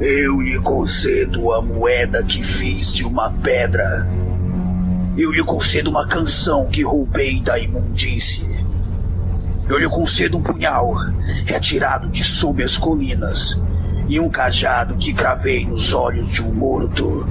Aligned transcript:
Eu 0.00 0.40
lhe 0.40 0.60
concedo 0.60 1.52
a 1.52 1.60
moeda 1.60 2.22
que 2.22 2.40
fiz 2.40 2.94
de 2.94 3.04
uma 3.04 3.32
pedra. 3.32 4.08
Eu 5.16 5.32
lhe 5.32 5.42
concedo 5.42 5.90
uma 5.90 6.06
canção 6.06 6.66
que 6.66 6.84
roubei 6.84 7.40
da 7.40 7.58
imundície. 7.58 8.64
Eu 9.68 9.76
lhe 9.76 9.88
concedo 9.88 10.38
um 10.38 10.40
punhal 10.40 10.94
retirado 11.44 12.08
de 12.10 12.22
sob 12.22 12.62
as 12.62 12.78
colinas 12.78 13.60
e 14.08 14.20
um 14.20 14.28
cajado 14.28 14.94
que 14.94 15.12
cravei 15.12 15.66
nos 15.66 15.92
olhos 15.92 16.30
de 16.30 16.44
um 16.44 16.54
morto. 16.54 17.26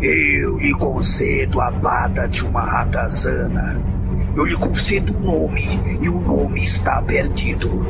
Eu 0.00 0.58
lhe 0.58 0.74
concedo 0.74 1.60
a 1.60 1.70
bata 1.70 2.26
de 2.26 2.44
uma 2.44 2.62
ratazana. 2.62 3.80
Eu 4.34 4.44
lhe 4.44 4.56
concedo 4.56 5.16
um 5.16 5.20
nome 5.20 5.80
e 6.02 6.08
o 6.08 6.20
nome 6.20 6.64
está 6.64 7.00
perdido. 7.00 7.86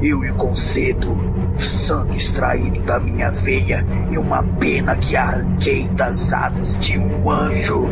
Eu 0.00 0.22
lhe 0.22 0.32
concedo 0.32 1.27
sangue 1.62 2.16
extraído 2.16 2.80
da 2.82 2.98
minha 3.00 3.30
veia 3.30 3.84
e 4.10 4.18
uma 4.18 4.42
pena 4.42 4.96
que 4.96 5.16
arranquei 5.16 5.88
das 5.88 6.32
asas 6.32 6.78
de 6.78 6.98
um 6.98 7.30
anjo. 7.30 7.86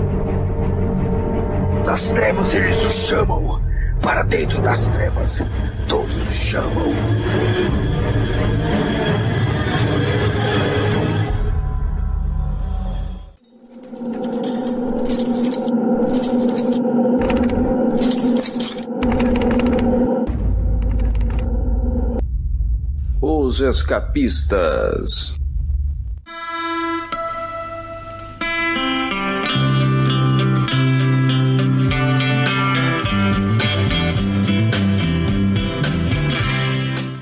Das 1.84 2.10
trevas 2.10 2.54
eles 2.54 2.84
o 2.84 2.92
chamam, 3.06 3.60
para 4.02 4.22
dentro 4.22 4.60
das 4.62 4.88
trevas 4.88 5.42
todos 5.88 6.28
o 6.28 6.32
chamam. 6.32 6.92
Os 23.56 23.62
Escapistas. 23.62 25.34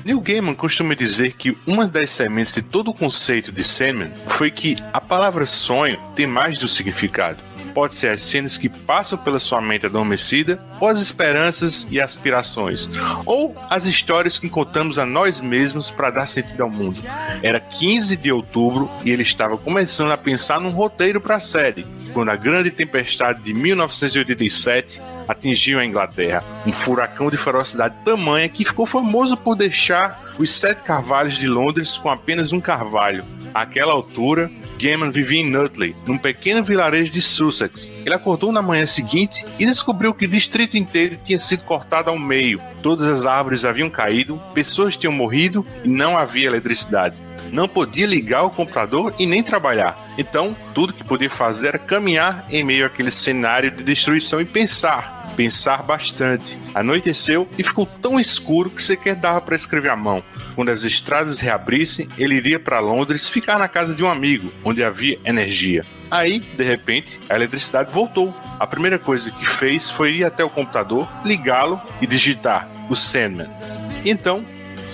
Neil 0.03 0.19
Gaiman 0.19 0.53
costuma 0.55 0.93
dizer 0.93 1.35
que 1.35 1.57
uma 1.65 1.87
das 1.87 2.09
sementes 2.11 2.53
de 2.53 2.61
todo 2.61 2.89
o 2.89 2.93
conceito 2.93 3.49
de 3.53 3.63
Sandman 3.63 4.11
foi 4.27 4.51
que 4.51 4.75
a 4.91 4.99
palavra 4.99 5.45
sonho 5.45 5.97
tem 6.13 6.27
mais 6.27 6.59
de 6.59 6.65
um 6.65 6.67
significado 6.67 7.44
pode 7.75 7.93
ser 7.93 8.11
as 8.11 8.21
cenas 8.21 8.57
que 8.57 8.69
passam 8.69 9.17
pela 9.17 9.37
sua 9.37 9.61
mente 9.61 9.85
adormecida, 9.85 10.57
ou 10.79 10.87
as 10.87 11.01
esperanças 11.01 11.85
e 11.91 11.99
aspirações, 11.99 12.89
ou 13.25 13.53
as 13.69 13.85
histórias 13.85 14.39
que 14.39 14.49
contamos 14.49 14.97
a 14.97 15.05
nós 15.05 15.41
mesmos 15.41 15.91
para 15.91 16.09
dar 16.09 16.25
sentido 16.25 16.63
ao 16.63 16.69
mundo. 16.69 16.97
Era 17.43 17.59
15 17.59 18.15
de 18.15 18.31
outubro 18.31 18.89
e 19.03 19.11
ele 19.11 19.23
estava 19.23 19.57
começando 19.57 20.11
a 20.11 20.17
pensar 20.17 20.61
num 20.61 20.69
roteiro 20.69 21.19
para 21.19 21.35
a 21.35 21.39
série, 21.39 21.85
quando 22.13 22.29
a 22.29 22.35
grande 22.37 22.71
tempestade 22.71 23.43
de 23.43 23.53
1987 23.53 25.01
atingiu 25.27 25.79
a 25.79 25.85
Inglaterra. 25.85 26.43
Um 26.65 26.71
furacão 26.71 27.29
de 27.29 27.37
ferocidade 27.37 27.95
tamanha 28.05 28.47
que 28.47 28.63
ficou 28.63 28.85
famoso 28.85 29.35
por 29.35 29.55
deixar 29.55 30.35
os 30.39 30.51
sete 30.53 30.83
carvalhos 30.83 31.35
de 31.35 31.47
Londres 31.47 31.97
com 31.97 32.09
apenas 32.09 32.53
um 32.53 32.61
carvalho. 32.61 33.25
Àquela 33.53 33.91
altura, 33.91 34.51
Gaiman 34.79 35.11
vivia 35.11 35.41
em 35.41 35.49
Nutley, 35.49 35.95
num 36.07 36.17
pequeno 36.17 36.63
vilarejo 36.63 37.11
de 37.11 37.21
Sussex. 37.21 37.91
Ele 38.05 38.13
acordou 38.13 38.51
na 38.51 38.61
manhã 38.61 38.85
seguinte 38.85 39.45
e 39.59 39.65
descobriu 39.65 40.13
que 40.13 40.25
o 40.25 40.29
distrito 40.29 40.77
inteiro 40.77 41.17
tinha 41.23 41.39
sido 41.39 41.63
cortado 41.63 42.09
ao 42.09 42.19
meio. 42.19 42.61
Todas 42.81 43.07
as 43.07 43.25
árvores 43.25 43.65
haviam 43.65 43.89
caído, 43.89 44.41
pessoas 44.53 44.97
tinham 44.97 45.13
morrido 45.13 45.65
e 45.83 45.89
não 45.89 46.17
havia 46.17 46.47
eletricidade. 46.47 47.15
Não 47.51 47.67
podia 47.67 48.07
ligar 48.07 48.43
o 48.43 48.49
computador 48.49 49.13
e 49.19 49.25
nem 49.25 49.43
trabalhar. 49.43 50.13
Então, 50.17 50.55
tudo 50.73 50.93
que 50.93 51.03
podia 51.03 51.29
fazer 51.29 51.67
era 51.67 51.79
caminhar 51.79 52.45
em 52.49 52.63
meio 52.63 52.85
àquele 52.85 53.11
cenário 53.11 53.71
de 53.71 53.83
destruição 53.83 54.41
e 54.41 54.45
pensar 54.45 55.15
pensar 55.35 55.83
bastante. 55.83 56.57
Anoiteceu 56.73 57.47
e 57.57 57.63
ficou 57.63 57.85
tão 57.85 58.19
escuro 58.19 58.69
que 58.69 58.81
sequer 58.81 59.15
dava 59.15 59.41
para 59.41 59.55
escrever 59.55 59.89
à 59.89 59.95
mão. 59.95 60.23
Quando 60.55 60.69
as 60.69 60.83
estradas 60.83 61.39
reabrissem, 61.39 62.07
ele 62.17 62.35
iria 62.35 62.57
para 62.57 62.79
Londres 62.79 63.27
ficar 63.27 63.59
na 63.59 63.67
casa 63.67 63.93
de 63.93 64.03
um 64.03 64.09
amigo, 64.09 64.51
onde 64.63 64.83
havia 64.83 65.19
energia. 65.25 65.83
Aí, 66.09 66.39
de 66.39 66.63
repente, 66.63 67.19
a 67.29 67.35
eletricidade 67.35 67.91
voltou. 67.91 68.33
A 68.57 68.65
primeira 68.65 68.97
coisa 68.97 69.31
que 69.31 69.45
fez 69.45 69.89
foi 69.89 70.13
ir 70.13 70.23
até 70.23 70.43
o 70.43 70.49
computador, 70.49 71.09
ligá-lo 71.25 71.81
e 72.01 72.07
digitar 72.07 72.69
o 72.89 72.95
Sandman. 72.95 73.49
Então, 74.05 74.45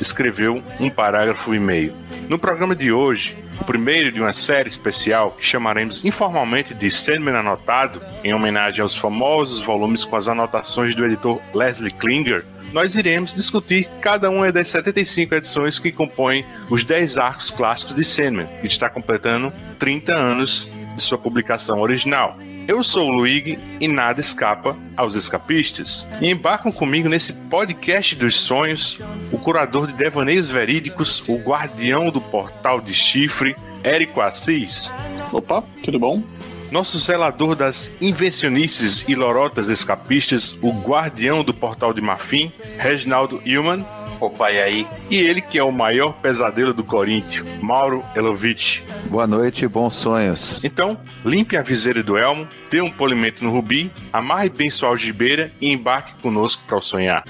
escreveu 0.01 0.63
um 0.79 0.89
parágrafo 0.89 1.53
e 1.53 1.59
meio. 1.59 1.93
No 2.27 2.39
programa 2.39 2.75
de 2.75 2.91
hoje, 2.91 3.35
o 3.59 3.63
primeiro 3.63 4.11
de 4.11 4.19
uma 4.19 4.33
série 4.33 4.67
especial 4.67 5.31
que 5.31 5.45
chamaremos 5.45 6.03
informalmente 6.03 6.73
de 6.73 6.89
Sandman 6.89 7.35
Anotado, 7.35 8.01
em 8.23 8.33
homenagem 8.33 8.81
aos 8.81 8.95
famosos 8.95 9.61
volumes 9.61 10.03
com 10.03 10.15
as 10.15 10.27
anotações 10.27 10.95
do 10.95 11.05
editor 11.05 11.39
Leslie 11.53 11.91
Klinger, 11.91 12.43
nós 12.71 12.95
iremos 12.95 13.33
discutir 13.33 13.87
cada 14.01 14.29
uma 14.29 14.51
das 14.51 14.67
75 14.69 15.35
edições 15.35 15.79
que 15.79 15.91
compõem 15.91 16.45
os 16.69 16.83
10 16.83 17.17
arcos 17.17 17.51
clássicos 17.51 17.93
de 17.93 18.03
Sandman, 18.03 18.47
que 18.61 18.67
está 18.67 18.89
completando 18.89 19.51
30 19.77 20.13
anos 20.13 20.71
de 20.95 21.01
sua 21.01 21.17
publicação 21.17 21.79
original. 21.81 22.37
Eu 22.67 22.83
sou 22.83 23.09
o 23.09 23.11
Luigi 23.11 23.57
e 23.79 23.87
nada 23.87 24.21
escapa 24.21 24.77
aos 24.95 25.15
escapistas. 25.15 26.07
E 26.21 26.29
embarcam 26.29 26.71
comigo 26.71 27.09
nesse 27.09 27.33
podcast 27.33 28.15
dos 28.15 28.39
sonhos 28.39 28.99
o 29.31 29.37
curador 29.37 29.87
de 29.87 29.93
devaneios 29.93 30.47
verídicos, 30.47 31.23
o 31.27 31.37
guardião 31.37 32.09
do 32.09 32.21
portal 32.21 32.79
de 32.79 32.93
chifre, 32.93 33.55
Érico 33.83 34.21
Assis. 34.21 34.91
Opa, 35.33 35.63
tudo 35.83 35.99
bom? 35.99 36.23
Nosso 36.71 36.97
zelador 36.97 37.53
das 37.53 37.91
invencionices 37.99 39.03
e 39.05 39.13
lorotas 39.13 39.67
escapistas, 39.67 40.57
o 40.61 40.71
guardião 40.71 41.43
do 41.43 41.53
portal 41.53 41.93
de 41.93 41.99
Marfim, 41.99 42.49
Reginaldo 42.77 43.41
Hillman. 43.45 43.85
Opa, 44.21 44.51
e 44.51 44.61
aí? 44.61 44.87
E 45.09 45.17
ele 45.17 45.41
que 45.41 45.57
é 45.57 45.63
o 45.63 45.71
maior 45.71 46.13
pesadelo 46.13 46.73
do 46.73 46.83
Coríntio, 46.83 47.43
Mauro 47.61 48.05
Elovitch. 48.15 48.81
Boa 49.09 49.27
noite 49.27 49.65
e 49.65 49.67
bons 49.67 49.95
sonhos. 49.95 50.61
Então, 50.63 50.97
limpe 51.25 51.57
a 51.57 51.61
viseira 51.61 52.01
do 52.01 52.17
elmo, 52.17 52.47
dê 52.69 52.79
um 52.79 52.91
polimento 52.91 53.43
no 53.43 53.51
rubi, 53.51 53.91
amarre 54.13 54.49
bem 54.49 54.69
sua 54.69 54.89
algibeira 54.89 55.51
e 55.59 55.71
embarque 55.71 56.13
conosco 56.21 56.63
para 56.65 56.77
o 56.77 56.81
sonhar. 56.81 57.25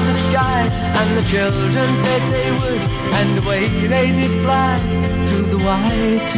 The 0.00 0.14
sky 0.14 0.62
And 0.98 1.08
the 1.18 1.28
children 1.28 1.88
said 2.04 2.22
they 2.32 2.50
would 2.60 2.82
And 3.18 3.44
away 3.44 3.68
they 3.86 4.12
did 4.12 4.32
fly 4.42 4.78
Through 5.26 5.46
the 5.54 5.62
white 5.68 6.32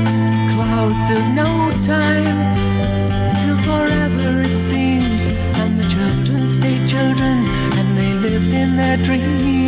clouds 0.55 1.09
of 1.17 1.23
no 1.43 1.71
time 1.81 2.39
Till 3.41 3.57
forever 3.69 4.41
it 4.43 4.57
seems 4.57 5.27
And 5.61 5.79
the 5.79 5.89
children 5.89 6.47
stayed 6.47 6.89
children 6.89 7.45
And 7.79 7.97
they 7.97 8.13
lived 8.15 8.53
in 8.53 8.77
their 8.77 8.97
dreams 8.97 9.64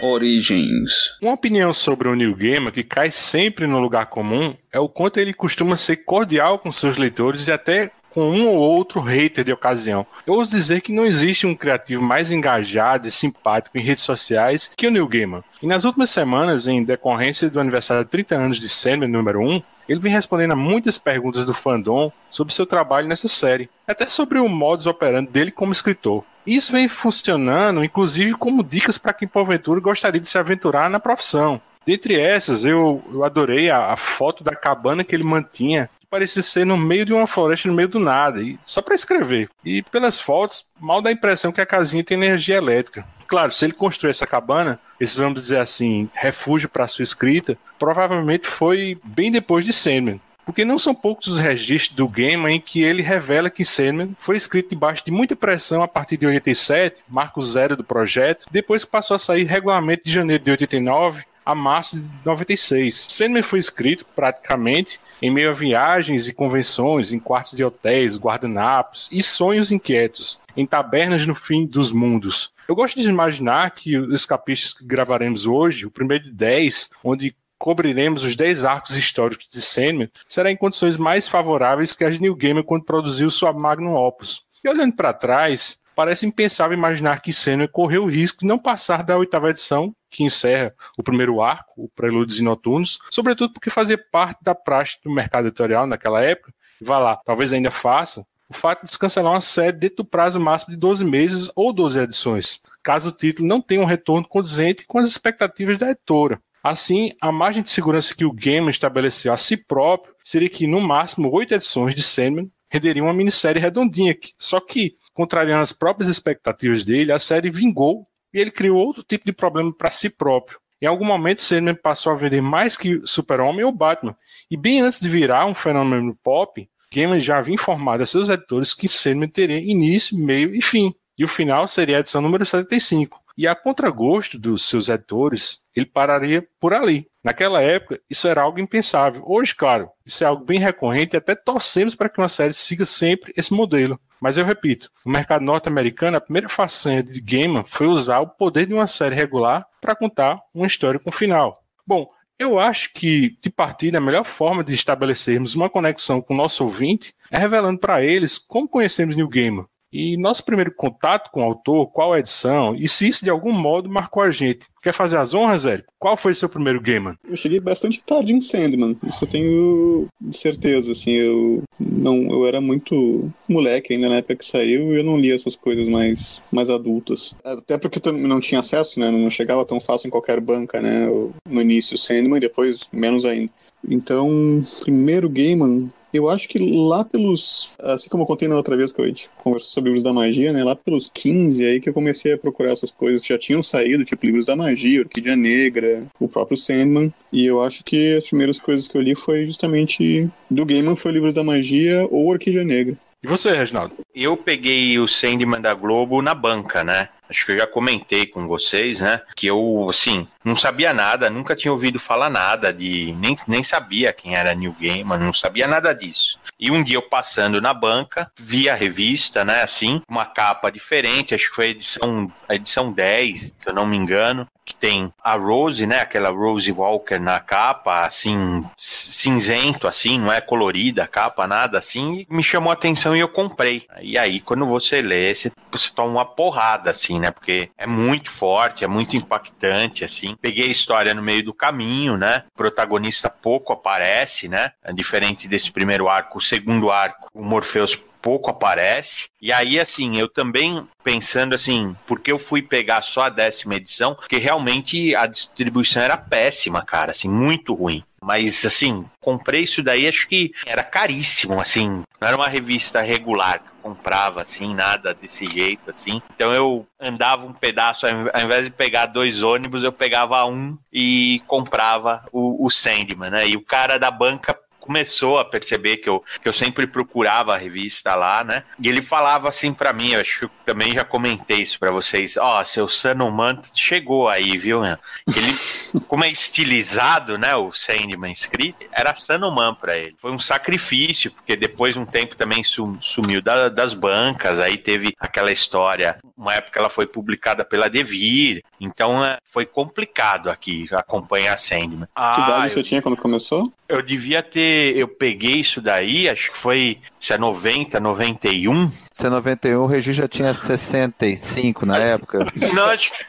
Origens. 0.00 1.16
Uma 1.20 1.32
opinião 1.32 1.74
sobre 1.74 2.08
o 2.08 2.14
Neil 2.14 2.34
Gaiman 2.34 2.70
que 2.70 2.82
cai 2.82 3.10
sempre 3.10 3.66
no 3.66 3.80
lugar 3.80 4.06
comum 4.06 4.54
é 4.72 4.78
o 4.78 4.88
quanto 4.88 5.18
ele 5.18 5.32
costuma 5.32 5.76
ser 5.76 5.96
cordial 5.98 6.58
com 6.58 6.70
seus 6.70 6.96
leitores 6.96 7.48
e 7.48 7.52
até 7.52 7.90
com 8.10 8.30
um 8.30 8.48
ou 8.48 8.58
outro 8.58 9.00
hater 9.00 9.44
de 9.44 9.52
ocasião. 9.52 10.06
Eu 10.26 10.34
ouso 10.34 10.50
dizer 10.50 10.80
que 10.80 10.92
não 10.92 11.04
existe 11.04 11.46
um 11.46 11.54
criativo 11.54 12.02
mais 12.02 12.30
engajado 12.30 13.06
e 13.06 13.10
simpático 13.10 13.76
em 13.76 13.82
redes 13.82 14.02
sociais 14.02 14.70
que 14.76 14.86
o 14.86 14.90
Neil 14.90 15.06
Gaiman. 15.06 15.44
E 15.62 15.66
nas 15.66 15.84
últimas 15.84 16.10
semanas, 16.10 16.66
em 16.66 16.82
decorrência 16.82 17.50
do 17.50 17.60
aniversário 17.60 18.04
de 18.04 18.10
30 18.10 18.36
anos 18.36 18.60
de 18.60 18.68
Sandman 18.68 19.08
número 19.08 19.40
1, 19.40 19.62
ele 19.88 20.00
vem 20.00 20.12
respondendo 20.12 20.52
a 20.52 20.56
muitas 20.56 20.98
perguntas 20.98 21.46
do 21.46 21.54
fandom 21.54 22.12
sobre 22.30 22.52
seu 22.52 22.66
trabalho 22.66 23.08
nessa 23.08 23.26
série, 23.26 23.70
até 23.86 24.06
sobre 24.06 24.38
o 24.38 24.48
modus 24.48 24.86
operandi 24.86 25.30
dele 25.30 25.50
como 25.50 25.72
escritor. 25.72 26.24
Isso 26.48 26.72
vem 26.72 26.88
funcionando, 26.88 27.84
inclusive, 27.84 28.32
como 28.32 28.64
dicas 28.64 28.96
para 28.96 29.12
quem 29.12 29.28
porventura 29.28 29.80
gostaria 29.80 30.18
de 30.18 30.26
se 30.26 30.38
aventurar 30.38 30.88
na 30.88 30.98
profissão. 30.98 31.60
Dentre 31.84 32.18
essas, 32.18 32.64
eu, 32.64 33.04
eu 33.12 33.22
adorei 33.22 33.68
a, 33.68 33.92
a, 33.92 33.96
foto 33.96 34.42
da 34.42 34.56
cabana 34.56 35.04
que 35.04 35.14
ele 35.14 35.24
mantinha, 35.24 35.90
que 36.00 36.06
parecia 36.06 36.42
ser 36.42 36.64
no 36.64 36.78
meio 36.78 37.04
de 37.04 37.12
uma 37.12 37.26
floresta, 37.26 37.68
no 37.68 37.74
meio 37.74 37.90
do 37.90 37.98
nada, 37.98 38.40
e 38.40 38.58
só 38.64 38.80
para 38.80 38.94
escrever. 38.94 39.50
E 39.62 39.82
pelas 39.82 40.18
fotos, 40.18 40.64
mal 40.80 41.02
dá 41.02 41.10
a 41.10 41.12
impressão 41.12 41.52
que 41.52 41.60
a 41.60 41.66
casinha 41.66 42.02
tem 42.02 42.16
energia 42.16 42.56
elétrica. 42.56 43.06
Claro, 43.26 43.52
se 43.52 43.66
ele 43.66 43.74
construiu 43.74 44.10
essa 44.10 44.26
cabana, 44.26 44.80
esse, 44.98 45.18
vamos 45.18 45.42
dizer 45.42 45.58
assim, 45.58 46.08
refúgio 46.14 46.70
para 46.70 46.88
sua 46.88 47.02
escrita, 47.02 47.58
provavelmente 47.78 48.46
foi 48.46 48.98
bem 49.14 49.30
depois 49.30 49.66
de 49.66 49.72
Sandman. 49.74 50.18
Porque 50.48 50.64
não 50.64 50.78
são 50.78 50.94
poucos 50.94 51.26
os 51.26 51.38
registros 51.38 51.94
do 51.94 52.08
game 52.08 52.50
em 52.50 52.58
que 52.58 52.82
ele 52.82 53.02
revela 53.02 53.50
que 53.50 53.66
Sandman 53.66 54.16
foi 54.18 54.38
escrito 54.38 54.70
debaixo 54.70 55.04
de 55.04 55.10
muita 55.10 55.36
pressão 55.36 55.82
a 55.82 55.86
partir 55.86 56.16
de 56.16 56.26
87, 56.26 57.04
marco 57.06 57.42
zero 57.42 57.76
do 57.76 57.84
projeto, 57.84 58.46
depois 58.50 58.82
que 58.82 58.90
passou 58.90 59.14
a 59.14 59.18
sair 59.18 59.44
regularmente 59.44 60.04
de 60.06 60.10
janeiro 60.10 60.42
de 60.42 60.50
89, 60.52 61.22
a 61.44 61.54
março 61.54 62.00
de 62.00 62.08
96. 62.24 63.08
Sandman 63.10 63.42
foi 63.42 63.58
escrito 63.58 64.06
praticamente 64.16 64.98
em 65.20 65.30
meio 65.30 65.50
a 65.50 65.52
viagens 65.52 66.26
e 66.26 66.32
convenções, 66.32 67.12
em 67.12 67.18
quartos 67.18 67.52
de 67.52 67.62
hotéis, 67.62 68.16
guardanapos 68.16 69.10
e 69.12 69.22
sonhos 69.22 69.70
inquietos, 69.70 70.40
em 70.56 70.64
tabernas 70.64 71.26
no 71.26 71.34
fim 71.34 71.66
dos 71.66 71.92
mundos. 71.92 72.54
Eu 72.66 72.74
gosto 72.74 72.98
de 72.98 73.06
imaginar 73.06 73.72
que 73.72 73.98
os 73.98 74.14
escapistas 74.14 74.72
que 74.72 74.86
gravaremos 74.86 75.44
hoje, 75.44 75.84
o 75.84 75.90
primeiro 75.90 76.24
de 76.24 76.32
10, 76.32 76.88
onde 77.04 77.36
cobriremos 77.58 78.22
os 78.22 78.36
10 78.36 78.64
arcos 78.64 78.96
históricos 78.96 79.48
de 79.50 79.60
Sandman, 79.60 80.10
será 80.28 80.50
em 80.50 80.56
condições 80.56 80.96
mais 80.96 81.28
favoráveis 81.28 81.94
que 81.94 82.04
as 82.04 82.14
de 82.14 82.22
New 82.22 82.34
Gamer 82.34 82.64
quando 82.64 82.84
produziu 82.84 83.28
sua 83.30 83.52
magnum 83.52 83.94
opus. 83.94 84.44
E 84.64 84.68
olhando 84.68 84.94
para 84.94 85.12
trás, 85.12 85.80
parece 85.94 86.26
impensável 86.26 86.76
imaginar 86.76 87.20
que 87.20 87.32
Sandman 87.32 87.68
correu 87.68 88.04
o 88.04 88.10
risco 88.10 88.40
de 88.40 88.46
não 88.46 88.58
passar 88.58 89.02
da 89.02 89.16
oitava 89.16 89.50
edição, 89.50 89.94
que 90.08 90.24
encerra 90.24 90.74
o 90.96 91.02
primeiro 91.02 91.42
arco, 91.42 91.84
o 91.84 91.88
Prelúdios 91.88 92.38
e 92.38 92.42
Noturnos, 92.42 92.98
sobretudo 93.10 93.52
porque 93.52 93.68
fazia 93.68 93.98
parte 93.98 94.42
da 94.42 94.54
praxe 94.54 94.96
do 95.04 95.10
mercado 95.10 95.48
editorial 95.48 95.86
naquela 95.86 96.22
época, 96.22 96.52
e 96.80 96.84
vá 96.84 96.98
lá, 96.98 97.16
talvez 97.16 97.52
ainda 97.52 97.70
faça, 97.70 98.24
o 98.48 98.54
fato 98.54 98.86
de 98.86 98.98
cancelar 98.98 99.32
uma 99.32 99.40
série 99.40 99.76
dentro 99.76 99.98
do 99.98 100.04
prazo 100.04 100.40
máximo 100.40 100.72
de 100.72 100.78
12 100.78 101.04
meses 101.04 101.50
ou 101.54 101.72
12 101.72 101.98
edições, 101.98 102.60
caso 102.82 103.10
o 103.10 103.12
título 103.12 103.46
não 103.46 103.60
tenha 103.60 103.82
um 103.82 103.84
retorno 103.84 104.26
condizente 104.26 104.86
com 104.86 104.98
as 104.98 105.08
expectativas 105.08 105.76
da 105.76 105.90
editora. 105.90 106.40
Assim, 106.68 107.12
a 107.18 107.32
margem 107.32 107.62
de 107.62 107.70
segurança 107.70 108.14
que 108.14 108.26
o 108.26 108.30
game 108.30 108.70
estabeleceu 108.70 109.32
a 109.32 109.38
si 109.38 109.56
próprio 109.56 110.14
seria 110.22 110.50
que, 110.50 110.66
no 110.66 110.82
máximo, 110.82 111.32
oito 111.32 111.54
edições 111.54 111.94
de 111.94 112.02
Sandman 112.02 112.50
renderiam 112.70 113.06
uma 113.06 113.14
minissérie 113.14 113.58
redondinha. 113.58 114.14
Só 114.36 114.60
que, 114.60 114.94
contrariando 115.14 115.62
as 115.62 115.72
próprias 115.72 116.10
expectativas 116.10 116.84
dele, 116.84 117.10
a 117.10 117.18
série 117.18 117.48
vingou 117.48 118.06
e 118.34 118.38
ele 118.38 118.50
criou 118.50 118.76
outro 118.76 119.02
tipo 119.02 119.24
de 119.24 119.32
problema 119.32 119.74
para 119.74 119.90
si 119.90 120.10
próprio. 120.10 120.60
Em 120.78 120.84
algum 120.84 121.06
momento, 121.06 121.40
Sandman 121.40 121.74
passou 121.74 122.12
a 122.12 122.16
vender 122.16 122.42
mais 122.42 122.76
que 122.76 123.00
Super-Homem 123.02 123.64
ou 123.64 123.72
Batman. 123.72 124.14
E 124.50 124.54
bem 124.54 124.82
antes 124.82 125.00
de 125.00 125.08
virar 125.08 125.46
um 125.46 125.54
fenômeno 125.54 126.14
pop, 126.22 126.68
Gaiman 126.92 127.18
já 127.18 127.38
havia 127.38 127.54
informado 127.54 128.02
a 128.02 128.06
seus 128.06 128.28
editores 128.28 128.74
que 128.74 128.90
Sandman 128.90 129.30
teria 129.30 129.58
início, 129.58 130.18
meio 130.18 130.54
e 130.54 130.60
fim. 130.60 130.94
E 131.16 131.24
o 131.24 131.28
final 131.28 131.66
seria 131.66 131.96
a 131.96 132.00
edição 132.00 132.20
número 132.20 132.44
75. 132.44 133.18
E 133.38 133.46
a 133.46 133.54
contragosto 133.54 134.36
dos 134.36 134.64
seus 134.64 134.88
editores, 134.88 135.60
ele 135.72 135.86
pararia 135.86 136.44
por 136.58 136.74
ali. 136.74 137.06
Naquela 137.22 137.62
época, 137.62 138.00
isso 138.10 138.26
era 138.26 138.42
algo 138.42 138.58
impensável. 138.58 139.22
Hoje, 139.24 139.54
claro, 139.54 139.88
isso 140.04 140.24
é 140.24 140.26
algo 140.26 140.44
bem 140.44 140.58
recorrente 140.58 141.14
e 141.14 141.18
até 141.18 141.36
torcemos 141.36 141.94
para 141.94 142.08
que 142.08 142.20
uma 142.20 142.28
série 142.28 142.52
siga 142.52 142.84
sempre 142.84 143.32
esse 143.36 143.54
modelo. 143.54 143.96
Mas 144.20 144.36
eu 144.36 144.44
repito, 144.44 144.90
no 145.06 145.12
mercado 145.12 145.44
norte-americano, 145.44 146.16
a 146.16 146.20
primeira 146.20 146.48
façanha 146.48 147.00
de 147.00 147.20
Gaiman 147.20 147.64
foi 147.68 147.86
usar 147.86 148.18
o 148.18 148.26
poder 148.26 148.66
de 148.66 148.74
uma 148.74 148.88
série 148.88 149.14
regular 149.14 149.64
para 149.80 149.94
contar 149.94 150.40
uma 150.52 150.66
história 150.66 150.98
com 150.98 151.12
final. 151.12 151.62
Bom, 151.86 152.10
eu 152.40 152.58
acho 152.58 152.92
que, 152.92 153.38
de 153.40 153.50
partida, 153.50 153.98
a 153.98 154.00
melhor 154.00 154.24
forma 154.24 154.64
de 154.64 154.74
estabelecermos 154.74 155.54
uma 155.54 155.70
conexão 155.70 156.20
com 156.20 156.34
o 156.34 156.36
nosso 156.36 156.64
ouvinte 156.64 157.14
é 157.30 157.38
revelando 157.38 157.78
para 157.78 158.02
eles 158.02 158.36
como 158.36 158.68
conhecemos 158.68 159.14
New 159.14 159.28
Gaiman, 159.28 159.66
e 159.92 160.16
nosso 160.16 160.44
primeiro 160.44 160.72
contato 160.74 161.30
com 161.30 161.40
o 161.40 161.44
autor, 161.44 161.86
qual 161.88 162.12
a 162.12 162.18
edição, 162.18 162.74
e 162.76 162.88
se 162.88 163.08
isso 163.08 163.24
de 163.24 163.30
algum 163.30 163.52
modo 163.52 163.88
marcou 163.88 164.22
a 164.22 164.30
gente. 164.30 164.66
Quer 164.82 164.92
fazer 164.92 165.16
as 165.16 165.34
honras, 165.34 165.66
Érico? 165.66 165.92
Qual 165.98 166.16
foi 166.16 166.34
seu 166.34 166.48
primeiro 166.48 166.80
game? 166.80 167.14
Eu 167.28 167.36
cheguei 167.36 167.58
bastante 167.58 168.00
tarde 168.00 168.32
em 168.32 168.40
Sandman, 168.40 168.96
isso 169.04 169.24
eu 169.24 169.28
tenho 169.28 170.06
certeza, 170.30 170.92
assim, 170.92 171.12
eu 171.12 171.62
não, 171.78 172.30
eu 172.30 172.46
era 172.46 172.60
muito 172.60 173.30
moleque 173.48 173.92
ainda 173.92 174.08
na 174.08 174.16
época 174.16 174.36
que 174.36 174.44
saiu 174.44 174.92
e 174.92 174.98
eu 174.98 175.04
não 175.04 175.18
lia 175.18 175.34
essas 175.34 175.56
coisas 175.56 175.88
mais, 175.88 176.42
mais 176.52 176.70
adultas. 176.70 177.34
Até 177.44 177.76
porque 177.76 178.00
eu 178.06 178.12
não 178.12 178.40
tinha 178.40 178.60
acesso, 178.60 179.00
né, 179.00 179.10
não 179.10 179.30
chegava 179.30 179.64
tão 179.64 179.80
fácil 179.80 180.08
em 180.08 180.10
qualquer 180.10 180.40
banca, 180.40 180.80
né, 180.80 181.06
no 181.46 181.60
início 181.60 181.98
Sandman 181.98 182.36
e 182.36 182.40
depois 182.40 182.88
menos 182.92 183.24
ainda. 183.24 183.50
Então, 183.88 184.64
primeiro 184.80 185.28
Gaiman, 185.28 185.90
eu 186.12 186.28
acho 186.28 186.48
que 186.48 186.58
lá 186.58 187.04
pelos. 187.04 187.74
Assim 187.78 188.08
como 188.08 188.22
eu 188.22 188.26
contei 188.26 188.48
na 188.48 188.56
outra 188.56 188.76
vez 188.76 188.92
que 188.92 189.00
a 189.02 189.06
gente 189.06 189.30
conversou 189.36 189.70
sobre 189.70 189.90
livros 189.90 190.02
da 190.02 190.12
magia, 190.12 190.52
né? 190.52 190.64
Lá 190.64 190.74
pelos 190.74 191.10
15 191.12 191.64
aí 191.64 191.80
que 191.80 191.88
eu 191.88 191.94
comecei 191.94 192.32
a 192.32 192.38
procurar 192.38 192.72
essas 192.72 192.90
coisas 192.90 193.20
que 193.20 193.28
já 193.28 193.38
tinham 193.38 193.62
saído, 193.62 194.04
tipo 194.04 194.24
livros 194.24 194.46
da 194.46 194.56
magia, 194.56 195.00
Orquídea 195.00 195.36
Negra, 195.36 196.04
o 196.18 196.28
próprio 196.28 196.56
Sandman. 196.56 197.12
E 197.32 197.46
eu 197.46 197.62
acho 197.62 197.84
que 197.84 198.16
as 198.16 198.24
primeiras 198.24 198.58
coisas 198.58 198.88
que 198.88 198.96
eu 198.96 199.02
li 199.02 199.14
foi 199.14 199.46
justamente 199.46 200.28
do 200.50 200.64
Gaiman 200.64 200.96
foi 200.96 201.12
livros 201.12 201.34
da 201.34 201.44
magia 201.44 202.06
ou 202.10 202.28
Orquídea 202.28 202.64
Negra. 202.64 202.96
E 203.22 203.26
você, 203.26 203.50
Reginaldo? 203.52 203.94
Eu 204.14 204.36
peguei 204.36 204.96
o 204.98 205.08
Sandman 205.08 205.60
da 205.60 205.74
Globo 205.74 206.22
na 206.22 206.34
banca, 206.34 206.84
né? 206.84 207.08
Acho 207.28 207.46
que 207.46 207.52
eu 207.52 207.58
já 207.58 207.66
comentei 207.66 208.26
com 208.26 208.46
vocês, 208.46 209.00
né? 209.00 209.20
Que 209.36 209.46
eu, 209.46 209.86
assim, 209.88 210.26
não 210.44 210.56
sabia 210.56 210.92
nada, 210.92 211.28
nunca 211.28 211.54
tinha 211.54 211.72
ouvido 211.72 211.98
falar 211.98 212.30
nada 212.30 212.72
de. 212.72 213.14
Nem, 213.18 213.36
nem 213.46 213.62
sabia 213.62 214.12
quem 214.12 214.34
era 214.34 214.54
New 214.54 214.74
Gaiman, 214.80 215.18
não 215.18 215.32
sabia 215.32 215.66
nada 215.66 215.94
disso. 215.94 216.38
E 216.58 216.70
um 216.70 216.82
dia 216.82 216.96
eu 216.96 217.02
passando 217.02 217.60
na 217.60 217.72
banca, 217.72 218.30
vi 218.36 218.68
a 218.68 218.74
revista, 218.74 219.44
né? 219.44 219.62
Assim, 219.62 220.02
uma 220.08 220.24
capa 220.24 220.70
diferente, 220.70 221.34
acho 221.34 221.50
que 221.50 221.56
foi 221.56 221.66
a 221.66 221.70
edição, 221.70 222.32
a 222.48 222.54
edição 222.54 222.90
10, 222.90 223.40
se 223.40 223.54
eu 223.66 223.74
não 223.74 223.86
me 223.86 223.96
engano 223.96 224.48
que 224.68 224.74
tem 224.74 225.10
a 225.24 225.34
Rose, 225.34 225.86
né? 225.86 226.00
Aquela 226.00 226.28
Rose 226.28 226.70
Walker 226.70 227.18
na 227.18 227.40
capa, 227.40 228.04
assim, 228.04 228.62
cinzento, 228.76 229.88
assim, 229.88 230.18
não 230.18 230.30
é 230.30 230.42
colorida 230.42 231.04
a 231.04 231.06
capa, 231.06 231.46
nada 231.46 231.78
assim. 231.78 232.26
me 232.28 232.42
chamou 232.42 232.70
a 232.70 232.74
atenção 232.74 233.16
e 233.16 233.20
eu 233.20 233.28
comprei. 233.28 233.86
E 234.02 234.18
aí, 234.18 234.40
quando 234.40 234.66
você 234.66 235.00
lê, 235.00 235.34
você, 235.34 235.50
você 235.72 235.90
toma 235.94 236.10
uma 236.10 236.24
porrada, 236.26 236.90
assim, 236.90 237.17
né? 237.18 237.30
Porque 237.30 237.70
é 237.76 237.86
muito 237.86 238.30
forte, 238.30 238.84
é 238.84 238.88
muito 238.88 239.16
impactante, 239.16 240.04
assim. 240.04 240.36
Peguei 240.40 240.68
a 240.68 240.72
história 240.72 241.14
no 241.14 241.22
meio 241.22 241.44
do 241.44 241.54
caminho, 241.54 242.16
né? 242.16 242.44
O 242.54 242.56
protagonista 242.56 243.28
pouco 243.28 243.72
aparece, 243.72 244.48
né? 244.48 244.70
Diferente 244.94 245.48
desse 245.48 245.70
primeiro 245.70 246.08
arco, 246.08 246.38
o 246.38 246.42
segundo 246.42 246.90
arco, 246.90 247.28
o 247.32 247.42
Morpheus 247.42 247.94
pouco 248.20 248.50
aparece. 248.50 249.28
E 249.40 249.52
aí, 249.52 249.78
assim, 249.78 250.18
eu 250.18 250.28
também 250.28 250.86
pensando 251.04 251.54
assim, 251.54 251.96
porque 252.06 252.30
eu 252.30 252.38
fui 252.38 252.60
pegar 252.60 253.00
só 253.00 253.22
a 253.22 253.30
décima 253.30 253.76
edição, 253.76 254.14
porque 254.14 254.38
realmente 254.38 255.14
a 255.14 255.26
distribuição 255.26 256.02
era 256.02 256.16
péssima, 256.16 256.84
cara, 256.84 257.12
assim, 257.12 257.28
muito 257.28 257.72
ruim. 257.74 258.02
Mas, 258.20 258.64
assim, 258.64 259.08
comprei 259.20 259.62
isso 259.62 259.82
daí, 259.82 260.06
acho 260.06 260.28
que 260.28 260.52
era 260.66 260.82
caríssimo, 260.82 261.60
assim. 261.60 262.02
Não 262.20 262.28
era 262.28 262.36
uma 262.36 262.48
revista 262.48 263.00
regular 263.00 263.60
que 263.60 263.70
comprava, 263.82 264.42
assim, 264.42 264.74
nada 264.74 265.14
desse 265.14 265.46
jeito, 265.46 265.90
assim. 265.90 266.20
Então 266.34 266.52
eu 266.52 266.86
andava 267.00 267.46
um 267.46 267.52
pedaço, 267.52 268.06
ao 268.06 268.42
invés 268.42 268.64
de 268.64 268.70
pegar 268.70 269.06
dois 269.06 269.42
ônibus, 269.42 269.82
eu 269.82 269.92
pegava 269.92 270.44
um 270.44 270.76
e 270.92 271.42
comprava 271.46 272.24
o, 272.32 272.66
o 272.66 272.70
Sandman, 272.70 273.30
né? 273.30 273.48
E 273.48 273.56
o 273.56 273.64
cara 273.64 273.98
da 273.98 274.10
banca 274.10 274.58
começou 274.88 275.38
a 275.38 275.44
perceber 275.44 275.98
que 275.98 276.08
eu, 276.08 276.24
que 276.42 276.48
eu 276.48 276.52
sempre 276.52 276.86
procurava 276.86 277.54
a 277.54 277.58
revista 277.58 278.14
lá, 278.14 278.42
né? 278.42 278.64
E 278.82 278.88
ele 278.88 279.02
falava 279.02 279.46
assim 279.46 279.74
para 279.74 279.92
mim, 279.92 280.12
eu 280.12 280.20
acho 280.20 280.38
que 280.38 280.44
eu 280.46 280.50
também 280.64 280.92
já 280.92 281.04
comentei 281.04 281.58
isso 281.58 281.78
para 281.78 281.90
vocês, 281.90 282.38
ó, 282.38 282.62
oh, 282.62 282.64
seu 282.64 282.88
Sanuman 282.88 283.60
chegou 283.74 284.30
aí, 284.30 284.56
viu? 284.56 284.82
Ele, 284.82 286.00
como 286.08 286.24
é 286.24 286.30
estilizado, 286.30 287.36
né, 287.36 287.54
o 287.54 287.70
Sandman 287.70 288.32
escrito, 288.32 288.86
era 288.90 289.14
Sanuman 289.14 289.74
para 289.74 289.98
ele. 289.98 290.16
Foi 290.18 290.32
um 290.32 290.38
sacrifício, 290.38 291.30
porque 291.32 291.54
depois 291.54 291.94
um 291.94 292.06
tempo 292.06 292.34
também 292.34 292.62
sumiu 292.64 293.42
da, 293.42 293.68
das 293.68 293.92
bancas, 293.92 294.58
aí 294.58 294.78
teve 294.78 295.14
aquela 295.20 295.52
história, 295.52 296.18
uma 296.34 296.54
época 296.54 296.80
ela 296.80 296.88
foi 296.88 297.06
publicada 297.06 297.62
pela 297.62 297.90
Devir, 297.90 298.64
então 298.80 299.22
é, 299.22 299.36
foi 299.44 299.66
complicado 299.66 300.48
aqui 300.48 300.88
acompanhar 300.92 301.58
Sandman. 301.58 302.08
Ah, 302.16 302.32
que 302.34 302.40
idade 302.40 302.72
você 302.72 302.82
tinha 302.82 303.02
quando 303.02 303.18
começou? 303.18 303.70
Eu 303.88 304.02
devia 304.02 304.42
ter. 304.42 304.77
Eu 304.96 305.08
peguei 305.08 305.56
isso 305.56 305.80
daí, 305.80 306.28
acho 306.28 306.52
que 306.52 306.58
foi. 306.58 306.98
Se 307.20 307.32
é 307.32 307.38
90, 307.38 307.98
91. 307.98 308.88
Se 309.12 309.26
é 309.26 309.28
91, 309.28 309.82
o 309.82 309.86
Regi 309.86 310.12
já 310.12 310.28
tinha 310.28 310.54
65 310.54 311.84
na 311.84 311.98
época. 311.98 312.46
Não, 312.72 312.84
acho 312.84 313.10
que. 313.10 313.24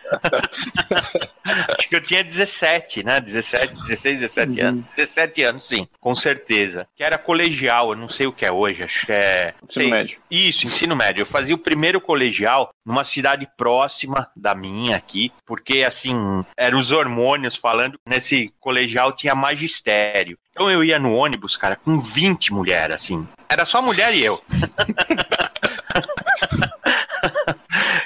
acho 1.77 1.89
que 1.89 1.95
eu 1.95 2.01
tinha 2.01 2.23
17, 2.23 3.03
né? 3.03 3.19
17, 3.19 3.73
16, 3.87 4.19
17 4.19 4.61
uhum. 4.61 4.67
anos. 4.67 4.85
17 4.95 5.43
anos, 5.43 5.67
sim, 5.67 5.87
com 5.99 6.13
certeza. 6.13 6.87
Que 6.95 7.03
era 7.03 7.17
colegial, 7.17 7.89
eu 7.89 7.95
não 7.95 8.07
sei 8.07 8.27
o 8.27 8.33
que 8.33 8.45
é 8.45 8.51
hoje, 8.51 8.83
acho 8.83 9.05
que 9.05 9.11
é. 9.11 9.53
Ensino 9.63 9.83
sei. 9.83 9.89
médio. 9.89 10.19
Isso, 10.29 10.67
ensino 10.67 10.95
médio. 10.95 11.23
Eu 11.23 11.25
fazia 11.25 11.55
o 11.55 11.59
primeiro 11.59 11.99
colegial 11.99 12.71
numa 12.85 13.03
cidade 13.03 13.47
próxima 13.57 14.29
da 14.35 14.53
minha 14.53 14.97
aqui, 14.97 15.31
porque 15.45 15.83
assim, 15.83 16.15
eram 16.55 16.77
os 16.77 16.91
hormônios 16.91 17.55
falando. 17.55 17.99
Nesse 18.05 18.53
colegial 18.59 19.11
tinha 19.11 19.33
magistério. 19.33 20.37
Então 20.59 20.69
eu 20.69 20.83
ia 20.83 20.99
no 20.99 21.15
ônibus, 21.15 21.55
cara, 21.55 21.77
com 21.77 21.97
20 22.01 22.51
mulheres, 22.51 22.93
assim. 22.93 23.25
Era 23.47 23.63
só 23.63 23.81
mulher 23.81 24.13
e 24.13 24.25
eu. 24.25 24.43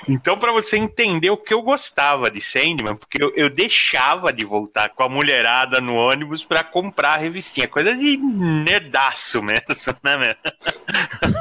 Então, 0.07 0.37
para 0.37 0.51
você 0.51 0.75
entender 0.75 1.29
o 1.29 1.37
que 1.37 1.53
eu 1.53 1.61
gostava 1.61 2.29
de 2.29 2.41
Sandman, 2.41 2.95
porque 2.95 3.23
eu, 3.23 3.31
eu, 3.35 3.49
deixava 3.49 4.33
de 4.33 4.43
voltar 4.43 4.89
com 4.89 5.01
a 5.01 5.07
mulherada 5.07 5.79
no 5.79 5.95
ônibus 5.95 6.43
para 6.43 6.61
comprar 6.61 7.13
a 7.13 7.17
revistinha. 7.17 7.69
Coisa 7.69 7.95
de 7.95 8.17
nerdaço 8.17 9.41
mesmo, 9.41 9.63
né, 10.03 10.17
mesmo? 10.17 11.39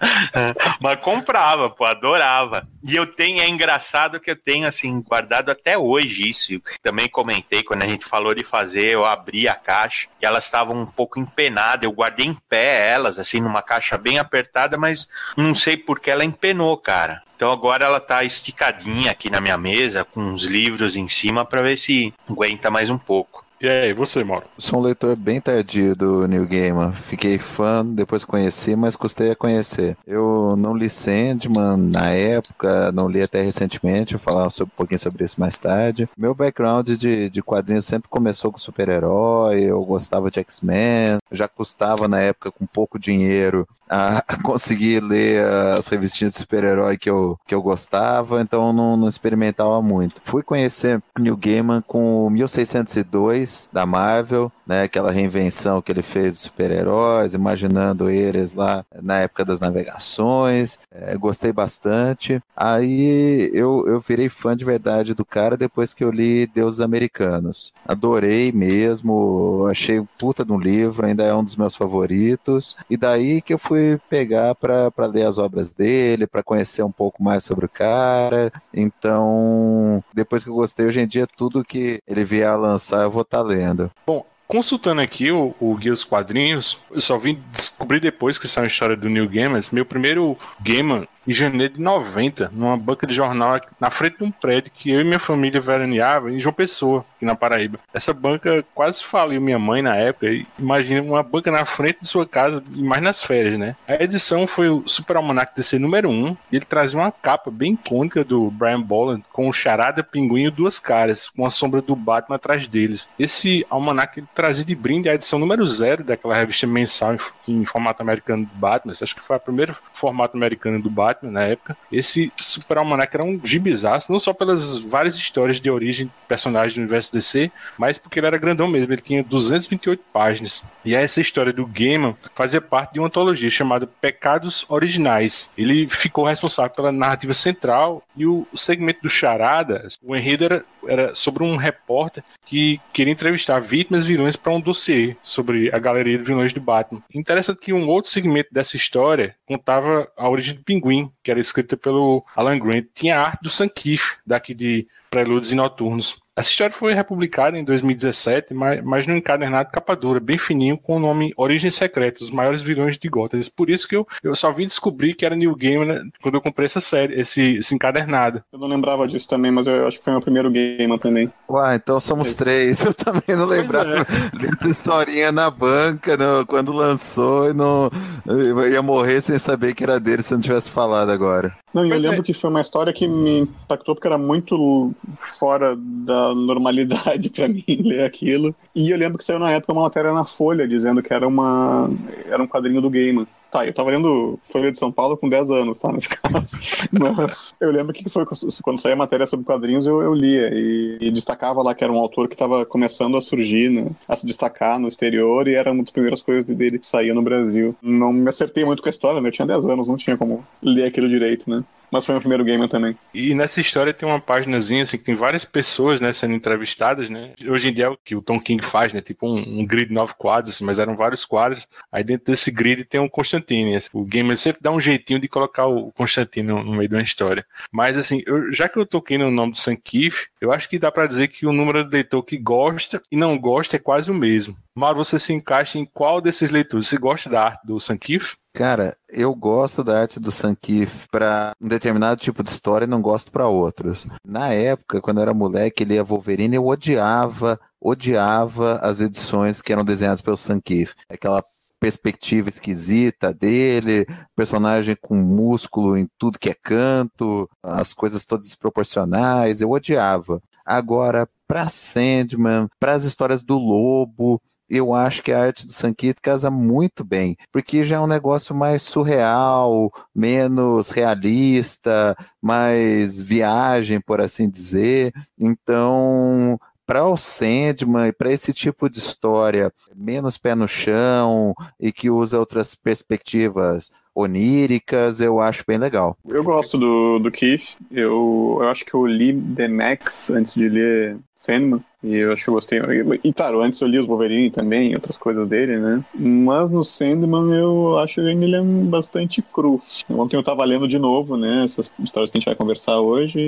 Mas 0.80 1.00
comprava, 1.00 1.68
pô, 1.68 1.84
adorava. 1.84 2.66
E 2.82 2.96
eu 2.96 3.06
tenho, 3.06 3.40
é 3.40 3.48
engraçado 3.48 4.18
que 4.18 4.30
eu 4.30 4.36
tenho, 4.36 4.66
assim, 4.66 5.00
guardado 5.02 5.50
até 5.50 5.76
hoje 5.76 6.28
isso. 6.28 6.60
Também 6.82 7.08
comentei 7.08 7.62
quando 7.62 7.82
a 7.82 7.86
gente 7.86 8.06
falou 8.06 8.34
de 8.34 8.42
fazer, 8.42 8.92
eu 8.92 9.04
abri 9.04 9.46
a 9.46 9.54
caixa 9.54 10.08
e 10.20 10.26
elas 10.26 10.44
estavam 10.44 10.76
um 10.76 10.86
pouco 10.86 11.20
empenadas. 11.20 11.84
Eu 11.84 11.92
guardei 11.92 12.26
em 12.26 12.34
pé 12.34 12.90
elas, 12.90 13.18
assim, 13.18 13.40
numa 13.40 13.62
caixa 13.62 13.98
bem 13.98 14.18
apertada, 14.18 14.78
mas 14.78 15.08
não 15.36 15.54
sei 15.54 15.76
por 15.76 16.00
que 16.00 16.10
ela 16.10 16.24
empenou, 16.24 16.76
cara. 16.76 17.22
Então 17.36 17.50
agora 17.50 17.86
ela 17.86 18.00
tá 18.00 18.22
esticadinha 18.22 19.10
aqui 19.10 19.30
na 19.30 19.40
minha 19.40 19.56
mesa, 19.56 20.04
com 20.04 20.20
uns 20.20 20.44
livros 20.44 20.94
em 20.96 21.08
cima, 21.08 21.44
para 21.44 21.62
ver 21.62 21.78
se 21.78 22.12
aguenta 22.28 22.70
mais 22.70 22.90
um 22.90 22.98
pouco. 22.98 23.44
E 23.62 23.68
aí, 23.68 23.92
você, 23.92 24.24
Mauro? 24.24 24.46
Sou 24.56 24.78
um 24.78 24.82
leitor 24.82 25.18
bem 25.18 25.38
tardio 25.38 25.94
do 25.94 26.26
New 26.26 26.46
Gamer. 26.46 26.92
Fiquei 26.92 27.36
fã, 27.36 27.84
depois 27.84 28.24
conheci, 28.24 28.74
mas 28.74 28.96
custei 28.96 29.32
a 29.32 29.36
conhecer. 29.36 29.98
Eu 30.06 30.56
não 30.58 30.74
li 30.74 30.88
Sandman 30.88 31.76
na 31.76 32.08
época, 32.08 32.90
não 32.90 33.06
li 33.06 33.20
até 33.20 33.42
recentemente, 33.42 34.14
vou 34.14 34.20
falar 34.22 34.46
um 34.46 34.66
pouquinho 34.74 34.98
sobre 34.98 35.26
isso 35.26 35.38
mais 35.38 35.58
tarde. 35.58 36.08
Meu 36.16 36.34
background 36.34 36.88
de, 36.88 37.28
de 37.28 37.42
quadrinhos 37.42 37.84
sempre 37.84 38.08
começou 38.08 38.50
com 38.50 38.56
super-herói, 38.56 39.64
eu 39.64 39.84
gostava 39.84 40.30
de 40.30 40.40
X-Men, 40.40 41.18
já 41.30 41.46
custava 41.46 42.08
na 42.08 42.18
época 42.18 42.50
com 42.50 42.64
pouco 42.64 42.98
dinheiro 42.98 43.68
a 43.90 44.22
conseguir 44.42 45.00
ler 45.00 45.44
as 45.76 45.88
revistinhas 45.88 46.32
de 46.32 46.38
super-herói 46.38 46.96
que 46.96 47.10
eu, 47.10 47.38
que 47.46 47.54
eu 47.54 47.60
gostava, 47.60 48.40
então 48.40 48.72
não, 48.72 48.96
não 48.96 49.08
experimentava 49.08 49.82
muito. 49.82 50.22
Fui 50.24 50.42
conhecer 50.42 51.02
New 51.18 51.36
Gaiman 51.36 51.82
com 51.82 52.30
1602 52.30 53.49
da 53.72 53.84
Marvel, 53.86 54.50
né, 54.66 54.82
aquela 54.82 55.10
reinvenção 55.10 55.82
que 55.82 55.90
ele 55.90 56.02
fez 56.02 56.34
dos 56.34 56.42
super-heróis, 56.42 57.34
imaginando 57.34 58.08
eles 58.08 58.54
lá 58.54 58.84
na 59.02 59.18
época 59.18 59.44
das 59.44 59.60
navegações, 59.60 60.78
é, 60.92 61.16
gostei 61.16 61.52
bastante. 61.52 62.40
Aí 62.56 63.50
eu, 63.52 63.84
eu 63.86 64.00
virei 64.00 64.28
fã 64.28 64.56
de 64.56 64.64
verdade 64.64 65.14
do 65.14 65.24
cara 65.24 65.56
depois 65.56 65.92
que 65.92 66.04
eu 66.04 66.10
li 66.10 66.46
Deuses 66.46 66.80
Americanos. 66.80 67.72
Adorei 67.86 68.52
mesmo, 68.52 69.66
achei 69.68 70.00
puta 70.18 70.44
de 70.44 70.52
um 70.52 70.58
livro, 70.58 71.06
ainda 71.06 71.24
é 71.24 71.34
um 71.34 71.44
dos 71.44 71.56
meus 71.56 71.74
favoritos. 71.74 72.76
E 72.88 72.96
daí 72.96 73.42
que 73.42 73.54
eu 73.54 73.58
fui 73.58 73.98
pegar 74.08 74.54
para 74.54 75.06
ler 75.06 75.26
as 75.26 75.38
obras 75.38 75.74
dele, 75.74 76.26
para 76.26 76.42
conhecer 76.42 76.82
um 76.82 76.92
pouco 76.92 77.22
mais 77.22 77.44
sobre 77.44 77.66
o 77.66 77.68
cara. 77.68 78.52
Então, 78.72 80.02
depois 80.14 80.44
que 80.44 80.50
eu 80.50 80.54
gostei, 80.54 80.86
hoje 80.86 81.00
em 81.00 81.06
dia 81.06 81.26
tudo 81.26 81.64
que 81.64 82.00
ele 82.06 82.24
vier 82.24 82.48
a 82.48 82.56
lançar 82.56 83.00
eu 83.02 83.10
vou 83.10 83.22
estar 83.22 83.39
tá 83.42 83.48
lendo. 83.48 83.90
Bom, 84.06 84.24
consultando 84.46 85.00
aqui 85.00 85.30
o, 85.30 85.54
o 85.60 85.74
Guia 85.76 85.92
dos 85.92 86.04
Quadrinhos, 86.04 86.78
eu 86.90 87.00
só 87.00 87.16
vim 87.16 87.42
descobrir 87.52 88.00
depois 88.00 88.36
que 88.38 88.48
saiu 88.48 88.64
a 88.64 88.68
história 88.68 88.96
do 88.96 89.08
New 89.08 89.28
Gamers. 89.28 89.70
Meu 89.70 89.86
primeiro 89.86 90.36
Gamer 90.60 91.08
em 91.26 91.32
janeiro 91.32 91.74
de 91.74 91.80
90, 91.80 92.50
numa 92.52 92.76
banca 92.76 93.06
de 93.06 93.14
jornal 93.14 93.60
na 93.78 93.90
frente 93.90 94.18
de 94.18 94.24
um 94.24 94.30
prédio 94.30 94.70
que 94.72 94.90
eu 94.90 95.00
e 95.00 95.04
minha 95.04 95.18
família 95.18 95.60
veraneava 95.60 96.30
em 96.30 96.40
João 96.40 96.52
Pessoa, 96.52 97.04
aqui 97.16 97.24
na 97.24 97.34
Paraíba. 97.34 97.78
Essa 97.92 98.12
banca 98.12 98.64
quase 98.74 99.04
faliu 99.04 99.40
minha 99.40 99.58
mãe 99.58 99.82
na 99.82 99.96
época. 99.96 100.26
Imagina 100.58 101.02
uma 101.02 101.22
banca 101.22 101.50
na 101.50 101.64
frente 101.64 101.98
de 102.02 102.08
sua 102.08 102.26
casa, 102.26 102.62
mais 102.68 103.02
nas 103.02 103.22
férias, 103.22 103.58
né? 103.58 103.76
A 103.86 104.02
edição 104.02 104.46
foi 104.46 104.68
o 104.68 104.82
Super 104.86 105.16
Almanac 105.16 105.54
DC 105.54 105.78
número 105.78 106.08
1, 106.08 106.36
e 106.50 106.56
ele 106.56 106.64
trazia 106.64 106.98
uma 106.98 107.12
capa 107.12 107.50
bem 107.50 107.74
icônica 107.74 108.24
do 108.24 108.50
Brian 108.50 108.80
Bolland, 108.80 109.24
com 109.32 109.48
o 109.48 109.52
Charada, 109.52 110.02
Pinguim 110.02 110.46
e 110.46 110.50
duas 110.50 110.78
caras, 110.78 111.28
com 111.28 111.44
a 111.44 111.50
sombra 111.50 111.82
do 111.82 111.94
Batman 111.94 112.36
atrás 112.36 112.66
deles. 112.66 113.08
Esse 113.18 113.66
almanac 113.68 114.18
ele 114.18 114.28
trazia 114.34 114.64
de 114.64 114.74
brinde 114.74 115.08
a 115.08 115.14
edição 115.14 115.38
número 115.38 115.64
0 115.66 116.04
daquela 116.04 116.34
revista 116.34 116.66
mensal 116.66 117.14
em, 117.14 117.60
em 117.60 117.64
formato 117.64 118.02
americano 118.02 118.46
do 118.46 118.54
Batman. 118.54 118.92
Acho 119.00 119.14
que 119.14 119.22
foi 119.22 119.36
o 119.36 119.40
primeiro 119.40 119.76
formato 119.92 120.36
americano 120.36 120.80
do 120.80 120.90
Batman 120.90 121.09
Batman 121.10 121.32
na 121.32 121.42
época. 121.42 121.76
Esse 121.90 122.32
Super 122.38 122.78
Almanac 122.78 123.14
era 123.14 123.24
um 123.24 123.40
gibizaço, 123.42 124.12
não 124.12 124.20
só 124.20 124.32
pelas 124.32 124.76
várias 124.76 125.16
histórias 125.16 125.60
de 125.60 125.70
origem 125.70 126.06
de 126.06 126.12
personagens 126.28 126.74
do 126.74 126.80
universo 126.80 127.12
DC, 127.12 127.50
mas 127.76 127.98
porque 127.98 128.20
ele 128.20 128.26
era 128.26 128.38
grandão 128.38 128.68
mesmo, 128.68 128.92
ele 128.92 129.02
tinha 129.02 129.22
228 129.22 130.02
páginas. 130.12 130.62
E 130.84 130.94
essa 130.94 131.20
história 131.20 131.52
do 131.52 131.66
Gaiman 131.66 132.16
fazia 132.34 132.60
parte 132.60 132.94
de 132.94 133.00
uma 133.00 133.08
antologia 133.08 133.50
chamada 133.50 133.86
Pecados 133.86 134.64
Originais. 134.68 135.50
Ele 135.56 135.86
ficou 135.88 136.24
responsável 136.24 136.74
pela 136.74 136.92
narrativa 136.92 137.34
central 137.34 138.02
e 138.16 138.26
o 138.26 138.46
segmento 138.54 139.02
do 139.02 139.08
Charada, 139.08 139.86
o 140.02 140.16
enredo 140.16 140.44
era, 140.44 140.64
era 140.86 141.14
sobre 141.14 141.42
um 141.42 141.56
repórter 141.56 142.22
que 142.44 142.80
queria 142.92 143.12
entrevistar 143.12 143.60
vítimas 143.60 144.04
e 144.04 144.08
vilões 144.08 144.36
para 144.36 144.52
um 144.52 144.60
dossiê 144.60 145.16
sobre 145.22 145.74
a 145.74 145.78
galeria 145.78 146.18
de 146.18 146.24
vilões 146.24 146.52
do 146.52 146.60
Batman. 146.60 147.02
Interessante 147.14 147.60
que 147.60 147.72
um 147.72 147.88
outro 147.88 148.10
segmento 148.10 148.48
dessa 148.52 148.76
história 148.76 149.36
contava 149.46 150.10
a 150.16 150.28
origem 150.28 150.54
do 150.54 150.64
Pinguim, 150.64 151.10
que 151.22 151.30
era 151.30 151.40
escrita 151.40 151.76
pelo 151.76 152.24
Alan 152.34 152.58
Grant. 152.58 152.86
Tinha 152.94 153.18
a 153.18 153.22
arte 153.22 153.42
do 153.42 153.50
Sankif, 153.50 154.16
daqui 154.26 154.54
de 154.54 154.86
Prelúdios 155.10 155.52
e 155.52 155.56
Noturnos. 155.56 156.18
Essa 156.40 156.48
história 156.48 156.74
foi 156.74 156.94
republicada 156.94 157.58
em 157.58 157.64
2017, 157.64 158.54
mas, 158.54 158.82
mas 158.82 159.06
no 159.06 159.14
encadernado 159.14 159.70
capa 159.70 159.94
dura, 159.94 160.18
bem 160.18 160.38
fininho, 160.38 160.78
com 160.78 160.96
o 160.96 160.98
nome 160.98 161.34
Origens 161.36 161.74
Secretas, 161.74 162.22
os 162.22 162.30
maiores 162.30 162.62
vilões 162.62 162.96
de 162.96 163.08
Gotham. 163.10 163.38
Por 163.54 163.68
isso 163.68 163.86
que 163.86 163.94
eu, 163.94 164.06
eu 164.24 164.34
só 164.34 164.50
vim 164.50 164.66
descobrir 164.66 165.12
que 165.12 165.26
era 165.26 165.36
New 165.36 165.54
Game 165.54 165.84
né, 165.84 166.00
quando 166.22 166.36
eu 166.36 166.40
comprei 166.40 166.64
essa 166.64 166.80
série, 166.80 167.20
esse, 167.20 167.56
esse 167.56 167.74
encadernado. 167.74 168.42
Eu 168.50 168.58
não 168.58 168.68
lembrava 168.68 169.06
disso 169.06 169.28
também, 169.28 169.50
mas 169.50 169.66
eu 169.66 169.86
acho 169.86 169.98
que 169.98 170.04
foi 170.04 170.14
meu 170.14 170.22
primeiro 170.22 170.50
game 170.50 170.98
também. 170.98 171.30
Uai, 171.46 171.76
então 171.76 172.00
somos 172.00 172.34
três. 172.34 172.84
Eu 172.90 172.94
também 172.94 173.36
não 173.36 173.44
lembrava 173.44 173.90
é. 174.00 174.38
dessa 174.38 174.68
historinha 174.68 175.30
na 175.30 175.50
banca, 175.50 176.16
no, 176.16 176.46
quando 176.46 176.72
lançou, 176.72 177.50
e 177.50 177.52
não 177.52 177.90
eu 178.26 178.68
ia 178.68 178.82
morrer 178.82 179.20
sem 179.20 179.38
saber 179.38 179.74
que 179.74 179.84
era 179.84 180.00
dele 180.00 180.22
se 180.22 180.32
eu 180.32 180.38
não 180.38 180.42
tivesse 180.42 180.70
falado 180.70 181.10
agora. 181.10 181.52
Não, 181.72 181.86
eu 181.86 181.98
lembro 181.98 182.20
é. 182.20 182.22
que 182.22 182.34
foi 182.34 182.50
uma 182.50 182.60
história 182.60 182.92
que 182.92 183.06
me 183.06 183.40
impactou 183.40 183.94
porque 183.94 184.08
era 184.08 184.18
muito 184.18 184.92
fora 185.20 185.76
da 185.76 186.34
normalidade 186.34 187.30
para 187.30 187.48
mim 187.48 187.64
ler 187.84 188.02
aquilo. 188.02 188.54
E 188.74 188.90
eu 188.90 188.98
lembro 188.98 189.18
que 189.18 189.24
saiu 189.24 189.38
na 189.38 189.52
época 189.52 189.72
uma 189.72 189.82
matéria 189.82 190.12
na 190.12 190.24
Folha 190.24 190.66
dizendo 190.66 191.02
que 191.02 191.12
era 191.14 191.26
uma 191.26 191.88
era 192.26 192.42
um 192.42 192.46
quadrinho 192.48 192.80
do 192.80 192.90
Gaiman. 192.90 193.26
Tá, 193.50 193.66
eu 193.66 193.72
tava 193.72 193.90
lendo 193.90 194.38
Folha 194.44 194.70
de 194.70 194.78
São 194.78 194.92
Paulo 194.92 195.16
com 195.16 195.28
10 195.28 195.50
anos, 195.50 195.78
tá, 195.78 195.92
nesse 195.92 196.08
caso. 196.20 196.56
Mas 196.92 197.52
eu 197.60 197.70
lembro 197.70 197.92
que 197.92 198.08
foi 198.08 198.24
quando 198.62 198.78
saía 198.78 198.94
a 198.94 198.98
matéria 198.98 199.26
sobre 199.26 199.44
quadrinhos, 199.44 199.86
eu, 199.86 200.00
eu 200.00 200.14
lia 200.14 200.50
e, 200.52 200.98
e, 201.00 201.10
destacava 201.10 201.62
lá 201.62 201.74
que 201.74 201.82
era 201.82 201.92
um 201.92 201.98
autor 201.98 202.28
que 202.28 202.36
tava 202.36 202.64
começando 202.64 203.16
a 203.16 203.20
surgir, 203.20 203.68
né, 203.68 203.90
a 204.06 204.14
se 204.14 204.24
destacar 204.24 204.78
no 204.78 204.88
exterior 204.88 205.48
e 205.48 205.54
era 205.54 205.72
uma 205.72 205.82
das 205.82 205.90
primeiras 205.90 206.22
coisas 206.22 206.54
dele 206.56 206.78
que 206.78 206.86
saía 206.86 207.12
no 207.12 207.22
Brasil. 207.22 207.74
Não 207.82 208.12
me 208.12 208.28
acertei 208.28 208.64
muito 208.64 208.82
com 208.82 208.88
a 208.88 208.90
história, 208.90 209.20
né, 209.20 209.28
eu 209.28 209.32
tinha 209.32 209.46
10 209.46 209.66
anos, 209.66 209.88
não 209.88 209.96
tinha 209.96 210.16
como 210.16 210.44
ler 210.62 210.84
aquilo 210.84 211.08
direito, 211.08 211.50
né 211.50 211.64
mas 211.90 212.04
foi 212.04 212.14
meu 212.14 212.20
primeiro 212.20 212.44
gamer 212.44 212.68
também. 212.68 212.96
E 213.12 213.34
nessa 213.34 213.60
história 213.60 213.92
tem 213.92 214.08
uma 214.08 214.20
páginazinha 214.20 214.82
assim 214.82 214.98
que 214.98 215.04
tem 215.04 215.14
várias 215.14 215.44
pessoas, 215.44 216.00
né, 216.00 216.12
sendo 216.12 216.34
entrevistadas, 216.34 217.10
né? 217.10 217.32
Hoje 217.46 217.68
em 217.68 217.72
dia 217.72 217.86
é 217.86 217.88
o 217.88 217.96
que 217.96 218.14
o 218.14 218.22
Tom 218.22 218.40
King 218.40 218.64
faz, 218.64 218.92
né? 218.92 219.00
Tipo 219.00 219.28
um, 219.28 219.60
um 219.60 219.66
grid 219.66 219.88
de 219.88 219.94
nove 219.94 220.14
quadros, 220.16 220.54
assim, 220.54 220.64
mas 220.64 220.78
eram 220.78 220.96
vários 220.96 221.24
quadros. 221.24 221.66
Aí 221.90 222.04
dentro 222.04 222.26
desse 222.26 222.50
grid 222.50 222.84
tem 222.84 223.00
um 223.00 223.08
Constantine. 223.08 223.76
Assim, 223.76 223.88
o 223.92 224.04
gamer 224.04 224.36
sempre 224.36 224.62
dá 224.62 224.70
um 224.70 224.80
jeitinho 224.80 225.18
de 225.18 225.28
colocar 225.28 225.66
o 225.66 225.92
Constantine 225.92 226.48
no, 226.48 226.62
no 226.62 226.72
meio 226.72 226.88
de 226.88 226.94
uma 226.94 227.02
história. 227.02 227.44
Mas 227.72 227.96
assim, 227.96 228.22
eu, 228.26 228.52
já 228.52 228.68
que 228.68 228.78
eu 228.78 228.86
toquei 228.86 229.18
no 229.18 229.30
nome 229.30 229.52
do 229.52 229.58
Sam 229.58 229.76
Keith, 229.76 230.28
eu 230.40 230.52
acho 230.52 230.68
que 230.68 230.78
dá 230.78 230.90
para 230.90 231.06
dizer 231.06 231.28
que 231.28 231.46
o 231.46 231.52
número 231.52 231.84
de 231.84 231.90
leitor 231.90 232.22
que 232.22 232.38
gosta 232.38 233.02
e 233.10 233.16
não 233.16 233.38
gosta 233.38 233.76
é 233.76 233.78
quase 233.78 234.10
o 234.10 234.14
mesmo. 234.14 234.56
Mauro, 234.80 235.04
você 235.04 235.18
se 235.18 235.30
encaixa 235.34 235.78
em 235.78 235.84
qual 235.84 236.22
desses 236.22 236.50
leitores? 236.50 236.88
Você 236.88 236.96
gosta 236.96 237.28
da 237.28 237.42
arte 237.42 237.66
do 237.66 237.78
Sam 237.78 237.98
Keith? 237.98 238.32
Cara, 238.54 238.96
eu 239.10 239.34
gosto 239.34 239.84
da 239.84 240.00
arte 240.00 240.18
do 240.18 240.32
Sankif 240.32 241.06
para 241.12 241.52
um 241.60 241.68
determinado 241.68 242.18
tipo 242.18 242.42
de 242.42 242.48
história 242.48 242.86
e 242.86 242.88
não 242.88 243.02
gosto 243.02 243.30
para 243.30 243.46
outros. 243.46 244.06
Na 244.26 244.48
época, 244.54 245.00
quando 245.02 245.18
eu 245.18 245.22
era 245.22 245.34
moleque, 245.34 245.82
ele 245.82 245.94
ia 245.94 246.02
Wolverine, 246.02 246.56
eu 246.56 246.66
odiava, 246.66 247.60
odiava 247.78 248.76
as 248.76 249.02
edições 249.02 249.60
que 249.60 249.70
eram 249.70 249.84
desenhadas 249.84 250.22
pelo 250.22 250.36
Sankif. 250.36 250.94
Aquela 251.10 251.44
perspectiva 251.78 252.48
esquisita 252.48 253.34
dele, 253.34 254.06
personagem 254.34 254.96
com 254.98 255.14
músculo 255.14 255.96
em 255.96 256.08
tudo 256.18 256.38
que 256.38 256.48
é 256.48 256.54
canto, 256.54 257.48
as 257.62 257.92
coisas 257.92 258.24
todas 258.24 258.46
desproporcionais, 258.46 259.60
eu 259.60 259.70
odiava. 259.70 260.42
Agora, 260.64 261.28
para 261.46 261.68
Sandman, 261.68 262.68
para 262.78 262.94
as 262.94 263.04
histórias 263.04 263.42
do 263.42 263.58
Lobo, 263.58 264.40
eu 264.70 264.94
acho 264.94 265.22
que 265.22 265.32
a 265.32 265.42
arte 265.42 265.66
do 265.66 265.72
Sankit 265.72 266.20
casa 266.20 266.50
muito 266.50 267.02
bem, 267.04 267.36
porque 267.52 267.82
já 267.82 267.96
é 267.96 268.00
um 268.00 268.06
negócio 268.06 268.54
mais 268.54 268.82
surreal, 268.82 269.90
menos 270.14 270.90
realista, 270.90 272.16
mais 272.40 273.20
viagem, 273.20 274.00
por 274.00 274.20
assim 274.20 274.48
dizer. 274.48 275.12
Então, 275.36 276.56
para 276.86 277.04
o 277.04 277.16
Sandman 277.16 278.08
e 278.08 278.12
para 278.12 278.32
esse 278.32 278.52
tipo 278.52 278.88
de 278.88 279.00
história 279.00 279.72
menos 279.94 280.38
pé 280.38 280.54
no 280.54 280.68
chão 280.68 281.52
e 281.78 281.92
que 281.92 282.08
usa 282.08 282.38
outras 282.38 282.74
perspectivas 282.74 283.90
oníricas, 284.20 285.20
eu 285.20 285.40
acho 285.40 285.64
bem 285.66 285.78
legal. 285.78 286.16
Eu 286.26 286.42
gosto 286.44 286.78
do, 286.78 287.18
do 287.18 287.30
Keith. 287.30 287.76
Eu, 287.90 288.58
eu 288.60 288.68
acho 288.68 288.84
que 288.84 288.94
eu 288.94 289.06
li 289.06 289.32
The 289.32 289.68
Max 289.68 290.30
antes 290.30 290.54
de 290.54 290.68
ler 290.68 291.18
Sandman. 291.34 291.82
E 292.02 292.16
eu 292.16 292.32
acho 292.32 292.44
que 292.44 292.50
eu 292.50 292.54
gostei. 292.54 292.80
E 293.22 293.32
claro, 293.32 293.60
antes 293.60 293.80
eu 293.80 293.88
li 293.88 293.98
os 293.98 294.06
Wolverine 294.06 294.50
também, 294.50 294.94
outras 294.94 295.18
coisas 295.18 295.48
dele, 295.48 295.78
né? 295.78 296.02
Mas 296.14 296.70
no 296.70 296.82
Sandman 296.82 297.54
eu 297.54 297.98
acho 297.98 298.16
que 298.16 298.20
ele 298.20 298.56
é 298.56 298.62
bastante 298.62 299.42
cru. 299.42 299.82
Ontem 300.08 300.36
eu 300.36 300.42
tava 300.42 300.64
lendo 300.64 300.88
de 300.88 300.98
novo, 300.98 301.36
né? 301.36 301.64
Essas 301.64 301.92
histórias 301.98 302.30
que 302.30 302.38
a 302.38 302.40
gente 302.40 302.46
vai 302.46 302.54
conversar 302.54 303.00
hoje. 303.00 303.38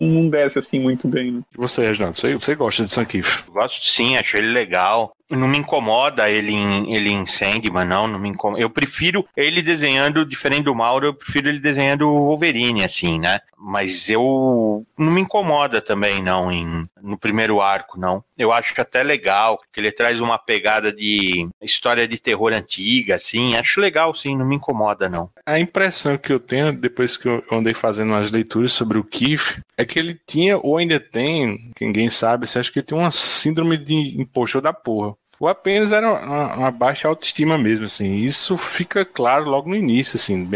E 0.00 0.06
não 0.06 0.28
desce 0.28 0.58
assim 0.58 0.80
muito 0.80 1.06
bem, 1.06 1.32
né? 1.32 1.40
E 1.52 1.56
você, 1.56 1.86
Reginaldo? 1.86 2.18
Você, 2.18 2.34
você 2.34 2.54
gosta 2.54 2.84
de 2.84 2.92
Sankiff? 2.92 3.44
Gosto 3.50 3.84
sim, 3.86 4.16
acho 4.16 4.36
ele 4.36 4.52
legal. 4.52 5.12
Não 5.30 5.48
me 5.48 5.58
incomoda 5.58 6.28
ele 6.30 6.52
em, 6.52 6.94
ele 6.94 7.10
em 7.10 7.26
Sandman, 7.26 7.86
não, 7.86 8.06
não 8.06 8.18
me 8.18 8.28
incomoda. 8.28 8.60
Eu 8.60 8.68
prefiro 8.68 9.26
ele 9.36 9.62
desenhando, 9.62 10.24
diferente 10.24 10.64
do 10.64 10.74
Mauro, 10.74 11.06
eu 11.06 11.14
prefiro 11.14 11.48
ele 11.48 11.58
desenhando 11.58 12.08
o 12.08 12.26
Wolverine, 12.26 12.84
assim, 12.84 13.18
né? 13.18 13.40
Mas 13.58 14.10
eu 14.10 14.84
não 14.98 15.10
me 15.10 15.22
incomoda 15.22 15.80
também, 15.80 16.22
não, 16.22 16.52
em, 16.52 16.86
no 17.04 17.18
primeiro 17.18 17.60
arco, 17.60 18.00
não. 18.00 18.24
Eu 18.36 18.50
acho 18.50 18.74
até 18.80 19.02
legal, 19.02 19.60
que 19.72 19.80
ele 19.80 19.92
traz 19.92 20.18
uma 20.20 20.38
pegada 20.38 20.92
de 20.92 21.48
história 21.62 22.08
de 22.08 22.18
terror 22.18 22.52
antiga, 22.52 23.16
assim. 23.16 23.56
Acho 23.56 23.80
legal, 23.80 24.14
sim, 24.14 24.36
não 24.36 24.46
me 24.46 24.56
incomoda, 24.56 25.08
não. 25.08 25.30
A 25.46 25.60
impressão 25.60 26.16
que 26.16 26.32
eu 26.32 26.40
tenho, 26.40 26.72
depois 26.72 27.16
que 27.16 27.28
eu 27.28 27.44
andei 27.52 27.74
fazendo 27.74 28.12
umas 28.12 28.30
leituras 28.30 28.72
sobre 28.72 28.98
o 28.98 29.04
Keith, 29.04 29.60
é 29.76 29.84
que 29.84 29.98
ele 29.98 30.18
tinha, 30.26 30.56
ou 30.56 30.78
ainda 30.78 30.98
tem, 30.98 31.70
ninguém 31.80 32.08
sabe, 32.08 32.46
você 32.46 32.58
acha 32.58 32.72
que 32.72 32.78
ele 32.78 32.86
tem 32.86 32.98
uma 32.98 33.10
síndrome 33.10 33.76
de 33.76 34.20
impostor 34.20 34.62
da 34.62 34.72
porra 34.72 35.14
ou 35.44 35.48
apenas 35.48 35.92
era 35.92 36.10
uma, 36.10 36.54
uma, 36.54 36.70
baixa 36.70 37.06
autoestima 37.06 37.58
mesmo, 37.58 37.84
assim. 37.84 38.14
Isso 38.16 38.56
fica 38.56 39.04
claro 39.04 39.44
logo 39.44 39.68
no 39.68 39.76
início, 39.76 40.16
assim. 40.16 40.48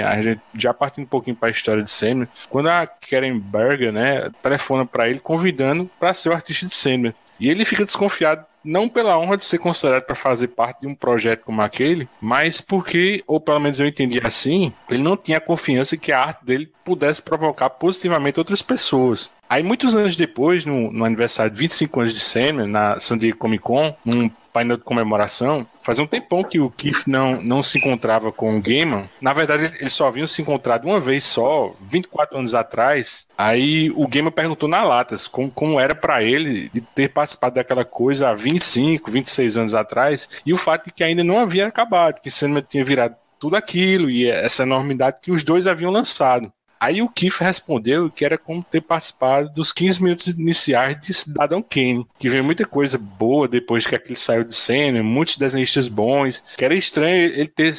Já 0.54 0.73
partindo 0.73 1.04
um 1.04 1.09
pouquinho 1.09 1.37
para 1.37 1.50
a 1.50 1.52
história 1.52 1.83
de 1.83 1.90
Sandman, 1.90 2.26
quando 2.49 2.71
a 2.71 2.87
Karen 2.87 3.38
Berger, 3.38 3.92
né, 3.92 4.30
telefona 4.42 4.87
para 4.87 5.11
ele 5.11 5.21
convidando 5.21 5.90
para 6.00 6.14
ser 6.14 6.30
o 6.30 6.33
artista 6.33 6.64
de 6.64 6.75
Sandman. 6.75 7.14
E 7.38 7.50
ele 7.50 7.66
fica 7.66 7.85
desconfiado 7.85 8.47
não 8.64 8.88
pela 8.88 9.18
honra 9.18 9.37
de 9.37 9.45
ser 9.45 9.59
considerado 9.59 10.04
para 10.04 10.16
fazer 10.16 10.49
parte 10.49 10.80
de 10.80 10.87
um 10.87 10.95
projeto 10.95 11.45
como 11.45 11.62
aquele, 11.62 12.09
mas 12.21 12.61
porque, 12.61 13.23
ou 13.26 13.40
pelo 13.40 13.61
menos 13.61 13.78
eu 13.78 13.87
entendi 13.87 14.21
assim, 14.25 14.73
ele 14.90 15.02
não 15.02 15.16
tinha 15.16 15.40
confiança 15.40 15.97
que 15.97 16.12
a 16.12 16.18
arte 16.18 16.45
dele 16.45 16.71
pudesse 16.85 17.23
provocar 17.23 17.71
positivamente 17.71 18.38
outras 18.38 18.62
pessoas. 18.62 19.30
Aí, 19.49 19.62
muitos 19.62 19.97
anos 19.97 20.16
depois, 20.16 20.66
no, 20.66 20.92
no 20.92 21.04
aniversário 21.04 21.50
de 21.50 21.59
25 21.59 22.00
anos 22.00 22.12
de 22.12 22.21
Sandman, 22.21 22.66
na 22.66 23.00
San 23.00 23.16
Diego 23.16 23.38
Comic 23.38 23.62
Con, 23.62 23.95
num 24.04 24.30
painel 24.58 24.76
de 24.76 24.82
comemoração, 24.82 25.64
fazia 25.82 26.02
um 26.02 26.06
tempão 26.06 26.42
que 26.42 26.58
o 26.58 26.68
Keith 26.68 27.06
não, 27.06 27.40
não 27.40 27.62
se 27.62 27.78
encontrava 27.78 28.32
com 28.32 28.56
o 28.56 28.60
Gaiman. 28.60 29.02
Na 29.22 29.32
verdade, 29.32 29.72
eles 29.78 29.92
só 29.92 30.08
haviam 30.08 30.26
se 30.26 30.42
encontrado 30.42 30.84
uma 30.84 30.98
vez 30.98 31.22
só, 31.22 31.72
24 31.88 32.38
anos 32.38 32.54
atrás. 32.54 33.24
Aí 33.36 33.90
o 33.94 34.08
Gaiman 34.08 34.32
perguntou 34.32 34.68
na 34.68 34.82
Latas 34.82 35.28
como, 35.28 35.48
como 35.48 35.78
era 35.78 35.94
para 35.94 36.24
ele 36.24 36.68
de 36.74 36.80
ter 36.80 37.08
participado 37.08 37.54
daquela 37.54 37.84
coisa 37.84 38.30
há 38.30 38.34
25, 38.34 39.10
26 39.10 39.56
anos 39.56 39.74
atrás, 39.74 40.28
e 40.44 40.52
o 40.52 40.58
fato 40.58 40.86
de 40.86 40.92
que 40.92 41.04
ainda 41.04 41.22
não 41.22 41.38
havia 41.38 41.66
acabado, 41.66 42.20
que 42.20 42.30
Sandman 42.30 42.64
tinha 42.68 42.84
virado 42.84 43.14
tudo 43.38 43.54
aquilo 43.54 44.10
e 44.10 44.28
essa 44.28 44.64
enormidade 44.64 45.18
que 45.22 45.30
os 45.30 45.44
dois 45.44 45.68
haviam 45.68 45.92
lançado. 45.92 46.52
Aí 46.80 47.02
o 47.02 47.08
Keith 47.08 47.38
respondeu 47.40 48.11
que 48.11 48.25
era 48.25 48.38
como 48.38 48.62
ter 48.62 48.80
participado 48.80 49.50
dos 49.50 49.73
15 49.73 50.02
minutos 50.02 50.26
iniciais 50.28 51.00
de 51.00 51.12
Cidadão 51.12 51.62
Kane, 51.62 52.06
que 52.18 52.28
veio 52.28 52.44
muita 52.44 52.64
coisa 52.64 52.99
boa 52.99 53.49
depois 53.49 53.87
que 53.87 53.94
aquele 53.94 54.18
saiu 54.18 54.44
de 54.44 54.54
cena, 54.54 55.02
muitos 55.02 55.37
desenhistas 55.37 55.88
bons, 55.88 56.42
que 56.56 56.64
era 56.64 56.75
estranho 56.75 57.16
ele 57.16 57.49
ter 57.49 57.75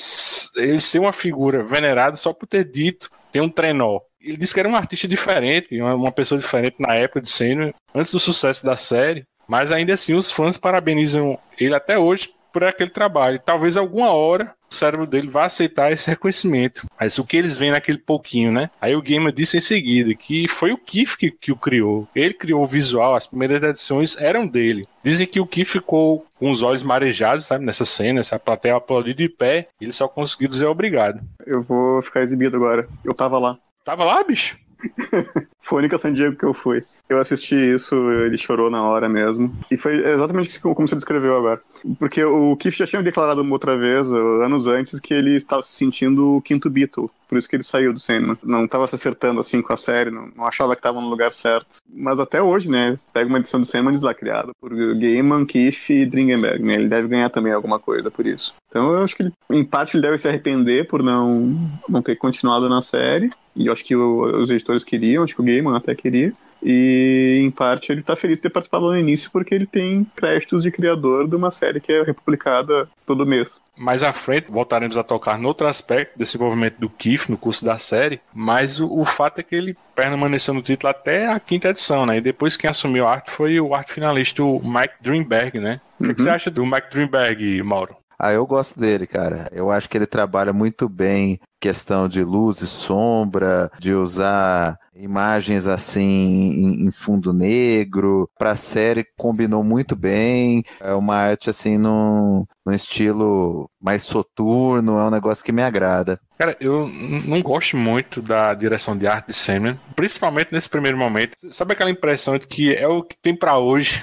ele 0.56 0.79
ser 0.79 1.00
uma 1.00 1.13
figura 1.13 1.63
venerada 1.63 2.15
só 2.15 2.34
por 2.34 2.48
ter 2.48 2.63
dito 2.63 3.10
tem 3.32 3.41
um 3.41 3.50
trenó. 3.50 4.00
Ele 4.20 4.38
disse 4.38 4.53
que 4.53 4.60
era 4.60 4.68
um 4.68 4.75
artista 4.75 5.08
diferente, 5.08 5.79
uma 5.82 6.12
pessoa 6.12 6.39
diferente 6.39 6.75
na 6.79 6.96
época 6.96 7.22
de 7.22 7.29
cena, 7.29 7.74
antes 7.94 8.12
do 8.12 8.20
sucesso 8.20 8.65
da 8.65 8.75
série, 8.75 9.25
mas 9.48 9.72
ainda 9.72 9.94
assim 9.94 10.13
os 10.13 10.32
fãs 10.32 10.58
parabenizam 10.58 11.39
ele 11.58 11.74
até 11.74 11.98
hoje 11.98 12.32
por 12.51 12.63
aquele 12.63 12.89
trabalho. 12.89 13.39
Talvez 13.44 13.77
alguma 13.77 14.12
hora 14.12 14.53
o 14.70 14.75
cérebro 14.75 15.08
dele 15.08 15.27
vá 15.27 15.46
aceitar 15.46 15.91
esse 15.91 16.08
reconhecimento. 16.08 16.86
Mas 17.00 17.18
o 17.18 17.25
que 17.25 17.36
eles 17.36 17.58
veem 17.58 17.72
naquele 17.72 17.98
pouquinho, 17.98 18.51
né? 18.51 18.70
Aí 18.79 18.96
o 18.96 19.01
Gamer 19.01 19.34
disse 19.34 19.58
em 19.58 19.62
seguida 19.62 20.13
que 20.13 20.48
foi 20.48 20.72
o 20.72 20.77
Keith 20.77 21.18
que, 21.18 21.32
que 21.32 21.51
o 21.51 21.56
criou. 21.56 22.08
Ele 22.15 22.34
criou 22.34 22.63
o 22.63 22.68
visual, 22.68 23.15
as 23.15 23.25
primeiras 23.25 23.63
edições 23.63 24.15
eram 24.18 24.48
dele. 24.48 24.88
Dizem 25.03 25.25
que 25.25 25.39
o 25.39 25.48
Keith 25.48 25.68
ficou 25.68 26.25
com 26.38 26.51
os 26.51 26.62
olhos 26.62 26.84
marejados, 26.84 27.46
sabe, 27.46 27.65
nessa 27.65 27.86
cena, 27.86 28.20
essa 28.20 28.38
plateia 28.38 28.75
aplaudiu 28.75 29.14
de 29.14 29.27
pé, 29.27 29.70
ele 29.81 29.92
só 29.92 30.07
conseguiu 30.07 30.48
dizer 30.48 30.68
obrigado. 30.68 31.20
Eu 31.46 31.64
vou 31.64 32.01
ficar 32.01 32.22
exibido 32.22 32.55
agora. 32.57 32.88
Eu 33.03 33.14
tava 33.14 33.40
lá. 33.40 33.57
Tava 33.83 34.03
lá, 34.03 34.24
bicho? 34.24 34.55
foi 35.61 35.77
a 35.77 35.81
única 35.81 35.98
San 35.98 36.13
Diego 36.13 36.35
que 36.35 36.46
eu 36.46 36.53
fui. 36.53 36.83
Eu 37.09 37.20
assisti 37.20 37.55
isso, 37.55 37.96
ele 38.11 38.37
chorou 38.37 38.70
na 38.70 38.83
hora 38.83 39.09
mesmo. 39.09 39.51
E 39.72 39.75
foi 39.75 39.96
exatamente 39.96 40.59
como 40.59 40.87
você 40.87 40.96
descreveu 40.96 41.35
agora. 41.35 41.59
Porque 41.98 42.24
o 42.24 42.55
Keith 42.55 42.75
já 42.75 42.85
tinha 42.85 43.01
declarado 43.01 43.42
uma 43.42 43.53
outra 43.53 43.75
vez, 43.75 44.13
anos 44.13 44.68
antes, 44.68 45.00
que 45.00 45.11
ele 45.11 45.35
estava 45.35 45.63
se 45.63 45.72
sentindo 45.72 46.35
o 46.35 46.42
quinto 46.42 46.70
Beatle. 46.70 47.09
Por 47.27 47.37
isso 47.37 47.50
que 47.50 47.55
ele 47.55 47.63
saiu 47.63 47.94
do 47.94 48.00
cinema. 48.00 48.37
Não 48.44 48.65
estava 48.65 48.87
se 48.87 48.94
acertando 48.94 49.39
assim 49.39 49.59
com 49.59 49.74
a 49.74 49.77
série, 49.77 50.11
não, 50.11 50.29
não 50.35 50.46
achava 50.46 50.75
que 50.75 50.79
estava 50.79 51.01
no 51.01 51.09
lugar 51.09 51.33
certo. 51.33 51.77
Mas 51.92 52.20
até 52.20 52.42
hoje, 52.42 52.70
né? 52.70 52.96
Pega 53.11 53.27
uma 53.27 53.39
edição 53.39 53.59
do 53.59 53.65
cinema 53.65 53.92
criada 54.13 54.51
por 54.61 54.72
Gaiman, 54.96 55.46
Keith 55.46 55.89
e 55.89 56.05
Dringenberg, 56.05 56.63
né? 56.63 56.75
Ele 56.75 56.87
deve 56.87 57.07
ganhar 57.07 57.29
também 57.31 57.53
alguma 57.53 57.79
coisa 57.79 58.11
por 58.11 58.25
isso. 58.25 58.53
Então 58.70 58.94
eu 58.94 59.03
acho 59.03 59.15
que 59.15 59.24
ele, 59.24 59.33
em 59.51 59.63
parte 59.63 59.96
ele 59.96 60.03
deve 60.03 60.20
se 60.20 60.27
arrepender 60.27 60.87
por 60.87 61.01
não, 61.01 61.57
não 61.87 62.03
ter 62.03 62.15
continuado 62.15 62.70
na 62.70 62.83
série. 62.83 63.31
E 63.59 63.67
eu 63.67 63.74
acho 63.74 63.83
que 63.83 63.95
o, 63.95 64.41
os 64.41 64.50
editores 64.50 64.85
queriam, 64.85 65.24
acho 65.24 65.35
que 65.35 65.41
o 65.41 65.43
Gaiman 65.43 65.75
até 65.75 65.93
queria. 65.93 66.33
E 66.63 67.41
em 67.41 67.51
parte 67.51 67.91
ele 67.91 68.01
tá 68.01 68.15
feliz 68.15 68.37
de 68.37 68.43
ter 68.43 68.50
participado 68.50 68.85
no 68.85 68.98
início 68.98 69.29
porque 69.31 69.53
ele 69.55 69.65
tem 69.65 70.05
créditos 70.15 70.63
de 70.63 70.72
criador 70.72 71.27
de 71.27 71.35
uma 71.35 71.51
série 71.51 71.79
que 71.79 71.91
é 71.91 72.03
republicada 72.03 72.89
todo 73.05 73.25
mês. 73.25 73.61
Mais 73.77 74.03
à 74.03 74.11
frente 74.11 74.51
voltaremos 74.51 74.98
a 74.98 75.03
tocar 75.03 75.37
no 75.37 75.48
outro 75.48 75.67
aspecto 75.67 76.17
desse 76.17 76.33
desenvolvimento 76.33 76.77
do 76.77 76.89
Keith 76.89 77.29
no 77.29 77.37
curso 77.37 77.63
da 77.63 77.77
série, 77.77 78.19
mas 78.33 78.79
o, 78.79 78.91
o 78.91 79.05
fato 79.05 79.39
é 79.39 79.43
que 79.43 79.55
ele 79.55 79.77
permaneceu 79.95 80.53
no 80.53 80.61
título 80.61 80.89
até 80.89 81.27
a 81.27 81.39
quinta 81.39 81.69
edição, 81.69 82.05
né? 82.05 82.17
E 82.17 82.22
depois 82.22 82.57
quem 82.57 82.69
assumiu 82.69 83.07
a 83.07 83.11
arte 83.11 83.31
foi 83.31 83.59
o 83.59 83.74
arte 83.74 83.93
finalista 83.93 84.43
o 84.43 84.61
Mike 84.61 84.95
Dreamberg, 85.01 85.59
né? 85.59 85.79
O 85.98 86.03
que, 86.03 86.09
uhum. 86.09 86.15
que 86.15 86.22
você 86.22 86.29
acha 86.29 86.51
do 86.51 86.65
Mike 86.65 86.89
Dreamberg, 86.91 87.63
Mauro? 87.63 87.95
Ah, 88.22 88.34
eu 88.34 88.46
gosto 88.46 88.77
dele, 88.79 89.08
cara. 89.08 89.48
Eu 89.51 89.72
acho 89.72 89.90
que 89.90 89.98
ele 89.98 90.05
trabalha 90.05 90.51
muito 90.51 90.90
bem 90.90 91.40
questão 91.60 92.08
de 92.10 92.22
luz 92.24 92.62
e 92.62 92.68
sombra, 92.68 93.72
de 93.79 93.94
usar 93.94 94.77
imagens 95.00 95.68
assim 95.68 96.85
em, 96.85 96.92
fundo 96.92 97.33
negro. 97.33 98.29
Para 98.38 98.51
a 98.51 98.55
série 98.55 99.05
combinou 99.18 99.64
muito 99.64 99.96
bem. 99.96 100.64
É 100.79 100.94
uma 100.94 101.16
arte 101.16 101.50
assim 101.50 101.77
num, 101.77 102.46
num 102.66 102.74
estilo 102.74 103.70
mais 103.81 104.03
soturno, 104.03 104.98
é 104.98 105.03
um 105.03 105.09
negócio 105.12 105.44
que 105.44 105.51
me 105.51 105.62
agrada. 105.62 106.20
Cara, 106.38 106.55
eu 106.59 106.88
não 106.88 107.42
gosto 107.42 107.75
muito 107.75 108.22
da 108.22 108.53
direção 108.53 108.98
de 108.98 109.07
arte 109.07 109.27
de 109.27 109.33
Sandman, 109.33 109.79
principalmente 109.96 110.51
nesse 110.51 110.70
primeiro 110.70 110.98
momento. 110.98 111.35
Sabe 111.51 111.74
aquela 111.74 111.90
impressão 111.90 112.38
de 112.38 112.48
que 112.48 112.74
é 112.74 112.88
o 112.88 113.03
que 113.03 113.18
tem 113.22 113.35
para 113.35 113.57
hoje? 113.57 114.00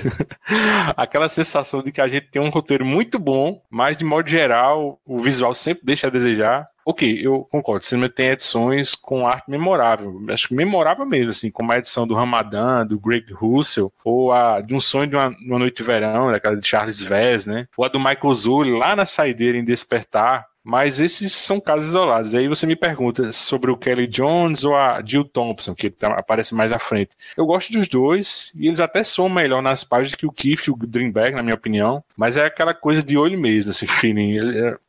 aquela 0.97 1.29
sensação 1.29 1.83
de 1.83 1.93
que 1.93 2.01
a 2.01 2.09
gente 2.09 2.31
tem 2.31 2.43
um 2.43 2.51
roteiro 2.51 2.85
muito 2.85 3.19
bom, 3.19 3.63
mas 3.71 3.97
de 3.97 4.05
modo 4.05 4.29
geral 4.29 5.01
o 5.05 5.21
visual 5.21 5.55
sempre 5.55 5.85
deixa 5.85 6.09
a 6.09 6.11
desejar. 6.11 6.67
Ok, 6.89 7.19
eu 7.21 7.45
concordo. 7.51 7.85
Cinema 7.85 8.09
tem 8.09 8.29
edições 8.29 8.95
com 8.95 9.27
arte 9.27 9.51
memorável. 9.51 10.23
Acho 10.29 10.47
que 10.47 10.55
memorável 10.55 11.05
mesmo, 11.05 11.33
assim, 11.33 11.51
como 11.51 11.73
a 11.73 11.79
edição 11.79 12.07
do 12.07 12.15
Ramadan, 12.15 12.87
do 12.87 12.97
Greg 12.97 13.33
Russell, 13.33 13.93
ou 14.05 14.31
a 14.33 14.61
de 14.61 14.73
Um 14.73 14.81
Sonho 14.81 15.09
de 15.09 15.17
uma, 15.17 15.35
uma 15.45 15.59
Noite 15.59 15.79
de 15.79 15.83
Verão, 15.83 16.31
daquela 16.31 16.57
de 16.57 16.65
Charles 16.65 17.01
Vez, 17.01 17.45
né? 17.45 17.67
Ou 17.77 17.85
a 17.85 17.89
do 17.89 17.99
Michael 17.99 18.35
Zulli, 18.35 18.71
lá 18.71 18.95
na 18.95 19.05
saideira 19.05 19.59
em 19.59 19.65
Despertar. 19.65 20.47
Mas 20.63 21.01
esses 21.01 21.33
são 21.33 21.61
casos 21.61 21.89
isolados. 21.89 22.35
Aí 22.35 22.47
você 22.47 22.67
me 22.67 22.77
pergunta 22.77 23.33
sobre 23.33 23.71
o 23.71 23.77
Kelly 23.77 24.07
Jones 24.07 24.65
ou 24.65 24.77
a 24.77 25.01
Jill 25.05 25.25
Thompson, 25.25 25.75
que 25.75 25.91
tá, 25.91 26.09
aparece 26.09 26.55
mais 26.55 26.71
à 26.73 26.79
frente. 26.79 27.17
Eu 27.37 27.47
gosto 27.47 27.73
dos 27.73 27.89
dois, 27.89 28.53
e 28.55 28.67
eles 28.67 28.81
até 28.81 29.03
são 29.03 29.29
melhor 29.29 29.61
nas 29.61 29.83
páginas 29.83 30.17
que 30.17 30.27
o 30.27 30.33
Keith 30.33 30.67
e 30.67 30.71
o 30.71 30.77
Dreamberg, 30.77 31.35
na 31.35 31.43
minha 31.43 31.55
opinião. 31.55 32.03
Mas 32.17 32.37
é 32.37 32.47
aquela 32.47 32.73
coisa 32.73 33.03
de 33.03 33.17
olho 33.17 33.39
mesmo, 33.39 33.71
assim, 33.71 33.87
feeling. 33.87 34.39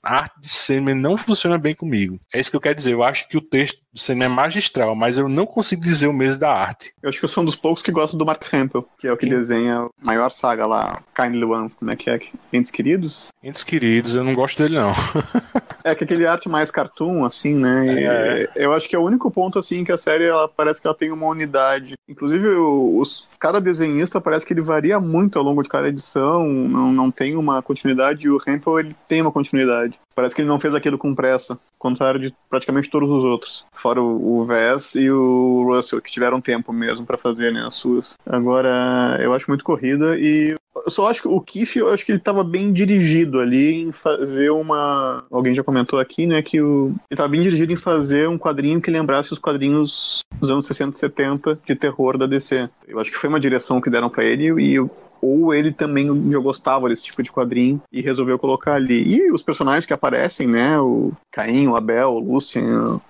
A 0.03 0.13
arte 0.13 0.39
de 0.39 0.49
Sandman 0.49 0.95
não 0.95 1.17
funciona 1.17 1.57
bem 1.57 1.75
comigo. 1.75 2.19
É 2.33 2.39
isso 2.39 2.49
que 2.49 2.55
eu 2.55 2.61
quero 2.61 2.75
dizer. 2.75 2.93
Eu 2.93 3.03
acho 3.03 3.27
que 3.27 3.37
o 3.37 3.41
texto 3.41 3.81
do 3.93 3.99
Sandman 3.99 4.27
é 4.27 4.29
magistral, 4.29 4.95
mas 4.95 5.17
eu 5.17 5.27
não 5.27 5.45
consigo 5.45 5.81
dizer 5.81 6.07
o 6.07 6.13
mesmo 6.13 6.39
da 6.39 6.53
arte. 6.53 6.93
Eu 7.01 7.09
acho 7.09 7.19
que 7.19 7.25
eu 7.25 7.29
sou 7.29 7.41
um 7.43 7.45
dos 7.45 7.55
poucos 7.55 7.81
que 7.81 7.91
gosto 7.91 8.15
do 8.15 8.25
Mark 8.25 8.41
Hempel, 8.53 8.87
que 8.97 9.07
é 9.07 9.11
o 9.11 9.17
que 9.17 9.27
Quem? 9.27 9.35
desenha 9.35 9.79
a 9.79 9.89
maior 10.05 10.29
saga 10.29 10.65
lá, 10.65 11.01
Kindly 11.15 11.43
Ones, 11.43 11.75
como 11.75 11.91
é 11.91 11.95
que 11.95 12.09
é? 12.09 12.19
Entes 12.53 12.71
Queridos? 12.71 13.31
Entes 13.43 13.63
Queridos, 13.63 14.15
eu 14.15 14.23
não 14.23 14.33
gosto 14.33 14.61
dele 14.61 14.75
não. 14.75 14.93
É 15.87 15.95
que 15.95 16.03
aquele 16.03 16.27
arte 16.27 16.49
mais 16.49 16.69
cartoon, 16.69 17.23
assim, 17.23 17.53
né? 17.55 18.03
É. 18.03 18.49
Eu 18.57 18.73
acho 18.73 18.89
que 18.89 18.95
é 18.95 18.99
o 18.99 19.05
único 19.05 19.31
ponto, 19.31 19.57
assim, 19.57 19.85
que 19.85 19.91
a 19.91 19.97
série 19.97 20.25
ela 20.25 20.45
parece 20.45 20.81
que 20.81 20.87
ela 20.87 20.97
tem 20.97 21.11
uma 21.11 21.27
unidade. 21.27 21.93
Inclusive, 22.09 22.45
os, 22.49 23.25
cada 23.39 23.61
desenhista 23.61 24.19
parece 24.19 24.45
que 24.45 24.51
ele 24.51 24.59
varia 24.59 24.99
muito 24.99 25.39
ao 25.39 25.45
longo 25.45 25.63
de 25.63 25.69
cada 25.69 25.87
edição, 25.87 26.45
não, 26.45 26.91
não 26.91 27.09
tem 27.17 27.35
uma 27.35 27.61
continuidade, 27.63 28.25
e 28.25 28.29
o 28.29 28.39
Hempel 28.47 28.79
ele 28.79 28.95
tem 29.07 29.21
uma 29.21 29.31
continuidade. 29.31 29.99
Parece 30.17 30.33
que 30.33 30.41
ele 30.41 30.49
não 30.49 30.59
fez 30.59 30.73
aquilo 30.73 30.97
com 30.97 31.13
pressa, 31.13 31.59
contrário 31.77 32.19
de 32.19 32.33
praticamente 32.49 32.89
todos 32.89 33.07
os 33.07 33.23
outros. 33.23 33.63
Fora 33.71 34.01
o, 34.01 34.43
Vess 34.45 34.95
e 34.95 35.11
o 35.11 35.63
Russell, 35.67 36.01
que 36.01 36.09
tiveram 36.09 36.41
tempo 36.41 36.73
mesmo 36.73 37.05
para 37.05 37.19
fazer 37.19 37.53
né, 37.53 37.63
as 37.67 37.75
suas. 37.75 38.15
Agora, 38.25 39.19
eu 39.21 39.31
acho 39.31 39.45
muito 39.47 39.63
corrida 39.63 40.17
e 40.17 40.55
eu 40.85 40.91
só 40.91 41.09
acho 41.09 41.21
que 41.21 41.27
o 41.27 41.39
Kiff, 41.39 41.77
eu 41.77 41.91
acho 41.91 42.05
que 42.05 42.11
ele 42.11 42.19
estava 42.19 42.43
bem 42.43 42.71
dirigido 42.71 43.39
ali 43.39 43.83
em 43.83 43.91
fazer 43.91 44.49
uma. 44.49 45.23
Alguém 45.29 45.53
já 45.53 45.63
comentou 45.63 45.99
aqui, 45.99 46.25
né? 46.25 46.41
Que 46.41 46.61
o... 46.61 46.87
ele 46.87 46.97
estava 47.11 47.29
bem 47.29 47.41
dirigido 47.41 47.71
em 47.71 47.77
fazer 47.77 48.27
um 48.27 48.37
quadrinho 48.37 48.81
que 48.81 48.89
lembrasse 48.89 49.33
os 49.33 49.39
quadrinhos 49.39 50.21
dos 50.39 50.49
anos 50.49 50.65
60 50.65 50.95
e 50.95 50.99
70 50.99 51.59
de 51.65 51.75
terror 51.75 52.17
da 52.17 52.25
DC. 52.25 52.69
Eu 52.87 52.99
acho 52.99 53.11
que 53.11 53.17
foi 53.17 53.29
uma 53.29 53.39
direção 53.39 53.81
que 53.81 53.89
deram 53.89 54.09
para 54.09 54.23
ele 54.23 54.45
e 54.61 54.79
ou 55.21 55.53
ele 55.53 55.71
também 55.71 56.07
já 56.31 56.39
gostava 56.39 56.87
desse 56.89 57.03
tipo 57.03 57.23
de 57.23 57.31
quadrinho 57.31 57.81
e 57.91 58.01
resolveu 58.01 58.37
colocar 58.37 58.75
ali. 58.75 59.07
E 59.09 59.31
os 59.31 59.41
personagens 59.41 59.85
que 59.85 59.93
aparecem, 59.93 60.06
né? 60.11 60.79
O 60.79 61.11
Caim, 61.31 61.67
o 61.67 61.75
Abel, 61.75 62.09
o 62.09 62.19
Lucien, 62.19 62.65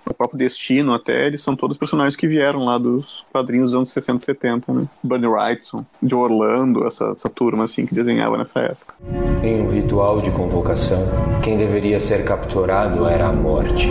o 0.06 0.14
próprio 0.14 0.38
Destino 0.38 0.92
até, 0.92 1.26
eles 1.26 1.42
são 1.42 1.56
todos 1.56 1.76
personagens 1.76 2.16
que 2.16 2.26
vieram 2.26 2.64
lá 2.64 2.78
dos 2.78 3.24
quadrinhos 3.32 3.70
dos 3.70 3.74
anos 3.74 3.90
60 3.90 4.22
e 4.22 4.24
70, 4.24 4.72
né? 4.72 4.86
Bunny 5.02 5.26
Wrightson, 5.26 5.84
de 6.02 6.14
Orlando, 6.14 6.86
essa, 6.86 7.10
essa 7.12 7.30
turma 7.30 7.64
assim 7.64 7.86
que 7.86 7.94
desenhava 7.94 8.36
nessa 8.36 8.60
época. 8.60 8.94
Em 9.42 9.62
um 9.62 9.70
ritual 9.70 10.20
de 10.20 10.30
convocação, 10.30 11.02
quem 11.42 11.56
deveria 11.56 12.00
ser 12.00 12.24
capturado 12.24 13.06
era 13.06 13.28
a 13.28 13.32
morte, 13.32 13.88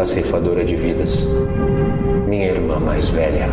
a 0.00 0.04
ceifadora 0.04 0.64
de 0.64 0.76
vidas. 0.76 1.26
Minha 2.26 2.46
irmã 2.46 2.78
mais 2.78 3.08
velha. 3.08 3.48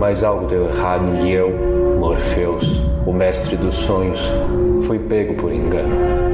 Mas 0.00 0.24
algo 0.24 0.46
deu 0.46 0.68
errado 0.68 1.24
e 1.24 1.32
eu, 1.32 1.50
Morpheus, 1.98 2.80
o 3.04 3.12
mestre 3.12 3.56
dos 3.56 3.74
sonhos, 3.74 4.30
fui 4.86 4.98
pego 4.98 5.34
por 5.34 5.52
engano. 5.52 6.27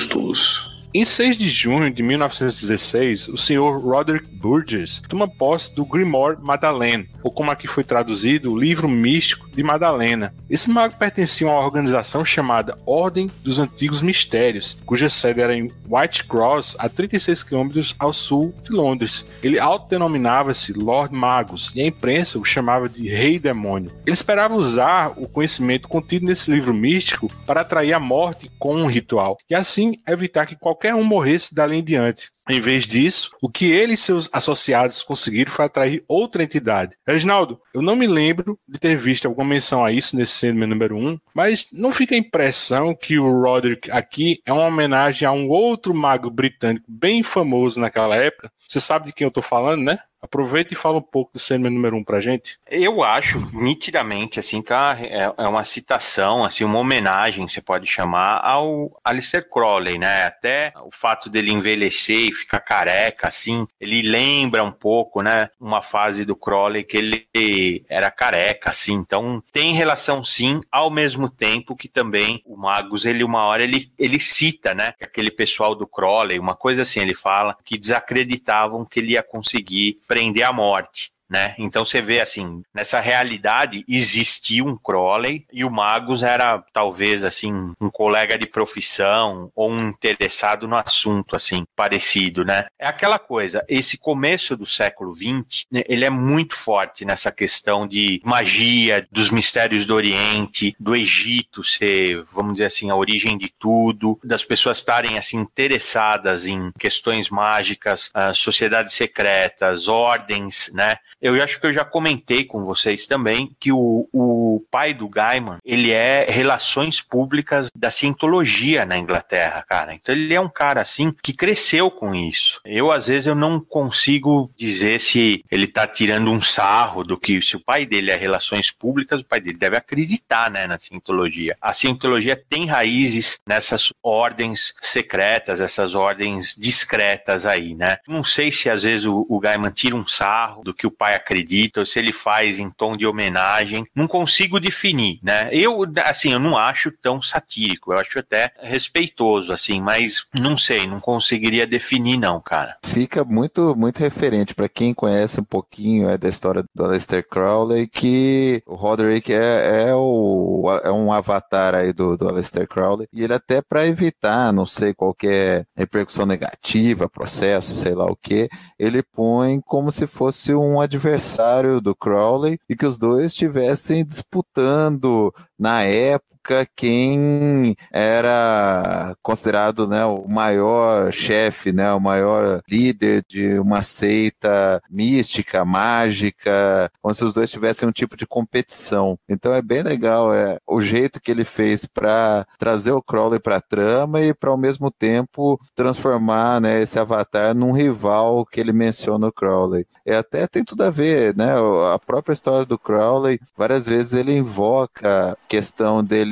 Justos. 0.00 0.70
Em 0.92 1.04
6 1.04 1.36
de 1.36 1.48
junho 1.48 1.90
de 1.90 2.02
1916, 2.02 3.28
o 3.28 3.38
senhor 3.38 3.80
Roderick 3.80 4.26
Burgess 4.26 5.00
toma 5.08 5.28
posse 5.28 5.72
do 5.74 5.84
Grimoire 5.84 6.36
Madeleine, 6.40 7.08
ou 7.22 7.30
como 7.30 7.50
aqui 7.50 7.68
foi 7.68 7.84
traduzido, 7.84 8.52
o 8.52 8.58
livro 8.58 8.88
místico 8.88 9.48
de 9.52 9.62
Madalena. 9.62 10.32
Esse 10.48 10.70
mago 10.70 10.96
pertencia 10.96 11.48
a 11.48 11.52
uma 11.52 11.64
organização 11.64 12.24
chamada 12.24 12.78
Ordem 12.86 13.30
dos 13.42 13.58
Antigos 13.58 14.02
Mistérios, 14.02 14.76
cuja 14.84 15.08
sede 15.08 15.40
era 15.40 15.54
em 15.54 15.72
White 15.88 16.24
Cross, 16.24 16.76
a 16.78 16.88
36 16.88 17.42
quilômetros 17.42 17.94
ao 17.98 18.12
sul 18.12 18.54
de 18.62 18.72
Londres. 18.72 19.28
Ele 19.42 19.58
autodenominava-se 19.58 20.72
Lord 20.72 21.14
Magus 21.14 21.72
e 21.74 21.80
a 21.82 21.86
imprensa 21.86 22.38
o 22.38 22.44
chamava 22.44 22.88
de 22.88 23.08
Rei 23.08 23.38
Demônio. 23.38 23.92
Ele 24.06 24.14
esperava 24.14 24.54
usar 24.54 25.12
o 25.16 25.28
conhecimento 25.28 25.88
contido 25.88 26.26
nesse 26.26 26.50
livro 26.50 26.74
místico 26.74 27.30
para 27.46 27.60
atrair 27.60 27.92
a 27.92 28.00
morte 28.00 28.50
com 28.58 28.74
um 28.74 28.86
ritual 28.86 29.38
e 29.48 29.54
assim 29.54 30.00
evitar 30.08 30.46
que 30.46 30.56
qualquer 30.56 30.94
um 30.94 31.04
morresse 31.04 31.54
dali 31.54 31.76
em 31.76 31.82
diante. 31.82 32.30
Em 32.50 32.60
vez 32.60 32.84
disso, 32.84 33.30
o 33.40 33.48
que 33.48 33.66
ele 33.66 33.94
e 33.94 33.96
seus 33.96 34.28
associados 34.32 35.04
conseguiram 35.04 35.52
foi 35.52 35.66
atrair 35.66 36.02
outra 36.08 36.42
entidade. 36.42 36.96
Reginaldo, 37.06 37.60
eu 37.72 37.80
não 37.80 37.94
me 37.94 38.08
lembro 38.08 38.58
de 38.66 38.76
ter 38.76 38.96
visto 38.96 39.26
alguma 39.26 39.46
menção 39.46 39.84
a 39.84 39.92
isso 39.92 40.16
nesse 40.16 40.32
Sandman 40.32 40.68
número 40.68 40.96
1, 40.96 41.16
mas 41.32 41.68
não 41.72 41.92
fica 41.92 42.12
a 42.12 42.18
impressão 42.18 42.92
que 42.92 43.20
o 43.20 43.40
Roderick 43.40 43.88
aqui 43.92 44.40
é 44.44 44.52
uma 44.52 44.66
homenagem 44.66 45.28
a 45.28 45.30
um 45.30 45.48
outro 45.48 45.94
mago 45.94 46.28
britânico 46.28 46.86
bem 46.88 47.22
famoso 47.22 47.78
naquela 47.78 48.16
época? 48.16 48.50
Você 48.68 48.80
sabe 48.80 49.06
de 49.06 49.12
quem 49.12 49.24
eu 49.24 49.28
estou 49.28 49.44
falando, 49.44 49.84
né? 49.84 50.00
Aproveita 50.22 50.74
e 50.74 50.76
fala 50.76 50.98
um 50.98 51.02
pouco 51.02 51.32
do 51.32 51.38
Sandman 51.38 51.72
número 51.72 51.96
1 51.96 51.98
um 51.98 52.04
pra 52.04 52.20
gente. 52.20 52.58
Eu 52.70 53.02
acho, 53.02 53.38
nitidamente, 53.52 54.38
assim, 54.38 54.60
que 54.60 54.72
é, 54.72 55.32
é 55.36 55.48
uma 55.48 55.64
citação, 55.64 56.44
assim, 56.44 56.62
uma 56.62 56.78
homenagem, 56.78 57.48
você 57.48 57.60
pode 57.60 57.86
chamar, 57.86 58.38
ao 58.42 58.98
Alistair 59.02 59.48
Crowley, 59.48 59.98
né? 59.98 60.24
Até 60.24 60.72
o 60.84 60.90
fato 60.92 61.30
dele 61.30 61.52
envelhecer 61.52 62.28
e 62.28 62.34
ficar 62.34 62.60
careca, 62.60 63.28
assim, 63.28 63.66
ele 63.80 64.02
lembra 64.02 64.62
um 64.62 64.72
pouco, 64.72 65.22
né? 65.22 65.48
Uma 65.58 65.80
fase 65.80 66.24
do 66.24 66.36
Crowley 66.36 66.84
que 66.84 66.98
ele 66.98 67.84
era 67.88 68.10
careca, 68.10 68.70
assim. 68.70 68.92
Então, 68.92 69.42
tem 69.52 69.72
relação, 69.72 70.22
sim, 70.22 70.60
ao 70.70 70.90
mesmo 70.90 71.30
tempo 71.30 71.74
que 71.74 71.88
também 71.88 72.42
o 72.44 72.56
Magus, 72.56 73.06
ele, 73.06 73.24
uma 73.24 73.44
hora, 73.44 73.62
ele, 73.62 73.90
ele 73.98 74.20
cita, 74.20 74.74
né? 74.74 74.92
Aquele 75.00 75.30
pessoal 75.30 75.74
do 75.74 75.86
Crowley, 75.86 76.38
uma 76.38 76.54
coisa 76.54 76.82
assim, 76.82 77.00
ele 77.00 77.14
fala 77.14 77.56
que 77.64 77.78
desacreditavam 77.78 78.84
que 78.84 79.00
ele 79.00 79.12
ia 79.12 79.22
conseguir 79.22 79.98
prender 80.10 80.42
a 80.42 80.52
morte 80.52 81.12
né? 81.30 81.54
Então 81.56 81.84
você 81.84 82.02
vê 82.02 82.20
assim, 82.20 82.62
nessa 82.74 82.98
realidade 82.98 83.84
existia 83.88 84.64
um 84.64 84.76
Crowley 84.76 85.46
e 85.52 85.64
o 85.64 85.70
Magus 85.70 86.24
era 86.24 86.58
talvez 86.72 87.22
assim 87.22 87.72
um 87.80 87.88
colega 87.88 88.36
de 88.36 88.46
profissão 88.46 89.50
ou 89.54 89.70
um 89.70 89.88
interessado 89.88 90.66
no 90.66 90.76
assunto 90.76 91.36
assim, 91.36 91.64
parecido, 91.76 92.44
né? 92.44 92.66
É 92.76 92.88
aquela 92.88 93.18
coisa, 93.18 93.64
esse 93.68 93.96
começo 93.96 94.56
do 94.56 94.66
século 94.66 95.14
XX, 95.14 95.66
né, 95.70 95.82
ele 95.86 96.04
é 96.04 96.10
muito 96.10 96.56
forte 96.56 97.04
nessa 97.04 97.30
questão 97.30 97.86
de 97.86 98.20
magia, 98.24 99.06
dos 99.12 99.30
mistérios 99.30 99.86
do 99.86 99.94
Oriente, 99.94 100.74
do 100.80 100.96
Egito 100.96 101.62
ser, 101.62 102.24
vamos 102.32 102.54
dizer 102.54 102.66
assim, 102.66 102.90
a 102.90 102.96
origem 102.96 103.38
de 103.38 103.52
tudo, 103.56 104.18
das 104.24 104.42
pessoas 104.42 104.78
estarem 104.78 105.16
assim 105.16 105.38
interessadas 105.38 106.46
em 106.46 106.72
questões 106.72 107.30
mágicas, 107.30 108.10
uh, 108.16 108.34
sociedades 108.34 108.94
secretas, 108.94 109.86
ordens, 109.86 110.70
né? 110.74 110.96
Eu 111.20 111.40
acho 111.42 111.60
que 111.60 111.66
eu 111.66 111.72
já 111.72 111.84
comentei 111.84 112.44
com 112.44 112.64
vocês 112.64 113.06
também 113.06 113.54
que 113.60 113.70
o, 113.70 114.08
o 114.12 114.64
pai 114.70 114.94
do 114.94 115.08
Gaiman, 115.08 115.58
ele 115.64 115.90
é 115.90 116.24
relações 116.30 117.00
públicas 117.00 117.68
da 117.74 117.90
cientologia 117.90 118.86
na 118.86 118.96
Inglaterra, 118.96 119.64
cara. 119.68 119.94
Então 119.94 120.14
ele 120.14 120.32
é 120.32 120.40
um 120.40 120.48
cara 120.48 120.80
assim 120.80 121.14
que 121.22 121.34
cresceu 121.34 121.90
com 121.90 122.14
isso. 122.14 122.60
Eu 122.64 122.90
às 122.90 123.06
vezes 123.06 123.26
eu 123.26 123.34
não 123.34 123.60
consigo 123.60 124.50
dizer 124.56 124.98
se 124.98 125.44
ele 125.50 125.66
tá 125.66 125.86
tirando 125.86 126.30
um 126.30 126.40
sarro 126.40 127.04
do 127.04 127.18
que 127.18 127.42
se 127.42 127.56
o 127.56 127.60
pai 127.60 127.84
dele 127.84 128.10
é 128.10 128.16
relações 128.16 128.70
públicas, 128.70 129.20
o 129.20 129.24
pai 129.24 129.40
dele 129.40 129.58
deve 129.58 129.76
acreditar, 129.76 130.50
né, 130.50 130.66
na 130.66 130.78
cientologia. 130.78 131.56
A 131.60 131.74
cientologia 131.74 132.36
tem 132.36 132.66
raízes 132.66 133.38
nessas 133.46 133.92
ordens 134.02 134.74
secretas, 134.80 135.60
essas 135.60 135.94
ordens 135.94 136.54
discretas 136.56 137.44
aí, 137.44 137.74
né? 137.74 137.98
Não 138.08 138.24
sei 138.24 138.50
se 138.50 138.70
às 138.70 138.84
vezes 138.84 139.04
o, 139.04 139.26
o 139.28 139.38
Gaiman 139.38 139.70
tira 139.70 139.94
um 139.94 140.06
sarro 140.06 140.62
do 140.62 140.72
que 140.72 140.86
o 140.86 140.90
pai 140.90 141.09
pai 141.10 141.16
acredita, 141.16 141.80
ou 141.80 141.86
se 141.86 141.98
ele 141.98 142.12
faz 142.12 142.58
em 142.58 142.70
tom 142.70 142.96
de 142.96 143.06
homenagem. 143.06 143.84
Não 143.94 144.06
consigo 144.06 144.60
definir, 144.60 145.18
né? 145.22 145.48
Eu, 145.52 145.84
assim, 146.04 146.32
eu 146.32 146.38
não 146.38 146.56
acho 146.56 146.92
tão 147.02 147.20
satírico, 147.20 147.92
eu 147.92 147.98
acho 147.98 148.18
até 148.18 148.52
respeitoso, 148.60 149.52
assim, 149.52 149.80
mas 149.80 150.26
não 150.38 150.56
sei, 150.56 150.86
não 150.86 151.00
conseguiria 151.00 151.66
definir, 151.66 152.16
não, 152.16 152.40
cara. 152.40 152.76
Fica 152.84 153.24
muito, 153.24 153.74
muito 153.76 153.98
referente 153.98 154.54
para 154.54 154.68
quem 154.68 154.94
conhece 154.94 155.40
um 155.40 155.44
pouquinho 155.44 156.08
é, 156.08 156.16
da 156.16 156.28
história 156.28 156.64
do 156.74 156.84
Aleister 156.84 157.26
Crowley, 157.26 157.88
que 157.88 158.62
o 158.66 158.74
Roderick 158.74 159.32
é, 159.32 159.88
é, 159.88 159.94
o, 159.94 160.64
é 160.84 160.90
um 160.90 161.12
avatar 161.12 161.74
aí 161.74 161.92
do, 161.92 162.16
do 162.16 162.28
Aleister 162.28 162.68
Crowley, 162.68 163.08
e 163.12 163.24
ele 163.24 163.34
até 163.34 163.60
para 163.60 163.86
evitar, 163.86 164.52
não 164.52 164.66
sei, 164.66 164.94
qualquer 164.94 165.66
repercussão 165.76 166.26
negativa, 166.26 167.08
processo, 167.08 167.74
sei 167.76 167.94
lá 167.94 168.04
o 168.04 168.16
que, 168.16 168.48
ele 168.78 169.02
põe 169.02 169.60
como 169.60 169.90
se 169.90 170.06
fosse 170.06 170.54
um 170.54 170.80
advogado 170.80 170.99
adversário 171.00 171.80
do 171.80 171.96
Crowley 171.96 172.60
e 172.68 172.76
que 172.76 172.84
os 172.84 172.98
dois 172.98 173.26
estivessem 173.32 174.04
disputando 174.04 175.34
na 175.58 175.82
época 175.82 176.28
época 176.40 176.66
quem 176.74 177.76
era 177.92 179.14
considerado 179.22 179.86
né, 179.86 180.04
o 180.04 180.26
maior 180.26 181.12
chefe, 181.12 181.72
né, 181.72 181.92
o 181.92 182.00
maior 182.00 182.62
líder 182.68 183.22
de 183.28 183.58
uma 183.58 183.82
seita 183.82 184.82
mística, 184.90 185.64
mágica, 185.64 186.90
como 187.00 187.14
se 187.14 187.24
os 187.24 187.32
dois 187.32 187.50
tivessem 187.50 187.88
um 187.88 187.92
tipo 187.92 188.16
de 188.16 188.26
competição. 188.26 189.18
Então 189.28 189.54
é 189.54 189.62
bem 189.62 189.82
legal 189.82 190.32
é, 190.32 190.58
o 190.66 190.80
jeito 190.80 191.20
que 191.20 191.30
ele 191.30 191.44
fez 191.44 191.86
para 191.86 192.46
trazer 192.58 192.92
o 192.92 193.02
Crowley 193.02 193.38
para 193.38 193.56
a 193.56 193.60
trama 193.60 194.20
e 194.20 194.34
para 194.34 194.50
ao 194.50 194.56
mesmo 194.56 194.90
tempo 194.90 195.60
transformar 195.74 196.60
né, 196.60 196.80
esse 196.80 196.98
avatar 196.98 197.54
num 197.54 197.72
rival 197.72 198.44
que 198.46 198.60
ele 198.60 198.72
menciona 198.72 199.28
o 199.28 199.32
Crowley. 199.32 199.86
E 200.06 200.12
até 200.12 200.46
tem 200.46 200.64
tudo 200.64 200.82
a 200.82 200.90
ver, 200.90 201.36
né? 201.36 201.52
A 201.94 201.98
própria 201.98 202.32
história 202.32 202.64
do 202.64 202.78
Crowley, 202.78 203.38
várias 203.56 203.86
vezes 203.86 204.12
ele 204.12 204.32
invoca 204.32 205.32
a 205.32 205.36
questão 205.48 206.02
dele 206.02 206.29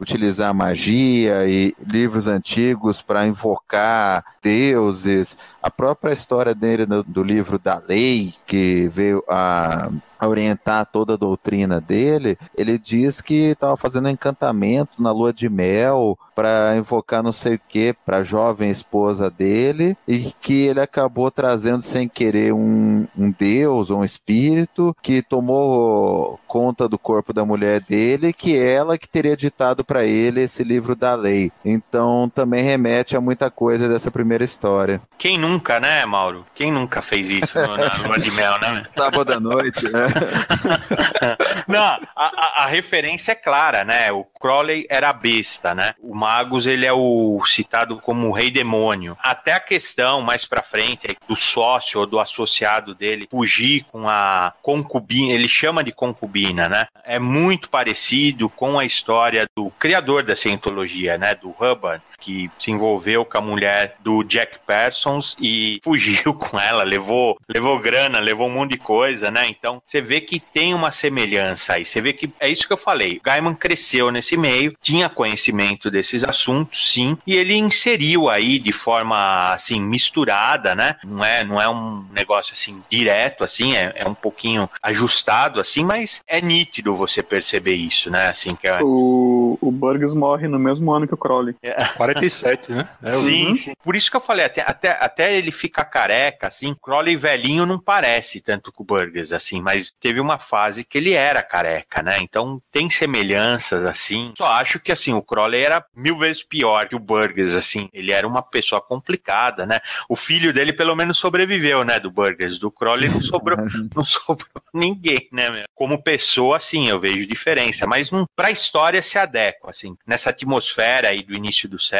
utilizar 0.00 0.54
magia 0.54 1.46
e 1.46 1.74
livros 1.84 2.28
antigos 2.28 3.02
para 3.02 3.26
invocar 3.26 4.24
deuses. 4.42 5.36
A 5.62 5.70
própria 5.70 6.12
história 6.12 6.54
dele 6.54 6.86
do 6.86 7.22
livro 7.22 7.58
da 7.58 7.82
lei, 7.86 8.32
que 8.46 8.88
veio 8.88 9.22
a 9.28 9.90
a 10.18 10.26
orientar 10.26 10.86
toda 10.86 11.14
a 11.14 11.16
doutrina 11.16 11.80
dele, 11.80 12.38
ele 12.56 12.78
diz 12.78 13.20
que 13.20 13.50
estava 13.50 13.76
fazendo 13.76 14.08
encantamento 14.08 15.02
na 15.02 15.12
lua 15.12 15.32
de 15.32 15.48
mel 15.48 16.18
para 16.38 16.76
invocar 16.76 17.20
não 17.20 17.32
sei 17.32 17.56
o 17.56 17.60
que 17.68 17.92
para 17.92 18.18
a 18.18 18.22
jovem 18.22 18.70
esposa 18.70 19.28
dele 19.28 19.96
e 20.06 20.32
que 20.40 20.66
ele 20.66 20.80
acabou 20.80 21.32
trazendo 21.32 21.82
sem 21.82 22.08
querer 22.08 22.52
um, 22.52 23.08
um 23.18 23.32
deus 23.32 23.90
ou 23.90 23.98
um 23.98 24.04
espírito 24.04 24.96
que 25.02 25.20
tomou 25.20 26.38
conta 26.46 26.88
do 26.88 26.96
corpo 26.96 27.32
da 27.32 27.44
mulher 27.44 27.80
dele, 27.80 28.32
que 28.32 28.56
ela 28.56 28.96
que 28.96 29.08
teria 29.08 29.36
ditado 29.36 29.84
para 29.84 30.04
ele 30.04 30.42
esse 30.42 30.62
livro 30.62 30.94
da 30.94 31.16
lei. 31.16 31.50
Então 31.64 32.30
também 32.32 32.62
remete 32.62 33.16
a 33.16 33.20
muita 33.20 33.50
coisa 33.50 33.88
dessa 33.88 34.10
primeira 34.10 34.44
história. 34.44 35.00
Quem 35.18 35.38
nunca, 35.38 35.80
né, 35.80 36.06
Mauro? 36.06 36.46
Quem 36.54 36.70
nunca 36.70 37.02
fez 37.02 37.28
isso 37.28 37.58
no, 37.58 37.76
na 37.76 37.96
lua 37.96 38.18
de 38.18 38.30
mel, 38.30 38.52
né? 38.60 38.86
Sábado 38.96 39.32
à 39.32 39.40
noite, 39.40 39.90
né? 39.90 40.07
Não, 41.66 41.80
a, 41.80 42.00
a, 42.16 42.64
a, 42.64 42.66
referência 42.66 43.32
é 43.32 43.34
clara, 43.34 43.84
né? 43.84 44.10
O 44.12 44.24
Crowley 44.24 44.86
era 44.88 45.12
besta, 45.12 45.74
né? 45.74 45.94
O 46.00 46.14
Magus, 46.14 46.66
ele 46.66 46.86
é 46.86 46.92
o 46.92 47.42
citado 47.44 48.00
como 48.00 48.28
o 48.28 48.32
rei 48.32 48.50
demônio. 48.50 49.16
Até 49.22 49.52
a 49.52 49.60
questão 49.60 50.20
mais 50.20 50.46
pra 50.46 50.62
frente 50.62 51.16
do 51.28 51.36
sócio 51.36 52.00
ou 52.00 52.06
do 52.06 52.18
associado 52.18 52.94
dele 52.94 53.28
fugir 53.30 53.84
com 53.90 54.08
a 54.08 54.52
concubina, 54.62 55.32
ele 55.32 55.48
chama 55.48 55.84
de 55.84 55.92
concubina, 55.92 56.68
né? 56.68 56.86
É 57.04 57.18
muito 57.18 57.68
parecido 57.68 58.48
com 58.48 58.78
a 58.78 58.84
história 58.84 59.46
do 59.56 59.70
criador 59.72 60.22
da 60.22 60.36
cientologia, 60.36 61.18
né? 61.18 61.34
Do 61.34 61.50
Hubbard, 61.50 62.02
que 62.18 62.50
se 62.58 62.70
envolveu 62.70 63.24
com 63.24 63.38
a 63.38 63.40
mulher 63.40 63.96
do 64.00 64.22
Jack 64.22 64.58
Parsons 64.66 65.36
e 65.40 65.80
fugiu 65.82 66.34
com 66.38 66.58
ela, 66.58 66.82
levou, 66.82 67.38
levou 67.48 67.78
grana, 67.80 68.18
levou 68.18 68.48
um 68.48 68.54
monte 68.54 68.72
de 68.72 68.78
coisa, 68.78 69.30
né? 69.30 69.44
Então, 69.48 69.80
você 69.84 70.00
vê 70.00 70.20
que 70.20 70.40
tem 70.40 70.74
uma 70.74 70.90
semelhança 70.90 71.74
aí. 71.74 71.84
Você 71.84 72.00
vê 72.00 72.12
que 72.12 72.30
é 72.40 72.48
isso 72.48 72.66
que 72.66 72.72
eu 72.72 72.78
falei. 72.78 73.20
Gaiman 73.22 73.54
cresceu 73.54 74.10
nesse 74.10 74.36
meio, 74.36 74.74
tinha 74.80 75.08
conhecimento 75.08 75.90
desses 75.90 76.24
assuntos, 76.24 76.92
sim, 76.92 77.16
e 77.26 77.34
ele 77.34 77.54
inseriu 77.54 78.28
aí 78.28 78.58
de 78.58 78.72
forma 78.72 79.52
assim 79.52 79.80
misturada, 79.80 80.74
né? 80.74 80.96
Não 81.04 81.24
é, 81.24 81.44
não 81.44 81.60
é 81.60 81.68
um 81.68 82.04
negócio 82.12 82.52
assim 82.52 82.82
direto 82.88 83.44
assim, 83.44 83.74
é, 83.76 83.92
é 83.96 84.08
um 84.08 84.14
pouquinho 84.14 84.68
ajustado 84.82 85.60
assim, 85.60 85.84
mas 85.84 86.22
é 86.26 86.40
nítido 86.40 86.94
você 86.94 87.22
perceber 87.22 87.74
isso, 87.74 88.10
né? 88.10 88.28
Assim 88.28 88.54
que 88.54 88.66
é... 88.66 88.80
o, 88.82 89.58
o 89.60 89.70
Burgess 89.70 90.14
morre 90.14 90.48
no 90.48 90.58
mesmo 90.58 90.92
ano 90.92 91.06
que 91.06 91.14
o 91.14 91.18
Crowley. 91.18 91.54
É. 91.62 91.84
47, 92.14 92.72
né? 92.72 92.88
É, 93.02 93.10
sim, 93.12 93.56
sim, 93.56 93.72
por 93.82 93.94
isso 93.96 94.10
que 94.10 94.16
eu 94.16 94.20
falei, 94.20 94.44
até, 94.44 94.62
até, 94.66 94.90
até 95.00 95.36
ele 95.36 95.52
ficar 95.52 95.84
careca, 95.84 96.46
assim, 96.46 96.74
Crowley 96.74 97.16
velhinho 97.16 97.66
não 97.66 97.78
parece 97.78 98.40
tanto 98.40 98.72
com 98.72 98.82
o 98.82 98.86
Burgers, 98.86 99.32
assim, 99.32 99.60
mas 99.60 99.90
teve 99.90 100.20
uma 100.20 100.38
fase 100.38 100.84
que 100.84 100.98
ele 100.98 101.12
era 101.12 101.42
careca, 101.42 102.02
né? 102.02 102.18
Então 102.20 102.60
tem 102.72 102.88
semelhanças, 102.90 103.84
assim. 103.84 104.32
Só 104.36 104.46
acho 104.46 104.80
que, 104.80 104.92
assim, 104.92 105.12
o 105.12 105.22
Crowley 105.22 105.62
era 105.62 105.84
mil 105.94 106.18
vezes 106.18 106.42
pior 106.42 106.86
que 106.88 106.96
o 106.96 106.98
Burgers, 106.98 107.54
assim. 107.54 107.88
Ele 107.92 108.12
era 108.12 108.26
uma 108.26 108.42
pessoa 108.42 108.80
complicada, 108.80 109.66
né? 109.66 109.80
O 110.08 110.16
filho 110.16 110.52
dele, 110.52 110.72
pelo 110.72 110.94
menos, 110.96 111.18
sobreviveu, 111.18 111.84
né? 111.84 112.00
Do 112.00 112.10
Burgers. 112.10 112.58
Do 112.58 112.70
Crowley 112.70 113.08
não 113.08 113.20
sobrou, 113.20 113.58
não 113.94 114.04
sobrou 114.04 114.62
ninguém, 114.72 115.28
né? 115.32 115.50
Meu? 115.50 115.64
Como 115.74 116.02
pessoa, 116.02 116.56
assim, 116.56 116.88
eu 116.88 117.00
vejo 117.00 117.26
diferença, 117.26 117.86
mas 117.86 118.10
não, 118.10 118.26
pra 118.34 118.50
história 118.50 119.02
se 119.02 119.18
adequa, 119.18 119.70
assim. 119.70 119.96
Nessa 120.06 120.30
atmosfera 120.30 121.08
aí 121.10 121.22
do 121.22 121.34
início 121.34 121.68
do 121.68 121.78
século, 121.78 121.97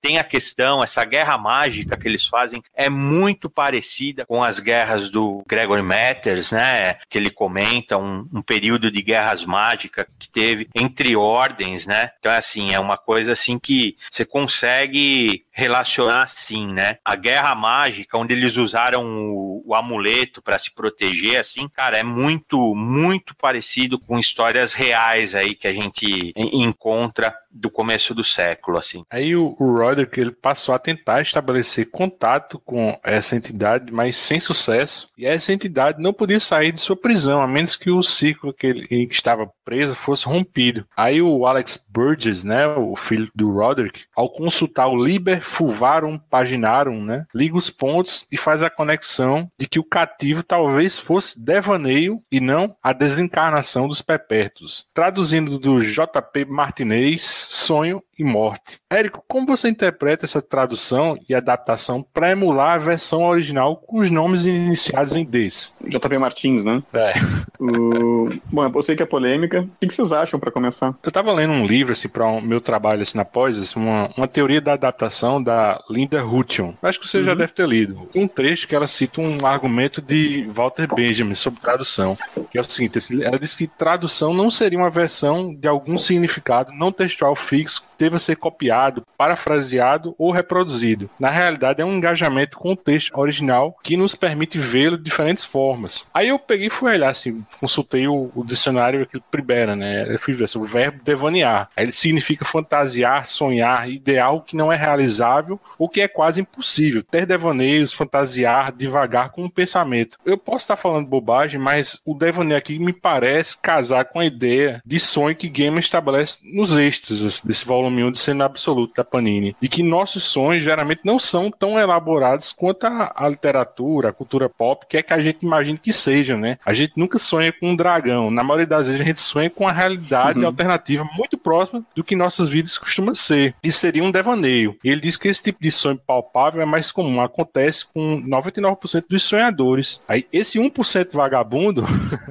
tem 0.00 0.18
a 0.18 0.24
questão, 0.24 0.82
essa 0.82 1.04
guerra 1.04 1.36
mágica 1.38 1.96
que 1.96 2.06
eles 2.06 2.26
fazem 2.26 2.62
é 2.74 2.88
muito 2.88 3.48
parecida 3.48 4.24
com 4.26 4.42
as 4.42 4.58
guerras 4.58 5.10
do 5.10 5.42
Gregory 5.46 5.82
Matters, 5.82 6.52
né? 6.52 6.94
Que 7.08 7.18
ele 7.18 7.30
comenta 7.30 7.96
um, 7.96 8.28
um 8.32 8.42
período 8.42 8.90
de 8.90 9.02
guerras 9.02 9.44
mágicas 9.44 10.06
que 10.18 10.28
teve 10.28 10.68
entre 10.74 11.16
ordens, 11.16 11.86
né? 11.86 12.10
Então, 12.18 12.32
assim, 12.32 12.72
é 12.72 12.80
uma 12.80 12.96
coisa 12.96 13.32
assim 13.32 13.58
que 13.58 13.96
você 14.10 14.24
consegue 14.24 15.44
relacionar 15.52 16.22
assim, 16.22 16.72
né? 16.72 16.98
A 17.04 17.14
guerra 17.16 17.54
mágica, 17.54 18.18
onde 18.18 18.32
eles 18.32 18.56
usaram 18.56 19.04
o, 19.04 19.62
o 19.66 19.74
amuleto 19.74 20.40
para 20.40 20.58
se 20.58 20.70
proteger, 20.74 21.38
assim, 21.38 21.68
cara, 21.68 21.98
é 21.98 22.02
muito, 22.02 22.74
muito 22.74 23.34
parecido 23.34 23.98
com 23.98 24.18
histórias 24.18 24.72
reais 24.72 25.34
aí 25.34 25.54
que 25.54 25.68
a 25.68 25.72
gente 25.72 26.32
encontra 26.36 27.36
do 27.50 27.70
começo 27.70 28.14
do 28.14 28.22
século, 28.22 28.78
assim. 28.78 29.04
Aí 29.10 29.34
o, 29.34 29.56
o 29.58 29.76
Roderick 29.78 30.20
ele 30.20 30.30
passou 30.30 30.74
a 30.74 30.78
tentar 30.78 31.20
estabelecer 31.20 31.90
contato 31.90 32.58
com 32.58 32.98
essa 33.02 33.36
entidade, 33.36 33.92
mas 33.92 34.16
sem 34.16 34.38
sucesso. 34.38 35.08
E 35.18 35.26
essa 35.26 35.52
entidade 35.52 36.00
não 36.00 36.12
podia 36.12 36.40
sair 36.40 36.72
de 36.72 36.80
sua 36.80 36.96
prisão, 36.96 37.42
a 37.42 37.46
menos 37.46 37.76
que 37.76 37.90
o 37.90 38.02
ciclo 38.02 38.52
que 38.52 38.66
ele, 38.66 38.86
que 38.86 39.12
estava 39.12 39.50
preso 39.64 39.94
fosse 39.94 40.24
rompido. 40.26 40.86
Aí 40.96 41.20
o 41.22 41.46
Alex 41.46 41.86
Burgess, 41.88 42.44
né, 42.44 42.66
o 42.66 42.96
filho 42.96 43.30
do 43.34 43.52
Roderick, 43.52 44.04
ao 44.14 44.28
consultar 44.28 44.88
o 44.88 45.02
Liber 45.02 45.42
Fulvarum 45.42 46.18
Paginarum, 46.18 47.04
né, 47.04 47.24
liga 47.34 47.56
os 47.56 47.70
pontos 47.70 48.26
e 48.30 48.36
faz 48.36 48.62
a 48.62 48.70
conexão 48.70 49.50
de 49.58 49.68
que 49.68 49.78
o 49.78 49.84
cativo 49.84 50.42
talvez 50.42 50.98
fosse 50.98 51.40
devaneio 51.40 52.22
e 52.30 52.40
não 52.40 52.76
a 52.82 52.92
desencarnação 52.92 53.88
dos 53.88 54.02
perpétuos. 54.02 54.86
Traduzindo 54.92 55.58
do 55.58 55.80
J.P. 55.80 56.46
Martinez, 56.46 57.39
sonho 57.40 58.02
e 58.18 58.24
morte. 58.24 58.78
Érico, 58.90 59.24
como 59.26 59.46
você 59.46 59.68
interpreta 59.68 60.26
essa 60.26 60.42
tradução 60.42 61.18
e 61.28 61.34
adaptação 61.34 62.04
para 62.12 62.32
emular 62.32 62.74
a 62.74 62.78
versão 62.78 63.22
original 63.22 63.76
com 63.76 64.00
os 64.00 64.10
nomes 64.10 64.44
iniciados 64.44 65.14
em 65.14 65.24
Ds? 65.24 65.74
JP 65.86 66.18
Martins, 66.18 66.64
né? 66.64 66.82
É. 66.92 67.14
O... 67.58 68.28
Bom, 68.46 68.70
eu 68.74 68.82
sei 68.82 68.96
que 68.96 69.02
é 69.02 69.06
polêmica. 69.06 69.66
O 69.82 69.86
que 69.86 69.94
vocês 69.94 70.12
acham 70.12 70.38
para 70.38 70.50
começar? 70.50 70.94
Eu 71.02 71.08
estava 71.08 71.32
lendo 71.32 71.52
um 71.52 71.66
livro 71.66 71.92
assim 71.92 72.08
para 72.08 72.26
o 72.26 72.38
um, 72.38 72.40
meu 72.40 72.60
trabalho 72.60 73.02
assim 73.02 73.16
na 73.16 73.24
pós, 73.24 73.58
assim, 73.58 73.78
uma, 73.78 74.10
uma 74.16 74.28
teoria 74.28 74.60
da 74.60 74.74
adaptação 74.74 75.42
da 75.42 75.82
Linda 75.88 76.24
Hutton. 76.24 76.74
Acho 76.82 77.00
que 77.00 77.08
você 77.08 77.18
uhum. 77.18 77.24
já 77.24 77.34
deve 77.34 77.52
ter 77.52 77.66
lido. 77.66 78.08
Um 78.14 78.28
trecho 78.28 78.68
que 78.68 78.74
ela 78.74 78.86
cita 78.86 79.20
um 79.20 79.46
argumento 79.46 80.02
de 80.02 80.48
Walter 80.52 80.92
Benjamin 80.94 81.34
sobre 81.34 81.60
tradução, 81.60 82.16
que 82.50 82.58
é 82.58 82.60
o 82.60 82.68
seguinte: 82.68 82.98
assim, 82.98 83.22
ela 83.22 83.38
diz 83.38 83.54
que 83.54 83.66
tradução 83.66 84.34
não 84.34 84.50
seria 84.50 84.78
uma 84.78 84.90
versão 84.90 85.54
de 85.54 85.68
algum 85.68 85.96
significado 85.98 86.72
não 86.72 86.92
textual 86.92 87.36
fixo 87.36 87.82
deva 87.98 88.18
ser 88.18 88.36
copiado, 88.36 89.06
parafraseado 89.16 90.14
ou 90.18 90.30
reproduzido. 90.30 91.10
Na 91.18 91.28
realidade, 91.28 91.82
é 91.82 91.84
um 91.84 91.96
engajamento 91.96 92.56
com 92.58 92.72
o 92.72 92.76
texto 92.76 93.14
original 93.14 93.76
que 93.82 93.96
nos 93.96 94.14
permite 94.14 94.58
vê-lo 94.58 94.96
de 94.96 95.04
diferentes 95.04 95.44
formas. 95.44 96.06
Aí 96.14 96.28
eu 96.28 96.38
peguei 96.38 96.68
e 96.68 96.70
fui 96.70 96.90
olhar, 96.90 97.10
assim, 97.10 97.44
consultei 97.60 98.08
o, 98.08 98.30
o 98.34 98.42
dicionário 98.42 99.02
aqui 99.02 99.20
Pribera, 99.30 99.76
né? 99.76 100.14
Eu 100.14 100.18
fui 100.18 100.32
ver 100.32 100.48
sobre 100.48 100.66
o 100.66 100.70
verbo 100.70 101.04
devanear. 101.04 101.68
Ele 101.76 101.92
significa 101.92 102.44
fantasiar, 102.44 103.26
sonhar, 103.26 103.90
ideal 103.90 104.40
que 104.40 104.56
não 104.56 104.72
é 104.72 104.76
realizável 104.76 105.60
ou 105.78 105.88
que 105.88 106.00
é 106.00 106.08
quase 106.08 106.40
impossível. 106.40 107.02
Ter 107.02 107.26
devaneios, 107.26 107.92
fantasiar, 107.92 108.72
devagar 108.72 109.30
com 109.30 109.44
um 109.44 109.50
pensamento. 109.50 110.16
Eu 110.24 110.38
posso 110.38 110.64
estar 110.64 110.76
falando 110.76 111.06
bobagem, 111.06 111.60
mas 111.60 112.00
o 112.04 112.14
devaneio 112.14 112.39
aqui 112.54 112.78
me 112.78 112.92
parece 112.92 113.56
casar 113.60 114.04
com 114.06 114.18
a 114.20 114.26
ideia 114.26 114.82
de 114.84 114.98
sonho 114.98 115.34
que 115.36 115.48
Game 115.48 115.78
estabelece 115.78 116.38
nos 116.54 116.76
extras 116.76 117.40
desse 117.40 117.64
volume 117.64 118.10
de 118.10 118.18
sendo 118.18 118.42
absoluto 118.42 118.94
da 118.94 119.04
Panini, 119.04 119.54
de 119.60 119.68
que 119.68 119.82
nossos 119.82 120.22
sonhos 120.24 120.62
geralmente 120.64 121.00
não 121.04 121.18
são 121.18 121.50
tão 121.50 121.78
elaborados 121.78 122.52
quanto 122.52 122.84
a, 122.84 123.12
a 123.14 123.28
literatura, 123.28 124.08
a 124.08 124.12
cultura 124.12 124.48
pop, 124.48 124.86
que 124.88 124.96
é 124.96 125.02
que 125.02 125.12
a 125.12 125.22
gente 125.22 125.44
imagina 125.44 125.78
que 125.78 125.92
sejam, 125.92 126.38
né? 126.38 126.58
A 126.64 126.72
gente 126.72 126.92
nunca 126.96 127.18
sonha 127.18 127.52
com 127.52 127.70
um 127.70 127.76
dragão. 127.76 128.30
Na 128.30 128.42
maioria 128.42 128.66
das 128.66 128.86
vezes 128.86 129.00
a 129.00 129.04
gente 129.04 129.20
sonha 129.20 129.50
com 129.50 129.64
uma 129.64 129.72
realidade 129.72 130.38
Uhum. 130.38 130.46
alternativa 130.46 131.04
muito 131.16 131.36
próxima 131.36 131.84
do 131.94 132.02
que 132.04 132.14
nossas 132.16 132.48
vidas 132.48 132.76
costumam 132.78 133.14
ser. 133.14 133.54
Isso 133.62 133.78
seria 133.78 134.02
um 134.02 134.10
devaneio. 134.10 134.76
E 134.82 134.88
ele 134.88 135.00
diz 135.00 135.16
que 135.16 135.28
esse 135.28 135.42
tipo 135.42 135.60
de 135.62 135.70
sonho 135.70 135.98
palpável 136.06 136.60
é 136.62 136.64
mais 136.64 136.90
comum, 136.92 137.20
acontece 137.20 137.86
com 137.92 138.20
99% 138.22 139.04
dos 139.08 139.22
sonhadores. 139.22 140.00
Aí 140.08 140.26
esse 140.32 140.58
1% 140.58 141.08
vagabundo 141.12 141.84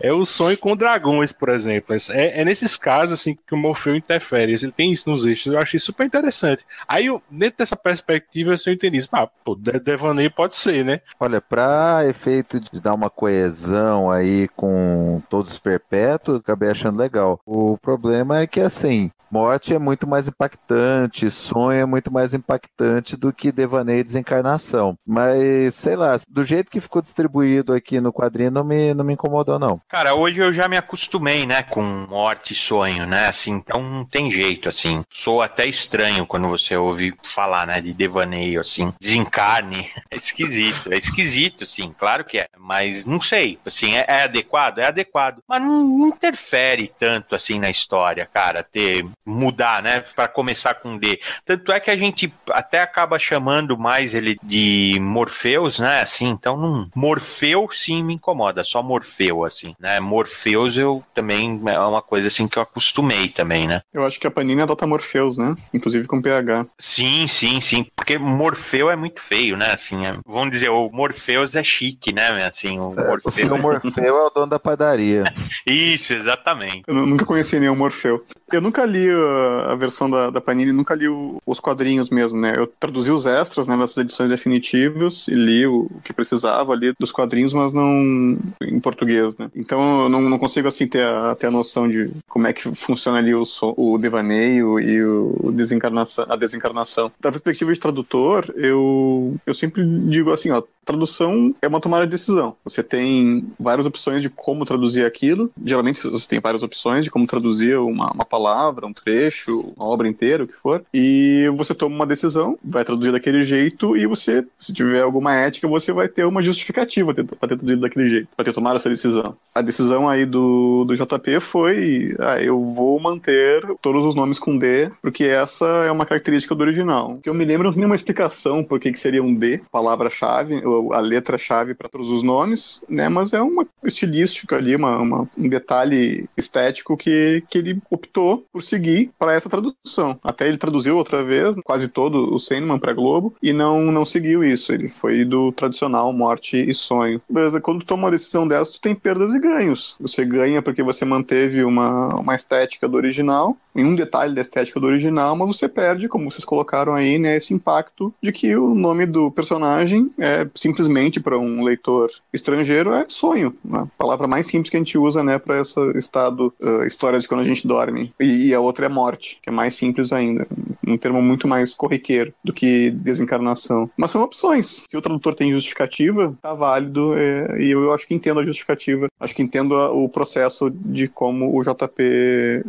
é 0.00 0.12
o 0.12 0.24
sonho 0.24 0.56
com 0.58 0.76
dragões, 0.76 1.32
por 1.32 1.48
exemplo. 1.48 1.94
É, 2.10 2.40
é 2.40 2.44
nesses 2.44 2.76
casos 2.76 3.12
assim 3.20 3.34
que 3.34 3.54
o 3.54 3.56
Morfeu 3.56 3.94
interfere. 3.96 4.52
Ele 4.52 4.72
tem 4.72 4.92
isso 4.92 5.08
nos 5.08 5.24
eixos. 5.26 5.52
Eu 5.52 5.58
achei 5.58 5.78
super 5.78 6.06
interessante. 6.06 6.64
Aí, 6.86 7.06
eu, 7.06 7.22
dentro 7.30 7.58
dessa 7.58 7.76
perspectiva, 7.76 8.54
assim, 8.54 8.70
eu 8.70 8.74
entendi 8.74 8.98
isso. 8.98 9.08
Ah, 9.12 9.28
pô, 9.44 9.54
de- 9.54 9.80
devaneio 9.80 10.30
pode 10.30 10.56
ser, 10.56 10.84
né? 10.84 11.00
Olha, 11.18 11.40
para 11.40 12.04
efeito 12.08 12.60
de 12.60 12.80
dar 12.80 12.94
uma 12.94 13.10
coesão 13.10 14.10
aí 14.10 14.48
com 14.56 15.22
todos 15.28 15.52
os 15.52 15.58
perpétuos, 15.58 16.40
acabei 16.40 16.70
achando 16.70 16.98
legal. 16.98 17.40
O 17.46 17.76
problema 17.78 18.40
é 18.40 18.46
que, 18.46 18.60
assim, 18.60 19.10
morte 19.36 19.74
é 19.74 19.78
muito 19.78 20.06
mais 20.06 20.26
impactante, 20.28 21.30
sonho 21.30 21.82
é 21.82 21.84
muito 21.84 22.10
mais 22.10 22.32
impactante 22.32 23.18
do 23.18 23.30
que 23.34 23.52
devaneio 23.52 24.00
e 24.00 24.04
desencarnação. 24.04 24.96
Mas, 25.06 25.74
sei 25.74 25.94
lá, 25.94 26.16
do 26.26 26.42
jeito 26.42 26.70
que 26.70 26.80
ficou 26.80 27.02
distribuído 27.02 27.74
aqui 27.74 28.00
no 28.00 28.14
quadrinho, 28.14 28.50
não 28.50 28.64
me, 28.64 28.94
não 28.94 29.04
me 29.04 29.12
incomodou, 29.12 29.58
não. 29.58 29.78
Cara, 29.88 30.14
hoje 30.14 30.38
eu 30.38 30.54
já 30.54 30.66
me 30.68 30.78
acostumei, 30.78 31.44
né, 31.44 31.62
com 31.62 31.82
morte 32.08 32.54
e 32.54 32.56
sonho, 32.56 33.06
né, 33.06 33.28
assim, 33.28 33.52
então 33.52 33.82
não 33.82 34.06
tem 34.06 34.30
jeito, 34.30 34.70
assim. 34.70 35.04
Sou 35.10 35.42
até 35.42 35.66
estranho 35.66 36.26
quando 36.26 36.48
você 36.48 36.74
ouve 36.74 37.14
falar, 37.22 37.66
né, 37.66 37.78
de 37.82 37.92
devaneio, 37.92 38.62
assim, 38.62 38.92
desencarne. 38.98 39.86
É 40.08 40.16
esquisito, 40.16 40.92
é 40.92 40.96
esquisito, 40.96 41.66
sim, 41.66 41.92
claro 41.98 42.24
que 42.24 42.38
é, 42.38 42.46
mas 42.58 43.04
não 43.04 43.20
sei, 43.20 43.58
assim, 43.66 43.96
é, 43.96 44.04
é 44.06 44.22
adequado? 44.22 44.78
É 44.78 44.86
adequado, 44.86 45.40
mas 45.48 45.60
não, 45.60 45.84
não 45.84 46.08
interfere 46.08 46.90
tanto, 46.98 47.34
assim, 47.34 47.58
na 47.58 47.68
história, 47.68 48.24
cara, 48.24 48.62
ter, 48.62 49.04
mudar, 49.26 49.82
né, 49.82 50.04
pra 50.14 50.28
começar 50.28 50.74
com 50.74 50.96
D. 50.96 51.18
Tanto 51.44 51.72
é 51.72 51.80
que 51.80 51.90
a 51.90 51.96
gente 51.96 52.32
até 52.50 52.80
acaba 52.80 53.18
chamando 53.18 53.76
mais 53.76 54.14
ele 54.14 54.36
de 54.42 54.98
Morpheus, 55.00 55.78
né, 55.80 56.00
assim, 56.02 56.26
então 56.28 56.56
não... 56.56 56.88
Morfeu, 56.94 57.68
sim, 57.72 58.02
me 58.02 58.14
incomoda, 58.14 58.62
só 58.62 58.82
Morfeu, 58.82 59.44
assim, 59.44 59.74
né, 59.80 59.98
Morpheus 60.00 60.78
eu 60.78 61.02
também, 61.14 61.60
é 61.66 61.78
uma 61.80 62.02
coisa, 62.02 62.28
assim, 62.28 62.46
que 62.46 62.56
eu 62.58 62.62
acostumei 62.62 63.28
também, 63.28 63.66
né. 63.66 63.80
Eu 63.92 64.06
acho 64.06 64.20
que 64.20 64.26
a 64.26 64.30
Panini 64.30 64.62
adota 64.62 64.86
Morpheus, 64.86 65.36
né? 65.38 65.54
Inclusive 65.74 66.06
com 66.06 66.22
PH. 66.22 66.66
Sim, 66.78 67.26
sim, 67.26 67.60
sim, 67.60 67.86
porque 67.96 68.18
Morfeu 68.18 68.90
é 68.90 68.96
muito 68.96 69.20
feio, 69.20 69.56
né, 69.56 69.70
assim, 69.72 70.06
é- 70.06 70.16
vamos 70.26 70.50
dizer, 70.52 70.68
o 70.68 70.88
Morpheus 70.92 71.54
é 71.56 71.62
chique, 71.64 72.12
né, 72.12 72.46
assim, 72.46 72.78
o 72.78 72.90
O 72.90 72.94
Morfeu... 72.94 73.30
seu 73.30 73.58
Morfeu 73.58 74.16
é 74.16 74.26
o 74.26 74.30
dono 74.30 74.46
da 74.46 74.58
padaria. 74.58 75.24
Isso, 75.66 76.12
exatamente. 76.14 76.82
Eu 76.86 76.94
nu- 76.94 77.06
nunca 77.06 77.24
conheci 77.24 77.58
nenhum 77.58 77.74
Morfeu. 77.76 78.24
Eu 78.52 78.60
nunca 78.60 78.84
li 78.84 79.12
a 79.16 79.74
versão 79.74 80.08
da, 80.08 80.30
da 80.30 80.40
Panini, 80.40 80.72
nunca 80.72 80.94
li 80.94 81.08
o- 81.08 81.36
os 81.46 81.60
quadrinhos 81.60 82.10
mesmo, 82.10 82.38
né? 82.38 82.54
Eu 82.56 82.66
traduzi 82.66 83.10
os 83.10 83.26
extras, 83.26 83.66
né, 83.66 83.76
nessas 83.76 83.98
edições 83.98 84.30
definitivas 84.30 85.28
e 85.28 85.34
li 85.34 85.66
o, 85.66 85.86
o 85.90 86.00
que 86.02 86.12
precisava 86.12 86.72
ali 86.72 86.92
dos 86.98 87.12
quadrinhos, 87.12 87.52
mas 87.54 87.72
não 87.72 88.38
em 88.62 88.80
português, 88.80 89.36
né? 89.38 89.50
Então 89.54 90.04
eu 90.04 90.08
não, 90.08 90.20
não 90.22 90.38
consigo, 90.38 90.68
assim, 90.68 90.86
ter 90.86 91.04
a, 91.04 91.34
ter 91.34 91.46
a 91.46 91.50
noção 91.50 91.88
de 91.88 92.10
como 92.28 92.46
é 92.46 92.52
que 92.52 92.74
funciona 92.74 93.18
ali 93.18 93.34
o, 93.34 93.44
o 93.76 93.98
devaneio 93.98 94.78
e 94.80 95.02
o 95.04 95.52
desencarnação, 95.52 96.26
a 96.28 96.36
desencarnação. 96.36 97.10
Da 97.20 97.30
perspectiva 97.30 97.72
de 97.72 97.80
tradutor, 97.80 98.52
eu, 98.56 99.36
eu 99.46 99.54
sempre 99.54 99.84
digo 100.08 100.32
assim, 100.32 100.50
ó, 100.50 100.62
tradução 100.86 101.54
é 101.60 101.66
uma 101.66 101.80
tomada 101.80 102.06
de 102.06 102.12
decisão. 102.12 102.54
Você 102.64 102.82
tem 102.82 103.44
várias 103.58 103.86
opções 103.86 104.22
de 104.22 104.30
como 104.30 104.64
traduzir 104.64 105.04
aquilo. 105.04 105.50
Geralmente 105.62 106.02
você 106.08 106.28
tem 106.28 106.40
várias 106.40 106.62
opções 106.62 107.04
de 107.04 107.10
como 107.10 107.26
traduzir 107.26 107.76
uma, 107.78 108.10
uma 108.12 108.24
palavra, 108.24 108.86
um 108.86 108.92
trecho, 108.92 109.74
uma 109.76 109.86
obra 109.86 110.08
inteira, 110.08 110.44
o 110.44 110.46
que 110.46 110.54
for. 110.54 110.84
E 110.94 111.50
você 111.56 111.74
toma 111.74 111.94
uma 111.94 112.06
decisão, 112.06 112.56
vai 112.64 112.84
traduzir 112.84 113.12
daquele 113.12 113.42
jeito 113.42 113.96
e 113.96 114.06
você, 114.06 114.44
se 114.58 114.72
tiver 114.72 115.02
alguma 115.02 115.34
ética, 115.34 115.66
você 115.66 115.92
vai 115.92 116.08
ter 116.08 116.24
uma 116.24 116.42
justificativa 116.42 117.12
para 117.12 117.24
ter 117.24 117.36
traduzido 117.56 117.80
daquele 117.80 118.08
jeito, 118.08 118.28
para 118.36 118.44
ter 118.44 118.54
tomado 118.54 118.76
essa 118.76 118.88
decisão. 118.88 119.36
A 119.54 119.60
decisão 119.60 120.08
aí 120.08 120.24
do, 120.24 120.84
do 120.84 120.94
JP 120.94 121.40
foi, 121.40 122.14
ah, 122.20 122.40
eu 122.40 122.64
vou 122.64 123.00
manter 123.00 123.66
todos 123.82 124.04
os 124.04 124.14
nomes 124.14 124.38
com 124.38 124.56
D, 124.56 124.90
porque 125.02 125.24
essa 125.24 125.66
é 125.66 125.90
uma 125.90 126.06
característica 126.06 126.54
do 126.54 126.62
original. 126.62 127.18
Que 127.22 127.28
eu 127.28 127.34
me 127.34 127.44
lembro, 127.44 127.64
não 127.64 127.72
tem 127.72 127.80
nenhuma 127.80 127.96
explicação 127.96 128.62
por 128.62 128.78
que, 128.78 128.92
que 128.92 129.00
seria 129.00 129.22
um 129.22 129.34
D, 129.34 129.60
palavra-chave, 129.70 130.64
ou 130.64 130.75
a 130.92 131.00
letra-chave 131.00 131.74
para 131.74 131.88
todos 131.88 132.08
os 132.08 132.22
nomes, 132.22 132.82
né? 132.88 133.08
Mas 133.08 133.32
é 133.32 133.40
uma 133.40 133.66
estilística 133.84 134.56
ali, 134.56 134.74
uma, 134.76 134.98
uma- 134.98 135.28
um 135.36 135.48
detalhe 135.48 136.28
estético 136.36 136.96
que, 136.96 137.42
que 137.48 137.58
ele 137.58 137.78
optou 137.90 138.44
por 138.52 138.62
seguir 138.62 139.10
para 139.18 139.32
essa 139.32 139.48
tradução. 139.48 140.18
Até 140.22 140.48
ele 140.48 140.58
traduziu 140.58 140.96
outra 140.96 141.22
vez, 141.24 141.56
quase 141.64 141.88
todo 141.88 142.34
o 142.34 142.38
Sandman 142.38 142.78
para 142.78 142.92
Globo, 142.92 143.34
e 143.42 143.52
não, 143.52 143.80
não 143.92 144.04
seguiu 144.04 144.44
isso. 144.44 144.72
Ele 144.72 144.88
foi 144.88 145.24
do 145.24 145.52
tradicional 145.52 146.12
morte 146.12 146.56
e 146.58 146.74
sonho. 146.74 147.20
Beleza, 147.28 147.60
quando 147.60 147.80
tu 147.80 147.86
toma 147.86 148.04
uma 148.04 148.10
decisão 148.10 148.46
dessa, 148.46 148.72
tu 148.72 148.80
tem 148.80 148.94
perdas 148.94 149.34
e 149.34 149.38
ganhos. 149.40 149.96
Você 150.00 150.24
ganha 150.24 150.62
porque 150.62 150.82
você 150.82 151.04
manteve 151.04 151.64
uma, 151.64 152.08
uma 152.20 152.34
estética 152.34 152.88
do 152.88 152.96
original, 152.96 153.56
em 153.76 153.84
um 153.84 153.94
detalhe 153.94 154.34
da 154.34 154.40
estética 154.40 154.80
do 154.80 154.86
original, 154.86 155.36
mas 155.36 155.48
você 155.48 155.68
perde, 155.68 156.08
como 156.08 156.30
vocês 156.30 156.44
colocaram 156.44 156.94
aí, 156.94 157.18
né, 157.18 157.36
esse 157.36 157.52
impacto 157.54 158.12
de 158.22 158.32
que 158.32 158.56
o 158.56 158.74
nome 158.74 159.06
do 159.06 159.30
personagem 159.30 160.10
é 160.18 160.46
simplesmente 160.54 161.20
para 161.20 161.38
um 161.38 161.62
leitor 161.62 162.10
estrangeiro 162.32 162.92
é 162.92 163.04
sonho, 163.08 163.54
né? 163.64 163.80
a 163.80 163.86
palavra 163.98 164.26
mais 164.26 164.46
simples 164.46 164.70
que 164.70 164.76
a 164.76 164.80
gente 164.80 164.96
usa, 164.98 165.22
né, 165.22 165.38
para 165.38 165.60
esse 165.60 165.78
estado, 165.98 166.52
uh, 166.60 167.18
de 167.18 167.28
quando 167.28 167.40
a 167.40 167.44
gente 167.44 167.66
dorme. 167.66 168.12
E, 168.20 168.48
e 168.48 168.54
a 168.54 168.60
outra 168.60 168.86
é 168.86 168.88
morte, 168.88 169.38
que 169.42 169.48
é 169.48 169.52
mais 169.52 169.74
simples 169.74 170.12
ainda, 170.12 170.46
um 170.86 170.96
termo 170.96 171.20
muito 171.22 171.46
mais 171.48 171.74
corriqueiro 171.74 172.32
do 172.44 172.52
que 172.52 172.90
desencarnação. 172.90 173.90
Mas 173.96 174.10
são 174.10 174.22
opções. 174.22 174.84
Se 174.88 174.96
o 174.96 175.02
tradutor 175.02 175.34
tem 175.34 175.52
justificativa, 175.52 176.36
tá 176.40 176.54
válido, 176.54 177.14
é, 177.16 177.62
e 177.62 177.70
eu, 177.70 177.82
eu 177.84 177.92
acho 177.92 178.06
que 178.06 178.14
entendo 178.14 178.40
a 178.40 178.44
justificativa. 178.44 179.08
Acho 179.18 179.34
que 179.34 179.42
entendo 179.42 179.74
a- 179.74 179.92
o 179.92 180.08
processo 180.08 180.70
de 180.70 181.08
como 181.08 181.56
o 181.56 181.62
JP 181.62 182.02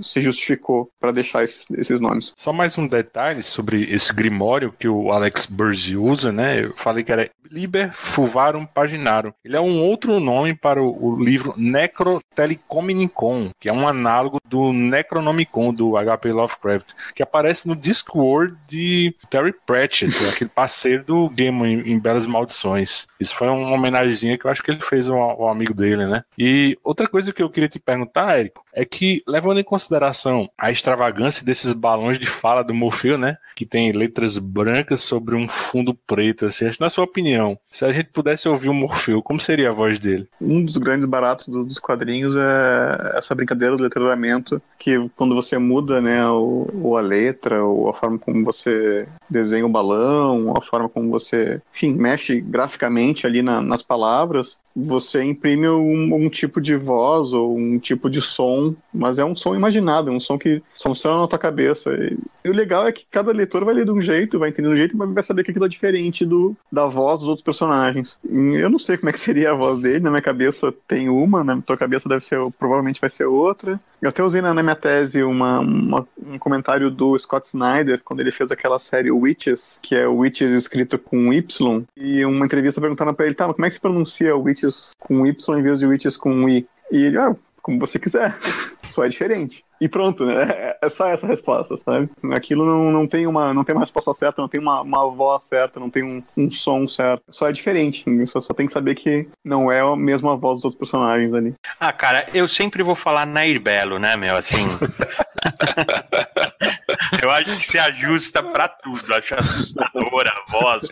se 0.01 0.21
justificou 0.21 0.89
para 0.99 1.11
deixar 1.11 1.43
esses, 1.43 1.69
esses 1.71 1.99
nomes. 1.99 2.33
Só 2.35 2.51
mais 2.51 2.77
um 2.77 2.87
detalhe 2.87 3.43
sobre 3.43 3.83
esse 3.91 4.13
grimório 4.13 4.73
que 4.77 4.87
o 4.87 5.11
Alex 5.11 5.45
Burzi 5.45 5.95
usa, 5.95 6.31
né? 6.31 6.59
Eu 6.63 6.73
falei 6.75 7.03
que 7.03 7.11
era 7.11 7.29
Liber 7.51 7.93
Fulvarum 7.93 8.65
Paginarum. 8.65 9.31
Ele 9.43 9.55
é 9.55 9.61
um 9.61 9.81
outro 9.81 10.19
nome 10.19 10.53
para 10.53 10.81
o, 10.81 11.13
o 11.13 11.23
livro 11.23 11.53
Necrotelecominicon, 11.57 13.51
que 13.59 13.69
é 13.69 13.73
um 13.73 13.87
análogo 13.87 14.39
do 14.45 14.71
Necronomicon 14.73 15.73
do 15.73 15.93
HP 15.93 16.31
Lovecraft, 16.31 16.87
que 17.15 17.23
aparece 17.23 17.67
no 17.67 17.75
Discworld 17.75 18.55
de 18.67 19.15
Terry 19.29 19.53
Pratchett, 19.65 20.13
aquele 20.29 20.49
parceiro 20.49 21.03
do 21.03 21.29
Game 21.29 21.65
em, 21.65 21.93
em 21.93 21.99
Belas 21.99 22.27
Maldições. 22.27 23.07
Isso 23.19 23.35
foi 23.35 23.47
uma 23.47 23.71
homenagemzinha 23.71 24.37
que 24.37 24.45
eu 24.45 24.51
acho 24.51 24.63
que 24.63 24.71
ele 24.71 24.81
fez 24.81 25.07
ao, 25.07 25.17
ao 25.17 25.49
amigo 25.49 25.73
dele, 25.73 26.05
né? 26.05 26.23
E 26.37 26.77
outra 26.83 27.07
coisa 27.07 27.33
que 27.33 27.41
eu 27.41 27.49
queria 27.49 27.69
te 27.69 27.79
perguntar, 27.79 28.37
Érico, 28.37 28.63
é 28.73 28.85
que, 28.85 29.23
levando 29.27 29.59
em 29.59 29.63
consideração 29.63 30.49
a 30.57 30.71
extravagância 30.91 31.45
desses 31.45 31.73
balões 31.73 32.17
de 32.17 32.25
fala 32.25 32.63
do 32.63 32.73
Morfeu, 32.73 33.17
né? 33.17 33.37
Que 33.55 33.65
tem 33.65 33.91
letras 33.91 34.37
brancas 34.37 35.01
sobre 35.01 35.35
um 35.35 35.47
fundo 35.47 35.93
preto, 35.93 36.45
assim, 36.45 36.69
na 36.79 36.89
sua 36.89 37.03
opinião, 37.03 37.57
se 37.69 37.83
a 37.83 37.91
gente 37.91 38.09
pudesse 38.13 38.47
ouvir 38.47 38.69
o 38.69 38.73
Morfeu, 38.73 39.21
como 39.21 39.39
seria 39.41 39.69
a 39.69 39.73
voz 39.73 39.99
dele? 39.99 40.27
Um 40.39 40.63
dos 40.63 40.77
grandes 40.77 41.07
baratos 41.07 41.47
do- 41.47 41.65
dos 41.65 41.79
quadrinhos 41.79 42.35
é 42.37 43.17
essa 43.17 43.35
brincadeira 43.35 43.75
do 43.75 43.83
letramento, 43.83 44.61
que 44.79 45.09
quando 45.15 45.35
você 45.35 45.57
muda, 45.57 45.99
né, 45.99 46.25
o, 46.29 46.67
ou 46.81 46.97
a 46.97 47.01
letra, 47.01 47.63
ou 47.63 47.89
a 47.89 47.93
forma 47.93 48.17
como 48.17 48.45
você 48.45 49.07
desenha 49.29 49.65
o 49.65 49.69
balão, 49.69 50.47
ou 50.47 50.57
a 50.57 50.61
forma 50.61 50.87
como 50.87 51.09
você, 51.09 51.59
enfim, 51.73 51.93
mexe 51.93 52.39
graficamente 52.39 53.27
ali 53.27 53.41
na- 53.41 53.61
nas 53.61 53.81
palavras, 53.83 54.57
você 54.79 55.23
imprime 55.23 55.67
um, 55.67 56.13
um 56.13 56.29
tipo 56.29 56.61
de 56.61 56.75
voz 56.75 57.33
ou 57.33 57.57
um 57.57 57.79
tipo 57.79 58.09
de 58.09 58.21
som, 58.21 58.75
mas 58.93 59.17
é 59.17 59.25
um 59.25 59.35
som 59.35 59.55
imaginado, 59.55 60.09
é 60.09 60.13
um 60.13 60.19
som 60.19 60.37
que 60.37 60.61
funciona 60.81 61.19
na 61.21 61.27
tua 61.27 61.39
cabeça. 61.39 61.91
E, 61.95 62.17
e 62.45 62.49
o 62.49 62.53
legal 62.53 62.85
é 62.87 62.91
que 62.91 63.05
cada 63.09 63.31
leitor 63.31 63.65
vai 63.65 63.73
ler 63.73 63.85
de 63.85 63.91
um 63.91 63.99
jeito, 64.01 64.37
vai 64.37 64.49
entender 64.49 64.67
de 64.67 64.73
um 64.73 64.77
jeito, 64.77 64.95
mas 64.97 65.09
vai 65.11 65.23
saber 65.23 65.43
que 65.43 65.49
aquilo 65.51 65.65
é 65.65 65.69
diferente 65.69 66.25
do, 66.25 66.55
da 66.71 66.85
voz 66.85 67.19
dos 67.21 67.27
outros 67.29 67.43
personagens. 67.43 68.17
E 68.29 68.55
eu 68.55 68.69
não 68.69 68.77
sei 68.79 68.97
como 68.97 69.09
é 69.09 69.13
que 69.13 69.19
seria 69.19 69.51
a 69.51 69.55
voz 69.55 69.79
dele, 69.79 69.99
na 69.99 70.09
minha 70.11 70.21
cabeça 70.21 70.71
tem 70.87 71.09
uma, 71.09 71.43
na 71.43 71.59
tua 71.61 71.75
cabeça 71.77 72.07
deve 72.07 72.23
ser, 72.23 72.39
provavelmente 72.59 73.01
vai 73.01 73.09
ser 73.09 73.25
outra. 73.25 73.79
Eu 73.99 74.09
até 74.09 74.23
usei 74.23 74.41
na, 74.41 74.53
na 74.53 74.61
minha 74.61 74.75
tese 74.75 75.23
uma, 75.23 75.59
uma- 75.59 76.07
um 76.23 76.37
comentário 76.37 76.91
do 76.91 77.17
Scott 77.17 77.47
Snyder, 77.47 77.99
quando 78.05 78.19
ele 78.19 78.31
fez 78.31 78.51
aquela 78.51 78.77
série 78.77 79.09
Witches, 79.11 79.79
que 79.81 79.95
é 79.95 80.07
Witches 80.07 80.51
escrito 80.51 80.99
com 80.99 81.33
Y, 81.33 81.83
e 81.95 82.23
uma 82.23 82.45
entrevista 82.45 82.79
perguntando 82.79 83.13
pra 83.13 83.25
ele, 83.25 83.33
tá, 83.33 83.47
mas 83.47 83.55
como 83.55 83.65
é 83.65 83.69
que 83.69 83.75
se 83.75 83.81
pronuncia 83.81 84.35
Witches 84.37 84.66
com 84.99 85.25
Y 85.25 85.59
em 85.59 85.63
vez 85.63 85.79
de 85.79 85.85
Witches 85.85 86.17
com 86.17 86.47
I? 86.47 86.67
E 86.91 87.05
ele, 87.05 87.17
ah, 87.17 87.35
como 87.61 87.79
você 87.79 87.99
quiser. 87.99 88.37
Só 88.89 89.03
é 89.03 89.09
diferente. 89.09 89.65
E 89.79 89.87
pronto, 89.87 90.25
né? 90.25 90.75
É 90.81 90.89
só 90.89 91.07
essa 91.07 91.27
resposta, 91.27 91.77
sabe? 91.77 92.09
Aquilo 92.33 92.65
não, 92.65 92.91
não 92.91 93.05
tem 93.05 93.27
uma 93.27 93.53
não 93.53 93.63
tem 93.63 93.75
uma 93.75 93.81
resposta 93.81 94.11
certa, 94.13 94.41
não 94.41 94.49
tem 94.49 94.59
uma, 94.59 94.81
uma 94.81 95.07
voz 95.11 95.43
certa, 95.43 95.79
não 95.79 95.89
tem 95.89 96.03
um, 96.03 96.23
um 96.35 96.49
som 96.49 96.87
certo. 96.87 97.23
Só 97.29 97.47
é 97.47 97.51
diferente. 97.51 98.03
Você 98.25 98.41
só 98.41 98.53
tem 98.53 98.65
que 98.65 98.71
saber 98.71 98.95
que 98.95 99.27
não 99.43 99.71
é 99.71 99.81
a 99.81 99.95
mesma 99.95 100.35
voz 100.35 100.57
dos 100.57 100.65
outros 100.65 100.79
personagens 100.79 101.31
ali. 101.33 101.53
Ah, 101.79 101.93
cara, 101.93 102.27
eu 102.33 102.47
sempre 102.47 102.81
vou 102.81 102.95
falar 102.95 103.27
Nair 103.27 103.61
Belo, 103.61 103.99
né, 103.99 104.15
meu? 104.15 104.35
Assim. 104.35 104.65
eu 107.21 107.29
acho 107.29 107.55
que 107.57 107.65
se 107.65 107.77
ajusta 107.77 108.41
pra 108.41 108.67
tudo. 108.67 109.13
Acho 109.13 109.35
assustadora 109.35 110.33
a 110.33 110.51
voz, 110.51 110.89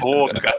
rouca. 0.00 0.54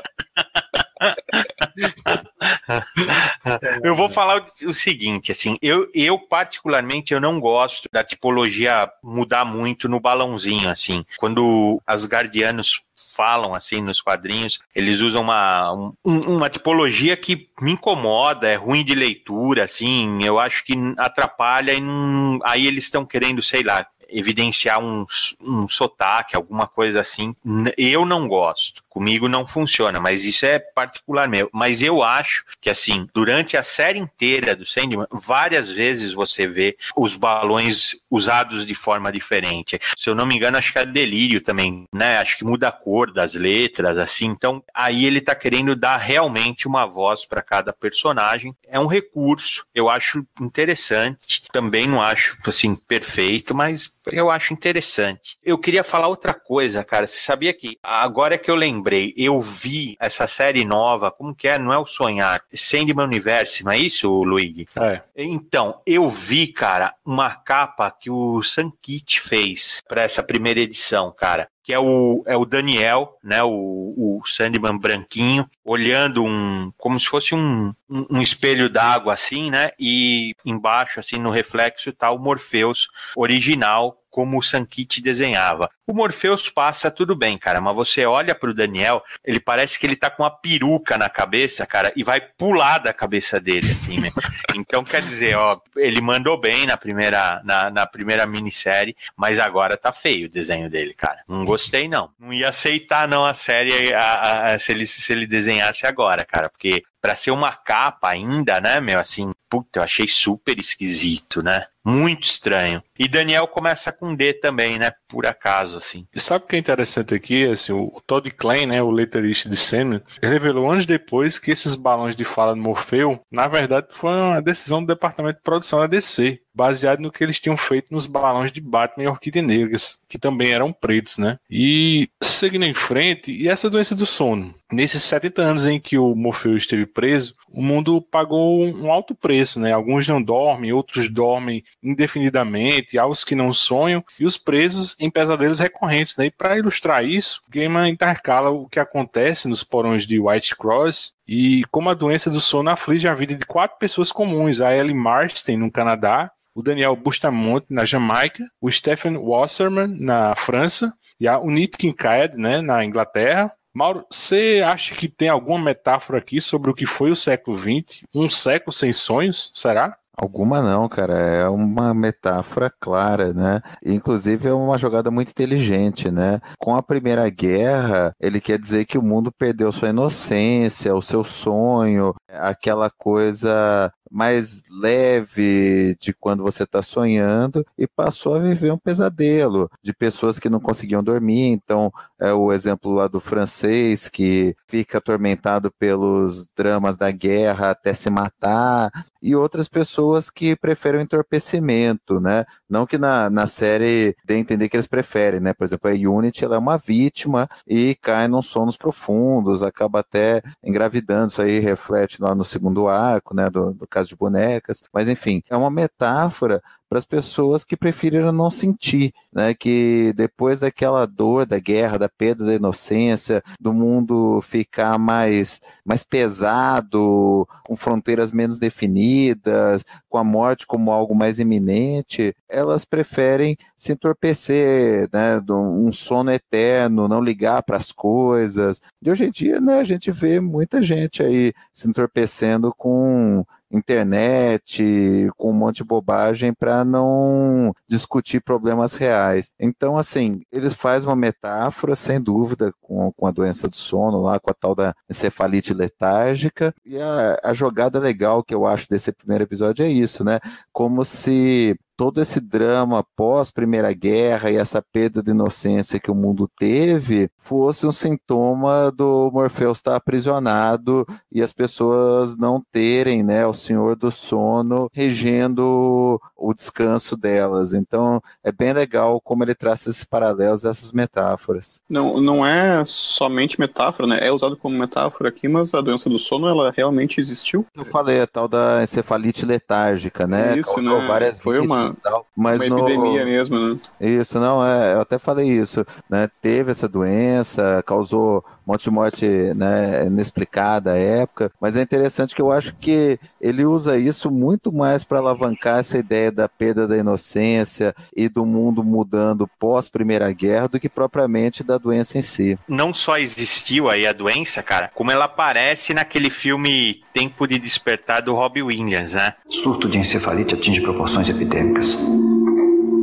Eu 3.84 3.96
vou 3.96 4.10
falar 4.10 4.46
o, 4.66 4.74
seguinte, 4.74 5.32
assim, 5.32 5.58
eu, 5.62 5.90
eu 5.94 6.20
particularmente 6.20 7.14
eu 7.14 7.22
não 7.22 7.40
gosto 7.40 7.88
da 7.92 8.04
tipologia 8.04 8.92
mudar 9.04 9.46
muito 9.46 9.88
no 9.88 10.00
balãozinho, 10.00 10.70
assim. 10.70 11.06
Quando 11.18 11.82
as 11.86 12.06
guardianos 12.06 12.82
falam 13.16 13.54
assim 13.54 13.82
nos 13.82 14.02
quadrinhos, 14.02 14.60
eles 14.74 15.02
usam 15.02 15.24
uma, 15.24 15.74
um, 15.74 15.94
uma 16.06 16.50
tipologia 16.50 17.18
que 17.18 17.50
me 17.62 17.72
incomoda, 17.72 18.48
é 18.48 18.56
ruim 18.56 18.84
de 18.84 18.96
leitura, 18.96 19.64
assim, 19.66 20.24
eu 20.24 20.40
acho 20.40 20.64
que 20.64 20.74
atrapalha 20.98 21.74
e 21.74 21.82
não, 21.82 22.40
aí 22.44 22.66
eles 22.66 22.86
estão 22.86 23.06
querendo, 23.06 23.42
sei 23.42 23.64
lá, 23.64 23.86
evidenciar 24.12 24.80
um, 24.80 25.06
um 25.42 25.68
sotaque, 25.68 26.36
alguma 26.36 26.68
coisa 26.68 27.02
assim. 27.02 27.36
Eu 27.78 28.06
não 28.06 28.28
gosto. 28.28 28.84
Comigo 28.90 29.30
não 29.30 29.48
funciona, 29.48 30.00
mas 30.00 30.26
isso 30.26 30.46
é 30.46 30.60
particular 30.60 31.28
meu. 31.28 31.50
Mas 31.54 31.82
eu 31.82 32.04
acho 32.04 32.44
que, 32.60 32.70
assim, 32.70 33.08
durante 33.14 33.56
a 33.56 33.64
série 33.64 34.00
inteira 34.00 34.56
do 34.56 34.66
Sandman, 34.66 35.06
várias 35.12 35.70
vezes 35.70 36.12
você 36.12 36.48
vê 36.48 36.76
os 36.98 37.16
balões 37.16 37.96
usados 38.10 38.66
de 38.66 38.76
forma 38.76 39.12
diferente. 39.12 39.80
Se 39.96 40.10
eu 40.10 40.16
não 40.16 40.26
me 40.26 40.36
engano, 40.36 40.58
acho 40.58 40.74
que 40.74 40.80
é 40.80 40.86
delírio 40.86 41.40
também, 41.40 41.86
né? 41.94 42.18
Acho 42.18 42.38
que 42.38 42.44
muda 42.44 42.68
a 42.68 42.72
cor 42.72 43.14
das 43.14 43.34
letras, 43.36 43.98
assim. 43.98 44.26
Então, 44.26 44.64
aí 44.74 45.06
ele 45.06 45.22
tá 45.22 45.36
querendo 45.36 45.76
dar 45.76 45.98
realmente 45.98 46.68
uma 46.68 46.86
voz 46.86 47.26
para 47.26 47.42
cada 47.42 47.72
personagem. 47.72 48.56
É 48.68 48.80
um 48.80 48.88
recurso, 48.88 49.66
eu 49.74 49.88
acho 49.88 50.26
interessante. 50.42 51.44
Também 51.52 51.88
não 51.88 52.02
acho, 52.02 52.38
assim, 52.48 52.76
perfeito, 52.76 53.56
mas 53.56 53.92
eu 54.12 54.30
acho 54.30 54.54
interessante. 54.54 55.38
Eu 55.44 55.58
queria 55.58 55.84
falar 55.84 56.08
outra 56.08 56.34
coisa, 56.34 56.84
cara. 56.84 57.08
Você 57.08 57.20
sabia 57.20 57.54
que 57.54 57.78
agora 57.84 58.36
é 58.36 58.38
que 58.38 58.50
eu 58.50 58.56
lembrei, 58.56 59.14
eu 59.18 59.40
vi 59.42 59.96
essa 60.00 60.28
série 60.28 60.66
nova, 60.66 61.12
como 61.12 61.36
que 61.36 61.48
é? 61.48 61.58
Não 61.58 61.74
é 61.74 61.78
o 61.78 61.86
Sonhar, 61.86 62.42
Sandman 62.54 63.06
Universe, 63.06 63.64
não 63.64 63.72
é 63.72 63.78
isso, 63.78 64.24
Luigi? 64.24 64.68
É. 64.76 65.02
Então, 65.16 65.82
eu 65.86 66.10
vi, 66.10 66.48
cara, 66.48 66.94
uma 67.06 67.36
capa 67.36 67.92
que 67.92 68.10
o 68.10 68.42
Sankit 68.42 69.20
fez 69.20 69.82
para 69.88 70.04
essa 70.04 70.24
primeira 70.24 70.60
edição, 70.60 71.12
cara 71.12 71.48
que 71.70 71.74
é 71.76 71.78
o, 71.78 72.24
é 72.26 72.36
o 72.36 72.46
Daniel, 72.46 73.16
né, 73.24 73.44
o, 73.44 73.94
o 73.96 74.22
Sandman 74.26 74.76
branquinho, 74.76 75.48
olhando 75.64 76.24
um, 76.24 76.72
como 76.76 77.00
se 77.00 77.06
fosse 77.06 77.36
um, 77.36 77.72
um, 77.88 78.06
um 78.10 78.22
espelho 78.24 78.72
d'água 78.72 79.14
assim, 79.14 79.52
né, 79.52 79.70
e 79.80 80.34
embaixo, 80.44 81.00
assim, 81.00 81.18
no 81.18 81.30
reflexo, 81.30 81.94
tá 81.94 82.10
o 82.10 82.18
Morpheus 82.18 82.88
original, 83.16 83.99
como 84.10 84.38
o 84.38 84.44
Sankit 84.44 85.02
desenhava. 85.02 85.70
O 85.86 85.94
Morpheus 85.94 86.50
passa 86.50 86.92
tudo 86.92 87.16
bem, 87.16 87.38
cara, 87.38 87.60
mas 87.60 87.76
você 87.76 88.06
olha 88.06 88.36
pro 88.36 88.54
Daniel, 88.54 89.04
ele 89.24 89.40
parece 89.40 89.80
que 89.80 89.86
ele 89.86 89.96
tá 89.96 90.10
com 90.10 90.24
uma 90.24 90.30
peruca 90.30 90.98
na 90.98 91.10
cabeça, 91.10 91.66
cara, 91.66 91.92
e 91.96 92.04
vai 92.04 92.22
pular 92.22 92.80
da 92.80 92.94
cabeça 92.94 93.40
dele, 93.40 93.72
assim, 93.72 94.00
né? 94.00 94.10
Então, 94.56 94.84
quer 94.84 95.02
dizer, 95.02 95.38
ó, 95.38 95.60
ele 95.78 96.02
mandou 96.02 96.38
bem 96.38 96.66
na 96.66 96.76
primeira, 96.76 97.42
na, 97.46 97.70
na 97.70 97.86
primeira 97.88 98.26
minissérie, 98.26 98.96
mas 99.16 99.40
agora 99.40 99.78
tá 99.78 99.92
feio 99.94 100.28
o 100.28 100.30
desenho 100.30 100.70
dele, 100.70 100.94
cara. 100.94 101.20
Não 101.28 101.46
gostei, 101.46 101.88
não. 101.88 102.10
Não 102.20 102.34
ia 102.34 102.50
aceitar, 102.50 103.08
não, 103.08 103.26
a 103.26 103.34
série 103.34 103.94
a, 103.94 104.48
a, 104.48 104.60
se, 104.60 104.72
ele, 104.72 104.86
se 104.86 105.14
ele 105.14 105.26
desenhasse 105.26 105.86
agora, 105.88 106.26
cara, 106.26 106.50
porque 106.50 106.84
para 107.02 107.16
ser 107.16 107.32
uma 107.32 107.54
capa 107.54 108.10
ainda, 108.10 108.60
né, 108.60 108.82
meu, 108.82 109.00
assim, 109.00 109.32
puta, 109.50 109.80
eu 109.80 109.84
achei 109.84 110.08
super 110.08 110.60
esquisito, 110.60 111.42
né? 111.42 111.66
Muito 111.90 112.24
estranho. 112.24 112.84
E 112.98 113.08
Daniel 113.08 113.48
começa 113.48 113.92
com 113.92 114.16
D 114.16 114.34
também, 114.34 114.78
né? 114.78 114.92
Por 115.08 115.26
acaso, 115.26 115.76
assim. 115.78 116.06
E 116.14 116.20
sabe 116.20 116.46
o 116.46 116.48
que 116.48 116.56
é 116.56 116.60
interessante 116.60 117.16
aqui? 117.16 117.50
Assim, 117.50 117.72
o 117.72 118.02
Todd 118.06 118.30
Klein, 118.32 118.68
né, 118.68 118.82
o 118.82 118.92
letterista 118.92 119.50
de 119.50 119.58
Sandman, 119.58 120.02
revelou 120.22 120.70
anos 120.70 120.86
depois 120.86 121.40
que 121.40 121.52
esses 121.52 121.76
balões 121.76 122.16
de 122.16 122.24
fala 122.24 122.54
do 122.54 122.62
Morfeu, 122.62 123.20
na 123.32 123.48
verdade, 123.48 123.88
foi 123.90 124.12
uma 124.12 124.42
decisão 124.42 124.82
do 124.82 124.88
departamento 124.88 125.38
de 125.38 125.44
produção 125.44 125.80
da 125.80 125.88
DC 125.88 126.40
baseado 126.54 127.00
no 127.00 127.12
que 127.12 127.24
eles 127.24 127.40
tinham 127.40 127.58
feito 127.58 127.94
nos 127.94 128.06
balões 128.06 128.52
de 128.52 128.62
Batman 128.62 129.04
e 129.04 129.08
Orquídea 129.08 129.42
Negras, 129.42 130.00
que 130.08 130.18
também 130.18 130.52
eram 130.52 130.72
pretos, 130.72 131.18
né? 131.18 131.40
E 131.50 132.10
seguindo 132.22 132.66
em 132.66 132.74
frente, 132.74 133.32
e 133.32 133.48
essa 133.48 133.70
doença 133.70 133.96
do 133.96 134.06
sono? 134.06 134.54
Nesses 134.72 135.04
70 135.04 135.42
anos 135.42 135.66
em 135.66 135.80
que 135.80 135.98
o 135.98 136.14
Morfeu 136.16 136.56
esteve 136.56 136.86
preso, 136.86 137.36
o 137.50 137.62
mundo 137.62 138.02
pagou 138.02 138.64
um 138.64 138.92
alto 138.92 139.16
preço, 139.16 139.60
né? 139.60 139.72
Alguns 139.72 140.08
não 140.08 140.22
dormem, 140.22 140.72
outros 140.72 141.10
dormem 141.10 141.64
indefinidamente, 141.82 142.98
há 142.98 143.08
os 143.08 143.24
que 143.24 143.34
não 143.34 143.52
sonham, 143.52 144.04
e 144.20 144.26
os 144.26 144.38
presos 144.38 144.96
em 145.00 145.10
pesadelos 145.10 145.60
recorrentes, 145.60 146.16
né? 146.18 146.28
E 146.28 146.32
para 146.32 146.58
ilustrar 146.58 147.04
isso, 147.04 147.42
Gaiman 147.50 147.90
intercala 147.90 148.52
o 148.52 148.70
que 148.70 148.80
acontece 148.80 149.48
nos 149.48 149.64
porões 149.64 150.06
de 150.06 150.20
White 150.20 150.56
Cross 150.56 151.14
e 151.32 151.64
como 151.66 151.92
a 151.92 151.94
doença 151.94 152.28
do 152.28 152.42
sono 152.42 152.72
aflige 152.72 153.08
a 153.08 153.14
vida 153.14 153.36
de 153.36 153.46
quatro 153.46 153.78
pessoas 153.78 154.12
comuns, 154.12 154.60
a 154.60 154.76
Ellie 154.76 154.96
Marston 154.96 155.58
no 155.58 155.72
Canadá, 155.72 156.32
o 156.56 156.64
Daniel 156.64 156.96
Bustamante 156.96 157.68
na 157.70 157.86
Jamaica, 157.86 158.44
o 158.60 158.72
Stephen 158.72 159.16
Wasserman 159.16 159.96
na 160.00 160.36
França 160.36 160.92
e 161.20 161.28
a 161.28 161.38
Unit 161.38 161.78
Kincaid 161.78 162.36
né, 162.36 162.62
na 162.62 162.84
Inglaterra. 162.84 163.54
Mauro, 163.72 164.04
você 164.10 164.64
acha 164.66 164.96
que 164.96 165.08
tem 165.08 165.30
alguma 165.30 165.66
metáfora 165.66 166.18
aqui 166.18 166.42
sobre 166.42 166.72
o 166.72 166.74
que 166.74 166.88
foi 166.88 167.12
o 167.12 167.16
século 167.16 167.60
XX? 167.60 168.04
Um 168.12 168.28
século 168.28 168.74
sem 168.74 168.92
sonhos? 168.92 169.52
Será? 169.54 169.96
Alguma 170.22 170.62
não, 170.62 170.90
cara. 170.90 171.14
É 171.18 171.48
uma 171.48 171.94
metáfora 171.94 172.70
clara, 172.70 173.34
né? 173.34 173.62
Inclusive 173.86 174.50
é 174.50 174.54
uma 174.54 174.78
jogada 174.78 175.10
muito 175.10 175.30
inteligente, 175.30 176.12
né? 176.12 176.42
Com 176.58 176.76
a 176.76 176.84
Primeira 176.84 177.30
Guerra, 177.30 178.14
ele 178.20 178.42
quer 178.42 178.60
dizer 178.60 178.84
que 178.86 178.98
o 178.98 179.02
mundo 179.02 179.32
perdeu 179.32 179.72
sua 179.72 179.90
inocência, 179.90 180.94
o 180.94 181.02
seu 181.02 181.24
sonho, 181.24 182.14
aquela 182.28 182.90
coisa 182.90 183.94
mais 184.12 184.64
leve 184.70 185.96
de 186.00 186.14
quando 186.14 186.44
você 186.44 186.64
está 186.64 186.82
sonhando 186.82 187.66
e 187.78 187.88
passou 187.88 188.34
a 188.36 188.40
viver 188.40 188.72
um 188.72 188.78
pesadelo 188.78 189.70
de 189.84 189.94
pessoas 189.94 190.40
que 190.40 190.50
não 190.50 190.60
conseguiam 190.60 191.04
dormir. 191.04 191.48
Então, 191.48 191.94
é 192.20 192.34
o 192.34 192.52
exemplo 192.52 192.92
lá 192.92 193.08
do 193.08 193.20
francês 193.20 194.10
que 194.10 194.56
fica 194.68 194.98
atormentado 194.98 195.72
pelos 195.72 196.48
dramas 196.56 196.98
da 196.98 197.12
guerra 197.12 197.72
até 197.72 197.94
se 197.94 198.10
matar 198.10 198.92
e 199.22 199.36
outras 199.36 199.68
pessoas 199.68 200.30
que 200.30 200.56
preferem 200.56 201.02
o 201.02 201.04
entorpecimento, 201.04 202.20
né? 202.20 202.46
Não 202.70 202.86
que 202.86 202.98
na, 202.98 203.30
na 203.30 203.48
série 203.48 204.16
dê 204.24 204.36
a 204.36 204.38
entender 204.38 204.70
que 204.70 204.76
eles 204.76 204.88
preferem, 204.88 205.40
né? 205.40 205.54
Por 205.54 205.66
exemplo, 205.66 205.90
a 205.90 205.94
Unity 205.94 206.46
ela 206.46 206.56
é 206.56 206.60
uma 206.60 206.78
vítima 206.78 207.50
e 207.68 207.96
cai 207.96 208.28
num 208.28 208.42
sonos 208.42 208.78
profundos, 208.78 209.64
acaba 209.64 210.00
até 210.00 210.42
engravidando, 210.64 211.32
isso 211.32 211.42
aí 211.42 211.60
reflete 211.60 212.22
lá 212.22 212.34
no 212.34 212.46
segundo 212.46 212.88
arco, 212.88 213.36
né? 213.36 213.50
Do, 213.50 213.74
do 213.74 213.88
caso 213.88 214.10
de 214.10 214.16
bonecas, 214.16 214.84
mas 214.94 215.10
enfim, 215.10 215.44
é 215.50 215.58
uma 215.58 215.70
metáfora 215.70 216.62
para 216.90 216.98
as 216.98 217.06
pessoas 217.06 217.64
que 217.64 217.78
preferiram 217.78 218.32
não 218.32 218.50
sentir, 218.50 219.14
né? 219.32 219.54
Que 219.54 220.12
depois 220.16 220.60
daquela 220.60 221.06
dor 221.06 221.46
da 221.46 221.60
guerra, 221.60 222.00
da 222.00 222.10
perda 222.10 222.46
da 222.46 222.56
inocência, 222.56 223.44
do 223.60 223.72
mundo 223.72 224.42
ficar 224.42 224.98
mais, 224.98 225.62
mais 225.86 226.04
pesado, 226.04 227.48
com 227.64 227.76
fronteiras 227.76 228.32
menos 228.32 228.58
definidas, 228.58 229.86
com 230.10 230.18
a 230.18 230.24
morte 230.24 230.66
como 230.66 230.92
algo 230.92 231.14
mais 231.14 231.38
iminente, 231.38 232.36
elas 232.50 232.84
preferem 232.84 233.56
se 233.76 233.92
entorpecer, 233.92 235.08
né? 235.14 235.40
Um 235.48 235.92
sono 235.92 236.32
eterno, 236.32 237.08
não 237.08 237.22
ligar 237.22 237.62
para 237.62 237.78
as 237.78 237.92
coisas. 237.92 238.82
E 239.02 239.12
hoje 239.12 239.26
em 239.26 239.32
dia, 239.32 239.62
né? 239.62 239.80
A 239.80 239.84
gente 239.84 240.12
vê 240.12 240.40
muita 240.40 240.82
gente 240.82 241.22
aí 241.22 241.54
se 241.72 241.88
entorpecendo 241.88 242.74
com 242.76 243.46
internet, 243.72 245.30
com 245.38 245.52
um 245.52 245.54
monte 245.54 245.78
de 245.78 245.84
bobagem 245.84 246.54
para 246.54 246.84
não 246.84 247.74
discutir 247.88 248.42
problemas 248.42 248.94
reais. 248.94 249.52
Então, 249.60 249.98
assim, 249.98 250.42
eles 250.52 250.74
fazem 250.74 251.10
uma 251.10 251.16
metáfora, 251.16 251.96
sem 251.96 252.20
dúvida, 252.20 252.74
com, 252.82 253.12
com 253.12 253.28
a 253.28 253.32
doença 253.32 253.68
do 253.68 253.78
sono, 253.78 254.22
lá 254.22 254.40
com 254.40 254.50
a 254.50 254.54
tal 254.54 254.76
da 254.76 254.94
encefalite 255.10 255.74
letárgica. 255.74 256.74
E 256.86 257.00
a, 257.00 257.40
a 257.44 257.54
jogada 257.54 258.00
legal 258.00 258.44
que 258.44 258.54
eu 258.54 258.66
acho 258.66 258.90
desse 258.90 259.12
primeiro 259.12 259.44
episódio 259.44 259.86
é 259.86 259.90
isso, 259.90 260.24
né? 260.24 260.40
Como 260.72 261.06
se 261.06 261.78
todo 262.00 262.22
esse 262.22 262.40
drama 262.40 263.04
pós 263.14 263.52
Primeira 263.52 263.92
Guerra 263.92 264.50
e 264.50 264.56
essa 264.56 264.82
perda 264.82 265.22
de 265.22 265.32
inocência 265.32 266.00
que 266.00 266.10
o 266.10 266.16
mundo 266.16 266.50
teve 266.58 267.30
fosse 267.42 267.86
um 267.86 267.92
sintoma 267.92 268.90
do 268.90 269.30
Morpheus 269.34 269.80
estar 269.80 269.98
aprisionado 269.98 271.06
e 271.30 271.42
as 271.42 271.52
pessoas 271.52 272.38
não 272.38 272.64
terem, 272.72 273.22
né, 273.22 273.46
o 273.46 273.54
Senhor 273.54 273.98
do 273.98 274.10
Sono 274.12 274.90
regendo 274.94 276.22
o 276.38 276.54
descanso 276.54 277.18
delas. 277.18 277.74
Então, 277.74 278.22
é 278.44 278.52
bem 278.52 278.72
legal 278.72 279.20
como 279.20 279.44
ele 279.44 279.54
traz 279.54 279.86
esses 279.86 280.06
paralelos, 280.06 280.64
essas 280.64 280.94
metáforas. 280.94 281.82
Não, 281.90 282.22
não 282.22 282.46
é 282.46 282.84
somente 282.86 283.60
metáfora, 283.60 284.08
né? 284.08 284.20
É 284.22 284.32
usado 284.32 284.56
como 284.56 284.78
metáfora 284.78 285.30
aqui, 285.30 285.48
mas 285.48 285.74
a 285.74 285.82
doença 285.82 286.10
do 286.10 286.18
sono, 286.18 286.48
ela 286.48 286.72
realmente 286.72 287.20
existiu. 287.20 287.66
Eu 287.76 287.86
falei 287.86 288.22
a 288.22 288.28
tal 288.28 288.48
da 288.48 288.82
encefalite 288.82 289.46
letárgica, 289.46 290.26
né? 290.26 290.58
Isso, 290.58 290.74
Causou 290.76 291.02
né? 291.02 291.08
várias 291.08 291.40
Foi 291.40 291.60
uma, 291.60 291.89
tal, 291.94 292.26
mas 292.36 292.62
uma 292.62 292.70
no... 292.70 292.80
epidemia 292.80 293.26
mesmo, 293.26 293.60
né? 293.60 293.78
Isso, 294.00 294.40
não, 294.40 294.66
é, 294.66 294.94
eu 294.94 295.02
até 295.02 295.18
falei 295.18 295.48
isso, 295.48 295.86
né? 296.10 296.30
Teve 296.42 296.72
essa 296.72 296.88
doença, 296.88 297.84
causou 297.86 298.44
monte 298.70 298.84
de 298.84 298.92
morte 298.92 299.26
né, 299.56 300.06
inexplicada 300.06 300.94
à 300.94 300.98
época, 300.98 301.52
mas 301.60 301.76
é 301.76 301.82
interessante 301.82 302.36
que 302.36 302.42
eu 302.42 302.52
acho 302.52 302.76
que 302.76 303.20
ele 303.42 303.66
usa 303.66 303.98
isso 303.98 304.30
muito 304.30 304.72
mais 304.72 305.04
para 305.04 305.20
alavancar 305.20 305.80
essa 305.80 305.98
ideia 305.98 306.32
da 306.32 306.48
perda 306.48 306.88
da 306.88 306.98
inocência 306.98 307.96
e 308.16 308.30
do 308.30 308.46
mundo 308.46 308.84
mudando 308.84 309.50
pós 309.60 309.90
Primeira 309.90 310.32
Guerra 310.32 310.68
do 310.68 310.80
que 310.80 310.88
propriamente 310.88 311.64
da 311.64 311.78
doença 311.78 312.18
em 312.18 312.22
si. 312.22 312.58
Não 312.68 312.94
só 312.94 313.18
existiu 313.18 313.90
aí 313.90 314.06
a 314.06 314.14
doença, 314.14 314.62
cara, 314.62 314.92
como 314.94 315.12
ela 315.12 315.26
aparece 315.26 315.94
naquele 315.94 316.30
filme 316.30 317.02
Tempo 317.14 317.48
de 317.48 317.58
Despertar 317.58 318.22
do 318.22 318.36
Robbie 318.36 318.62
Williams, 318.62 319.14
né? 319.14 319.34
Surto 319.50 319.90
de 319.90 319.98
encefalite 319.98 320.54
atinge 320.54 320.82
proporções 320.82 321.28
epidêmicas. 321.28 321.98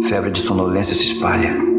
Febre 0.08 0.30
de 0.30 0.40
sonolência 0.40 0.94
se 0.94 1.06
espalha. 1.06 1.75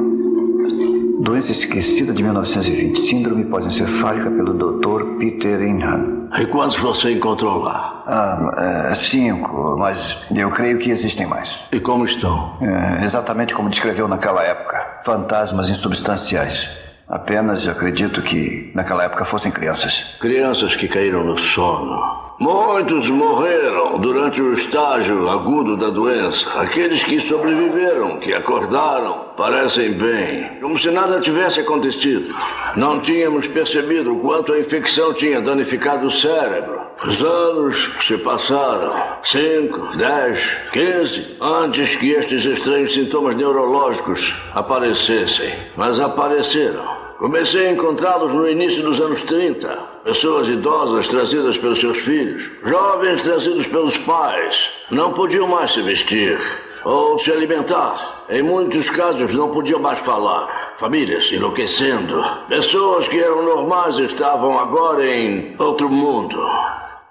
Doença 1.20 1.52
esquecida 1.52 2.14
de 2.14 2.22
1920. 2.22 3.00
Síndrome 3.00 3.44
pós-encefálica 3.46 4.30
pelo 4.30 4.54
Dr. 4.54 5.18
Peter 5.18 5.62
Inham. 5.62 6.30
E 6.38 6.46
quantos 6.46 6.78
você 6.78 7.14
encontrou 7.14 7.64
lá? 7.64 8.04
Ah, 8.06 8.90
é, 8.92 8.94
cinco, 8.94 9.76
mas 9.80 10.18
eu 10.36 10.52
creio 10.52 10.78
que 10.78 10.92
existem 10.92 11.26
mais. 11.26 11.62
E 11.72 11.80
como 11.80 12.06
estão? 12.06 12.58
É, 12.62 13.04
exatamente 13.04 13.56
como 13.56 13.70
descreveu 13.70 14.08
naquela 14.08 14.44
época. 14.44 15.00
Fantasmas 15.04 15.70
insubstanciais. 15.70 16.70
Apenas 17.08 17.68
acredito 17.68 18.22
que 18.22 18.72
naquela 18.76 19.06
época 19.06 19.26
fossem 19.26 19.52
crianças. 19.52 20.16
Crianças 20.20 20.76
que 20.76 20.88
caíram 20.88 21.24
no 21.24 21.38
sono. 21.38 22.27
Muitos 22.40 23.10
morreram 23.10 23.98
durante 23.98 24.40
o 24.44 24.54
estágio 24.54 25.28
agudo 25.28 25.76
da 25.76 25.90
doença. 25.90 26.48
Aqueles 26.52 27.04
que 27.04 27.20
sobreviveram, 27.20 28.20
que 28.20 28.32
acordaram, 28.32 29.32
parecem 29.36 29.94
bem, 29.94 30.60
como 30.62 30.78
se 30.78 30.92
nada 30.92 31.20
tivesse 31.20 31.62
acontecido. 31.62 32.36
Não 32.76 33.00
tínhamos 33.00 33.48
percebido 33.48 34.14
o 34.14 34.20
quanto 34.20 34.54
a 34.54 34.60
infecção 34.60 35.14
tinha 35.14 35.42
danificado 35.42 36.06
o 36.06 36.12
cérebro. 36.12 36.80
Os 37.04 37.24
anos 37.24 37.90
se 38.02 38.16
passaram. 38.20 38.94
Cinco, 39.24 39.98
dez, 39.98 40.58
quinze, 40.72 41.38
antes 41.42 41.96
que 41.96 42.12
estes 42.12 42.46
estranhos 42.46 42.94
sintomas 42.94 43.34
neurológicos 43.34 44.36
aparecessem. 44.54 45.56
Mas 45.76 46.00
apareceram. 46.00 46.86
Comecei 47.18 47.70
a 47.70 47.72
encontrá-los 47.72 48.32
no 48.32 48.48
início 48.48 48.84
dos 48.84 49.02
anos 49.02 49.24
30. 49.24 49.97
Pessoas 50.08 50.48
idosas 50.48 51.10
trazidas 51.10 51.58
pelos 51.58 51.82
seus 51.82 51.98
filhos, 51.98 52.50
jovens 52.64 53.20
trazidos 53.20 53.68
pelos 53.68 53.98
pais, 53.98 54.72
não 54.90 55.12
podiam 55.12 55.50
mais 55.50 55.74
se 55.74 55.82
vestir 55.82 56.40
ou 56.86 57.20
se 57.20 57.30
alimentar. 57.30 58.24
Em 58.30 58.42
muitos 58.42 58.90
casos 58.90 59.34
não 59.34 59.52
podiam 59.52 59.82
mais 59.82 60.00
falar. 60.00 60.76
Famílias 60.80 61.30
enlouquecendo. 61.34 62.24
Pessoas 62.48 63.10
que 63.10 63.20
eram 63.20 63.44
normais 63.44 64.00
estavam 64.00 64.58
agora 64.58 65.06
em 65.06 65.54
outro 65.60 65.90
mundo. 65.90 66.42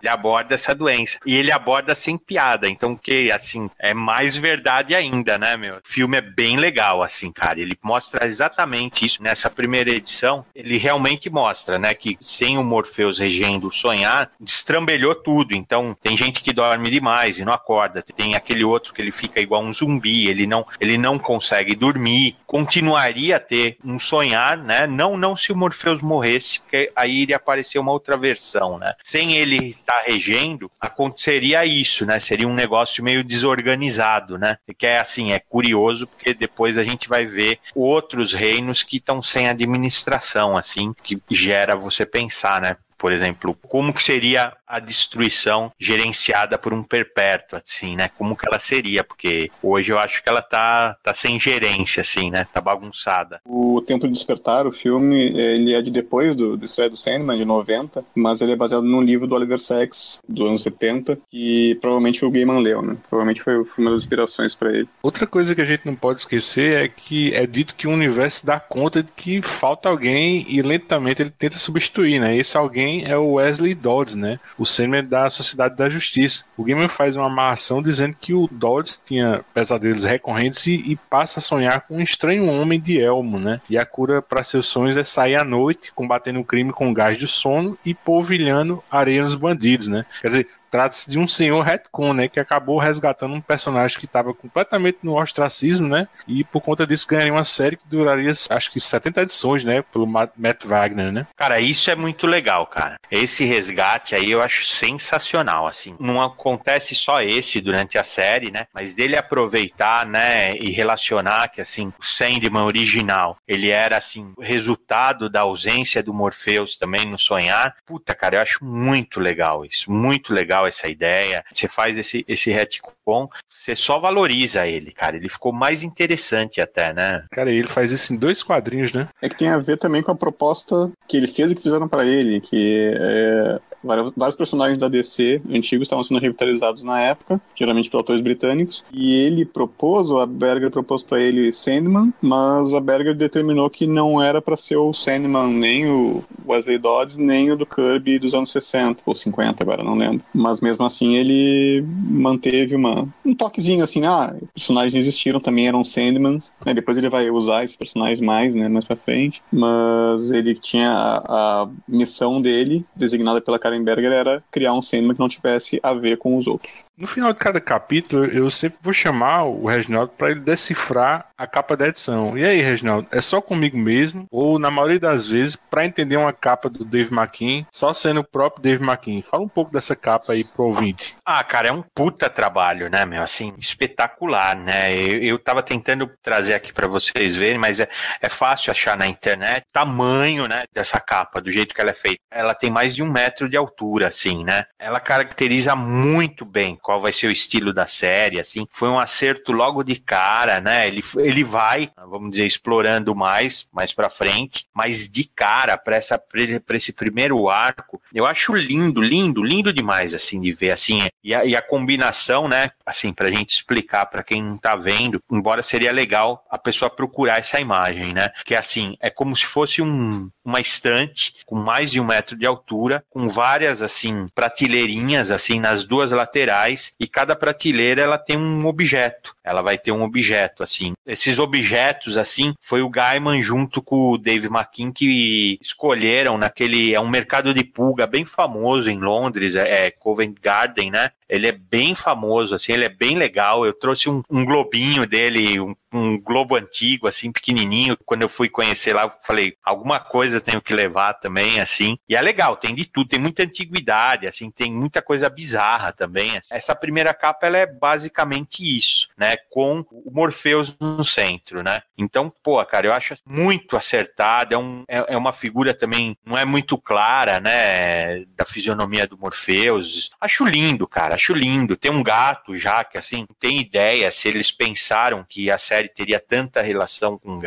Ele 0.01 0.11
aborda 0.11 0.55
essa 0.55 0.75
doença. 0.75 1.19
E 1.25 1.35
ele 1.35 1.53
aborda 1.53 1.95
sem 1.95 2.17
piada. 2.17 2.69
Então, 2.69 2.97
que, 2.97 3.31
assim, 3.31 3.71
é 3.79 3.95
mais 3.95 4.37
verdade 4.37 4.95
ainda, 4.95 5.39
né, 5.39 5.57
meu? 5.57 5.77
O 5.77 5.81
filme 5.85 6.17
é 6.17 6.21
bem 6.21 6.57
legal, 6.57 7.03
assim, 7.03 7.31
cara. 7.33 7.61
Ele 7.61 7.79
mostra 7.83 8.27
exatamente 8.27 9.07
isso. 9.07 9.23
Nessa 9.23 9.51
primeira 9.51 9.91
edição, 9.91 10.45
ele 10.55 10.77
realmente 10.77 11.31
mostra, 11.31 11.79
né, 11.79 11.95
que 11.95 12.17
sem 12.21 12.59
o 12.59 12.65
Morpheus 12.65 13.19
regendo 13.19 13.73
sonhar, 13.73 14.31
destrambelhou 14.41 15.15
tudo. 15.15 15.55
Então, 15.55 15.97
tem 16.03 16.17
gente 16.17 16.43
que 16.43 16.53
dorme 16.53 16.91
demais 16.91 17.39
e 17.39 17.45
não 17.45 17.53
acorda. 17.53 18.03
Tem 18.03 18.35
aquele 18.35 18.65
outro 18.65 18.93
que 18.93 19.03
ele 19.03 19.13
fica 19.13 19.41
igual 19.41 19.63
um 19.63 19.73
zumbi, 19.73 20.29
ele 20.29 20.47
não, 20.47 20.67
ele 20.81 20.99
não 20.99 21.19
consegue 21.19 21.75
dormir. 21.75 22.37
Continuaria 22.47 23.37
a 23.37 23.41
ter 23.41 23.79
um 23.85 23.99
sonhar, 23.99 24.57
né? 24.57 24.87
Não, 24.87 25.17
não 25.17 25.37
se 25.37 25.53
o 25.53 25.57
Morpheus 25.57 26.01
morresse, 26.01 26.61
porque 26.61 26.91
aí 26.95 27.23
iria 27.23 27.37
aparecer 27.37 27.79
uma 27.79 27.93
outra 27.93 28.17
versão, 28.17 28.79
né? 28.79 28.93
Sem 29.03 29.37
ele 29.37 29.57
estar 29.67 29.96
regendo, 30.05 30.67
aconteceria 30.81 31.65
isso, 31.65 32.05
né? 32.05 32.19
Seria 32.19 32.49
um 32.49 32.55
negócio 32.55 33.03
meio 33.03 33.23
desorganizado, 33.23 34.39
né? 34.39 34.59
Que 34.77 34.87
é 34.87 34.99
assim, 34.99 35.33
é 35.33 35.39
curioso, 35.39 36.07
porque 36.07 36.35
depois 36.35 36.77
a 36.79 36.85
gente 36.85 37.09
vai 37.09 37.27
ver 37.27 37.59
outros 37.75 38.33
reinos 38.33 38.83
que 38.83 38.97
estão 38.97 39.23
sem 39.23 39.49
administração, 39.49 40.57
assim, 40.57 40.95
que 41.03 41.21
gera 41.31 41.77
você 41.77 42.05
pensar, 42.05 42.61
né? 42.61 42.77
Por 42.99 43.13
exemplo, 43.13 43.55
como 43.69 43.93
que 43.93 44.03
seria 44.03 44.57
a 44.67 44.79
destruição 44.79 45.71
gerenciada 45.79 46.59
por 46.59 46.75
um 46.75 46.83
perpétuo, 46.83 47.59
assim, 47.59 47.97
né? 47.97 48.11
Como 48.19 48.37
que 48.37 48.47
ela 48.47 48.59
seria? 48.59 49.05
Porque 49.05 49.51
hoje 49.63 49.93
eu 49.93 49.99
acho 49.99 50.23
que 50.23 50.29
ela 50.29 50.43
tá, 50.43 50.97
tá 51.03 51.15
sem 51.15 51.39
gerência, 51.39 52.01
assim, 52.01 52.31
né? 52.31 52.47
Tá 52.53 52.61
bagunçada. 52.61 53.41
O 53.45 53.81
Tempo 53.81 54.07
de 54.07 54.13
Despertar, 54.13 54.67
o 54.67 54.73
filme, 54.73 55.33
ele 55.39 55.75
é 55.75 55.83
de 55.83 55.91
depois 55.91 56.35
do, 56.35 56.57
do 56.57 56.65
estreia 56.65 56.91
do 56.91 56.97
Sandman, 56.97 57.39
de 57.39 57.45
90, 57.45 58.05
mas 58.15 58.41
ele 58.41 58.53
é 58.53 58.57
baseado 58.57 58.85
num 58.85 59.03
livro 59.03 59.27
do 59.27 59.35
Oliver 59.35 59.59
Sacks, 59.59 60.21
dos 60.29 60.49
anos 60.49 60.63
70, 60.63 61.19
que 61.31 61.77
provavelmente 61.77 62.25
o 62.25 62.31
Gaiman 62.31 62.61
leu, 62.61 62.83
né? 62.83 62.97
Provavelmente 63.09 63.43
foi 63.43 63.65
uma 63.79 63.91
das 63.91 64.03
inspirações 64.03 64.55
para 64.55 64.73
ele. 64.73 64.89
Outra 65.03 65.27
coisa 65.27 65.55
que 65.55 65.61
a 65.61 65.67
gente 65.67 65.87
não 65.87 65.95
pode 65.95 66.21
esquecer 66.21 66.85
é 66.85 66.89
que 66.89 67.35
é 67.35 67.47
dito 67.47 67.75
que 67.75 67.87
o 67.87 67.91
universo 67.91 68.45
dá 68.45 68.59
conta 68.59 69.03
de 69.03 69.13
que 69.13 69.41
falta 69.43 69.89
alguém 69.89 70.45
e 70.49 70.61
lentamente 70.63 71.23
ele 71.23 71.31
tenta 71.31 71.57
substituir, 71.57 72.21
né? 72.21 72.37
Esse 72.37 72.57
alguém 72.57 73.05
é 73.07 73.17
o 73.17 73.35
Wesley 73.35 73.75
Dodds, 73.75 74.15
né? 74.15 74.39
O 74.59 74.65
Sandman 74.65 75.05
da 75.05 75.29
Sociedade 75.29 75.77
da 75.77 75.89
Justiça. 75.91 76.45
O 76.57 76.65
Gaiman 76.65 76.89
faz 76.89 77.17
uma 77.17 77.27
amarração 77.27 77.83
dizendo 77.83 78.17
que 78.21 78.33
o 78.33 78.49
Dodds 78.51 79.01
tinha 79.05 79.45
pesadelos 79.53 80.05
recorrentes 80.05 80.67
e, 80.67 80.75
e, 80.93 80.97
passa 80.97 81.39
a 81.39 81.43
sonhar 81.43 81.83
com 81.83 81.97
um 81.97 82.01
estranho 82.03 82.51
homem 82.51 82.81
de 82.81 83.01
elmo, 83.01 83.39
né? 83.39 83.61
E 83.69 83.77
a 83.77 83.85
cura 83.85 84.23
para 84.23 84.43
seus 84.43 84.67
sonhos 84.67 84.97
é 84.97 85.05
sair 85.05 85.37
à 85.37 85.45
noite, 85.45 85.93
combatendo 85.95 86.41
o 86.41 86.45
crime 86.45 86.73
com 86.73 86.93
gás 86.93 87.19
de 87.19 87.27
sono 87.27 87.77
e 87.85 87.95
polvilhando 87.95 88.83
areia 88.91 89.23
nos 89.23 89.35
bandidos, 89.35 89.89
né? 89.89 90.05
Quer 90.21 90.29
dizer, 90.29 90.49
trata-se 90.71 91.11
de 91.11 91.19
um 91.19 91.27
senhor 91.27 91.63
retcon, 91.63 92.13
né, 92.13 92.29
que 92.29 92.41
acabou 92.41 92.79
resgatando 92.79 93.35
um 93.35 93.41
personagem 93.41 93.99
que 93.99 94.07
estava 94.07 94.33
completamente 94.35 94.99
no 95.03 95.21
ostracismo, 95.21 95.89
né, 95.89 96.09
e 96.27 96.45
por 96.45 96.63
conta 96.63 96.87
disso 96.87 97.07
ganharia 97.09 97.33
uma 97.33 97.45
série 97.45 97.77
que 97.77 97.89
duraria, 97.89 98.33
acho 98.51 98.71
que 98.71 98.81
70 98.81 99.23
edições, 99.23 99.65
né, 99.65 99.83
pelo 99.93 100.07
Matt 100.07 100.65
Wagner, 100.65 101.13
né. 101.13 101.27
Cara, 101.37 101.61
isso 101.61 101.91
é 101.91 101.97
muito 101.97 102.27
legal, 102.27 102.67
cara. 102.67 102.97
Esse 103.11 103.45
resgate 103.45 104.15
aí 104.15 104.31
eu 104.31 104.43
acho 104.43 104.67
sensacional, 104.67 105.67
assim. 105.67 105.95
Não 105.99 106.23
acontece 106.23 106.95
só 106.95 107.23
esse 107.23 107.61
durante 107.61 107.99
a 107.99 108.05
série, 108.05 108.51
né, 108.51 108.67
mas 108.73 108.95
dele 108.95 109.17
aproveitar, 109.17 110.07
né, 110.07 110.57
e 110.57 110.71
relacionar 110.71 111.49
que, 111.49 111.61
assim, 111.61 111.93
o 111.99 112.05
Sandman 112.05 112.65
original, 112.65 113.37
ele 113.47 113.71
era, 113.71 113.97
assim, 113.97 114.33
resultado 114.41 115.29
da 115.29 115.41
ausência 115.43 116.03
do 116.03 116.15
Morpheus 116.15 116.77
também 116.77 117.07
no 117.07 117.19
sonhar. 117.19 117.77
Puta, 117.85 118.15
cara, 118.15 118.37
eu 118.37 118.43
acho 118.43 118.65
muito 118.65 119.21
legal 119.21 119.65
isso, 119.65 119.91
muito 119.91 120.33
legal 120.33 120.56
essa 120.65 120.87
ideia. 120.87 121.45
Você 121.53 121.67
faz 121.67 121.99
esse, 121.99 122.25
esse 122.29 122.53
retcon, 122.53 123.29
você 123.53 123.75
só 123.75 123.99
valoriza 123.99 124.65
ele, 124.69 124.93
cara. 124.93 125.17
Ele 125.17 125.29
ficou 125.29 125.53
mais 125.53 125.83
interessante 125.83 126.61
até, 126.61 126.93
né? 126.93 127.25
Cara, 127.33 127.51
ele 127.51 127.67
faz 127.67 127.91
isso 127.91 128.13
em 128.13 128.17
dois 128.17 128.45
quadrinhos, 128.45 128.93
né? 128.93 129.09
É 129.21 129.29
que 129.29 129.37
tem 129.37 129.49
a 129.49 129.59
ver 129.59 129.77
também 129.77 130.03
com 130.03 130.13
a 130.13 130.17
proposta 130.17 130.93
que 131.09 131.17
ele 131.17 131.27
fez 131.27 131.51
e 131.51 131.57
que 131.57 131.63
fizeram 131.63 131.89
para 131.89 132.05
ele, 132.07 132.41
que 132.41 132.93
é 132.95 133.59
vários 133.83 134.37
personagens 134.37 134.79
da 134.79 134.89
DC 134.89 135.41
antigos 135.51 135.87
estavam 135.87 136.03
sendo 136.03 136.21
revitalizados 136.21 136.83
na 136.83 137.01
época, 137.01 137.41
geralmente 137.55 137.91
por 137.91 137.99
autores 137.99 138.21
britânicos, 138.21 138.85
e 138.93 139.15
ele 139.15 139.45
propôs, 139.45 140.11
ou 140.11 140.21
a 140.21 140.27
Berger 140.27 140.71
propôs 140.71 141.03
para 141.03 141.21
ele 141.21 141.53
Sandman, 141.53 142.13
mas 142.21 142.75
a 142.75 142.81
Berger 142.81 143.15
determinou 143.15 143.71
que 143.71 143.87
não 143.87 144.23
era 144.23 144.41
para 144.41 144.57
ser 144.57 144.77
o 144.77 144.93
Sandman, 144.93 145.49
nem 145.49 145.87
o 145.87 146.23
Wesley 146.47 146.79
Dodds, 146.79 147.17
nem 147.17 147.51
o 147.51 147.57
do 147.57 147.67
Kirby 147.67 148.19
dos 148.19 148.35
anos 148.35 148.51
60, 148.51 149.03
ou 149.05 149.15
50 149.15 149.63
agora, 149.63 149.83
não 149.83 149.97
lembro. 149.97 150.23
Mas 150.35 150.61
mesmo 150.61 150.85
assim 150.85 151.17
ele 151.17 151.85
manteve 151.87 152.75
uma, 152.75 153.09
um 153.25 153.35
toquezinho 153.35 153.83
assim, 153.83 154.05
ah, 154.05 154.35
personagens 154.55 154.95
existiram, 154.95 155.41
também 155.41 155.69
eram 155.69 155.85
Sandmans, 155.85 156.53
né? 156.65 156.75
depois 156.75 156.97
ele 156.97 157.09
vai 157.09 157.31
usar 157.31 157.65
esses 157.65 157.77
personagens 157.77 158.21
mais, 158.21 158.55
né, 158.55 158.69
mais 158.69 158.85
pra 158.85 158.97
frente, 158.97 159.43
mas 159.53 160.31
ele 160.31 160.55
tinha 160.55 160.91
a, 160.91 161.63
a 161.63 161.69
missão 161.89 162.41
dele, 162.41 162.85
designada 162.95 163.41
pela 163.41 163.59
Karen 163.67 163.77
Arenberger 163.77 164.13
era 164.13 164.45
criar 164.51 164.73
um 164.75 164.83
Sandman 164.83 165.15
que 165.15 165.21
não 165.21 165.29
tivesse 165.29 165.81
a 165.83 165.93
ver 165.93 166.17
com 166.17 166.37
os 166.37 166.47
outros. 166.47 166.85
No 166.99 167.07
final 167.07 167.31
de 167.31 167.39
cada 167.39 167.61
capítulo, 167.61 168.25
eu 168.25 168.51
sempre 168.51 168.79
vou 168.81 168.91
chamar 168.91 169.45
o 169.45 169.67
Reginaldo 169.67 170.13
para 170.17 170.31
ele 170.31 170.41
decifrar 170.41 171.29
a 171.37 171.47
capa 171.47 171.77
da 171.77 171.89
edição. 171.89 172.39
E 172.39 172.43
aí, 172.43 172.63
Reginaldo, 172.63 173.07
é 173.13 173.21
só 173.21 173.43
comigo 173.43 173.77
mesmo? 173.77 174.27
Ou, 174.31 174.59
na 174.59 174.71
maioria 174.71 174.99
das 174.99 175.29
vezes, 175.29 175.57
para 175.57 175.85
entender 175.85 176.17
uma 176.17 176.33
capa 176.33 176.71
do 176.71 176.87
Dave 176.87 177.15
McKean, 177.15 177.67
só 177.71 177.93
sendo 177.93 178.21
o 178.21 178.25
próprio 178.25 178.63
Dave 178.63 178.83
McKean? 178.83 179.21
Fala 179.21 179.43
um 179.43 179.49
pouco 179.49 179.71
dessa 179.71 179.95
capa 179.95 180.33
aí 180.33 180.43
pro 180.43 180.65
ouvinte. 180.65 181.15
Ah, 181.23 181.45
cara, 181.45 181.69
é 181.69 181.73
um 181.73 181.83
puta 181.83 182.31
trabalho, 182.31 182.89
né, 182.89 183.05
meu? 183.05 183.23
Assim, 183.23 183.53
espetacular, 183.59 184.57
né? 184.57 184.97
Eu, 184.97 185.23
eu 185.23 185.39
tava 185.39 185.63
tentando 185.63 186.11
trazer 186.23 186.55
aqui 186.55 186.73
para 186.73 186.89
vocês 186.89 187.37
verem, 187.37 187.59
mas 187.59 187.79
é, 187.79 187.91
é 188.23 188.31
fácil 188.31 188.71
achar 188.71 188.97
na 188.97 189.07
internet 189.07 189.67
tamanho, 189.71 190.49
né, 190.49 190.65
dessa 190.73 190.99
capa, 190.99 191.43
do 191.43 191.51
jeito 191.51 191.75
que 191.75 191.81
ela 191.83 191.91
é 191.91 191.95
feita. 191.95 192.21
Ela 192.31 192.55
tem 192.55 192.71
mais 192.71 192.95
de 192.95 193.03
um 193.03 193.13
metro 193.13 193.51
de 193.51 193.57
altura, 193.59 194.09
assim, 194.09 194.43
né? 194.47 194.65
Ela 194.79 194.99
caracteriza 194.99 195.77
muito 195.77 196.47
bem 196.47 196.75
qual 196.87 197.01
vai 197.01 197.13
ser 197.13 197.27
o 197.27 197.33
estilo 197.33 197.75
da 197.75 197.89
série, 197.89 198.39
assim. 198.39 198.65
Foi 198.71 198.89
um 198.89 199.01
acerto 199.01 199.51
logo 199.51 199.83
de 199.83 199.97
cara, 199.97 200.61
né? 200.61 200.87
Ele, 200.87 201.03
ele 201.17 201.43
vai, 201.43 201.91
vamos 201.97 202.31
dizer, 202.31 202.47
explorando 202.47 203.13
mais, 203.13 203.69
mais 203.73 203.93
para 203.93 204.09
frente, 204.09 204.69
mas 204.73 205.11
de 205.11 205.25
cara 205.25 205.77
para 205.77 205.97
essa 205.97 206.17
para 206.17 206.77
esse 206.77 206.93
primeiro 206.93 207.49
arco, 207.49 208.01
eu 208.15 208.25
acho 208.25 208.55
lindo, 208.55 209.01
lindo, 209.01 209.43
lindo 209.43 209.73
demais 209.73 210.15
assim 210.15 210.41
de 210.41 210.53
ver 210.53 210.71
assim. 210.71 211.01
E 211.25 211.35
a, 211.35 211.45
e 211.45 211.57
a 211.57 211.61
combinação, 211.61 212.47
né, 212.47 212.71
assim, 212.85 213.13
pra 213.13 213.33
gente 213.33 213.51
explicar 213.51 214.07
para 214.07 214.23
quem 214.23 214.41
não 214.41 214.57
tá 214.57 214.77
vendo, 214.77 215.21
embora 215.29 215.65
seria 215.65 215.91
legal 215.91 216.47
a 216.49 216.57
pessoa 216.57 216.89
procurar 216.89 217.41
essa 217.41 217.59
imagem, 217.59 218.15
né? 218.15 218.31
Que 218.45 218.55
assim, 218.55 218.97
é 219.01 219.11
como 219.11 219.37
se 219.37 219.45
fosse 219.45 219.83
um 219.83 220.31
uma 220.45 220.61
estante 220.61 221.35
com 221.45 221.57
mais 221.57 221.91
de 221.91 221.99
um 221.99 222.07
metro 222.07 222.37
de 222.37 222.47
altura, 222.47 223.05
com 223.11 223.29
várias 223.29 223.83
assim 223.83 224.29
prateleirinhas 224.33 225.33
assim 225.33 225.59
nas 225.59 225.85
duas 225.85 226.13
laterais 226.13 226.76
e 226.99 227.07
cada 227.07 227.35
prateleira 227.35 228.03
ela 228.03 228.19
tem 228.19 228.37
um 228.37 228.67
objeto. 228.67 229.35
Ela 229.43 229.63
vai 229.63 229.79
ter 229.79 229.93
um 229.93 230.03
objeto 230.03 230.63
assim. 230.63 230.93
Esses 231.07 231.39
objetos 231.39 232.19
assim 232.19 232.55
foi 232.61 232.83
o 232.83 232.89
Gaiman 232.89 233.43
junto 233.43 233.83
com 233.83 234.13
o 234.13 234.19
Dave 234.19 234.47
McKean 234.47 234.93
que 234.93 235.59
escolheram 235.61 236.39
naquele 236.39 236.95
é 236.95 237.01
um 237.01 237.09
mercado 237.09 237.55
de 237.55 237.65
pulga 237.65 238.07
bem 238.07 238.25
famoso 238.25 238.91
em 238.91 238.99
Londres, 238.99 239.55
é, 239.55 239.87
é 239.87 239.91
Covent 239.91 240.37
Garden, 240.41 240.91
né? 240.91 241.11
Ele 241.29 241.49
é 241.49 241.53
bem 241.53 241.95
famoso, 241.95 242.55
assim, 242.55 242.73
ele 242.73 242.85
é 242.85 242.89
bem 242.89 243.17
legal. 243.17 243.67
Eu 243.67 243.73
trouxe 243.73 244.09
um, 244.09 244.23
um 244.31 244.45
globinho 244.45 245.07
dele, 245.07 245.61
um, 245.61 245.75
um, 245.93 246.21
globo 246.21 246.55
antigo, 246.55 247.09
assim, 247.09 247.33
pequenininho. 247.33 247.97
Quando 248.05 248.23
eu 248.23 248.29
fui 248.29 248.49
conhecer 248.49 248.95
lá, 248.95 249.11
falei, 249.25 249.57
alguma 249.65 249.99
coisa 249.99 250.37
eu 250.37 250.41
tenho 250.41 250.63
que 250.63 250.75
levar 250.75 251.15
também, 251.15 251.61
assim. 251.61 251.99
E 252.09 252.15
é 252.15 252.21
legal, 252.21 252.57
tem 252.57 252.75
de 252.75 252.85
tudo, 252.85 253.09
tem 253.09 253.19
muita 253.19 253.43
antiguidade, 253.43 254.27
assim, 254.27 254.51
tem 254.51 254.73
muita 254.73 255.03
coisa 255.03 255.29
bizarra 255.29 255.93
também. 255.93 256.39
Essa 256.51 256.75
primeira 256.75 257.13
capa, 257.13 257.47
ela 257.47 257.59
é 257.59 257.67
basicamente 257.67 258.65
isso, 258.65 259.09
né? 259.17 259.37
Com 259.51 259.85
o 259.91 260.11
Morpheus 260.13 260.77
no 260.81 261.05
centro, 261.05 261.63
né? 261.63 261.83
Então, 261.99 262.33
pô, 262.43 262.65
cara, 262.65 262.87
eu 262.87 262.93
acho 262.93 263.15
muito 263.27 263.77
acertado. 263.77 264.55
É, 264.55 264.59
um, 264.59 264.85
é, 264.87 265.15
é 265.15 265.17
uma 265.17 265.33
figura 265.33 265.75
também, 265.75 266.17
não 266.25 266.39
é 266.39 266.45
muito 266.45 266.79
clara, 266.79 267.41
né? 267.41 268.25
Da 268.37 268.45
fisionomia 268.45 269.07
do 269.07 269.19
Morpheus. 269.19 270.11
Acho 270.21 270.45
lindo, 270.45 270.87
cara 270.87 271.16
acho 271.17 271.35
lindo. 271.35 271.77
Tem 271.77 271.91
um 271.91 272.03
gato 272.03 272.57
já 272.57 272.85
que, 272.85 272.97
assim, 272.97 273.27
tem 273.41 273.61
ideia 273.61 274.11
se 274.11 274.29
eles 274.29 274.51
pensaram 274.51 275.25
que 275.29 275.51
a 275.51 275.59
série 275.59 275.89
teria 275.89 276.21
tanta 276.21 276.63
relação 276.63 277.19
com 277.19 277.41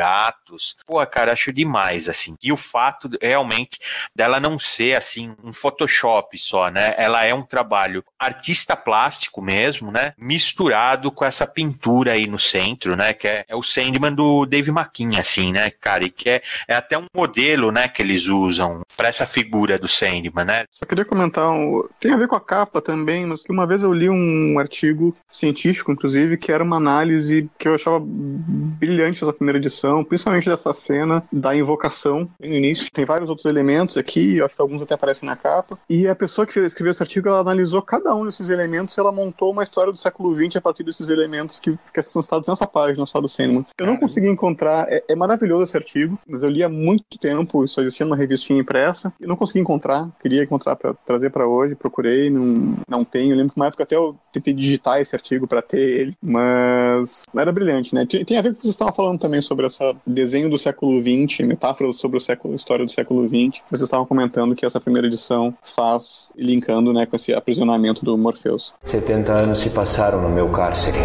Pô, 0.86 1.04
cara, 1.06 1.32
acho 1.32 1.52
demais, 1.52 2.08
assim. 2.08 2.36
E 2.42 2.52
o 2.52 2.56
fato, 2.56 3.08
realmente, 3.20 3.78
dela 4.14 4.40
não 4.40 4.58
ser, 4.58 4.96
assim, 4.96 5.34
um 5.42 5.52
Photoshop 5.52 6.38
só, 6.38 6.68
né? 6.68 6.94
Ela 6.96 7.24
é 7.24 7.34
um 7.34 7.42
trabalho 7.42 8.04
artista 8.18 8.76
plástico 8.76 9.42
mesmo, 9.42 9.90
né? 9.90 10.12
Misturado 10.16 11.10
com 11.10 11.24
essa 11.24 11.46
pintura 11.46 12.12
aí 12.12 12.26
no 12.26 12.38
centro, 12.38 12.96
né? 12.96 13.12
Que 13.12 13.28
é, 13.28 13.44
é 13.48 13.56
o 13.56 13.62
Sandman 13.62 14.14
do 14.14 14.46
Dave 14.46 14.70
McKean, 14.70 15.18
assim, 15.18 15.52
né, 15.52 15.70
cara? 15.70 16.04
E 16.04 16.10
que 16.10 16.28
é, 16.28 16.42
é 16.68 16.74
até 16.74 16.98
um 16.98 17.06
modelo, 17.14 17.70
né, 17.70 17.88
que 17.88 18.02
eles 18.02 18.26
usam 18.26 18.82
para 18.96 19.08
essa 19.08 19.26
figura 19.26 19.78
do 19.78 19.88
Sandman, 19.88 20.44
né? 20.44 20.64
Só 20.70 20.84
queria 20.86 21.04
comentar, 21.04 21.50
um... 21.50 21.86
tem 21.98 22.12
a 22.12 22.16
ver 22.16 22.28
com 22.28 22.36
a 22.36 22.40
capa 22.40 22.80
também, 22.80 23.26
mas 23.26 23.42
que 23.42 23.52
uma 23.52 23.66
vez 23.66 23.82
eu 23.82 23.92
li 23.92 24.08
um 24.08 24.58
artigo 24.58 25.16
científico, 25.28 25.92
inclusive, 25.92 26.36
que 26.36 26.52
era 26.52 26.62
uma 26.62 26.76
análise 26.76 27.48
que 27.58 27.68
eu 27.68 27.74
achava 27.74 28.00
brilhante 28.00 29.22
essa 29.22 29.32
primeira 29.32 29.58
edição, 29.58 30.04
principalmente 30.04 30.39
dessa 30.48 30.72
cena 30.72 31.22
da 31.32 31.54
invocação 31.54 32.28
no 32.38 32.54
início. 32.54 32.90
Tem 32.92 33.04
vários 33.04 33.28
outros 33.28 33.46
elementos 33.46 33.96
aqui, 33.96 34.40
acho 34.40 34.56
que 34.56 34.62
alguns 34.62 34.82
até 34.82 34.94
aparecem 34.94 35.26
na 35.26 35.36
capa. 35.36 35.78
E 35.88 36.06
a 36.06 36.14
pessoa 36.14 36.46
que 36.46 36.58
escreveu 36.60 36.90
esse 36.90 37.02
artigo, 37.02 37.28
ela 37.28 37.40
analisou 37.40 37.82
cada 37.82 38.14
um 38.14 38.24
desses 38.24 38.48
elementos 38.48 38.96
e 38.96 39.00
ela 39.00 39.12
montou 39.12 39.52
uma 39.52 39.62
história 39.62 39.92
do 39.92 39.98
século 39.98 40.34
XX 40.34 40.56
a 40.56 40.60
partir 40.60 40.82
desses 40.82 41.08
elementos 41.08 41.58
que, 41.58 41.76
que 41.92 42.02
são 42.02 42.22
citados 42.22 42.48
nessa 42.48 42.66
página 42.66 43.04
só 43.06 43.20
do 43.20 43.28
Sandman. 43.28 43.66
Eu 43.78 43.86
não 43.86 43.96
consegui 43.96 44.28
encontrar, 44.28 44.86
é, 44.88 45.02
é, 45.08 45.16
maravilhoso 45.16 45.64
esse 45.64 45.76
artigo, 45.76 46.18
mas 46.26 46.42
eu 46.42 46.50
li 46.50 46.62
há 46.62 46.68
muito 46.68 47.18
tempo, 47.18 47.66
só 47.66 47.80
existia 47.82 48.06
numa 48.06 48.16
revistinha 48.16 48.60
impressa, 48.60 49.12
e 49.20 49.26
não 49.26 49.36
consegui 49.36 49.60
encontrar, 49.60 50.08
queria 50.20 50.42
encontrar 50.42 50.76
para 50.76 50.94
trazer 50.94 51.30
para 51.30 51.46
hoje, 51.46 51.74
procurei, 51.74 52.30
não, 52.30 52.76
não 52.88 53.04
tenho, 53.04 53.36
lembro 53.36 53.52
que 53.52 53.60
uma 53.60 53.66
época 53.66 53.82
até 53.82 53.96
eu 53.96 54.16
tentei 54.32 54.54
digitar 54.54 55.00
esse 55.00 55.14
artigo 55.14 55.46
para 55.46 55.62
ter 55.62 55.80
ele, 55.80 56.16
mas 56.22 57.24
era 57.36 57.52
brilhante, 57.52 57.94
né? 57.94 58.06
Tem, 58.06 58.38
a 58.38 58.42
ver 58.42 58.50
com 58.50 58.54
o 58.54 58.56
que 58.56 58.62
vocês 58.62 58.74
estavam 58.74 58.94
falando 58.94 59.18
também 59.18 59.40
sobre 59.42 59.66
esse 59.66 59.78
desenho 60.06 60.29
do 60.48 60.58
século 60.58 61.00
XX, 61.00 61.46
metáforas 61.46 61.96
sobre 61.96 62.18
o 62.18 62.20
século, 62.20 62.54
história 62.54 62.84
do 62.84 62.90
século 62.90 63.26
XX. 63.28 63.62
Vocês 63.68 63.82
estavam 63.82 64.06
comentando 64.06 64.54
que 64.54 64.64
essa 64.64 64.80
primeira 64.80 65.08
edição 65.08 65.54
faz 65.62 66.30
linkando, 66.36 66.92
né, 66.92 67.06
com 67.06 67.16
esse 67.16 67.34
aprisionamento 67.34 68.04
do 68.04 68.16
Morpheus. 68.16 68.74
70 68.84 69.32
anos 69.32 69.58
se 69.58 69.70
passaram 69.70 70.22
no 70.22 70.28
meu 70.28 70.48
cárcere. 70.50 70.98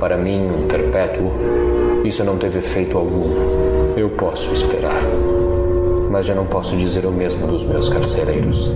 Para 0.00 0.16
mim, 0.16 0.40
um 0.40 0.66
perpétuo, 0.66 1.32
isso 2.04 2.24
não 2.24 2.36
teve 2.36 2.58
efeito 2.58 2.98
algum. 2.98 3.96
Eu 3.96 4.10
posso 4.10 4.52
esperar. 4.52 5.00
Mas 6.10 6.26
já 6.26 6.34
não 6.34 6.46
posso 6.46 6.76
dizer 6.76 7.06
o 7.06 7.12
mesmo 7.12 7.46
dos 7.46 7.62
meus 7.62 7.88
carcereiros. 7.88 8.70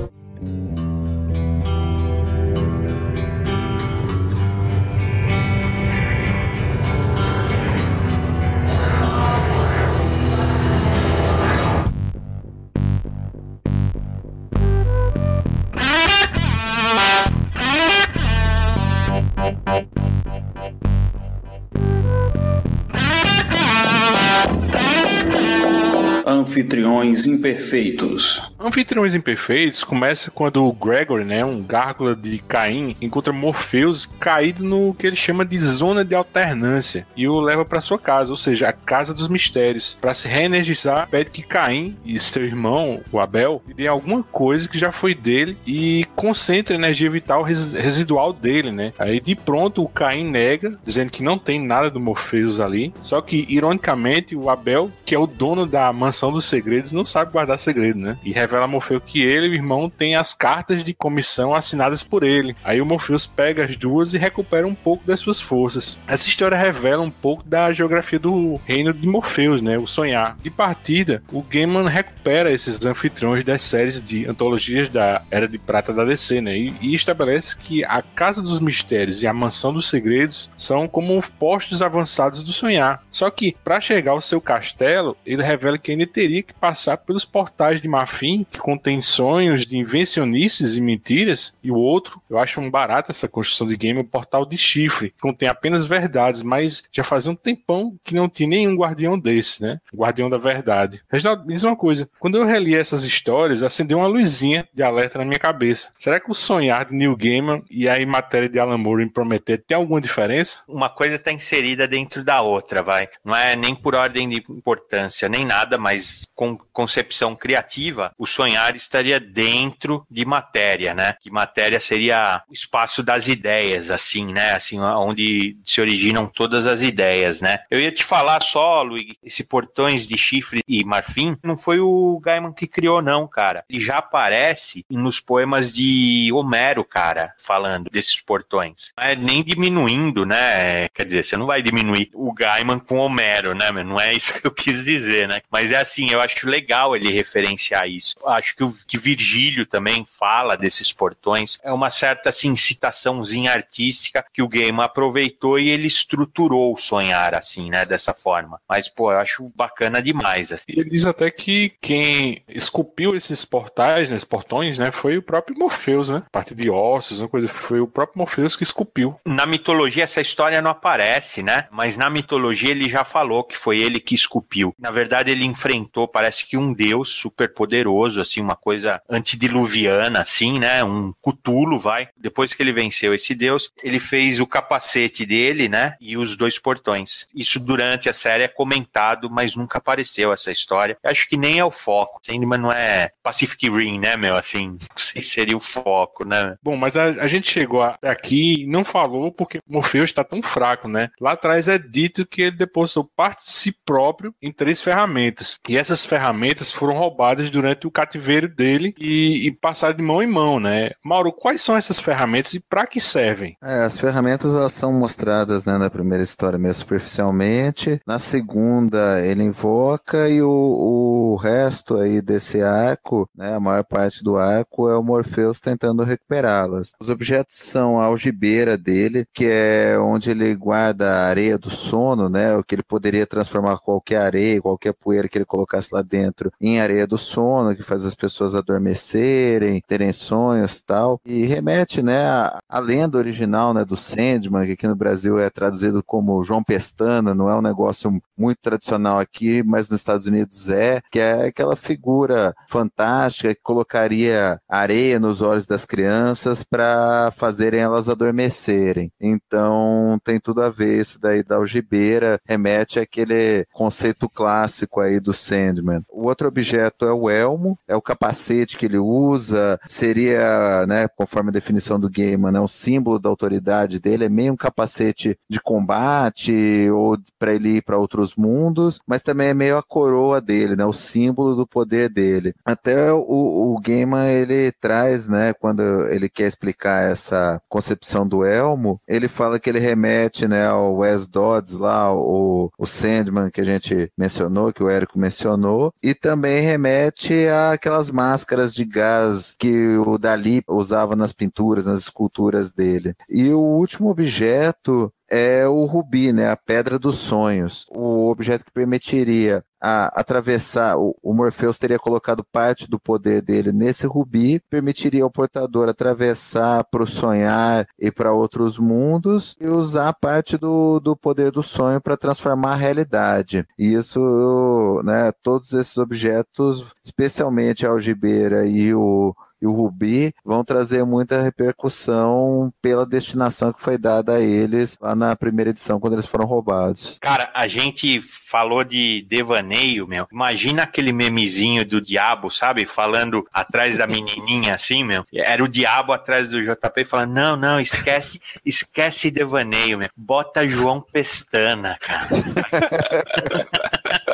Anfitriões 26.66 27.28
Imperfeitos. 27.28 28.42
Anfitriões 28.58 29.14
Imperfeitos 29.14 29.84
começa 29.84 30.32
quando 30.32 30.64
o 30.64 30.72
Gregory, 30.72 31.24
né, 31.24 31.44
um 31.44 31.62
gárgula 31.62 32.16
de 32.16 32.38
Caim, 32.38 32.96
encontra 33.00 33.32
Morpheus 33.32 34.06
caído 34.18 34.64
no 34.64 34.92
que 34.92 35.06
ele 35.06 35.14
chama 35.14 35.44
de 35.44 35.60
zona 35.60 36.04
de 36.04 36.12
alternância 36.12 37.06
e 37.16 37.28
o 37.28 37.38
leva 37.38 37.64
para 37.64 37.80
sua 37.80 38.00
casa, 38.00 38.32
ou 38.32 38.36
seja, 38.36 38.68
a 38.68 38.72
casa 38.72 39.14
dos 39.14 39.28
mistérios. 39.28 39.96
Para 40.00 40.12
se 40.12 40.26
reenergizar, 40.26 41.08
pede 41.08 41.30
que 41.30 41.40
Caim 41.40 41.96
e 42.04 42.18
seu 42.18 42.44
irmão, 42.44 43.00
o 43.12 43.20
Abel, 43.20 43.62
dêem 43.76 43.88
alguma 43.88 44.24
coisa 44.24 44.68
que 44.68 44.76
já 44.76 44.90
foi 44.90 45.14
dele 45.14 45.56
e 45.64 46.04
concentre 46.16 46.74
a 46.74 46.78
energia 46.78 47.08
vital 47.08 47.44
residual 47.44 48.32
dele, 48.32 48.72
né? 48.72 48.92
Aí 48.98 49.20
de 49.20 49.36
pronto 49.36 49.84
o 49.84 49.88
Caim 49.88 50.28
nega, 50.28 50.76
dizendo 50.82 51.12
que 51.12 51.22
não 51.22 51.38
tem 51.38 51.60
nada 51.60 51.88
do 51.92 52.00
Morpheus 52.00 52.58
ali. 52.58 52.92
Só 53.02 53.20
que 53.20 53.46
ironicamente 53.48 54.34
o 54.34 54.50
Abel, 54.50 54.90
que 55.04 55.14
é 55.14 55.18
o 55.18 55.28
dono 55.28 55.64
da 55.64 55.92
mansão 55.92 56.32
dos 56.32 56.55
segredos, 56.57 56.92
não 56.92 57.04
sabe 57.04 57.32
guardar 57.32 57.59
segredo, 57.59 57.98
né? 57.98 58.18
E 58.24 58.32
revela 58.32 58.64
a 58.64 58.68
Morfeu 58.68 59.00
que 59.00 59.22
ele 59.22 59.46
e 59.46 59.50
o 59.50 59.54
irmão 59.54 59.90
têm 59.90 60.16
as 60.16 60.32
cartas 60.32 60.82
de 60.82 60.94
comissão 60.94 61.54
assinadas 61.54 62.02
por 62.02 62.22
ele. 62.22 62.57
Aí 62.64 62.80
o 62.80 62.86
Morpheus 62.86 63.26
pega 63.26 63.64
as 63.64 63.76
duas 63.76 64.14
e 64.14 64.18
recupera 64.18 64.66
um 64.66 64.74
pouco 64.74 65.07
das 65.07 65.20
suas 65.20 65.40
forças. 65.40 65.98
Essa 66.07 66.28
história 66.28 66.57
revela 66.57 67.02
um 67.02 67.11
pouco 67.11 67.46
da 67.46 67.72
geografia 67.72 68.18
do 68.18 68.59
reino 68.64 68.92
de 68.94 69.07
Morpheus, 69.07 69.61
né? 69.61 69.76
O 69.76 69.86
sonhar. 69.86 70.36
De 70.42 70.50
partida, 70.50 71.22
o 71.30 71.42
Gaiman 71.42 71.88
recupera 71.88 72.50
esses 72.50 72.84
anfitriões 72.84 73.44
das 73.44 73.61
séries 73.61 74.00
de 74.00 74.26
antologias 74.26 74.88
da 74.88 75.22
Era 75.30 75.46
de 75.46 75.59
Prata 75.59 75.92
da 75.92 76.04
DC, 76.04 76.40
né? 76.40 76.57
E, 76.57 76.74
e 76.80 76.94
estabelece 76.94 77.57
que 77.57 77.84
a 77.84 78.00
Casa 78.00 78.40
dos 78.40 78.61
Mistérios 78.61 79.22
e 79.22 79.26
a 79.26 79.32
Mansão 79.32 79.74
dos 79.74 79.88
Segredos 79.88 80.50
são 80.57 80.88
como 80.88 81.22
postos 81.38 81.82
avançados 81.82 82.42
do 82.42 82.52
sonhar. 82.52 83.02
Só 83.11 83.30
que, 83.30 83.54
para 83.62 83.80
chegar 83.80 84.12
ao 84.12 84.20
seu 84.20 84.40
castelo, 84.40 85.16
ele 85.26 85.42
revela 85.42 85.76
que 85.76 85.90
ainda 85.90 86.07
teria 86.07 86.42
que 86.47 86.55
passar 86.55 86.97
pelos 86.99 87.24
portais 87.24 87.80
de 87.80 87.88
Marfim 87.88 88.47
que 88.51 88.59
contém 88.59 89.03
sonhos 89.03 89.66
de 89.66 89.76
invencionices 89.76 90.76
e 90.76 90.80
mentiras, 90.80 91.55
e 91.62 91.70
o 91.70 91.76
outro, 91.76 92.20
eu 92.30 92.38
acho 92.38 92.61
um 92.61 92.70
barato 92.70 93.11
essa 93.11 93.28
construção 93.28 93.66
de 93.66 93.76
game, 93.76 94.01
o 94.01 94.05
Portal 94.05 94.47
de 94.47 94.57
Chifre, 94.57 95.11
que 95.11 95.20
contém 95.20 95.49
apenas 95.49 95.86
verdades, 95.86 96.42
mas 96.42 96.84
já 96.90 97.05
fazia 97.05 97.30
um 97.30 97.36
tempão 97.36 97.97
que 98.05 98.14
não 98.14 98.28
tinha 98.28 98.49
nenhum 98.49 98.76
guardião 98.76 99.18
desse, 99.18 99.62
né? 99.62 99.80
Guardião 99.94 100.30
da 100.30 100.38
verdade. 100.38 101.03
Reginaldo, 101.11 101.44
me 101.44 101.55
diz 101.55 101.64
uma 101.64 101.76
coisa, 101.76 102.09
quando 102.18 102.38
eu 102.38 102.44
reli 102.44 102.74
essas 102.74 103.05
histórias, 103.05 103.62
acendeu 103.62 103.99
uma 103.99 104.07
luzinha 104.07 104.68
de 104.72 104.82
alerta 104.82 105.18
na 105.18 105.24
minha 105.24 105.38
cabeça. 105.38 105.92
Será 105.99 106.20
que 106.20 106.30
o 106.30 106.34
sonhar 106.34 106.86
de 106.86 106.94
Neil 106.94 107.16
Gaiman 107.16 107.62
e 107.70 107.88
a 107.88 108.07
matéria 108.07 108.49
de 108.49 108.59
Alan 108.59 108.78
Moore 108.78 109.05
em 109.05 109.09
Prometer 109.09 109.62
tem 109.66 109.76
alguma 109.76 110.01
diferença? 110.01 110.62
Uma 110.68 110.88
coisa 110.88 111.16
está 111.16 111.32
inserida 111.32 111.88
dentro 111.88 112.22
da 112.22 112.40
outra, 112.40 112.82
vai. 112.82 113.09
Não 113.24 113.34
é 113.34 113.57
nem 113.57 113.74
por 113.74 113.94
ordem 113.94 114.28
de 114.28 114.44
importância, 114.49 115.28
nem 115.28 115.44
nada, 115.44 115.78
mas 115.78 116.26
com 116.37 116.57
concepção 116.72 117.34
criativa, 117.34 118.12
o 118.18 118.26
sonhar 118.26 118.76
estaria 118.76 119.18
dentro 119.18 120.07
de 120.11 120.24
matéria, 120.26 120.93
né? 120.95 121.16
Que 121.20 121.30
matéria 121.30 121.80
seria 121.80 122.43
o 122.49 122.53
espaço 122.53 123.03
das 123.03 123.26
ideias, 123.26 123.91
assim, 123.91 124.32
né? 124.32 124.53
Assim, 124.53 124.78
onde 124.78 125.57
se 125.64 125.80
originam 125.80 126.26
todas 126.26 126.66
as 126.66 126.82
ideias, 126.82 127.41
né? 127.41 127.61
Eu 127.70 127.80
ia 127.80 127.91
te 127.91 128.05
falar 128.05 128.43
só, 128.43 128.82
Luiz, 128.82 129.14
esse 129.22 129.43
portões 129.43 130.07
de 130.07 130.18
chifre 130.18 130.62
e 130.68 130.84
marfim, 130.84 131.37
não 131.43 131.57
foi 131.57 131.80
o 131.80 132.20
Gaiman 132.22 132.53
que 132.53 132.66
criou, 132.66 133.01
não, 133.01 133.26
cara. 133.26 133.64
Ele 133.68 133.82
já 133.82 133.97
aparece 133.97 134.84
nos 134.91 135.18
poemas 135.18 135.72
de 135.72 136.30
Homero, 136.34 136.84
cara, 136.84 137.32
falando 137.39 137.89
desses 137.89 138.20
portões. 138.20 138.93
Não 138.99 139.07
é 139.07 139.16
nem 139.16 139.43
diminuindo, 139.43 140.26
né? 140.26 140.89
Quer 140.91 141.07
dizer, 141.07 141.24
você 141.24 141.37
não 141.37 141.47
vai 141.47 141.62
diminuir 141.62 142.11
o 142.12 142.30
Gaiman 142.34 142.78
com 142.78 142.99
Homero, 142.99 143.55
né? 143.55 143.72
Não 143.72 143.99
é 143.99 144.12
isso 144.12 144.34
que 144.34 144.47
eu 144.47 144.51
quis 144.51 144.84
dizer, 144.84 145.26
né? 145.26 145.41
Mas 145.51 145.72
é 145.72 145.76
assim, 145.76 146.11
eu 146.11 146.26
acho 146.27 146.49
legal 146.49 146.95
ele 146.95 147.11
referenciar 147.11 147.89
isso. 147.89 148.16
Acho 148.27 148.57
que 148.57 148.64
o 148.64 148.74
que 148.87 148.99
Virgílio 148.99 149.64
também 149.66 150.05
fala 150.07 150.57
desses 150.57 150.93
portões 150.93 151.59
é 151.62 151.72
uma 151.72 151.91
certa 151.91 152.31
assim, 152.31 152.55
citaçãozinha 152.57 153.53
artística 153.53 154.24
que 154.33 154.43
o 154.43 154.49
Gaiman 154.49 154.85
aproveitou 154.85 155.59
e 155.59 155.68
ele 155.68 155.87
estruturou 155.87 156.72
o 156.72 156.77
sonhar 156.77 157.35
assim, 157.35 157.70
né? 157.70 157.85
Dessa 157.87 158.12
forma. 158.12 158.61
Mas, 158.68 158.89
pô, 158.89 159.12
eu 159.12 159.18
acho 159.18 159.51
bacana 159.55 160.03
demais. 160.03 160.53
Assim. 160.53 160.64
Ele 160.68 160.91
diz 160.91 161.07
até 161.07 161.31
que 161.31 161.72
quem 161.81 162.43
esculpiu 162.49 163.14
esses 163.16 163.45
portais, 163.45 164.09
né, 164.09 164.16
esses 164.16 164.24
portões, 164.24 164.79
né, 164.79 164.91
foi 164.91 165.18
o 165.18 165.22
próprio 165.22 165.59
Morpheus, 165.59 166.09
né? 166.09 166.22
Parte 166.31 166.55
de 166.55 166.70
ossos, 166.70 167.20
uma 167.20 167.29
coisa, 167.29 167.49
foi 167.49 167.81
o 167.81 167.87
próprio 167.87 168.18
Morpheus 168.18 168.57
que 168.57 168.62
esculpiu. 168.62 169.18
Na 169.24 169.47
mitologia 169.47 170.05
essa 170.05 170.20
história 170.20 170.61
não 170.61 170.70
aparece, 170.70 171.43
né? 171.43 171.66
Mas 171.70 171.97
na 171.97 172.11
mitologia 172.11 172.70
ele 172.70 172.89
já 172.89 173.05
falou 173.05 173.45
que 173.45 173.57
foi 173.57 173.79
ele 173.79 174.01
que 174.01 174.14
esculpiu. 174.14 174.74
Na 174.79 174.91
verdade 174.91 175.31
ele 175.31 175.45
enfrentou, 175.45 176.09
parece 176.16 176.46
que 176.46 176.56
um 176.56 176.72
deus 176.72 177.10
super 177.10 177.52
poderoso, 177.52 178.22
assim, 178.22 178.40
uma 178.40 178.56
coisa 178.56 179.02
antediluviana, 179.06 180.22
assim, 180.22 180.58
né? 180.58 180.82
Um 180.82 181.12
cutulo, 181.20 181.78
vai. 181.78 182.08
Depois 182.16 182.54
que 182.54 182.62
ele 182.62 182.72
venceu 182.72 183.12
esse 183.12 183.34
deus, 183.34 183.70
ele 183.82 183.98
fez 183.98 184.40
o 184.40 184.46
capacete 184.46 185.26
dele, 185.26 185.68
né? 185.68 185.94
E 186.00 186.16
os 186.16 186.34
dois 186.34 186.58
portões. 186.58 187.26
Isso 187.34 187.60
durante 187.60 188.08
a 188.08 188.14
série 188.14 188.44
é 188.44 188.48
comentado, 188.48 189.28
mas 189.28 189.54
nunca 189.54 189.76
apareceu 189.76 190.32
essa 190.32 190.50
história. 190.50 190.96
Eu 191.04 191.10
acho 191.10 191.28
que 191.28 191.36
nem 191.36 191.58
é 191.58 191.64
o 191.66 191.70
foco. 191.70 192.18
Sandman 192.22 192.60
não 192.60 192.72
é 192.72 193.10
Pacific 193.22 193.68
Rim, 193.68 193.98
né, 193.98 194.16
meu? 194.16 194.36
Assim, 194.36 194.78
não 194.88 194.96
sei 194.96 195.20
se 195.20 195.28
seria 195.28 195.54
o 195.54 195.60
foco, 195.60 196.24
né? 196.24 196.56
Bom, 196.62 196.78
mas 196.78 196.96
a, 196.96 197.08
a 197.08 197.26
gente 197.26 197.52
chegou 197.52 197.82
aqui 197.82 198.62
e 198.62 198.66
não 198.66 198.86
falou 198.86 199.30
porque 199.30 199.60
Morpheus 199.68 200.08
está 200.08 200.24
tão 200.24 200.40
fraco, 200.40 200.88
né? 200.88 201.10
Lá 201.20 201.32
atrás 201.32 201.68
é 201.68 201.76
dito 201.76 202.24
que 202.24 202.40
ele 202.40 202.56
depositou 202.56 203.04
parte 203.04 203.44
de 203.44 203.52
si 203.52 203.70
próprio 203.84 204.34
em 204.40 204.50
três 204.50 204.80
ferramentas. 204.80 205.58
E 205.68 205.76
essas 205.76 206.05
ferramentas 206.07 206.72
foram 206.72 206.94
roubadas 206.94 207.50
durante 207.50 207.86
o 207.86 207.90
cativeiro 207.90 208.48
dele 208.48 208.94
e, 208.98 209.46
e 209.46 209.50
passaram 209.52 209.94
de 209.96 210.02
mão 210.02 210.22
em 210.22 210.26
mão, 210.26 210.59
né? 210.59 210.90
Mauro, 211.04 211.32
quais 211.32 211.61
são 211.61 211.76
essas 211.76 212.00
ferramentas 212.00 212.54
e 212.54 212.61
para 212.61 212.86
que 212.86 213.00
servem? 213.00 213.57
É, 213.62 213.84
as 213.84 213.98
ferramentas 213.98 214.54
elas 214.54 214.72
são 214.72 214.92
mostradas 214.92 215.64
né, 215.64 215.76
na 215.76 215.90
primeira 215.90 216.22
história 216.22 216.59
meio 216.59 216.74
superficialmente. 216.74 218.00
Na 218.07 218.18
segunda 218.18 219.20
ele 219.20 219.42
invoca 219.42 220.28
e 220.28 220.40
o, 220.40 220.48
o 220.48 221.36
resto 221.36 221.96
aí 221.96 222.22
desse 222.22 222.62
arco, 222.62 223.28
né, 223.34 223.54
a 223.54 223.61
maior 223.61 223.84
parte 223.84 224.22
do 224.22 224.36
arco 224.36 224.88
é 224.88 224.96
o 224.96 225.02
Morpheus 225.02 225.61
tentando 225.61 226.04
recuperá-las. 226.04 226.92
Os 227.00 227.09
objetos 227.09 227.57
são 227.57 227.98
a 228.00 228.04
algibeira 228.04 228.76
dele, 228.76 229.26
que 229.34 229.46
é 229.46 229.98
onde 229.98 230.30
ele 230.30 230.54
guarda 230.54 231.11
a 231.11 231.26
areia 231.26 231.59
do 231.59 231.70
sono, 231.70 232.28
né, 232.28 232.57
o 232.57 232.64
que 232.64 232.74
ele 232.74 232.82
poderia 232.82 233.26
transformar 233.26 233.78
qualquer 233.78 234.18
areia, 234.20 234.62
qualquer 234.62 234.92
poeira 234.92 235.28
que 235.28 235.38
ele 235.38 235.44
colocasse 235.44 235.92
lá 235.97 236.03
dentro 236.03 236.53
em 236.61 236.80
areia 236.80 237.07
do 237.07 237.18
sono, 237.18 237.74
que 237.74 237.82
faz 237.82 238.05
as 238.05 238.14
pessoas 238.14 238.55
adormecerem, 238.55 239.82
terem 239.86 240.12
sonhos 240.12 240.82
tal, 240.82 241.20
e 241.24 241.44
remete, 241.47 242.03
né, 242.03 242.24
à, 242.26 242.59
à 242.68 242.78
lenda 242.78 243.18
original, 243.18 243.72
né, 243.72 243.84
do 243.84 243.97
Sandman, 243.97 244.66
que 244.66 244.72
aqui 244.72 244.86
no 244.86 244.97
Brasil 244.97 245.38
é 245.38 245.51
traduzido 245.51 246.03
como 246.03 246.42
João 246.42 246.62
Pestana, 246.62 247.34
não 247.34 247.49
é 247.49 247.55
um 247.55 247.62
negócio 247.62 248.20
muito 248.36 248.59
tradicional 248.61 249.18
aqui, 249.18 249.62
mas 249.62 249.88
nos 249.88 250.01
Estados 250.01 250.26
Unidos 250.26 250.68
é, 250.68 251.01
que 251.11 251.18
é 251.18 251.47
aquela 251.47 251.74
figura 251.76 252.55
fantástica 252.68 253.55
que 253.55 253.61
colocaria 253.62 254.61
areia 254.68 255.18
nos 255.18 255.40
olhos 255.40 255.66
das 255.66 255.84
crianças 255.84 256.62
para 256.62 257.32
fazerem 257.36 257.80
elas 257.80 258.09
adormecerem. 258.09 259.11
Então 259.20 260.18
tem 260.22 260.38
tudo 260.38 260.62
a 260.62 260.68
ver 260.68 261.01
isso 261.01 261.20
daí 261.20 261.42
da 261.42 261.57
algibeira, 261.57 262.38
remete 262.44 262.99
àquele 262.99 263.66
conceito 263.72 264.28
clássico 264.28 265.01
aí 265.01 265.18
do 265.20 265.32
Sandman. 265.32 265.86
O 266.09 266.26
outro 266.26 266.49
objeto 266.49 267.07
é 267.07 267.12
o 267.12 267.28
elmo, 267.30 267.78
é 267.87 267.97
o 267.97 268.03
capacete 268.03 268.76
que 268.76 268.87
ele 268.87 268.99
usa, 268.99 269.78
seria, 269.87 270.87
né, 270.87 271.09
conforme 271.09 271.51
a 271.51 271.53
definição 271.53 271.99
do 271.99 272.11
Gaiman, 272.11 272.53
né, 272.53 272.61
o 272.61 272.68
símbolo 272.68 273.18
da 273.18 273.28
autoridade 273.28 273.99
dele, 273.99 274.24
é 274.24 274.28
meio 274.28 274.53
um 274.53 274.57
capacete 274.57 275.39
de 275.49 275.61
combate 275.61 276.89
ou 276.91 277.18
para 277.39 277.55
ele 277.55 277.76
ir 277.76 277.82
para 277.82 277.99
outros 277.99 278.34
mundos, 278.37 279.01
mas 279.07 279.22
também 279.22 279.49
é 279.49 279.55
meio 279.55 279.76
a 279.76 279.82
coroa 279.82 280.41
dele, 280.41 280.76
né, 280.76 280.84
o 280.84 280.93
símbolo 280.93 281.55
do 281.55 281.66
poder 281.66 282.09
dele. 282.09 282.55
Até 282.64 283.12
o, 283.12 283.74
o 283.74 283.80
Gaiman 283.80 284.28
ele 284.28 284.72
traz, 284.72 285.28
né, 285.28 285.53
quando 285.53 285.82
ele 286.09 286.28
quer 286.28 286.47
explicar 286.47 287.11
essa 287.11 287.61
concepção 287.68 288.26
do 288.26 288.45
elmo, 288.45 289.01
ele 289.07 289.28
fala 289.28 289.59
que 289.59 289.68
ele 289.68 289.78
remete, 289.78 290.49
né, 290.49 290.66
ao 290.66 290.97
Wes 290.97 291.26
Dodds 291.26 291.76
lá, 291.76 292.12
o, 292.12 292.70
o 292.78 292.87
Sandman 292.87 293.51
que 293.51 293.61
a 293.61 293.64
gente 293.64 294.11
mencionou, 294.16 294.72
que 294.72 294.82
o 294.82 294.89
Érico 294.89 295.18
mencionou, 295.18 295.76
e 296.03 296.14
também 296.14 296.62
remete 296.62 297.47
àquelas 297.72 298.11
máscaras 298.11 298.74
de 298.74 298.85
gás 298.85 299.55
que 299.59 299.97
o 299.99 300.18
Dali 300.18 300.62
usava 300.68 301.16
nas 301.16 301.33
pinturas, 301.33 301.87
nas 301.87 302.01
esculturas 302.01 302.72
dele. 302.72 303.14
E 303.29 303.51
o 303.51 303.61
último 303.61 304.09
objeto 304.11 305.12
é 305.31 305.66
o 305.66 305.85
rubi, 305.85 306.33
né, 306.33 306.51
a 306.51 306.57
pedra 306.57 306.99
dos 306.99 307.16
sonhos. 307.16 307.87
O 307.91 308.31
objeto 308.31 308.64
que 308.64 308.70
permitiria 308.70 309.64
a, 309.81 310.07
atravessar, 310.20 310.97
o, 310.97 311.16
o 311.22 311.35
Morpheus 311.35 311.79
teria 311.79 311.99
colocado 311.99 312.45
parte 312.45 312.89
do 312.89 312.99
poder 312.99 313.43
dele 313.43 313.72
nesse 313.72 314.07
rubi, 314.07 314.61
permitiria 314.70 315.22
ao 315.24 315.31
portador 315.31 315.89
atravessar 315.89 316.85
para 316.85 317.03
o 317.03 317.07
sonhar 317.07 317.87
e 317.99 318.11
para 318.11 318.33
outros 318.33 318.79
mundos 318.79 319.57
e 319.61 319.66
usar 319.66 320.12
parte 320.14 320.57
do, 320.57 321.01
do 321.01 321.16
poder 321.16 321.51
do 321.51 321.62
sonho 321.62 322.01
para 322.01 322.16
transformar 322.16 322.72
a 322.72 322.77
realidade. 322.77 323.66
E 323.79 323.95
isso, 323.95 325.01
né, 325.05 325.33
todos 325.43 325.72
esses 325.72 325.99
objetos, 325.99 326.85
especialmente 327.05 327.87
a 327.87 327.91
algibeira 327.91 328.66
e 328.66 328.95
o 328.95 329.35
e 329.61 329.66
o 329.66 329.72
Rubi 329.72 330.34
vão 330.44 330.64
trazer 330.64 331.04
muita 331.04 331.42
repercussão 331.42 332.72
pela 332.82 333.07
destinação 333.07 333.72
que 333.72 333.80
foi 333.80 333.96
dada 333.96 334.34
a 334.34 334.40
eles 334.40 334.98
lá 335.00 335.14
na 335.14 335.34
primeira 335.36 335.70
edição, 335.70 335.98
quando 335.98 336.14
eles 336.14 336.26
foram 336.26 336.44
roubados. 336.46 337.18
Cara, 337.20 337.50
a 337.54 337.66
gente 337.66 338.22
falou 338.22 338.84
de 338.84 339.24
devaneio, 339.28 340.07
meu. 340.07 340.26
Imagina 340.30 340.82
aquele 340.82 341.12
memezinho 341.12 341.84
do 341.84 342.00
diabo, 342.00 342.50
sabe? 342.50 342.86
Falando 342.86 343.46
atrás 343.52 343.98
da 343.98 344.07
menininha 344.07 344.74
assim, 344.74 345.04
meu. 345.04 345.24
Era 345.32 345.62
o 345.62 345.68
diabo 345.68 346.12
atrás 346.12 346.48
do 346.48 346.62
JP 346.62 347.04
falando: 347.04 347.32
não, 347.32 347.57
não, 347.57 347.80
esquece, 347.80 348.40
esquece 348.64 349.30
devaneio, 349.30 349.98
meu. 349.98 350.09
Bota 350.16 350.68
João 350.68 351.00
Pestana, 351.00 351.96
cara. 352.00 352.28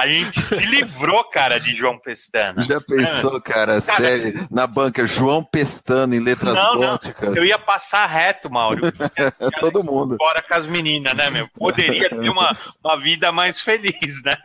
a 0.00 0.06
gente 0.06 0.40
se 0.40 0.56
livrou, 0.56 1.22
cara, 1.24 1.60
de 1.60 1.76
João 1.76 1.98
Pestana. 1.98 2.62
Já 2.62 2.80
pensou, 2.80 3.38
cara, 3.40 3.78
cara 3.78 3.80
sério, 3.80 4.48
na 4.50 4.66
banca, 4.66 5.04
João 5.06 5.44
Pestana 5.44 6.16
em 6.16 6.20
letras 6.20 6.54
não, 6.54 6.78
góticas? 6.78 7.28
Não, 7.28 7.36
eu 7.36 7.44
ia 7.44 7.58
passar 7.58 8.06
reto, 8.06 8.50
Mauro. 8.50 8.80
Todo 9.60 9.84
mundo. 9.84 10.16
Bora 10.16 10.40
com 10.40 10.54
as 10.54 10.66
meninas, 10.66 11.14
né, 11.14 11.28
meu? 11.28 11.46
Poderia 11.48 12.08
ter 12.08 12.30
uma, 12.30 12.56
uma 12.82 12.98
vida 12.98 13.30
mais 13.30 13.60
feliz, 13.60 14.22
né? 14.24 14.38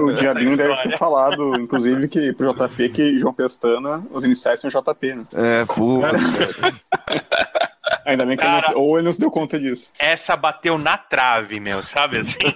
O 0.00 0.12
Diabinho 0.12 0.56
deve 0.56 0.76
ter 0.82 0.96
falado, 0.96 1.60
inclusive, 1.60 2.06
que 2.06 2.32
pro 2.32 2.54
JP 2.54 2.88
que 2.90 3.18
João 3.18 3.34
Pestana, 3.34 4.06
os 4.12 4.24
iniciais 4.24 4.60
são 4.60 4.70
JP, 4.70 5.14
né? 5.14 5.26
É, 5.34 5.64
pô. 5.64 6.00
Ainda 8.04 8.24
bem 8.24 8.36
que 8.36 8.44
Cara, 8.44 8.66
ele 8.66 8.74
não, 8.74 8.82
ou 8.82 8.98
ele 8.98 9.06
não 9.06 9.12
se 9.12 9.18
deu 9.18 9.30
conta 9.30 9.58
disso. 9.58 9.92
Essa 9.98 10.36
bateu 10.36 10.78
na 10.78 10.96
trave, 10.96 11.58
meu, 11.58 11.82
sabe 11.82 12.18
assim? 12.18 12.38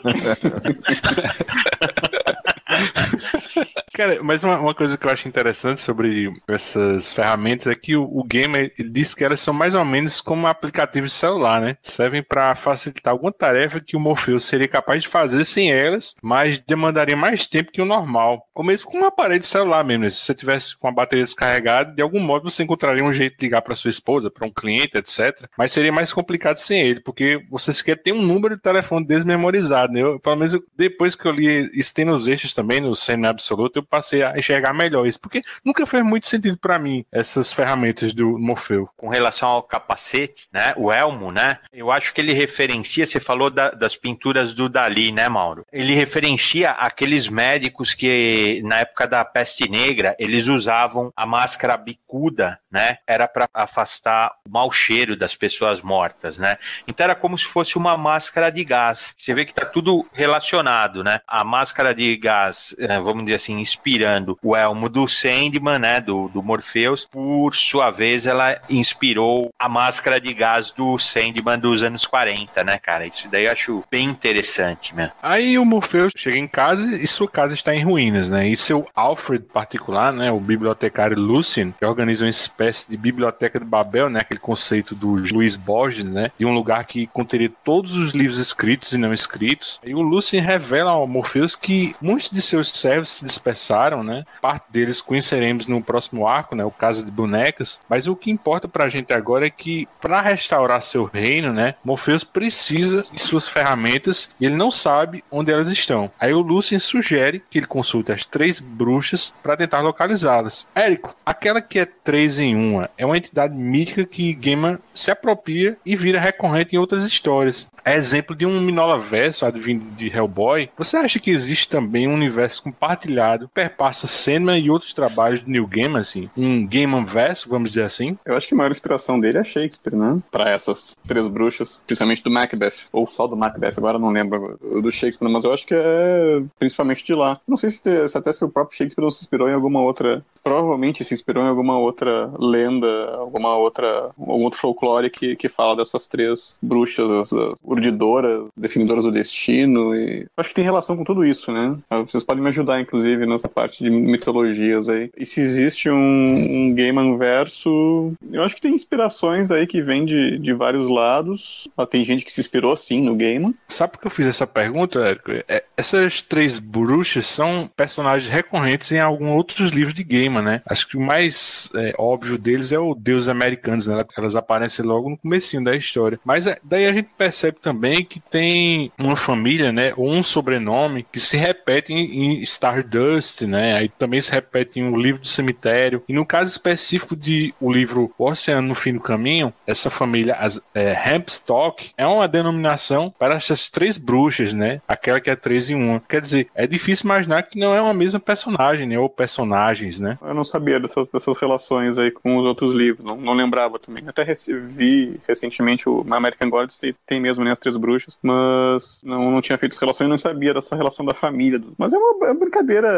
Cara, 3.92 4.22
mas 4.22 4.42
uma, 4.42 4.58
uma, 4.58 4.74
coisa 4.74 4.96
que 4.96 5.06
eu 5.06 5.10
acho 5.10 5.28
interessante 5.28 5.80
sobre 5.80 6.32
essas 6.48 7.12
ferramentas 7.12 7.66
é 7.66 7.74
que 7.74 7.96
o, 7.96 8.04
o 8.04 8.24
gamer 8.24 8.72
disse 8.90 9.14
que 9.14 9.24
elas 9.24 9.40
são 9.40 9.52
mais 9.52 9.74
ou 9.74 9.84
menos 9.84 10.20
como 10.20 10.46
aplicativos 10.46 11.12
celular, 11.12 11.60
né? 11.60 11.76
Servem 11.82 12.22
para 12.22 12.54
facilitar 12.54 13.12
alguma 13.12 13.32
tarefa 13.32 13.80
que 13.80 13.96
o 13.96 14.00
Morpheus 14.00 14.44
seria 14.44 14.68
capaz 14.68 15.02
de 15.02 15.08
fazer 15.08 15.44
sem 15.44 15.72
elas, 15.72 16.14
mas 16.22 16.58
demandaria 16.58 17.16
mais 17.16 17.46
tempo 17.46 17.72
que 17.72 17.82
o 17.82 17.84
normal. 17.84 18.46
Ou 18.54 18.64
mesmo 18.64 18.90
com 18.90 18.98
um 18.98 19.04
aparelho 19.04 19.42
celular 19.42 19.84
mesmo. 19.84 20.04
Né? 20.04 20.10
Se 20.10 20.18
você 20.18 20.34
tivesse 20.34 20.76
com 20.76 20.88
a 20.88 20.92
bateria 20.92 21.24
descarregada, 21.24 21.92
de 21.92 22.02
algum 22.02 22.20
modo 22.20 22.50
você 22.50 22.62
encontraria 22.62 23.04
um 23.04 23.12
jeito 23.12 23.38
de 23.38 23.46
ligar 23.46 23.62
para 23.62 23.74
sua 23.74 23.90
esposa, 23.90 24.30
para 24.30 24.46
um 24.46 24.52
cliente, 24.52 24.96
etc. 24.96 25.48
Mas 25.56 25.72
seria 25.72 25.92
mais 25.92 26.12
complicado 26.12 26.58
sem 26.58 26.80
ele, 26.80 27.00
porque 27.00 27.42
você 27.50 27.72
sequer 27.72 27.96
tem 27.96 28.12
um 28.12 28.22
número 28.22 28.56
de 28.56 28.62
telefone 28.62 29.06
desmemorizado. 29.06 29.92
Né? 29.92 30.00
Eu, 30.02 30.20
pelo 30.20 30.36
menos 30.36 30.54
eu, 30.54 30.62
depois 30.76 31.14
que 31.14 31.26
eu 31.26 31.32
li 31.32 31.70
isso 31.74 31.94
tem 31.94 32.04
nos 32.04 32.26
eixos 32.26 32.52
também, 32.52 32.80
no 32.80 32.94
Semi 32.94 33.26
Absoluto, 33.40 33.76
eu 33.76 33.82
passei 33.82 34.22
a 34.22 34.38
enxergar 34.38 34.74
melhor 34.74 35.06
isso, 35.06 35.18
porque 35.18 35.40
nunca 35.64 35.86
fez 35.86 36.04
muito 36.04 36.26
sentido 36.26 36.58
para 36.58 36.78
mim 36.78 37.06
essas 37.10 37.52
ferramentas 37.52 38.12
do 38.12 38.38
Morfeu. 38.38 38.88
Com 38.98 39.08
relação 39.08 39.48
ao 39.48 39.62
capacete, 39.62 40.46
né, 40.52 40.74
o 40.76 40.92
elmo, 40.92 41.32
né, 41.32 41.58
eu 41.72 41.90
acho 41.90 42.12
que 42.12 42.20
ele 42.20 42.34
referencia, 42.34 43.06
você 43.06 43.18
falou 43.18 43.48
da, 43.48 43.70
das 43.70 43.96
pinturas 43.96 44.52
do 44.52 44.68
Dali, 44.68 45.10
né, 45.10 45.26
Mauro? 45.28 45.64
Ele 45.72 45.94
referencia 45.94 46.72
aqueles 46.72 47.28
médicos 47.28 47.94
que 47.94 48.60
na 48.62 48.80
época 48.80 49.06
da 49.06 49.24
peste 49.24 49.68
negra, 49.70 50.14
eles 50.18 50.46
usavam 50.46 51.10
a 51.16 51.24
máscara 51.24 51.76
bicuda, 51.78 52.58
né? 52.70 52.98
Era 53.06 53.26
para 53.26 53.48
afastar 53.52 54.32
o 54.46 54.50
mau 54.50 54.70
cheiro 54.70 55.16
das 55.16 55.34
pessoas 55.34 55.80
mortas, 55.80 56.38
né? 56.38 56.56
Então 56.86 57.04
era 57.04 57.14
como 57.14 57.38
se 57.38 57.46
fosse 57.46 57.76
uma 57.76 57.96
máscara 57.96 58.50
de 58.50 58.64
gás. 58.64 59.14
Você 59.16 59.34
vê 59.34 59.44
que 59.44 59.54
tá 59.54 59.66
tudo 59.66 60.06
relacionado, 60.12 61.02
né? 61.02 61.20
A 61.26 61.42
máscara 61.44 61.94
de 61.94 62.16
gás, 62.16 62.74
eh, 62.78 63.00
vamos 63.00 63.24
dizer 63.24 63.36
assim, 63.36 63.58
inspirando 63.58 64.38
o 64.42 64.56
elmo 64.56 64.88
do 64.88 65.08
Sandman, 65.08 65.78
né? 65.78 66.00
Do, 66.00 66.28
do 66.28 66.42
Morpheus. 66.42 67.04
Por 67.04 67.54
sua 67.54 67.90
vez, 67.90 68.26
ela 68.26 68.60
inspirou 68.68 69.50
a 69.58 69.68
máscara 69.68 70.20
de 70.20 70.32
gás 70.32 70.70
do 70.70 70.98
Sandman 70.98 71.58
dos 71.58 71.82
anos 71.82 72.06
40, 72.06 72.62
né, 72.64 72.78
cara? 72.78 73.06
Isso 73.06 73.28
daí 73.28 73.46
eu 73.46 73.52
acho 73.52 73.84
bem 73.90 74.06
interessante, 74.06 74.94
né? 74.94 75.10
Aí 75.22 75.58
o 75.58 75.64
Morpheus 75.64 76.12
chega 76.16 76.38
em 76.38 76.46
casa 76.48 76.86
e 76.86 77.06
sua 77.06 77.28
casa 77.28 77.54
está 77.54 77.74
em 77.74 77.82
ruínas, 77.82 78.30
né? 78.30 78.48
E 78.48 78.56
seu 78.56 78.86
Alfred 78.94 79.44
particular, 79.44 80.12
né? 80.12 80.30
O 80.30 80.40
bibliotecário 80.40 81.18
Lucien, 81.18 81.74
que 81.78 81.84
organiza 81.84 82.24
uma 82.24 82.30
espécie 82.60 82.90
de 82.90 82.96
biblioteca 82.96 83.58
de 83.58 83.64
Babel, 83.64 84.10
né? 84.10 84.20
Aquele 84.20 84.40
conceito 84.40 84.94
do 84.94 85.14
Luiz 85.32 85.56
Borges, 85.56 86.04
né? 86.04 86.26
De 86.38 86.44
um 86.44 86.52
lugar 86.52 86.84
que 86.84 87.06
conteria 87.06 87.50
todos 87.64 87.94
os 87.94 88.12
livros 88.12 88.38
escritos 88.38 88.92
e 88.92 88.98
não 88.98 89.12
escritos. 89.12 89.80
E 89.84 89.94
o 89.94 90.02
Lucien 90.02 90.42
revela 90.42 90.90
ao 90.90 91.06
Morpheus 91.06 91.56
que 91.56 91.94
muitos 92.00 92.30
de 92.30 92.42
seus 92.42 92.68
servos 92.68 93.10
se 93.10 93.24
dispersaram, 93.24 94.02
né? 94.02 94.24
Parte 94.42 94.66
deles 94.70 95.00
conheceremos 95.00 95.66
no 95.66 95.82
próximo 95.82 96.26
arco, 96.26 96.54
né? 96.54 96.64
O 96.64 96.70
Casa 96.70 97.02
de 97.02 97.10
Bonecas. 97.10 97.80
Mas 97.88 98.06
o 98.06 98.14
que 98.14 98.30
importa 98.30 98.68
pra 98.68 98.88
gente 98.88 99.12
agora 99.12 99.46
é 99.46 99.50
que 99.50 99.88
para 100.00 100.20
restaurar 100.20 100.82
seu 100.82 101.04
reino, 101.04 101.52
né? 101.52 101.74
Morpheus 101.82 102.24
precisa 102.24 103.04
de 103.10 103.20
suas 103.20 103.48
ferramentas 103.48 104.30
e 104.38 104.46
ele 104.46 104.56
não 104.56 104.70
sabe 104.70 105.24
onde 105.30 105.50
elas 105.50 105.70
estão. 105.70 106.10
Aí 106.20 106.32
o 106.32 106.40
Lucien 106.40 106.78
sugere 106.78 107.42
que 107.48 107.58
ele 107.58 107.66
consulte 107.66 108.12
as 108.12 108.26
três 108.26 108.60
bruxas 108.60 109.32
para 109.42 109.56
tentar 109.56 109.80
localizá-las. 109.80 110.66
Érico, 110.74 111.14
aquela 111.24 111.62
que 111.62 111.78
é 111.78 111.84
três 111.84 112.38
em 112.38 112.49
uma 112.54 112.90
é 112.96 113.04
uma 113.04 113.16
entidade 113.16 113.54
mítica 113.54 114.04
que 114.04 114.32
Gaiman 114.32 114.78
se 114.92 115.10
apropria 115.10 115.76
e 115.84 115.96
vira 115.96 116.20
recorrente 116.20 116.74
em 116.74 116.78
outras 116.78 117.06
histórias 117.06 117.66
é 117.84 117.96
exemplo 117.96 118.34
de 118.34 118.46
um 118.46 118.60
Minola 118.60 118.98
Verso, 118.98 119.44
advindo 119.44 119.84
de 119.96 120.08
Hellboy, 120.08 120.70
você 120.76 120.96
acha 120.96 121.18
que 121.18 121.30
existe 121.30 121.68
também 121.68 122.08
um 122.08 122.14
universo 122.14 122.62
compartilhado, 122.62 123.48
perpassa 123.52 124.06
Sandman 124.06 124.58
e 124.58 124.70
outros 124.70 124.92
trabalhos 124.92 125.40
do 125.40 125.50
Neil 125.50 125.66
Gaiman, 125.66 126.00
assim? 126.00 126.28
Um 126.36 126.66
Gaiman 126.66 127.04
verso, 127.04 127.48
vamos 127.48 127.70
dizer 127.70 127.84
assim? 127.84 128.18
Eu 128.24 128.36
acho 128.36 128.48
que 128.48 128.54
a 128.54 128.56
maior 128.56 128.70
inspiração 128.70 129.18
dele 129.18 129.38
é 129.38 129.44
Shakespeare, 129.44 129.96
né? 129.96 130.18
Pra 130.30 130.50
essas 130.50 130.96
três 131.06 131.26
bruxas, 131.26 131.82
principalmente 131.86 132.22
do 132.22 132.30
Macbeth, 132.30 132.86
ou 132.92 133.06
só 133.06 133.26
do 133.26 133.36
Macbeth, 133.36 133.74
agora 133.76 133.98
não 133.98 134.10
lembro 134.10 134.58
do 134.60 134.90
Shakespeare, 134.90 135.30
mas 135.30 135.44
eu 135.44 135.52
acho 135.52 135.66
que 135.66 135.74
é 135.74 136.42
principalmente 136.58 137.04
de 137.04 137.14
lá. 137.14 137.40
Não 137.46 137.56
sei 137.56 137.70
se, 137.70 138.08
se 138.08 138.18
até 138.18 138.32
se 138.32 138.44
o 138.44 138.50
próprio 138.50 138.76
Shakespeare 138.76 139.04
não 139.04 139.10
se 139.10 139.22
inspirou 139.22 139.48
em 139.48 139.54
alguma 139.54 139.80
outra 139.80 140.24
provavelmente 140.42 141.04
se 141.04 141.14
inspirou 141.14 141.44
em 141.44 141.48
alguma 141.48 141.78
outra 141.78 142.32
lenda, 142.38 143.10
alguma 143.16 143.56
outra, 143.56 144.10
algum 144.18 144.42
outro 144.42 144.58
folclore 144.58 145.10
que, 145.10 145.36
que 145.36 145.48
fala 145.48 145.76
dessas 145.76 146.08
três 146.08 146.58
bruxas, 146.62 147.32
as 147.32 147.32
urdidoras, 147.70 148.48
definidoras 148.56 149.04
do 149.04 149.12
destino. 149.12 149.94
E 149.94 150.26
acho 150.36 150.48
que 150.48 150.54
tem 150.54 150.64
relação 150.64 150.96
com 150.96 151.04
tudo 151.04 151.24
isso, 151.24 151.52
né? 151.52 151.76
Vocês 151.90 152.24
podem 152.24 152.42
me 152.42 152.48
ajudar, 152.48 152.80
inclusive, 152.80 153.26
nessa 153.26 153.48
parte 153.48 153.84
de 153.84 153.90
mitologias 153.90 154.88
aí. 154.88 155.10
E 155.16 155.24
se 155.24 155.40
existe 155.40 155.88
um, 155.90 155.96
um 155.96 156.74
Gaiman 156.74 157.16
verso, 157.16 158.12
eu 158.32 158.42
acho 158.42 158.56
que 158.56 158.62
tem 158.62 158.74
inspirações 158.74 159.50
aí 159.50 159.66
que 159.66 159.82
vêm 159.82 160.04
de, 160.04 160.38
de 160.38 160.52
vários 160.52 160.88
lados. 160.88 161.68
Tem 161.90 162.04
gente 162.04 162.24
que 162.24 162.32
se 162.32 162.40
inspirou 162.40 162.76
sim 162.76 163.02
no 163.02 163.16
Gaiman. 163.16 163.54
Sabe 163.68 163.92
por 163.92 164.00
que 164.00 164.06
eu 164.06 164.10
fiz 164.10 164.26
essa 164.26 164.46
pergunta, 164.46 165.00
Érico? 165.00 165.30
É, 165.48 165.64
essas 165.76 166.22
três 166.22 166.58
bruxas 166.58 167.26
são 167.26 167.70
personagens 167.76 168.30
recorrentes 168.30 168.90
em 168.92 168.98
alguns 168.98 169.30
outros 169.30 169.70
livros 169.70 169.94
de 169.94 170.04
Gaiman 170.04 170.40
né? 170.40 170.62
Acho 170.66 170.86
que 170.86 170.96
o 170.96 171.00
mais 171.00 171.70
é, 171.74 171.94
óbvio 171.98 172.38
deles 172.38 172.72
é 172.72 172.78
o 172.78 172.94
Deus 172.94 173.28
Americanos, 173.28 173.86
né? 173.86 174.04
Elas 174.16 174.36
aparecem 174.36 174.84
logo 174.84 175.10
no 175.10 175.18
comecinho 175.18 175.62
da 175.64 175.76
história. 175.76 176.18
Mas 176.24 176.46
é, 176.46 176.58
daí 176.62 176.86
a 176.86 176.92
gente 176.92 177.08
percebe 177.16 177.58
também 177.60 178.04
que 178.04 178.20
tem 178.20 178.92
uma 178.98 179.16
família, 179.16 179.72
né? 179.72 179.92
Ou 179.96 180.10
um 180.10 180.22
sobrenome 180.22 181.06
que 181.10 181.20
se 181.20 181.36
repete 181.36 181.92
em, 181.92 182.38
em 182.38 182.42
Stardust, 182.42 183.42
né? 183.42 183.74
Aí 183.74 183.88
também 183.88 184.20
se 184.20 184.32
repete 184.32 184.80
em 184.80 184.90
O 184.90 184.96
Livro 184.96 185.20
do 185.20 185.28
Cemitério. 185.28 186.02
E 186.08 186.12
no 186.12 186.26
caso 186.26 186.50
específico 186.50 187.14
de 187.14 187.54
o 187.60 187.72
livro 187.72 188.12
O 188.18 188.24
Oceano 188.24 188.68
no 188.68 188.74
Fim 188.74 188.94
do 188.94 189.00
Caminho, 189.00 189.52
essa 189.66 189.90
família, 189.90 190.34
as 190.34 190.60
é, 190.74 190.96
Hempstock, 191.06 191.92
é 191.96 192.06
uma 192.06 192.26
denominação 192.26 193.12
para 193.18 193.36
essas 193.36 193.68
três 193.68 193.98
bruxas, 193.98 194.52
né? 194.52 194.80
Aquela 194.88 195.20
que 195.20 195.30
é 195.30 195.36
três 195.36 195.70
em 195.70 195.74
uma. 195.74 196.00
Quer 196.00 196.20
dizer, 196.20 196.48
é 196.54 196.66
difícil 196.66 197.06
imaginar 197.06 197.42
que 197.42 197.58
não 197.58 197.74
é 197.74 197.80
uma 197.80 197.94
mesma 197.94 198.20
personagem, 198.20 198.86
né? 198.86 198.98
Ou 198.98 199.08
personagens, 199.08 200.00
né? 200.00 200.18
Eu 200.22 200.34
não 200.34 200.44
sabia 200.44 200.80
dessas, 200.80 201.08
dessas 201.08 201.38
relações 201.38 201.98
aí 201.98 202.10
com 202.10 202.36
os 202.36 202.44
outros 202.44 202.74
livros, 202.74 203.04
não, 203.04 203.16
não 203.16 203.32
lembrava 203.32 203.78
também. 203.78 204.04
Até 204.06 204.24
vi 204.66 205.20
recentemente 205.26 205.88
o 205.88 206.04
American 206.10 206.50
Gods, 206.50 206.78
tem 207.06 207.20
mesmo 207.20 207.44
né, 207.44 207.49
as 207.52 207.58
Três 207.58 207.76
Bruxas, 207.76 208.16
mas 208.22 209.02
não, 209.04 209.30
não 209.30 209.40
tinha 209.40 209.58
feito 209.58 209.76
relações 209.78 210.06
e 210.06 210.10
não 210.10 210.16
sabia 210.16 210.54
dessa 210.54 210.76
relação 210.76 211.04
da 211.04 211.14
família. 211.14 211.60
Mas 211.76 211.92
é 211.92 211.98
uma, 211.98 212.26
é 212.26 212.30
uma 212.30 212.40
brincadeira 212.40 212.88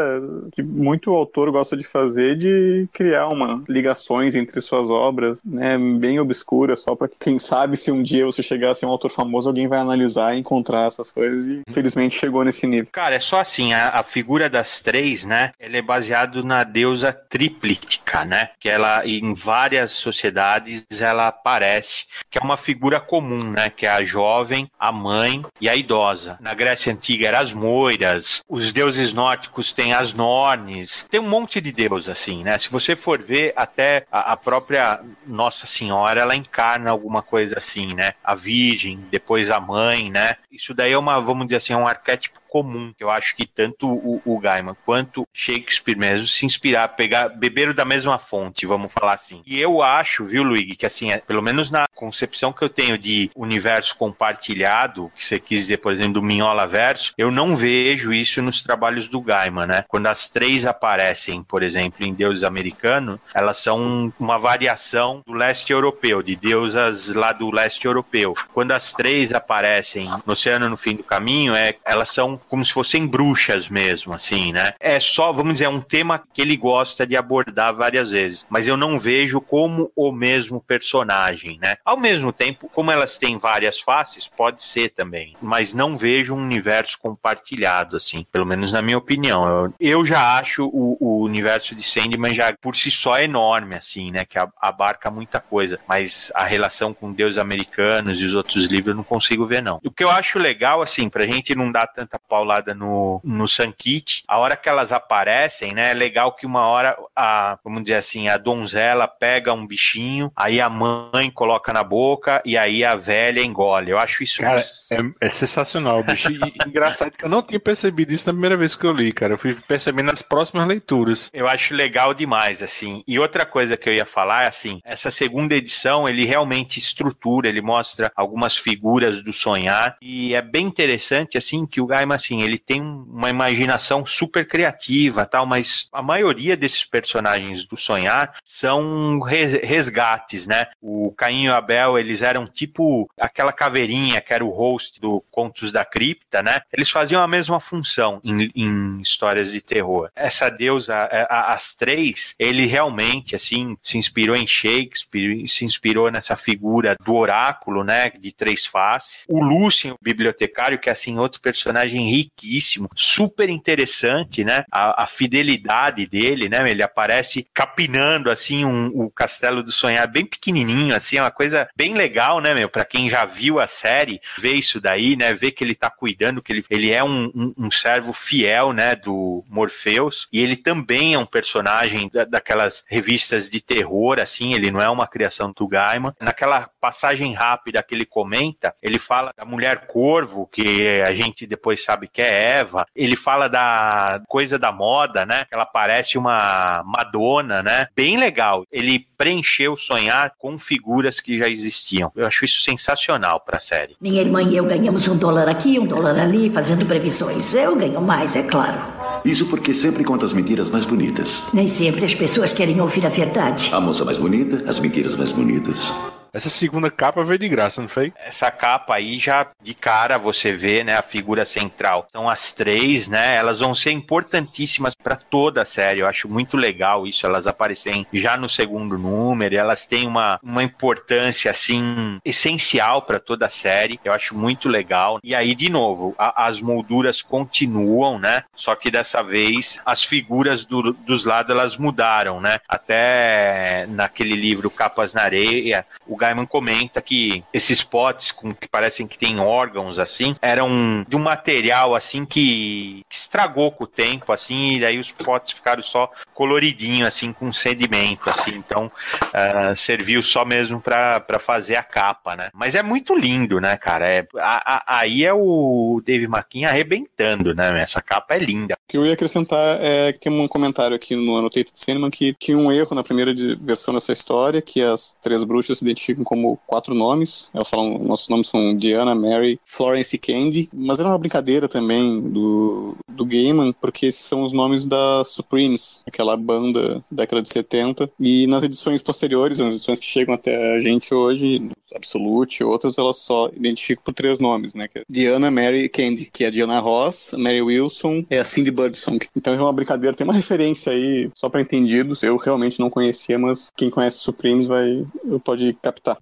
que 0.51 0.63
muito 0.63 1.11
autor 1.11 1.51
gosta 1.51 1.75
de 1.75 1.83
fazer, 1.83 2.35
de 2.35 2.87
criar 2.93 3.27
uma 3.27 3.63
ligações 3.67 4.35
entre 4.35 4.61
suas 4.61 4.89
obras, 4.89 5.39
né, 5.43 5.77
bem 5.77 6.19
obscuras, 6.19 6.81
só 6.81 6.95
para 6.95 7.09
quem 7.19 7.39
sabe 7.39 7.77
se 7.77 7.91
um 7.91 8.01
dia 8.01 8.25
você 8.25 8.41
chegar 8.41 8.71
a 8.71 8.75
ser 8.75 8.85
um 8.85 8.89
autor 8.89 9.11
famoso, 9.11 9.49
alguém 9.49 9.67
vai 9.67 9.79
analisar 9.79 10.35
e 10.35 10.39
encontrar 10.39 10.87
essas 10.87 11.11
coisas 11.11 11.47
e 11.47 11.61
infelizmente 11.67 12.17
chegou 12.17 12.43
nesse 12.43 12.65
nível. 12.67 12.87
Cara, 12.91 13.15
é 13.15 13.19
só 13.19 13.39
assim, 13.39 13.73
a, 13.73 13.89
a 13.89 14.03
figura 14.03 14.49
das 14.49 14.81
três, 14.81 15.25
né, 15.25 15.51
ele 15.59 15.77
é 15.77 15.81
baseado 15.81 16.43
na 16.43 16.63
deusa 16.63 17.11
tríplica, 17.13 18.25
né? 18.25 18.49
Que 18.59 18.69
ela 18.69 19.05
em 19.05 19.33
várias 19.33 19.91
sociedades 19.91 20.85
ela 21.01 21.27
aparece, 21.27 22.05
que 22.29 22.37
é 22.37 22.41
uma 22.41 22.57
figura 22.57 22.99
comum, 22.99 23.51
né? 23.51 23.69
Que 23.69 23.85
é 23.85 23.89
a 23.89 24.03
jovem, 24.03 24.42
a 24.79 24.91
mãe 24.91 25.43
e 25.59 25.69
a 25.69 25.75
idosa. 25.75 26.37
Na 26.39 26.53
Grécia 26.53 26.91
antiga 26.91 27.27
eram 27.27 27.39
as 27.39 27.53
moiras, 27.53 28.41
os 28.47 28.71
deuses 28.71 29.13
nórdicos 29.13 29.71
têm 29.71 29.93
as 29.93 30.13
nornes, 30.13 31.05
tem 31.09 31.19
um 31.19 31.29
monte 31.29 31.59
de 31.59 31.71
deus 31.71 32.09
assim, 32.09 32.43
né? 32.43 32.57
Se 32.57 32.69
você 32.69 32.95
for 32.95 33.21
ver 33.21 33.53
até 33.55 34.05
a, 34.11 34.33
a 34.33 34.37
própria 34.37 35.01
Nossa 35.25 35.65
Senhora, 35.65 36.21
ela 36.21 36.35
encarna 36.35 36.89
alguma 36.89 37.21
coisa 37.21 37.57
assim, 37.57 37.93
né? 37.93 38.13
A 38.23 38.35
Virgem, 38.35 39.05
depois 39.09 39.49
a 39.49 39.59
mãe, 39.59 40.09
né? 40.09 40.35
Isso 40.51 40.73
daí 40.73 40.91
é 40.91 40.97
uma, 40.97 41.19
vamos 41.19 41.47
dizer 41.47 41.57
assim, 41.57 41.73
um 41.73 41.87
arquétipo 41.87 42.42
comum. 42.53 42.93
Eu 42.99 43.09
acho 43.09 43.35
que 43.35 43.47
tanto 43.47 43.87
o, 43.87 44.21
o 44.23 44.37
Gaiman 44.37 44.75
quanto 44.85 45.27
Shakespeare 45.33 45.97
mesmo 45.97 46.27
se 46.27 46.45
inspirar, 46.45 46.89
pegar, 46.89 47.29
beberam 47.29 47.73
da 47.73 47.83
mesma 47.83 48.19
fonte, 48.19 48.67
vamos 48.67 48.93
falar 48.93 49.15
assim. 49.15 49.41
E 49.43 49.59
eu 49.59 49.81
acho, 49.81 50.23
viu, 50.23 50.43
Luigi, 50.43 50.75
que 50.75 50.85
assim, 50.85 51.11
é, 51.11 51.17
pelo 51.17 51.41
menos 51.41 51.71
na 51.71 51.87
concepção 51.95 52.53
que 52.53 52.63
eu 52.63 52.69
tenho 52.69 52.95
de 52.95 53.31
universo 53.35 53.97
compartilhado, 53.97 55.11
que 55.17 55.25
você 55.25 55.39
quis 55.39 55.61
dizer, 55.61 55.77
por 55.77 55.91
exemplo, 55.91 56.13
do 56.13 56.21
Minhola 56.21 56.67
Verso, 56.67 57.13
eu 57.17 57.31
não 57.31 57.55
vejo 57.55 58.13
isso 58.13 58.39
nos 58.39 58.61
trabalhos 58.61 59.07
do 59.07 59.19
Gaiman, 59.19 59.65
né? 59.65 59.85
Quando 59.87 60.05
as 60.05 60.27
três 60.27 60.63
aparecem, 60.63 61.41
por 61.41 61.63
exemplo, 61.63 62.05
em 62.05 62.13
Deuses 62.13 62.43
Americano, 62.43 63.19
elas 63.33 63.57
são 63.57 64.13
uma 64.19 64.37
variação 64.37 65.23
do 65.25 65.33
leste 65.33 65.73
europeu, 65.73 66.21
de 66.21 66.35
deusas 66.35 67.07
lá 67.07 67.31
do 67.31 67.49
leste 67.49 67.85
europeu. 67.85 68.35
Quando 68.53 68.73
as 68.73 68.93
três 68.93 69.33
aparecem 69.33 70.07
no 70.23 70.33
Oceano 70.33 70.69
no 70.69 70.77
Fim 70.77 70.95
do 70.95 71.03
Caminho, 71.03 71.55
é, 71.55 71.75
elas 71.83 72.11
são 72.11 72.39
como 72.49 72.65
se 72.65 72.73
fossem 72.73 73.07
bruxas 73.07 73.69
mesmo, 73.69 74.13
assim, 74.13 74.51
né? 74.51 74.73
É 74.79 74.99
só, 74.99 75.31
vamos 75.31 75.53
dizer, 75.53 75.65
é 75.65 75.69
um 75.69 75.81
tema 75.81 76.21
que 76.33 76.41
ele 76.41 76.57
gosta 76.57 77.05
de 77.05 77.15
abordar 77.15 77.73
várias 77.73 78.11
vezes, 78.11 78.45
mas 78.49 78.67
eu 78.67 78.77
não 78.77 78.99
vejo 78.99 79.39
como 79.41 79.91
o 79.95 80.11
mesmo 80.11 80.61
personagem, 80.61 81.57
né? 81.61 81.75
Ao 81.83 81.97
mesmo 81.97 82.31
tempo, 82.31 82.69
como 82.73 82.91
elas 82.91 83.17
têm 83.17 83.37
várias 83.37 83.79
faces, 83.79 84.27
pode 84.27 84.63
ser 84.63 84.89
também, 84.89 85.35
mas 85.41 85.73
não 85.73 85.97
vejo 85.97 86.33
um 86.33 86.41
universo 86.41 86.97
compartilhado, 86.99 87.97
assim, 87.97 88.25
pelo 88.31 88.45
menos 88.45 88.71
na 88.71 88.81
minha 88.81 88.97
opinião. 88.97 89.47
Eu, 89.47 89.73
eu 89.79 90.05
já 90.05 90.37
acho 90.37 90.65
o, 90.65 90.97
o, 90.99 91.23
universo 91.23 91.75
de 91.75 91.83
Sandman 91.83 92.33
já 92.33 92.53
por 92.53 92.75
si 92.75 92.91
só 92.91 93.19
enorme, 93.19 93.75
assim, 93.75 94.11
né? 94.11 94.25
Que 94.25 94.37
abarca 94.61 95.09
muita 95.09 95.39
coisa, 95.39 95.79
mas 95.87 96.31
a 96.35 96.43
relação 96.43 96.93
com 96.93 97.13
deuses 97.13 97.37
americanos 97.37 98.19
e 98.19 98.25
os 98.25 98.35
outros 98.35 98.65
livros 98.65 98.93
eu 98.93 98.95
não 98.95 99.03
consigo 99.03 99.45
ver, 99.45 99.61
não. 99.61 99.79
O 99.83 99.91
que 99.91 100.03
eu 100.03 100.09
acho 100.09 100.39
legal, 100.39 100.81
assim, 100.81 101.09
pra 101.09 101.25
gente 101.25 101.55
não 101.55 101.71
dar 101.71 101.87
tanta 101.87 102.19
paulada 102.33 102.73
no, 102.73 103.21
no 103.23 103.47
Sankit, 103.47 104.23
a 104.27 104.39
hora 104.39 104.55
que 104.55 104.67
elas 104.67 104.91
aparecem, 104.91 105.71
né? 105.71 105.91
É 105.91 105.93
legal 105.93 106.35
que 106.35 106.47
uma 106.47 106.65
hora 106.65 106.97
a, 107.15 107.59
vamos 107.63 107.83
dizer 107.83 107.97
assim, 107.97 108.27
a 108.27 108.37
donzela 108.37 109.07
pega 109.07 109.53
um 109.53 109.67
bichinho, 109.67 110.31
aí 110.35 110.59
a 110.59 110.67
mãe 110.67 111.29
coloca 111.31 111.71
na 111.71 111.83
boca 111.83 112.41
e 112.43 112.57
aí 112.57 112.83
a 112.83 112.95
velha 112.95 113.39
engole. 113.39 113.91
Eu 113.91 113.99
acho 113.99 114.23
isso. 114.23 114.41
Cara, 114.41 114.59
é, 114.59 115.27
é 115.27 115.29
sensacional, 115.29 116.01
bicho. 116.01 116.31
E, 116.31 116.39
engraçado 116.67 117.11
que 117.11 117.23
eu 117.23 117.29
não 117.29 117.43
tinha 117.43 117.59
percebido 117.59 118.11
isso 118.11 118.25
na 118.25 118.33
primeira 118.33 118.57
vez 118.57 118.75
que 118.75 118.85
eu 118.85 118.91
li, 118.91 119.13
cara. 119.13 119.33
Eu 119.33 119.37
fui 119.37 119.53
percebendo 119.53 120.07
nas 120.07 120.23
próximas 120.23 120.67
leituras. 120.67 121.29
Eu 121.31 121.47
acho 121.47 121.75
legal 121.75 122.15
demais, 122.15 122.63
assim. 122.63 123.03
E 123.07 123.19
outra 123.19 123.45
coisa 123.45 123.77
que 123.77 123.87
eu 123.87 123.93
ia 123.93 124.07
falar 124.07 124.45
é 124.45 124.47
assim: 124.47 124.81
essa 124.83 125.11
segunda 125.11 125.53
edição 125.53 126.09
ele 126.09 126.25
realmente 126.25 126.79
estrutura, 126.79 127.47
ele 127.47 127.61
mostra 127.61 128.11
algumas 128.15 128.57
figuras 128.57 129.21
do 129.21 129.31
sonhar 129.31 129.97
e 130.01 130.33
é 130.33 130.41
bem 130.41 130.65
interessante, 130.65 131.37
assim, 131.37 131.67
que 131.67 131.79
o 131.79 131.85
Gaiman, 131.85 132.15
assim, 132.23 132.41
ele 132.41 132.57
tem 132.57 132.81
uma 132.81 133.29
imaginação 133.29 134.05
super 134.05 134.47
criativa, 134.47 135.25
tal, 135.25 135.45
mas 135.45 135.89
a 135.91 136.01
maioria 136.01 136.55
desses 136.55 136.85
personagens 136.85 137.65
do 137.65 137.75
sonhar 137.75 138.35
são 138.43 139.19
resgates, 139.19 140.47
né? 140.47 140.67
O 140.81 141.11
Caim 141.11 141.43
e 141.43 141.49
o 141.49 141.53
Abel, 141.53 141.99
eles 141.99 142.21
eram 142.21 142.47
tipo 142.47 143.09
aquela 143.19 143.51
caveirinha 143.51 144.21
que 144.21 144.33
era 144.33 144.43
o 144.43 144.49
host 144.49 144.99
do 144.99 145.21
Contos 145.29 145.71
da 145.71 145.83
Cripta, 145.83 146.41
né? 146.41 146.61
Eles 146.71 146.89
faziam 146.89 147.21
a 147.21 147.27
mesma 147.27 147.59
função 147.59 148.21
em, 148.23 148.51
em 148.55 149.01
histórias 149.01 149.51
de 149.51 149.61
terror. 149.61 150.09
Essa 150.15 150.49
deusa, 150.49 150.93
é, 151.11 151.27
as 151.29 151.73
três, 151.73 152.35
ele 152.39 152.65
realmente, 152.65 153.35
assim, 153.35 153.77
se 153.83 153.97
inspirou 153.97 154.35
em 154.35 154.47
Shakespeare, 154.47 155.47
se 155.47 155.65
inspirou 155.65 156.09
nessa 156.09 156.35
figura 156.35 156.95
do 157.03 157.13
oráculo, 157.13 157.83
né? 157.83 158.11
De 158.11 158.31
três 158.31 158.65
faces. 158.65 159.25
O 159.27 159.43
Lúcio, 159.43 159.93
o 159.93 159.97
bibliotecário, 160.01 160.79
que 160.79 160.89
é, 160.89 160.93
assim, 160.93 161.17
outro 161.17 161.41
personagem 161.41 162.02
riquíssimo, 162.09 162.89
super 162.95 163.49
interessante, 163.49 164.43
né? 164.43 164.63
A, 164.71 165.03
a 165.03 165.07
fidelidade 165.07 166.07
dele, 166.07 166.49
né? 166.49 166.69
Ele 166.69 166.83
aparece 166.83 167.47
capinando, 167.53 168.29
assim, 168.29 168.65
um, 168.65 168.87
o 168.93 169.09
Castelo 169.09 169.63
do 169.63 169.71
Sonhar 169.71 170.07
bem 170.07 170.25
pequenininho, 170.25 170.95
assim, 170.95 171.17
é 171.17 171.21
uma 171.21 171.31
coisa 171.31 171.67
bem 171.75 171.93
legal, 171.93 172.39
né, 172.39 172.53
meu? 172.53 172.69
Pra 172.69 172.85
quem 172.85 173.09
já 173.09 173.25
viu 173.25 173.59
a 173.59 173.67
série, 173.67 174.19
vê 174.37 174.53
isso 174.53 174.79
daí, 174.79 175.15
né? 175.15 175.33
Vê 175.33 175.51
que 175.51 175.63
ele 175.63 175.75
tá 175.75 175.89
cuidando, 175.89 176.41
que 176.41 176.51
ele, 176.51 176.65
ele 176.69 176.91
é 176.91 177.03
um, 177.03 177.31
um, 177.35 177.53
um 177.57 177.71
servo 177.71 178.13
fiel, 178.13 178.73
né, 178.73 178.95
do 178.95 179.43
Morpheus, 179.49 180.27
e 180.31 180.39
ele 180.39 180.55
também 180.55 181.13
é 181.13 181.17
um 181.17 181.25
personagem 181.25 182.09
da, 182.09 182.25
daquelas 182.25 182.83
revistas 182.87 183.49
de 183.49 183.61
terror, 183.61 184.19
assim, 184.19 184.53
ele 184.53 184.71
não 184.71 184.81
é 184.81 184.89
uma 184.89 185.07
criação 185.07 185.51
do 185.55 185.67
Gaiman. 185.67 186.13
Naquela 186.19 186.69
passagem 186.83 187.31
rápida 187.31 187.81
que 187.81 187.95
ele 187.95 188.05
comenta, 188.05 188.75
ele 188.83 188.99
fala 188.99 189.31
da 189.37 189.45
mulher 189.45 189.87
corvo, 189.87 190.49
que 190.51 190.99
a 190.99 191.13
gente 191.13 191.47
depois 191.47 191.81
sabe 191.81 192.09
que 192.09 192.21
é 192.21 192.57
Eva, 192.59 192.85
ele 192.93 193.15
fala 193.15 193.47
da 193.47 194.21
coisa 194.27 194.59
da 194.59 194.69
moda, 194.69 195.25
né, 195.25 195.45
ela 195.49 195.65
parece 195.65 196.17
uma 196.17 196.83
Madonna, 196.85 197.63
né, 197.63 197.87
bem 197.95 198.17
legal. 198.17 198.65
Ele 198.69 199.07
preencheu 199.17 199.71
o 199.71 199.77
sonhar 199.77 200.33
com 200.37 200.59
figuras 200.59 201.21
que 201.21 201.37
já 201.37 201.47
existiam. 201.47 202.11
Eu 202.13 202.27
acho 202.27 202.43
isso 202.43 202.59
sensacional 202.59 203.39
para 203.39 203.55
a 203.55 203.61
série. 203.61 203.95
Minha 204.01 204.19
irmã 204.19 204.43
e 204.43 204.57
eu 204.57 204.65
ganhamos 204.65 205.07
um 205.07 205.15
dólar 205.15 205.47
aqui, 205.47 205.79
um 205.79 205.85
dólar 205.85 206.19
ali, 206.19 206.49
fazendo 206.49 206.85
previsões. 206.85 207.53
Eu 207.53 207.77
ganho 207.77 208.01
mais, 208.01 208.35
é 208.35 208.43
claro. 208.43 208.77
Isso 209.23 209.45
porque 209.49 209.73
sempre 209.73 210.03
conta 210.03 210.25
as 210.25 210.33
mentiras 210.33 210.69
mais 210.69 210.83
bonitas. 210.85 211.45
Nem 211.53 211.69
sempre 211.69 212.03
as 212.03 212.13
pessoas 212.13 212.51
querem 212.51 212.81
ouvir 212.81 213.05
a 213.05 213.09
verdade. 213.09 213.69
A 213.73 213.79
moça 213.79 214.03
mais 214.03 214.17
bonita, 214.17 214.69
as 214.69 214.81
mentiras 214.81 215.15
mais 215.15 215.31
bonitas. 215.31 215.93
Essa 216.33 216.49
segunda 216.49 216.89
capa 216.89 217.23
veio 217.23 217.37
de 217.37 217.47
graça, 217.47 217.79
não 217.79 217.87
foi? 217.87 218.11
Essa 218.17 218.49
capa 218.49 218.95
aí 218.95 219.19
já 219.19 219.45
de 219.61 219.75
cara 219.75 220.17
você 220.17 220.51
vê, 220.51 220.83
né, 220.83 220.95
a 220.95 221.03
figura 221.03 221.45
central. 221.45 222.07
São 222.11 222.27
as 222.27 222.51
três, 222.51 223.07
né? 223.07 223.35
Elas 223.35 223.59
vão 223.59 223.75
ser 223.75 223.91
importantíssimas 223.91 224.95
para 224.95 225.15
toda 225.15 225.61
a 225.61 225.65
série. 225.65 226.01
Eu 226.01 226.07
acho 226.07 226.27
muito 226.27 226.57
legal 226.57 227.05
isso. 227.05 227.23
Elas 227.27 227.45
aparecem 227.45 228.07
já 228.11 228.35
no 228.35 228.49
segundo 228.49 228.97
número. 228.97 229.55
Elas 229.55 229.85
têm 229.85 230.07
uma, 230.07 230.39
uma 230.41 230.63
importância 230.63 231.51
assim 231.51 232.19
essencial 232.25 233.03
para 233.03 233.19
toda 233.19 233.45
a 233.45 233.49
série. 233.49 233.99
Eu 234.03 234.11
acho 234.11 234.35
muito 234.35 234.67
legal. 234.67 235.19
E 235.23 235.35
aí 235.35 235.53
de 235.53 235.69
novo, 235.69 236.15
a, 236.17 236.47
as 236.47 236.59
molduras 236.59 237.21
continuam, 237.21 238.17
né? 238.17 238.43
Só 238.55 238.73
que 238.73 238.89
dessa 238.89 239.21
vez 239.21 239.79
as 239.85 240.03
figuras 240.03 240.65
do, 240.65 240.93
dos 240.93 241.25
lados 241.25 241.51
elas 241.51 241.77
mudaram, 241.77 242.41
né? 242.41 242.59
Até 242.67 243.85
naquele 243.89 244.35
livro 244.35 244.71
Capas 244.71 245.13
na 245.13 245.21
Areia, 245.21 245.85
o 246.07 246.22
Gaiman 246.23 246.45
comenta 246.45 247.01
que 247.01 247.43
esses 247.53 247.83
potes 247.83 248.31
com 248.31 248.53
que 248.53 248.67
parecem 248.67 249.05
que 249.05 249.17
tem 249.17 249.39
órgãos 249.39 249.99
assim, 249.99 250.35
eram 250.41 251.05
de 251.07 251.15
um 251.15 251.19
material 251.19 251.93
assim 251.95 252.25
que, 252.25 253.03
que 253.09 253.15
estragou 253.15 253.71
com 253.71 253.83
o 253.83 253.87
tempo 253.87 254.31
assim, 254.31 254.75
e 254.75 254.79
daí 254.79 254.97
os 254.97 255.11
potes 255.11 255.53
ficaram 255.53 255.83
só 255.83 256.09
coloridinho 256.33 257.05
assim 257.05 257.33
com 257.33 257.51
sedimento 257.51 258.29
assim, 258.29 258.55
então 258.55 258.89
uh, 259.25 259.75
serviu 259.75 260.23
só 260.23 260.45
mesmo 260.45 260.79
para 260.79 261.39
fazer 261.39 261.75
a 261.75 261.83
capa, 261.83 262.35
né? 262.35 262.49
Mas 262.53 262.73
é 262.73 262.81
muito 262.81 263.13
lindo, 263.13 263.59
né, 263.59 263.75
cara? 263.75 264.07
É, 264.07 264.25
a, 264.37 264.75
a, 264.75 264.99
aí 264.99 265.25
é 265.25 265.33
o 265.33 266.01
Dave 266.05 266.25
McKean 266.25 266.69
arrebentando, 266.69 267.53
né? 267.53 267.81
Essa 267.81 268.01
capa 268.01 268.35
é 268.35 268.39
linda. 268.39 268.75
O 268.75 268.87
que 268.87 268.97
eu 268.97 269.05
ia 269.05 269.13
acrescentar 269.13 269.77
é 269.81 270.13
que 270.13 270.19
tem 270.19 270.31
um 270.31 270.47
comentário 270.47 270.95
aqui 270.95 271.15
no 271.15 271.37
Annotated 271.37 271.71
Cinema 271.73 272.09
que 272.09 272.33
tinha 272.39 272.57
um 272.57 272.71
erro 272.71 272.95
na 272.95 273.03
primeira 273.03 273.33
versão 273.59 273.93
dessa 273.93 274.13
história, 274.13 274.61
que 274.61 274.81
as 274.81 275.17
três 275.21 275.43
bruxas 275.43 275.79
se 275.79 275.83
identificam 275.83 276.12
como 276.21 276.59
quatro 276.67 276.93
nomes. 276.93 277.49
Elas 277.53 277.69
falam, 277.69 277.97
nossos 277.99 278.27
nomes 278.29 278.47
são 278.47 278.75
Diana, 278.75 279.15
Mary, 279.15 279.59
Florence 279.65 280.15
e 280.15 280.19
Candy. 280.19 280.69
Mas 280.73 280.99
era 280.99 281.09
uma 281.09 281.17
brincadeira 281.17 281.67
também 281.67 282.21
do, 282.21 282.95
do 283.07 283.25
Gaiman, 283.25 283.73
porque 283.73 284.05
esses 284.05 284.25
são 284.25 284.43
os 284.43 284.53
nomes 284.53 284.85
da 284.85 285.23
Supremes, 285.25 286.01
aquela 286.05 286.35
banda 286.35 287.03
da 287.09 287.23
década 287.23 287.41
de 287.41 287.49
70. 287.49 288.09
E 288.19 288.45
nas 288.47 288.63
edições 288.63 289.01
posteriores, 289.01 289.59
nas 289.59 289.75
edições 289.75 289.99
que 289.99 290.05
chegam 290.05 290.35
até 290.35 290.75
a 290.75 290.79
gente 290.79 291.13
hoje, 291.13 291.69
Absolute 291.95 292.61
e 292.61 292.63
outras, 292.63 292.97
elas 292.97 293.17
só 293.17 293.49
identificam 293.55 294.03
por 294.03 294.13
três 294.13 294.39
nomes, 294.39 294.73
né? 294.73 294.87
É 294.95 295.03
Diana, 295.07 295.51
Mary 295.51 295.83
e 295.83 295.89
Candy, 295.89 296.29
que 296.31 296.43
é 296.43 296.51
Diana 296.51 296.79
Ross, 296.79 297.31
Mary 297.37 297.61
Wilson 297.61 298.25
e 298.29 298.35
a 298.35 298.45
Cindy 298.45 298.71
Birdsong. 298.71 299.19
Então 299.35 299.53
é 299.53 299.61
uma 299.61 299.73
brincadeira, 299.73 300.15
tem 300.15 300.25
uma 300.25 300.33
referência 300.33 300.91
aí 300.91 301.29
só 301.35 301.49
para 301.49 301.61
entendidos. 301.61 302.23
Eu 302.23 302.37
realmente 302.37 302.79
não 302.79 302.89
conhecia, 302.89 303.37
mas 303.37 303.71
quem 303.75 303.89
conhece 303.89 304.17
Supremes 304.17 304.67
vai 304.67 305.05
pode 305.43 305.73
captar. 305.81 306.02
I 306.05 306.17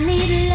need 0.00 0.47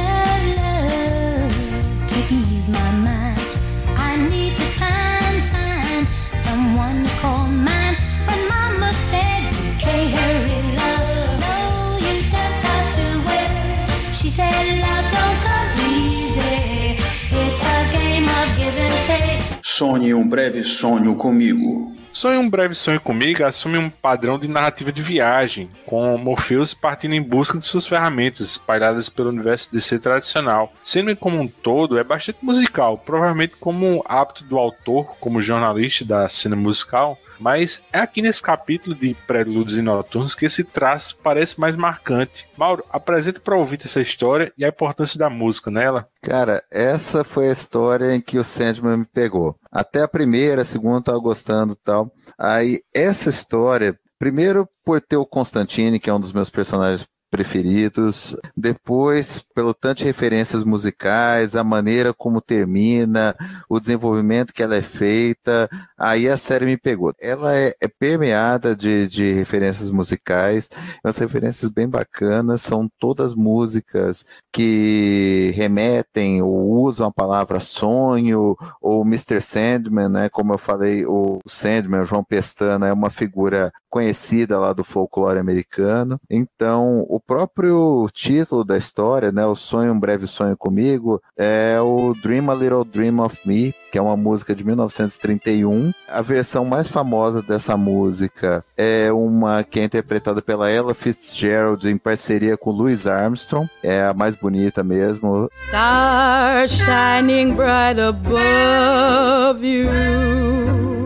Sonhe 19.75 20.13
um 20.13 20.27
breve 20.27 20.63
sonho 20.63 21.15
comigo. 21.15 21.95
Sonhe 22.11 22.37
um 22.37 22.47
breve 22.47 22.75
sonho 22.75 23.01
comigo 23.01 23.43
assume 23.43 23.79
um 23.79 23.89
padrão 23.89 24.37
de 24.37 24.47
narrativa 24.47 24.91
de 24.91 25.01
viagem, 25.01 25.67
com 25.83 26.15
Morpheus 26.15 26.75
partindo 26.75 27.15
em 27.15 27.21
busca 27.23 27.57
de 27.57 27.65
suas 27.65 27.87
ferramentas 27.87 28.41
espalhadas 28.41 29.09
pelo 29.09 29.29
universo 29.29 29.73
DC 29.73 29.97
tradicional. 29.97 30.71
Sendo 30.83 31.15
como 31.15 31.41
um 31.41 31.47
todo, 31.47 31.97
é 31.97 32.03
bastante 32.03 32.45
musical, 32.45 32.99
provavelmente 32.99 33.55
como 33.59 34.03
hábito 34.05 34.43
do 34.43 34.59
autor, 34.59 35.05
como 35.19 35.41
jornalista 35.41 36.05
da 36.05 36.29
cena 36.29 36.55
musical, 36.55 37.17
mas 37.39 37.83
é 37.91 37.99
aqui 37.99 38.21
nesse 38.21 38.41
capítulo 38.41 38.95
de 38.95 39.13
Prelúdios 39.27 39.77
e 39.77 39.81
Noturnos 39.81 40.35
que 40.35 40.45
esse 40.45 40.63
traço 40.63 41.17
parece 41.23 41.59
mais 41.59 41.75
marcante. 41.75 42.47
Mauro, 42.57 42.83
apresenta 42.89 43.39
para 43.39 43.57
ouvir 43.57 43.79
essa 43.83 44.01
história 44.01 44.51
e 44.57 44.63
a 44.63 44.69
importância 44.69 45.17
da 45.17 45.29
música 45.29 45.69
nela. 45.69 46.07
Cara, 46.21 46.63
essa 46.71 47.23
foi 47.23 47.49
a 47.49 47.53
história 47.53 48.15
em 48.15 48.21
que 48.21 48.37
o 48.37 48.43
Sandman 48.43 48.97
me 48.97 49.05
pegou. 49.05 49.55
Até 49.71 50.01
a 50.01 50.07
primeira, 50.07 50.61
a 50.61 50.65
segunda 50.65 50.97
eu 50.97 51.03
tava 51.03 51.19
gostando 51.19 51.73
e 51.73 51.83
tal. 51.83 52.11
Aí, 52.37 52.81
essa 52.93 53.29
história, 53.29 53.97
primeiro 54.19 54.67
por 54.85 55.01
ter 55.01 55.17
o 55.17 55.25
Constantine, 55.25 55.99
que 55.99 56.09
é 56.09 56.13
um 56.13 56.19
dos 56.19 56.33
meus 56.33 56.49
personagens 56.49 57.07
preferidos. 57.33 58.37
Depois, 58.55 59.43
pelo 59.55 59.73
tanto 59.73 59.97
de 59.97 60.03
referências 60.03 60.63
musicais, 60.63 61.55
a 61.55 61.63
maneira 61.63 62.13
como 62.13 62.39
termina, 62.39 63.35
o 63.67 63.79
desenvolvimento 63.79 64.53
que 64.53 64.61
ela 64.61 64.75
é 64.75 64.83
feita, 64.83 65.67
aí 65.97 66.29
a 66.29 66.37
série 66.37 66.67
me 66.67 66.77
pegou. 66.77 67.11
Ela 67.19 67.55
é, 67.57 67.73
é 67.81 67.87
permeada 67.87 68.75
de, 68.75 69.07
de 69.07 69.33
referências 69.33 69.89
musicais, 69.89 70.69
umas 71.03 71.17
referências 71.17 71.71
bem 71.71 71.89
bacanas, 71.89 72.61
são 72.61 72.87
todas 72.99 73.33
músicas 73.33 74.23
que 74.51 75.51
remetem 75.55 76.43
ou 76.43 76.69
usam 76.83 77.07
a 77.07 77.11
palavra 77.11 77.59
sonho, 77.59 78.55
ou 78.79 79.01
Mr. 79.01 79.41
Sandman, 79.41 80.09
né? 80.09 80.29
Como 80.29 80.53
eu 80.53 80.59
falei, 80.59 81.03
o 81.03 81.39
Sandman, 81.47 82.01
o 82.01 82.05
João 82.05 82.23
Pestana, 82.23 82.87
é 82.87 82.93
uma 82.93 83.09
figura 83.09 83.73
conhecida 83.89 84.59
lá 84.59 84.71
do 84.73 84.83
folclore 84.83 85.39
americano. 85.39 86.19
Então, 86.29 87.05
o 87.09 87.19
próprio 87.25 88.07
título 88.13 88.63
da 88.63 88.77
história, 88.77 89.31
né, 89.31 89.45
O 89.45 89.55
Sonho, 89.55 89.93
um 89.93 89.99
Breve 89.99 90.27
Sonho 90.27 90.57
Comigo, 90.57 91.21
é 91.37 91.77
o 91.81 92.13
Dream 92.21 92.49
a 92.49 92.55
Little 92.55 92.83
Dream 92.83 93.19
of 93.19 93.37
Me, 93.45 93.73
que 93.91 93.97
é 93.97 94.01
uma 94.01 94.17
música 94.17 94.55
de 94.55 94.63
1931. 94.65 95.91
A 96.07 96.21
versão 96.21 96.65
mais 96.65 96.87
famosa 96.87 97.41
dessa 97.41 97.77
música 97.77 98.63
é 98.77 99.11
uma 99.11 99.63
que 99.63 99.79
é 99.79 99.83
interpretada 99.83 100.41
pela 100.41 100.69
Ella 100.69 100.93
Fitzgerald 100.93 101.87
em 101.87 101.97
parceria 101.97 102.57
com 102.57 102.71
Louis 102.71 103.07
Armstrong. 103.07 103.69
É 103.83 104.03
a 104.03 104.13
mais 104.13 104.35
bonita 104.35 104.83
mesmo. 104.83 105.49
Stars 105.67 106.71
shining 106.71 107.53
bright 107.55 107.99
above 107.99 109.63
you. 109.65 111.02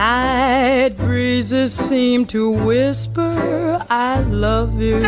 Night 0.00 0.96
breezes 0.96 1.74
seem 1.74 2.24
to 2.28 2.50
whisper, 2.50 3.84
I 3.90 4.20
love 4.20 4.80
you. 4.80 4.98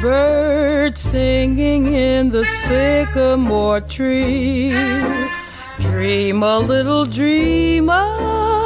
Birds 0.00 1.00
singing 1.00 1.92
in 1.92 2.30
the 2.30 2.44
sycamore 2.44 3.80
tree. 3.80 4.70
Dream 5.80 6.44
a 6.44 6.60
little 6.60 7.04
dream 7.04 7.90
of 7.90 8.63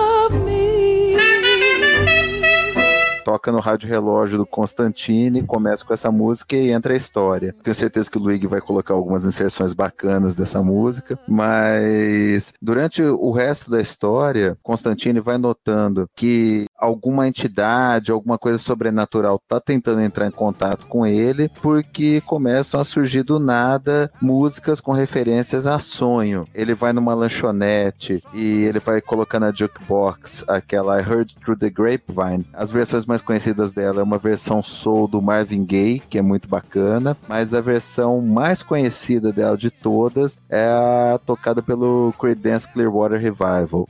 toca 3.29 3.53
no 3.53 3.61
rádio 3.61 3.91
relógio 3.91 4.39
do 4.39 4.47
Constantine, 4.47 5.43
começa 5.43 5.85
com 5.85 5.93
essa 5.93 6.11
música 6.11 6.57
e 6.57 6.71
entra 6.71 6.95
a 6.95 6.97
história. 6.97 7.55
Tenho 7.63 7.75
certeza 7.75 8.11
que 8.11 8.17
o 8.17 8.21
Luigi 8.23 8.47
vai 8.47 8.59
colocar 8.59 8.95
algumas 8.95 9.23
inserções 9.23 9.75
bacanas 9.75 10.35
dessa 10.35 10.63
música, 10.63 11.19
mas 11.29 12.55
durante 12.63 13.03
o 13.03 13.31
resto 13.31 13.71
da 13.71 13.83
história, 13.83 14.57
Constantine 14.63 15.21
vai 15.21 15.37
notando 15.37 16.09
que 16.17 16.65
alguma 16.75 17.29
entidade, 17.29 18.11
alguma 18.11 18.39
coisa 18.39 18.57
sobrenatural 18.57 19.39
tá 19.47 19.61
tentando 19.61 20.01
entrar 20.01 20.27
em 20.27 20.31
contato 20.31 20.87
com 20.87 21.05
ele, 21.07 21.51
porque 21.61 22.23
começam 22.23 22.81
a 22.81 22.85
surgir 22.85 23.25
do 23.25 23.39
nada 23.39 24.11
músicas 24.23 24.81
com 24.81 24.93
referências 24.93 25.67
a 25.67 25.79
sonho. 25.79 26.47
Ele 26.55 26.73
vai 26.73 26.95
numa 26.95 27.13
lanchonete 27.13 28.23
e 28.33 28.63
ele 28.63 28.79
vai 28.79 29.03
colocar 29.03 29.39
na 29.39 29.53
jukebox 29.53 30.47
aquela 30.49 30.99
I 30.99 31.05
Heard 31.05 31.35
Through 31.35 31.59
the 31.59 31.69
Grapevine. 31.69 32.47
As 32.55 32.71
versões 32.71 33.05
mais 33.05 33.18
conhecidas 33.23 33.73
dela 33.73 34.01
é 34.01 34.03
uma 34.03 34.19
versão 34.19 34.63
soul 34.63 35.09
do 35.09 35.21
Marvin 35.21 35.65
Gaye, 35.65 36.03
que 36.09 36.19
é 36.19 36.23
muito 36.23 36.49
bacana, 36.49 37.17
mas 37.29 37.55
a 37.55 37.61
versão 37.61 38.21
mais 38.21 38.63
conhecida 38.63 39.33
dela 39.33 39.57
de 39.57 39.71
todas 39.71 40.39
é 40.49 40.67
a 40.67 41.21
tocada 41.25 41.63
pelo 41.63 42.15
Creedence 42.19 42.71
Clearwater 42.73 43.21
Revival. 43.21 43.89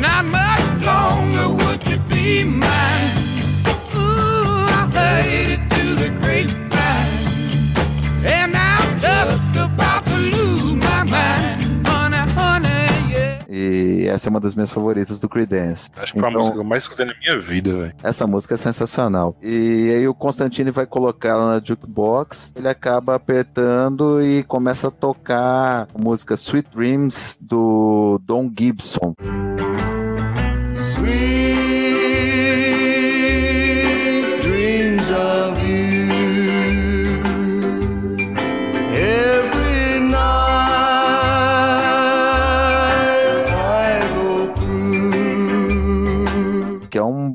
Not 0.00 0.24
essa 14.10 14.28
é 14.28 14.30
uma 14.30 14.40
das 14.40 14.54
minhas 14.54 14.70
favoritas 14.70 15.18
do 15.18 15.28
Creedence. 15.28 15.90
Acho 15.96 16.12
que 16.12 16.20
foi 16.20 16.28
a 16.28 16.32
música 16.32 16.54
que 16.54 16.60
eu 16.60 16.64
mais 16.64 16.82
escutei 16.82 17.06
na 17.06 17.14
minha 17.18 17.38
vida, 17.38 17.72
velho. 17.72 17.94
Essa 18.02 18.26
música 18.26 18.54
é 18.54 18.56
sensacional. 18.56 19.36
E 19.42 19.90
aí 19.90 20.08
o 20.08 20.14
Constantine 20.14 20.70
vai 20.70 20.86
colocar 20.86 21.30
ela 21.30 21.54
na 21.54 21.64
jukebox, 21.64 22.52
ele 22.56 22.68
acaba 22.68 23.14
apertando 23.14 24.22
e 24.22 24.42
começa 24.44 24.88
a 24.88 24.90
tocar 24.90 25.88
a 25.94 25.98
música 25.98 26.34
Sweet 26.34 26.68
Dreams 26.74 27.38
do 27.40 28.20
Don 28.24 28.50
Gibson. 28.56 29.14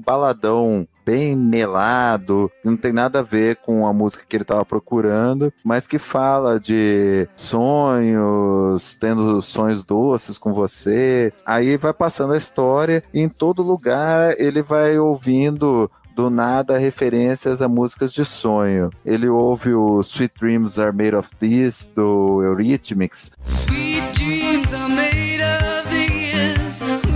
Baladão 0.06 0.88
bem 1.06 1.36
melado, 1.36 2.52
não 2.64 2.76
tem 2.76 2.92
nada 2.92 3.20
a 3.20 3.24
ver 3.24 3.58
com 3.58 3.86
a 3.86 3.94
música 3.94 4.26
que 4.28 4.36
ele 4.36 4.44
estava 4.44 4.66
procurando, 4.66 5.54
mas 5.64 5.86
que 5.86 6.00
fala 6.00 6.60
de 6.60 7.28
sonhos, 7.36 8.98
tendo 9.00 9.42
sonhos 9.42 9.84
doces 9.84 10.38
com 10.38 10.52
você. 10.52 11.32
Aí 11.46 11.78
vai 11.78 11.94
passando 11.94 12.34
a 12.34 12.38
história, 12.38 13.04
e 13.14 13.22
em 13.22 13.30
todo 13.30 13.62
lugar 13.62 14.40
ele 14.40 14.64
vai 14.64 14.98
ouvindo 14.98 15.90
do 16.16 16.30
nada 16.30 16.78
referências 16.78 17.62
a 17.62 17.68
músicas 17.68 18.12
de 18.12 18.24
sonho. 18.24 18.90
Ele 19.06 19.28
ouve 19.28 19.74
o 19.74 20.00
Sweet 20.00 20.34
Dreams 20.40 20.80
Are 20.80 20.96
Made 20.96 21.16
of 21.16 21.30
This 21.40 21.92
do 21.94 22.42
Eurythmics, 22.42 23.32
Sweet 23.44 24.12
dreams 24.14 24.74
are 24.74 24.90
made 24.90 25.42
of 25.42 25.90
these. 25.90 27.15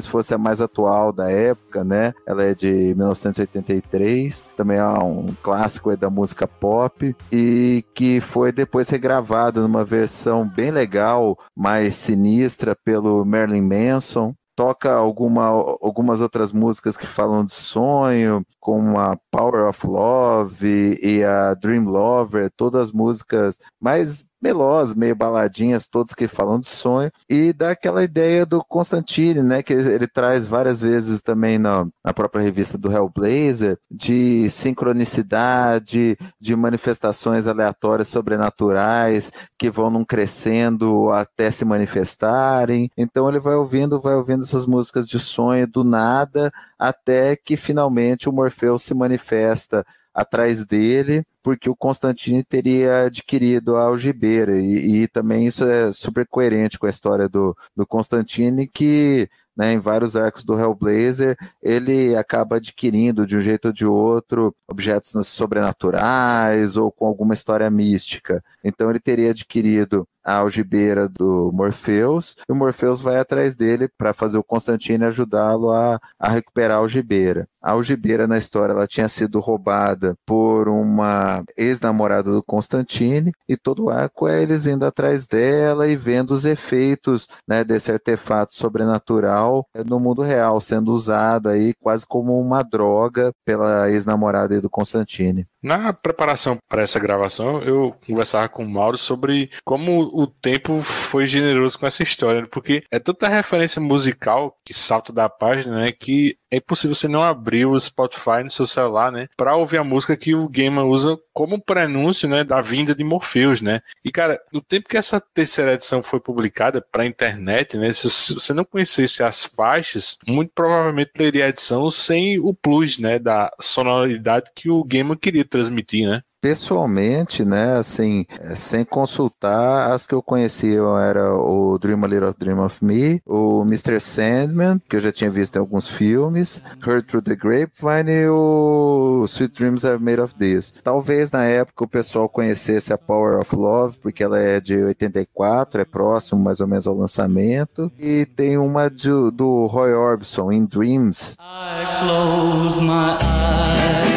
Talvez 0.00 0.06
fosse 0.06 0.34
a 0.34 0.38
mais 0.38 0.60
atual 0.60 1.12
da 1.12 1.30
época, 1.30 1.84
né? 1.84 2.12
Ela 2.26 2.44
é 2.44 2.54
de 2.54 2.94
1983, 2.94 4.46
também 4.56 4.78
é 4.78 4.84
um 4.84 5.34
clássico 5.42 5.94
da 5.96 6.08
música 6.08 6.46
pop 6.46 7.14
e 7.30 7.84
que 7.94 8.20
foi 8.20 8.52
depois 8.52 8.88
regravada 8.88 9.60
numa 9.60 9.84
versão 9.84 10.46
bem 10.46 10.70
legal, 10.70 11.36
mais 11.56 11.96
sinistra 11.96 12.74
pelo 12.84 13.24
Marilyn 13.24 13.62
Manson. 13.62 14.34
Toca 14.56 14.92
alguma, 14.92 15.46
algumas 15.80 16.20
outras 16.20 16.52
músicas 16.52 16.96
que 16.96 17.06
falam 17.06 17.44
de 17.44 17.54
sonho, 17.54 18.44
como 18.58 18.98
a 18.98 19.16
Power 19.30 19.66
of 19.68 19.86
Love 19.86 20.98
e 21.02 21.24
a 21.24 21.54
Dream 21.54 21.84
Lover, 21.84 22.50
todas 22.56 22.92
músicas 22.92 23.58
mais 23.80 24.22
melosas, 24.40 24.94
meio 24.94 25.14
baladinhas, 25.14 25.86
todas 25.86 26.14
que 26.14 26.26
falam 26.26 26.58
de 26.58 26.68
sonho, 26.68 27.10
e 27.28 27.52
dá 27.52 27.70
aquela 27.70 28.02
ideia 28.02 28.46
do 28.46 28.64
Constantine, 28.64 29.42
né, 29.42 29.62
que 29.62 29.72
ele, 29.72 29.88
ele 29.92 30.06
traz 30.06 30.46
várias 30.46 30.80
vezes 30.80 31.20
também 31.20 31.58
na, 31.58 31.86
na 32.04 32.12
própria 32.12 32.42
revista 32.42 32.78
do 32.78 32.90
Hellblazer, 32.90 33.78
de 33.90 34.48
sincronicidade, 34.48 36.16
de 36.40 36.56
manifestações 36.56 37.46
aleatórias 37.46 38.08
sobrenaturais 38.08 39.32
que 39.58 39.70
vão 39.70 39.90
num 39.90 40.04
crescendo 40.04 41.10
até 41.10 41.50
se 41.50 41.64
manifestarem. 41.64 42.90
Então 42.96 43.28
ele 43.28 43.38
vai 43.38 43.54
ouvindo, 43.54 44.00
vai 44.00 44.14
ouvindo 44.14 44.42
essas 44.42 44.66
músicas 44.66 45.06
de 45.06 45.18
sonho 45.18 45.66
do 45.66 45.84
nada, 45.84 46.50
até 46.78 47.36
que 47.36 47.56
finalmente 47.56 48.28
o 48.28 48.32
Morfeu 48.32 48.78
se 48.78 48.94
manifesta 48.94 49.84
atrás 50.14 50.64
dele, 50.64 51.24
porque 51.42 51.70
o 51.70 51.76
Constantine 51.76 52.44
teria 52.44 53.06
adquirido 53.06 53.76
a 53.76 53.84
algibeira, 53.84 54.60
e, 54.60 55.02
e 55.02 55.08
também 55.08 55.46
isso 55.46 55.64
é 55.64 55.92
super 55.92 56.26
coerente 56.26 56.78
com 56.78 56.86
a 56.86 56.90
história 56.90 57.28
do, 57.28 57.56
do 57.76 57.86
Constantine, 57.86 58.66
que 58.66 59.28
né, 59.56 59.72
em 59.72 59.78
vários 59.78 60.16
arcos 60.16 60.42
do 60.42 60.58
Hellblazer, 60.58 61.36
ele 61.62 62.16
acaba 62.16 62.56
adquirindo 62.56 63.26
de 63.26 63.36
um 63.36 63.40
jeito 63.40 63.66
ou 63.66 63.72
de 63.72 63.84
outro 63.84 64.54
objetos 64.66 65.12
sobrenaturais 65.26 66.78
ou 66.78 66.90
com 66.90 67.06
alguma 67.06 67.34
história 67.34 67.68
mística. 67.68 68.42
Então 68.64 68.88
ele 68.88 68.98
teria 68.98 69.30
adquirido 69.30 70.08
a 70.24 70.36
algibeira 70.36 71.08
do 71.08 71.50
Morpheus, 71.52 72.36
e 72.48 72.52
o 72.52 72.54
Morpheus 72.54 73.00
vai 73.00 73.18
atrás 73.18 73.54
dele 73.54 73.88
para 73.88 74.12
fazer 74.12 74.38
o 74.38 74.44
Constantine 74.44 75.04
ajudá-lo 75.04 75.70
a, 75.70 76.00
a 76.18 76.28
recuperar 76.28 76.78
a 76.78 76.80
algibeira. 76.80 77.48
A 77.62 77.72
algibeira 77.72 78.26
na 78.26 78.38
história 78.38 78.72
ela 78.72 78.86
tinha 78.86 79.08
sido 79.08 79.38
roubada 79.38 80.16
por 80.24 80.68
uma 80.68 81.44
ex-namorada 81.56 82.30
do 82.30 82.42
Constantine 82.42 83.32
e 83.46 83.56
todo 83.56 83.84
o 83.84 83.90
arco 83.90 84.26
é 84.26 84.42
eles 84.42 84.66
indo 84.66 84.86
atrás 84.86 85.26
dela 85.26 85.86
e 85.86 85.94
vendo 85.94 86.30
os 86.30 86.46
efeitos 86.46 87.28
né, 87.46 87.62
desse 87.62 87.92
artefato 87.92 88.54
sobrenatural 88.54 89.66
no 89.86 90.00
mundo 90.00 90.22
real, 90.22 90.58
sendo 90.60 90.92
usado 90.92 91.50
aí 91.50 91.74
quase 91.74 92.06
como 92.06 92.40
uma 92.40 92.62
droga 92.62 93.32
pela 93.44 93.90
ex-namorada 93.90 94.60
do 94.60 94.70
Constantine. 94.70 95.46
Na 95.62 95.92
preparação 95.92 96.58
para 96.68 96.82
essa 96.82 96.98
gravação, 96.98 97.60
eu 97.62 97.94
conversava 98.06 98.48
com 98.48 98.64
o 98.64 98.68
Mauro 98.68 98.96
sobre 98.96 99.50
como 99.62 100.00
o 100.00 100.26
tempo 100.26 100.80
foi 100.80 101.26
generoso 101.26 101.78
com 101.78 101.86
essa 101.86 102.02
história, 102.02 102.46
porque 102.46 102.82
é 102.90 102.98
tanta 102.98 103.28
referência 103.28 103.80
musical 103.80 104.58
que 104.64 104.72
salta 104.72 105.12
da 105.12 105.28
página, 105.28 105.80
né, 105.80 105.92
que 105.92 106.38
é 106.50 106.56
impossível 106.56 106.94
você 106.94 107.08
não 107.08 107.22
abrir 107.22 107.66
o 107.66 107.78
Spotify 107.78 108.42
no 108.42 108.50
seu 108.50 108.66
celular, 108.66 109.12
né, 109.12 109.28
para 109.36 109.56
ouvir 109.56 109.78
a 109.78 109.84
música 109.84 110.16
que 110.16 110.34
o 110.34 110.48
Gamer 110.48 110.84
usa 110.84 111.18
como 111.32 111.60
prenúncio, 111.60 112.28
né, 112.28 112.44
da 112.44 112.60
vinda 112.60 112.94
de 112.94 113.04
Morpheus, 113.04 113.60
né? 113.60 113.80
E 114.04 114.10
cara, 114.10 114.40
no 114.52 114.60
tempo 114.60 114.88
que 114.88 114.96
essa 114.96 115.20
terceira 115.20 115.74
edição 115.74 116.02
foi 116.02 116.20
publicada 116.20 116.80
para 116.80 117.02
a 117.02 117.06
internet, 117.06 117.76
né, 117.76 117.92
se 117.92 118.34
você 118.34 118.52
não 118.52 118.64
conhecesse 118.64 119.22
as 119.22 119.44
faixas, 119.44 120.18
muito 120.26 120.52
provavelmente 120.54 121.12
leria 121.16 121.46
a 121.46 121.48
edição 121.48 121.90
sem 121.90 122.38
o 122.38 122.52
plus, 122.52 122.98
né, 122.98 123.18
da 123.18 123.50
sonoridade 123.60 124.50
que 124.54 124.70
o 124.70 124.84
Gamer 124.84 125.16
queria 125.18 125.44
transmitir, 125.44 126.08
né? 126.08 126.22
Pessoalmente, 126.40 127.44
né, 127.44 127.76
assim, 127.76 128.24
é, 128.40 128.54
sem 128.54 128.82
consultar, 128.84 129.92
as 129.92 130.06
que 130.06 130.14
eu 130.14 130.22
conhecia 130.22 130.80
era 131.02 131.34
o 131.34 131.78
Dream 131.78 132.02
a 132.02 132.06
Little 132.06 132.34
Dream 132.38 132.64
of 132.64 132.82
Me, 132.82 133.20
o 133.26 133.62
Mr. 133.62 134.00
Sandman, 134.00 134.80
que 134.88 134.96
eu 134.96 135.00
já 135.00 135.12
tinha 135.12 135.30
visto 135.30 135.56
em 135.56 135.58
alguns 135.58 135.86
filmes, 135.86 136.62
Heard 136.86 137.06
Through 137.06 137.24
the 137.24 137.36
Grapevine 137.36 138.10
e 138.10 138.28
o 138.28 139.24
Sweet 139.28 139.54
Dreams 139.54 139.84
Are 139.84 140.02
Made 140.02 140.20
of 140.20 140.34
This. 140.34 140.74
Talvez 140.82 141.30
na 141.30 141.44
época 141.44 141.84
o 141.84 141.88
pessoal 141.88 142.28
conhecesse 142.28 142.92
a 142.92 142.98
Power 142.98 143.38
of 143.38 143.54
Love, 143.54 143.98
porque 143.98 144.24
ela 144.24 144.38
é 144.38 144.60
de 144.60 144.82
84, 144.82 145.82
é 145.82 145.84
próximo 145.84 146.42
mais 146.42 146.60
ou 146.60 146.66
menos 146.66 146.86
ao 146.86 146.94
lançamento, 146.94 147.92
e 147.98 148.24
tem 148.24 148.56
uma 148.56 148.88
de, 148.88 149.10
do 149.30 149.66
Roy 149.66 149.92
Orbison, 149.92 150.50
In 150.50 150.64
Dreams. 150.64 151.36
I 151.38 152.00
close 152.00 152.80
my 152.80 153.18
eyes, 153.20 154.09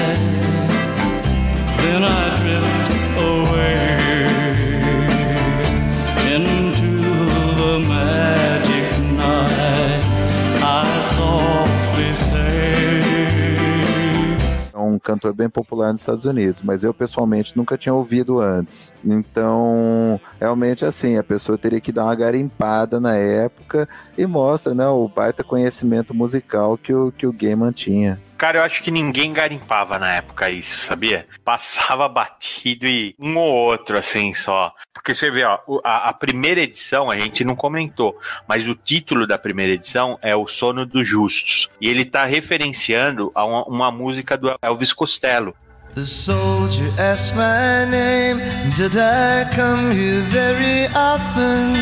É 14.74 14.78
um 14.80 14.98
cantor 14.98 15.34
bem 15.34 15.50
popular 15.50 15.92
nos 15.92 16.00
Estados 16.00 16.26
Unidos, 16.26 16.62
mas 16.62 16.84
eu 16.84 16.94
pessoalmente 16.94 17.56
nunca 17.58 17.78
tinha 17.78 17.94
ouvido 17.94 18.40
antes. 18.40 18.98
Então, 19.04 20.20
realmente 20.40 20.86
assim, 20.86 21.18
a 21.18 21.24
pessoa 21.24 21.58
teria 21.58 21.82
que 21.82 21.92
dar 21.92 22.06
uma 22.06 22.16
garimpada 22.16 23.00
na 23.00 23.16
época 23.16 23.90
e 24.18 24.26
mostra, 24.26 24.74
né, 24.74 24.88
o 24.88 25.08
baita 25.08 25.44
conhecimento 25.44 26.14
musical 26.14 26.78
que 26.78 26.94
o, 26.94 27.12
que 27.12 27.28
o 27.28 27.34
Gaiman 27.34 27.72
tinha. 27.72 28.22
Cara, 28.44 28.58
eu 28.58 28.64
acho 28.64 28.84
que 28.84 28.92
ninguém 28.92 29.32
garimpava 29.32 29.98
na 29.98 30.16
época 30.16 30.50
isso, 30.50 30.84
sabia? 30.84 31.26
Passava 31.46 32.10
batido 32.10 32.86
e 32.86 33.16
um 33.18 33.38
ou 33.38 33.50
outro, 33.50 33.98
assim, 33.98 34.34
só. 34.34 34.70
Porque 34.94 35.16
você 35.16 35.32
vê, 35.32 35.46
ó, 35.46 35.60
a, 35.82 36.10
a 36.10 36.14
primeira 36.14 36.60
edição 36.60 37.10
a 37.10 37.18
gente 37.18 37.46
não 37.46 37.56
comentou, 37.56 38.20
mas 38.46 38.68
o 38.68 38.76
título 38.76 39.26
da 39.26 39.38
primeira 39.38 39.72
edição 39.72 40.20
é 40.22 40.36
O 40.36 40.46
Sono 40.46 40.86
dos 40.86 41.08
Justos. 41.08 41.70
E 41.80 41.88
ele 41.88 42.04
tá 42.04 42.26
referenciando 42.26 43.32
a 43.34 43.46
uma, 43.46 43.64
uma 43.64 43.92
música 43.92 44.36
do 44.36 44.54
Elvis 44.62 44.92
Costello. 44.92 45.56
The 45.96 46.04
soldier 46.04 46.92
asked 47.00 47.38
my 47.38 47.90
name. 47.90 48.42
Did 48.76 48.98
I 48.98 49.46
come 49.56 49.94
here 49.94 50.22
very 50.24 50.88
often? 50.88 51.76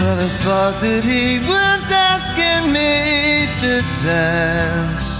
But 0.00 0.18
I 0.18 0.28
thought 0.42 0.80
that 0.80 1.04
he 1.04 1.38
was 1.46 1.88
asking 1.92 2.72
me 2.72 3.46
to 3.60 4.02
dance. 4.02 5.19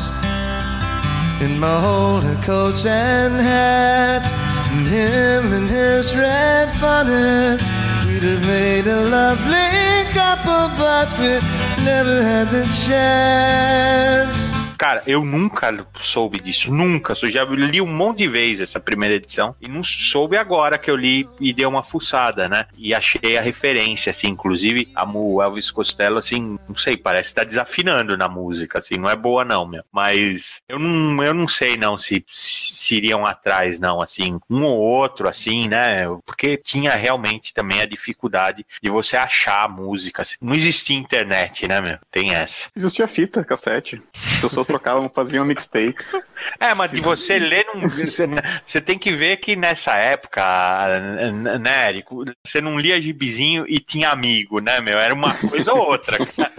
In 1.41 1.59
my 1.59 1.81
holder 1.81 2.39
coat 2.43 2.85
and 2.85 3.41
hat, 3.41 4.27
and 4.73 4.87
him 4.87 5.53
in 5.55 5.67
his 5.69 6.15
red 6.15 6.69
bonnet. 6.81 7.63
We'd 8.07 8.23
have 8.23 8.47
made 8.47 8.87
a 8.87 9.01
lovely 9.01 10.05
couple, 10.13 10.69
but 10.77 11.09
we 11.19 11.41
never 11.85 12.23
had 12.23 12.51
the 12.51 12.65
chance. 12.87 14.70
Cara, 14.81 15.03
eu 15.07 15.23
nunca 15.27 15.87
soube 16.01 16.41
disso, 16.41 16.73
nunca. 16.73 17.13
Eu 17.23 17.31
já 17.31 17.45
li 17.45 17.83
um 17.83 17.87
monte 17.87 18.21
de 18.21 18.29
vezes 18.29 18.61
essa 18.71 18.81
primeira 18.81 19.15
edição 19.15 19.55
e 19.61 19.69
não 19.69 19.85
soube 19.85 20.39
agora 20.39 20.79
que 20.79 20.91
eu 20.91 20.97
li 20.97 21.29
e 21.39 21.53
dei 21.53 21.67
uma 21.67 21.83
fuçada, 21.83 22.49
né? 22.49 22.65
E 22.79 22.95
achei 22.95 23.37
a 23.37 23.43
referência, 23.43 24.09
assim, 24.09 24.29
inclusive 24.29 24.89
a 24.95 25.05
mu- 25.05 25.43
Elvis 25.43 25.71
Costello, 25.71 26.17
assim, 26.17 26.59
não 26.67 26.75
sei, 26.75 26.97
parece 26.97 27.29
que 27.29 27.35
tá 27.35 27.45
desafinando 27.45 28.17
na 28.17 28.27
música, 28.27 28.79
assim, 28.79 28.95
não 28.97 29.11
é 29.11 29.15
boa 29.15 29.45
não, 29.45 29.67
meu. 29.69 29.85
Mas 29.93 30.63
eu 30.67 30.79
não, 30.79 31.23
eu 31.23 31.35
não 31.35 31.47
sei 31.47 31.77
não 31.77 31.99
se, 31.99 32.25
se 32.33 32.95
iriam 32.95 33.27
atrás, 33.27 33.79
não, 33.79 34.01
assim, 34.01 34.41
um 34.49 34.65
ou 34.65 34.79
outro, 34.79 35.29
assim, 35.29 35.69
né? 35.69 36.05
Porque 36.25 36.57
tinha 36.57 36.93
realmente 36.97 37.53
também 37.53 37.83
a 37.83 37.87
dificuldade 37.87 38.65
de 38.83 38.91
você 38.91 39.19
achar 39.19 39.67
a 39.67 39.69
música. 39.69 40.23
assim. 40.23 40.37
Não 40.41 40.55
existia 40.55 40.97
internet, 40.97 41.69
né, 41.69 41.83
meu? 41.83 41.99
Tem 42.11 42.35
essa. 42.35 42.71
Existia 42.75 43.07
fita, 43.07 43.45
cassete. 43.45 44.01
As 44.15 44.41
pessoas 44.41 44.70
trocavam, 44.71 45.11
faziam 45.13 45.45
mixtapes. 45.45 46.15
É, 46.61 46.73
mas 46.75 46.91
de 46.91 47.01
você 47.01 47.39
ler, 47.39 47.67
não, 47.67 47.89
você, 47.89 48.27
você 48.67 48.81
tem 48.81 48.99
que 48.99 49.13
ver 49.13 49.37
que 49.39 49.57
nessa 49.57 49.93
época, 49.93 50.43
né, 51.59 51.89
Érico, 51.89 52.25
você 52.45 52.61
não 52.61 52.79
lia 52.79 53.01
gibizinho 53.01 53.65
e 53.69 53.79
tinha 53.79 54.11
amigo, 54.11 54.61
né, 54.61 54.81
meu? 54.81 54.99
Era 54.99 55.15
uma 55.15 55.35
coisa 55.35 55.73
ou 55.73 55.91
outra. 55.91 56.19
cara. 56.27 56.53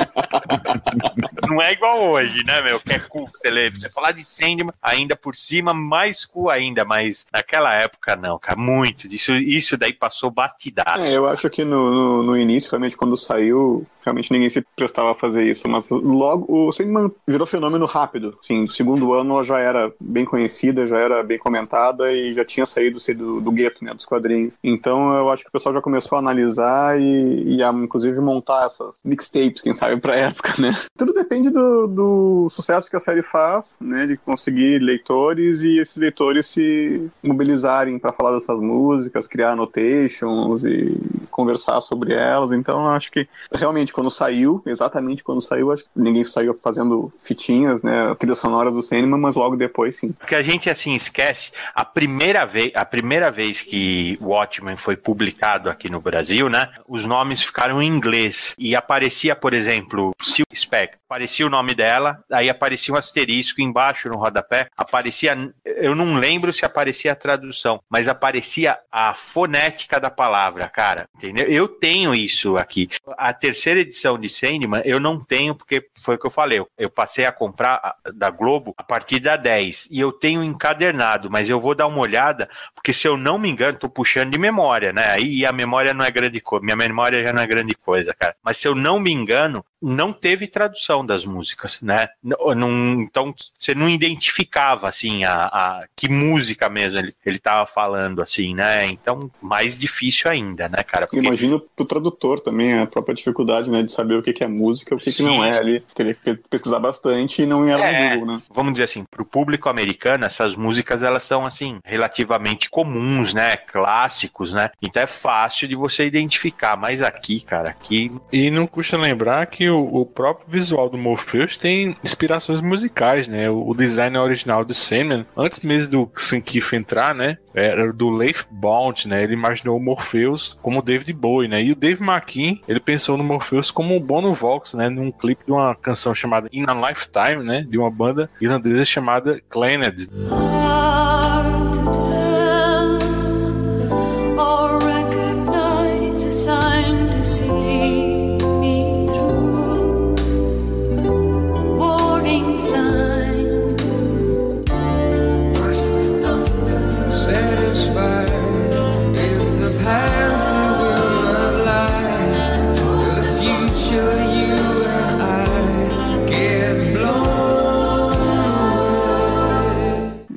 Não 1.49 1.61
é 1.61 1.73
igual 1.73 2.01
hoje, 2.03 2.37
né, 2.45 2.61
meu? 2.61 2.79
Que 2.79 2.93
é 2.93 2.99
cool 2.99 3.29
você 3.29 3.49
ler. 3.49 3.71
Você 3.73 3.89
falar 3.89 4.11
de 4.11 4.23
Sandman, 4.23 4.73
ainda 4.81 5.15
por 5.15 5.35
cima, 5.35 5.73
mais 5.73 6.25
cool 6.25 6.49
ainda, 6.49 6.85
mas 6.85 7.25
naquela 7.33 7.73
época 7.73 8.15
não, 8.15 8.37
cara, 8.39 8.59
muito. 8.59 9.07
Isso, 9.07 9.33
isso 9.33 9.77
daí 9.77 9.93
passou 9.93 10.31
batidaço. 10.31 10.99
É, 10.99 11.15
eu 11.15 11.27
acho 11.27 11.49
que 11.49 11.63
no, 11.63 11.91
no, 11.91 12.23
no 12.23 12.37
início, 12.37 12.69
realmente, 12.69 12.97
quando 12.97 13.17
saiu, 13.17 13.85
realmente 14.03 14.31
ninguém 14.31 14.49
se 14.49 14.65
prestava 14.75 15.11
a 15.11 15.15
fazer 15.15 15.43
isso. 15.43 15.67
Mas 15.67 15.89
logo, 15.89 16.45
o 16.49 16.71
Sandman 16.71 17.11
virou 17.27 17.47
fenômeno 17.47 17.85
rápido. 17.85 18.37
Assim, 18.43 18.61
no 18.61 18.67
segundo 18.67 19.13
ano 19.13 19.35
ela 19.35 19.43
já 19.43 19.59
era 19.59 19.91
bem 19.99 20.25
conhecida, 20.25 20.87
já 20.87 20.97
era 20.97 21.23
bem 21.23 21.37
comentada 21.37 22.11
e 22.11 22.33
já 22.33 22.45
tinha 22.45 22.65
saído 22.65 22.99
do, 23.15 23.41
do 23.41 23.51
gueto, 23.51 23.83
né, 23.83 23.93
dos 23.93 24.05
quadrinhos. 24.05 24.55
Então 24.63 25.13
eu 25.13 25.29
acho 25.29 25.43
que 25.43 25.49
o 25.49 25.51
pessoal 25.51 25.73
já 25.73 25.81
começou 25.81 26.15
a 26.15 26.19
analisar 26.19 26.99
e, 26.99 27.55
e 27.55 27.63
a, 27.63 27.69
inclusive, 27.71 28.19
montar 28.19 28.65
essas 28.65 29.01
mixtapes, 29.03 29.61
quem 29.61 29.73
sabe, 29.73 29.99
pra 29.99 30.15
época, 30.15 30.53
né? 30.59 30.77
Tudo 30.97 31.13
depende 31.13 31.49
do, 31.49 31.87
do 31.87 32.49
sucesso 32.49 32.89
que 32.89 32.95
a 32.95 32.99
série 32.99 33.23
faz, 33.23 33.77
né, 33.81 34.07
de 34.07 34.17
conseguir 34.17 34.79
leitores 34.79 35.63
e 35.63 35.79
esses 35.79 35.97
leitores 35.97 36.47
se 36.47 37.09
mobilizarem 37.23 37.97
para 37.99 38.13
falar 38.13 38.33
dessas 38.33 38.59
músicas, 38.59 39.27
criar 39.27 39.51
annotations 39.51 40.63
e 40.63 40.97
conversar 41.31 41.81
sobre 41.81 42.13
elas. 42.13 42.51
Então 42.51 42.87
acho 42.89 43.11
que 43.11 43.27
realmente 43.51 43.93
quando 43.93 44.11
saiu, 44.11 44.61
exatamente 44.65 45.23
quando 45.23 45.41
saiu, 45.41 45.71
acho 45.71 45.83
que 45.83 45.89
ninguém 45.95 46.23
saiu 46.23 46.57
fazendo 46.61 47.11
fitinhas, 47.19 47.81
né, 47.81 48.13
trilha 48.15 48.35
sonora 48.35 48.71
do 48.71 48.81
cinema, 48.81 49.17
mas 49.17 49.35
logo 49.35 49.55
depois 49.55 49.97
sim. 49.97 50.11
Porque 50.13 50.35
a 50.35 50.43
gente 50.43 50.69
assim 50.69 50.93
esquece 50.93 51.51
a 51.73 51.85
primeira 51.85 52.45
vez, 52.45 52.71
a 52.75 52.85
primeira 52.85 53.31
vez 53.31 53.61
que 53.61 54.17
Watchmen 54.21 54.77
foi 54.77 54.95
publicado 54.95 55.69
aqui 55.69 55.89
no 55.89 56.01
Brasil, 56.01 56.49
né? 56.49 56.69
Os 56.87 57.05
nomes 57.05 57.41
ficaram 57.41 57.81
em 57.81 57.87
inglês 57.87 58.55
e 58.57 58.75
aparecia, 58.75 59.35
por 59.35 59.53
exemplo, 59.53 60.11
Sil 60.21 60.45
Spectre, 60.53 60.99
aparecia 61.07 61.45
o 61.45 61.49
nome 61.49 61.73
dela, 61.73 62.23
aí 62.31 62.49
aparecia 62.49 62.93
um 62.93 62.97
asterisco 62.97 63.61
embaixo 63.61 64.09
no 64.09 64.17
rodapé, 64.17 64.67
aparecia, 64.77 65.35
eu 65.65 65.95
não 65.95 66.15
lembro 66.15 66.53
se 66.53 66.65
aparecia 66.65 67.11
a 67.11 67.15
tradução, 67.15 67.81
mas 67.89 68.07
aparecia 68.07 68.77
a 68.91 69.13
fonética 69.13 69.99
da 69.99 70.09
palavra, 70.09 70.67
cara, 70.67 71.07
entendeu? 71.21 71.47
Eu 71.47 71.67
tenho 71.67 72.13
isso 72.15 72.57
aqui. 72.57 72.89
A 73.17 73.33
terceira 73.33 73.79
edição 73.79 74.17
de 74.17 74.29
Sandman 74.29 74.81
eu 74.85 74.99
não 74.99 75.19
tenho 75.19 75.55
porque 75.55 75.87
foi 76.03 76.15
o 76.15 76.19
que 76.19 76.25
eu 76.27 76.31
falei, 76.31 76.63
eu- 76.77 76.89
passei 76.89 77.25
a 77.25 77.31
comprar 77.31 77.95
da 78.13 78.29
Globo 78.29 78.73
a 78.77 78.83
partir 78.83 79.19
da 79.19 79.35
10 79.37 79.87
e 79.91 79.99
eu 79.99 80.11
tenho 80.11 80.43
encadernado, 80.43 81.29
mas 81.31 81.49
eu 81.49 81.59
vou 81.59 81.73
dar 81.73 81.87
uma 81.87 81.99
olhada, 81.99 82.49
porque 82.75 82.93
se 82.93 83.07
eu 83.07 83.17
não 83.17 83.37
me 83.39 83.49
engano, 83.49 83.77
tô 83.77 83.89
puxando 83.89 84.31
de 84.31 84.37
memória, 84.37 84.91
né? 84.93 85.07
Aí 85.09 85.45
a 85.45 85.51
memória 85.51 85.93
não 85.93 86.03
é 86.05 86.11
grande 86.11 86.41
coisa, 86.41 86.63
minha 86.63 86.75
memória 86.75 87.23
já 87.23 87.31
não 87.33 87.41
é 87.41 87.47
grande 87.47 87.73
coisa, 87.75 88.13
cara. 88.13 88.35
Mas 88.43 88.57
se 88.57 88.67
eu 88.67 88.75
não 88.75 88.99
me 88.99 89.11
engano, 89.11 89.63
não 89.81 90.13
teve 90.13 90.47
tradução 90.47 91.05
das 91.05 91.25
músicas, 91.25 91.79
né? 91.81 92.09
Não- 92.23 93.01
então 93.01 93.33
você 93.57 93.73
não 93.73 93.89
identificava 93.89 94.87
assim 94.87 95.23
a, 95.23 95.45
a- 95.45 95.83
que 95.95 96.07
música 96.09 96.69
mesmo 96.69 96.97
ele, 96.99 97.13
ele 97.25 97.39
tava 97.39 97.65
falando 97.65 98.21
assim, 98.21 98.53
né? 98.53 98.85
Então 98.87 99.31
mais 99.41 99.77
difícil 99.77 100.29
ainda, 100.29 100.67
né, 100.69 100.83
cara? 100.83 101.07
Porque- 101.07 101.19
Imagino 101.25 101.59
pro 101.59 101.85
tradutor 101.85 102.39
também 102.41 102.77
a 102.79 102.85
própria 102.85 103.15
dificuldade, 103.15 103.69
né, 103.69 103.81
de 103.83 103.91
saber 103.91 104.15
o 104.15 104.21
que 104.21 104.33
que 104.33 104.43
é 104.43 104.47
música 104.47 104.93
e 104.93 104.97
o 104.97 104.99
que, 104.99 105.11
que 105.11 105.23
não 105.23 105.43
é 105.43 105.57
ali. 105.57 105.79
Teria 105.95 106.13
que 106.13 106.35
pesquisar 106.49 106.79
bastante 106.79 107.41
e 107.41 107.45
não 107.45 107.67
era 107.67 107.83
É. 107.85 108.03
no 108.05 108.19
Google, 108.19 108.35
né? 108.35 108.43
vamos 108.49 108.73
dizer 108.73 108.83
assim, 108.85 109.03
para 109.09 109.21
o 109.21 109.25
público 109.25 109.69
americano, 109.69 110.25
essas 110.25 110.55
músicas 110.55 111.01
elas 111.03 111.23
são 111.23 111.45
assim 111.45 111.79
relativamente 111.83 112.69
comuns, 112.69 113.33
né, 113.33 113.57
clássicos, 113.57 114.51
né? 114.51 114.69
Então 114.81 115.01
é 115.03 115.07
fácil 115.07 115.67
de 115.67 115.75
você 115.75 116.05
identificar. 116.05 116.75
Mas 116.77 117.01
aqui, 117.01 117.41
cara, 117.41 117.69
aqui 117.69 118.11
E 118.31 118.49
não 118.51 118.67
custa 118.67 118.97
lembrar 118.97 119.45
que 119.47 119.69
o, 119.71 120.01
o 120.01 120.05
próprio 120.05 120.47
visual 120.47 120.89
do 120.89 120.97
Morpheus 120.97 121.57
tem 121.57 121.95
inspirações 122.03 122.61
musicais, 122.61 123.27
né? 123.27 123.49
O, 123.49 123.69
o 123.69 123.75
design 123.75 124.17
original 124.17 124.63
de 124.63 124.73
Sandman, 124.73 125.25
antes 125.35 125.61
mesmo 125.61 125.91
do 125.91 126.11
Sankiff 126.15 126.75
entrar, 126.75 127.15
né? 127.15 127.37
Era 127.53 127.91
do 127.91 128.09
Leif 128.09 128.45
Bond, 128.49 129.07
né? 129.07 129.23
Ele 129.23 129.33
imaginou 129.33 129.77
o 129.77 129.83
Morpheus 129.83 130.57
como 130.61 130.81
David 130.81 131.11
Bowie, 131.13 131.47
né? 131.47 131.63
E 131.63 131.71
o 131.71 131.75
Dave 131.75 132.03
McKean, 132.03 132.57
ele 132.67 132.79
pensou 132.79 133.17
no 133.17 133.23
Morpheus 133.23 133.71
como 133.71 133.95
o 133.95 133.99
Bono 133.99 134.33
Vox, 134.33 134.73
né? 134.73 134.89
Num 134.89 135.11
clipe 135.11 135.45
de 135.45 135.51
uma 135.51 135.75
canção 135.75 136.13
chamada 136.13 136.49
In 136.51 136.65
a 136.67 136.73
Lifetime, 136.73 137.43
né? 137.43 137.65
De 137.67 137.77
uma 137.77 137.91
banda 137.91 138.29
irlandesa 138.39 138.85
chamada 138.85 139.41
Clannad. 139.49 140.07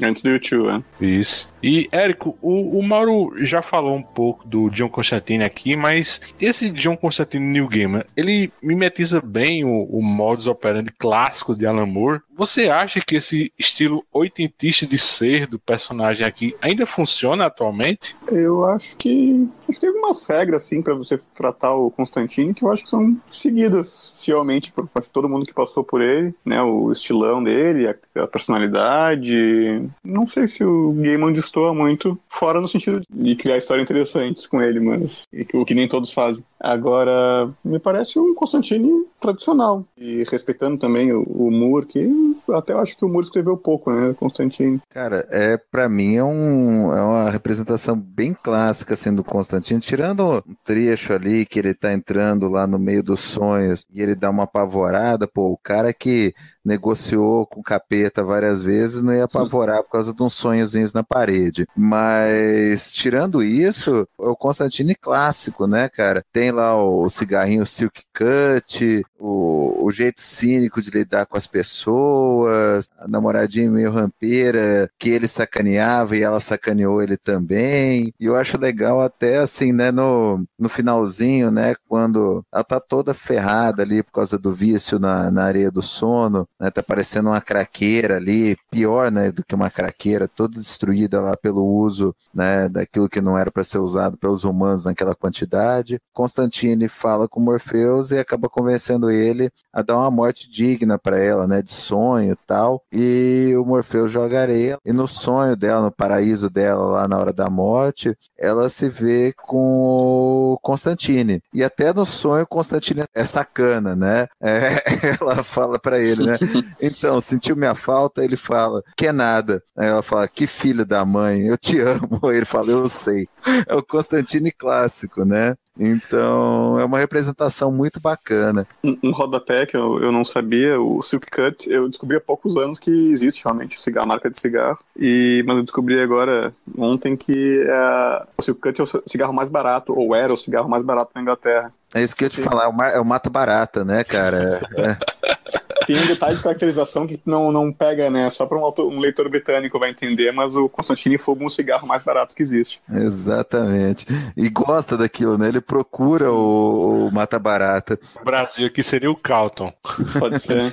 Antes 0.04 0.22
do 0.22 0.30
YouTube, 0.30 0.66
né? 0.66 0.82
Isso. 1.00 1.52
E, 1.62 1.88
Érico, 1.90 2.36
o, 2.42 2.78
o 2.78 2.82
Mauro 2.82 3.32
já 3.38 3.62
falou 3.62 3.94
um 3.94 4.02
pouco 4.02 4.46
do 4.46 4.68
John 4.68 4.88
Constantine 4.88 5.44
aqui, 5.44 5.76
mas 5.76 6.20
esse 6.38 6.68
John 6.68 6.94
Constantine 6.94 7.44
New 7.44 7.66
Gamer, 7.66 8.06
ele 8.14 8.52
mimetiza 8.62 9.20
bem 9.20 9.64
o, 9.64 9.84
o 9.84 10.02
modus 10.02 10.46
operandi 10.46 10.92
clássico 10.92 11.54
de 11.54 11.66
Alan 11.66 11.86
Moore. 11.86 12.20
Você 12.36 12.68
acha 12.68 13.00
que 13.00 13.16
esse 13.16 13.50
estilo 13.58 14.04
oitentista 14.12 14.86
de 14.86 14.98
ser 14.98 15.46
do 15.46 15.58
personagem 15.58 16.26
aqui 16.26 16.54
ainda 16.60 16.84
funciona 16.84 17.46
atualmente? 17.46 18.14
Eu 18.30 18.66
acho 18.66 18.94
que. 18.96 19.48
Acho 19.68 19.78
que 19.78 19.80
tem 19.80 19.90
algumas 19.90 20.26
regras, 20.26 20.64
assim, 20.64 20.82
pra 20.82 20.94
você 20.94 21.18
tratar 21.34 21.74
o 21.74 21.90
Constantine 21.90 22.54
que 22.54 22.64
eu 22.64 22.70
acho 22.70 22.84
que 22.84 22.90
são 22.90 23.16
seguidas 23.28 24.14
fielmente 24.20 24.72
por 24.72 24.84
por 24.86 25.06
todo 25.06 25.28
mundo 25.28 25.46
que 25.46 25.54
passou 25.54 25.82
por 25.82 26.00
ele, 26.00 26.34
né? 26.44 26.62
O 26.62 26.92
estilão 26.92 27.42
dele, 27.42 27.88
a, 27.88 28.22
a 28.22 28.26
personalidade. 28.26 29.88
Não 30.04 30.26
sei 30.26 30.46
se 30.46 30.64
o 30.64 30.92
Gaiman 30.92 31.32
destoa 31.32 31.74
muito, 31.74 32.18
fora 32.28 32.60
no 32.60 32.68
sentido 32.68 33.02
de 33.10 33.36
criar 33.36 33.58
histórias 33.58 33.84
interessantes 33.84 34.46
com 34.46 34.60
ele, 34.60 34.80
mas 34.80 35.24
o 35.52 35.64
que 35.64 35.74
nem 35.74 35.88
todos 35.88 36.12
fazem. 36.12 36.44
Agora, 36.60 37.50
me 37.64 37.78
parece 37.78 38.18
um 38.18 38.34
Constantine 38.34 39.06
tradicional. 39.20 39.84
E 39.98 40.24
respeitando 40.30 40.78
também 40.78 41.12
o, 41.12 41.22
o 41.22 41.50
Moore, 41.50 41.86
que 41.86 42.36
até 42.50 42.72
eu 42.72 42.78
acho 42.78 42.96
que 42.96 43.04
o 43.04 43.08
Moore 43.08 43.26
escreveu 43.26 43.56
pouco, 43.56 43.92
né? 43.92 44.14
Constantine. 44.14 44.80
Cara, 44.90 45.26
é 45.30 45.56
para 45.56 45.88
mim 45.88 46.16
é, 46.16 46.24
um, 46.24 46.92
é 46.92 47.02
uma 47.02 47.30
representação 47.30 47.96
bem 47.96 48.34
clássica 48.34 48.94
assim 48.94 49.14
do 49.14 49.24
Constantino, 49.54 49.80
tirando 49.80 50.44
um 50.46 50.54
trecho 50.64 51.12
ali 51.12 51.46
que 51.46 51.58
ele 51.58 51.74
tá 51.74 51.92
entrando 51.92 52.48
lá 52.48 52.66
no 52.66 52.78
meio 52.78 53.02
dos 53.02 53.20
sonhos 53.20 53.86
e 53.92 54.02
ele 54.02 54.14
dá 54.14 54.30
uma 54.30 54.44
apavorada, 54.44 55.26
pô, 55.28 55.52
o 55.52 55.56
cara 55.58 55.92
que 55.92 56.34
negociou 56.64 57.46
com 57.46 57.60
o 57.60 57.62
capeta 57.62 58.22
várias 58.22 58.62
vezes 58.62 59.02
não 59.02 59.12
ia 59.12 59.24
apavorar 59.24 59.82
por 59.82 59.90
causa 59.90 60.12
de 60.14 60.22
uns 60.22 60.34
sonhozinhos 60.34 60.92
na 60.92 61.02
parede. 61.02 61.66
Mas 61.76 62.92
tirando 62.92 63.42
isso, 63.42 64.08
é 64.18 64.26
o 64.26 64.36
Constantine 64.36 64.94
clássico, 64.94 65.66
né, 65.66 65.88
cara? 65.88 66.24
Tem 66.32 66.50
lá 66.50 66.74
o 66.76 67.08
cigarrinho 67.10 67.66
Silk 67.66 68.02
Cut, 68.12 69.04
o, 69.18 69.86
o 69.86 69.90
jeito 69.90 70.20
cínico 70.20 70.80
de 70.80 70.90
lidar 70.90 71.26
com 71.26 71.36
as 71.36 71.46
pessoas, 71.46 72.88
a 72.98 73.06
namoradinha 73.08 73.70
meio 73.70 73.90
rampeira 73.90 74.90
que 74.98 75.10
ele 75.10 75.28
sacaneava 75.28 76.16
e 76.16 76.22
ela 76.22 76.40
sacaneou 76.40 77.02
ele 77.02 77.16
também. 77.16 78.12
E 78.18 78.26
eu 78.26 78.36
acho 78.36 78.58
legal 78.58 79.00
até 79.00 79.38
assim, 79.38 79.72
né, 79.72 79.90
no, 79.90 80.44
no 80.58 80.68
finalzinho, 80.68 81.50
né, 81.50 81.74
quando 81.88 82.44
ela 82.52 82.64
tá 82.64 82.80
toda 82.80 83.14
ferrada 83.14 83.82
ali 83.82 84.02
por 84.02 84.12
causa 84.12 84.38
do 84.38 84.52
vício 84.52 84.98
na, 84.98 85.30
na 85.30 85.44
areia 85.44 85.70
do 85.70 85.82
sono, 85.82 86.46
né, 86.64 86.70
tá 86.70 86.82
parecendo 86.82 87.28
uma 87.28 87.40
craqueira 87.42 88.16
ali, 88.16 88.56
pior, 88.70 89.10
né, 89.10 89.30
do 89.30 89.44
que 89.44 89.54
uma 89.54 89.70
craqueira, 89.70 90.26
toda 90.26 90.58
destruída 90.58 91.20
lá 91.20 91.36
pelo 91.36 91.62
uso, 91.62 92.14
né, 92.32 92.68
daquilo 92.70 93.08
que 93.08 93.20
não 93.20 93.36
era 93.36 93.50
para 93.50 93.62
ser 93.62 93.78
usado 93.78 94.16
pelos 94.16 94.44
humanos 94.44 94.84
naquela 94.84 95.14
quantidade. 95.14 96.00
Constantine 96.12 96.88
fala 96.88 97.28
com 97.28 97.38
Morpheus 97.38 98.12
e 98.12 98.18
acaba 98.18 98.48
convencendo 98.48 99.10
ele 99.10 99.50
a 99.72 99.82
dar 99.82 99.98
uma 99.98 100.10
morte 100.10 100.50
digna 100.50 100.98
para 100.98 101.18
ela, 101.18 101.46
né, 101.46 101.60
de 101.60 101.72
sonho 101.72 102.36
tal. 102.46 102.82
E 102.90 103.54
o 103.58 103.64
Morpheus 103.64 104.10
joga 104.10 104.40
areia 104.40 104.78
e 104.84 104.92
no 104.92 105.06
sonho 105.06 105.54
dela, 105.56 105.82
no 105.82 105.92
paraíso 105.92 106.48
dela 106.48 106.84
lá 106.84 107.08
na 107.08 107.18
hora 107.18 107.32
da 107.32 107.50
morte, 107.50 108.16
ela 108.38 108.68
se 108.68 108.88
vê 108.88 109.34
com 109.36 110.54
o 110.54 110.58
Constantine. 110.62 111.42
E 111.52 111.62
até 111.62 111.92
no 111.92 112.06
sonho 112.06 112.46
Constantine 112.46 113.04
é 113.14 113.24
sacana, 113.24 113.94
né? 113.94 114.26
É, 114.54 114.82
ela 115.20 115.42
fala 115.42 115.78
para 115.78 115.98
ele, 115.98 116.26
né? 116.26 116.36
Então, 116.80 117.20
sentiu 117.20 117.56
minha 117.56 117.74
falta? 117.74 118.24
Ele 118.24 118.36
fala, 118.36 118.82
que 118.96 119.06
é 119.06 119.12
nada. 119.12 119.62
Aí 119.76 119.88
ela 119.88 120.02
fala, 120.02 120.28
que 120.28 120.46
filho 120.46 120.84
da 120.84 121.04
mãe, 121.04 121.46
eu 121.46 121.56
te 121.56 121.80
amo. 121.80 122.20
Ele 122.30 122.44
fala, 122.44 122.70
eu 122.70 122.88
sei. 122.88 123.28
É 123.66 123.74
o 123.74 123.82
Constantine 123.82 124.50
clássico, 124.50 125.24
né? 125.24 125.54
Então, 125.78 126.78
é 126.78 126.84
uma 126.84 126.98
representação 126.98 127.72
muito 127.72 128.00
bacana. 128.00 128.66
Um, 128.82 128.96
um 129.02 129.10
rodapé 129.10 129.66
que 129.66 129.76
eu, 129.76 130.00
eu 130.00 130.12
não 130.12 130.22
sabia, 130.22 130.80
o 130.80 131.02
Silk 131.02 131.26
Cut, 131.28 131.68
eu 131.68 131.88
descobri 131.88 132.16
há 132.16 132.20
poucos 132.20 132.56
anos 132.56 132.78
que 132.78 132.90
existe 132.90 133.42
realmente 133.42 133.80
cigarro, 133.80 134.04
a 134.04 134.08
marca 134.08 134.30
de 134.30 134.38
cigarro. 134.38 134.78
E, 134.96 135.42
mas 135.46 135.56
eu 135.56 135.62
descobri 135.62 136.00
agora, 136.00 136.54
ontem, 136.78 137.16
que 137.16 137.64
é, 137.66 138.26
o 138.38 138.42
Silk 138.42 138.60
Cut 138.60 138.80
é 138.80 138.84
o 138.84 139.02
cigarro 139.04 139.32
mais 139.32 139.48
barato, 139.48 139.92
ou 139.98 140.14
era 140.14 140.32
o 140.32 140.38
cigarro 140.38 140.68
mais 140.68 140.84
barato 140.84 141.10
na 141.14 141.22
Inglaterra. 141.22 141.72
É 141.92 142.02
isso 142.02 142.14
que 142.14 142.24
eu 142.24 142.26
ia 142.26 142.30
te 142.30 142.42
falar, 142.42 142.64
é 142.64 142.68
o 142.68 142.82
é 142.96 143.00
o 143.00 143.04
mata 143.04 143.28
barata, 143.28 143.84
né, 143.84 144.04
cara? 144.04 144.60
É. 144.76 145.54
Tem 145.86 145.96
um 145.96 146.06
detalhe 146.06 146.36
de 146.36 146.42
caracterização 146.42 147.06
que 147.06 147.20
não, 147.24 147.52
não 147.52 147.72
pega, 147.72 148.10
né? 148.10 148.28
Só 148.30 148.46
para 148.46 148.58
um, 148.58 148.72
um 148.90 149.00
leitor 149.00 149.28
britânico 149.28 149.78
vai 149.78 149.90
entender, 149.90 150.32
mas 150.32 150.56
o 150.56 150.68
Constantine 150.68 151.18
fuma 151.18 151.44
um 151.44 151.48
cigarro 151.48 151.86
mais 151.86 152.02
barato 152.02 152.34
que 152.34 152.42
existe. 152.42 152.80
Exatamente. 152.90 154.06
E 154.36 154.48
gosta 154.48 154.96
daquilo, 154.96 155.38
né? 155.38 155.48
Ele 155.48 155.60
procura 155.60 156.30
o, 156.32 157.06
o 157.06 157.12
mata 157.12 157.38
barata. 157.38 157.98
O 158.20 158.24
Brasil 158.24 158.66
aqui 158.66 158.82
seria 158.82 159.10
o 159.10 159.16
Calton. 159.16 159.72
Pode 160.18 160.38
ser. 160.38 160.72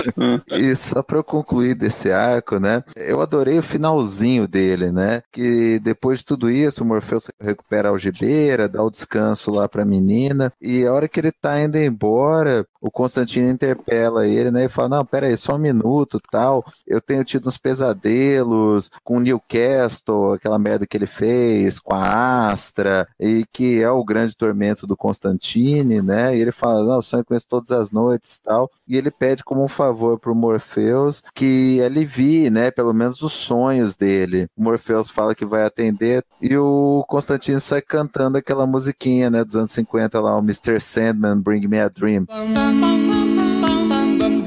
E 0.51 0.75
só 0.75 1.01
para 1.01 1.17
eu 1.17 1.23
concluir 1.23 1.75
desse 1.75 2.11
arco, 2.11 2.59
né? 2.59 2.83
Eu 2.95 3.21
adorei 3.21 3.59
o 3.59 3.63
finalzinho 3.63 4.47
dele, 4.47 4.91
né? 4.91 5.21
Que 5.31 5.79
depois 5.79 6.19
de 6.19 6.25
tudo 6.25 6.49
isso, 6.49 6.83
o 6.83 6.87
Morpheus 6.87 7.29
recupera 7.39 7.89
a 7.89 7.91
algibeira, 7.91 8.67
dá 8.67 8.83
o 8.83 8.91
descanso 8.91 9.51
lá 9.51 9.67
pra 9.67 9.85
menina, 9.85 10.51
e 10.61 10.85
a 10.85 10.93
hora 10.93 11.07
que 11.07 11.19
ele 11.19 11.31
tá 11.31 11.59
indo 11.59 11.77
embora, 11.77 12.65
o 12.79 12.89
Constantino 12.89 13.49
interpela 13.49 14.27
ele, 14.27 14.51
né? 14.51 14.65
E 14.65 14.69
fala: 14.69 14.89
Não, 14.89 15.00
pera 15.05 15.27
aí, 15.27 15.37
só 15.37 15.55
um 15.55 15.59
minuto 15.59 16.19
tal. 16.31 16.65
Eu 16.85 17.01
tenho 17.01 17.23
tido 17.23 17.47
uns 17.47 17.57
pesadelos 17.57 18.89
com 19.03 19.17
o 19.17 19.19
Newcastle, 19.19 20.33
aquela 20.33 20.59
merda 20.59 20.85
que 20.85 20.97
ele 20.97 21.07
fez, 21.07 21.79
com 21.79 21.93
a 21.93 22.49
Astra, 22.51 23.07
e 23.19 23.45
que 23.51 23.81
é 23.81 23.89
o 23.89 24.03
grande 24.03 24.35
tormento 24.35 24.85
do 24.85 24.97
Constantine, 24.97 26.01
né? 26.01 26.35
E 26.35 26.41
ele 26.41 26.51
fala: 26.51 26.83
Não, 26.83 26.95
eu 26.95 27.01
sonho 27.01 27.25
com 27.25 27.35
isso 27.35 27.47
todas 27.47 27.71
as 27.71 27.91
noites 27.91 28.39
tal. 28.39 28.69
E 28.87 28.95
ele 28.97 29.11
pede 29.11 29.43
como 29.43 29.63
um 29.63 29.67
favor 29.67 30.19
pro 30.19 30.35
Morpheus 30.35 31.23
que 31.33 31.81
alivie, 31.81 32.49
né? 32.49 32.71
Pelo 32.71 32.93
menos 32.93 33.21
os 33.21 33.33
sonhos 33.33 33.95
dele. 33.95 34.47
O 34.55 34.63
Morpheus 34.63 35.09
fala 35.09 35.35
que 35.35 35.45
vai 35.45 35.63
atender 35.63 36.23
e 36.41 36.55
o 36.57 37.03
Constantine 37.07 37.59
sai 37.59 37.81
cantando 37.81 38.37
aquela 38.37 38.65
musiquinha, 38.65 39.29
né? 39.29 39.43
Dos 39.43 39.55
anos 39.55 39.71
50 39.71 40.19
lá, 40.19 40.37
o 40.37 40.39
Mr. 40.39 40.79
Sandman, 40.79 41.39
Bring 41.39 41.67
Me 41.67 41.79
a 41.79 41.87
Dream. 41.87 42.25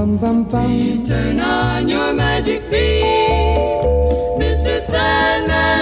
own. 0.00 0.46
Please 0.46 1.02
turn 1.06 1.40
on 1.40 1.88
your 1.88 2.14
magic 2.14 2.62
beam. 2.70 3.84
Mr. 4.40 4.80
Sandman, 4.80 5.79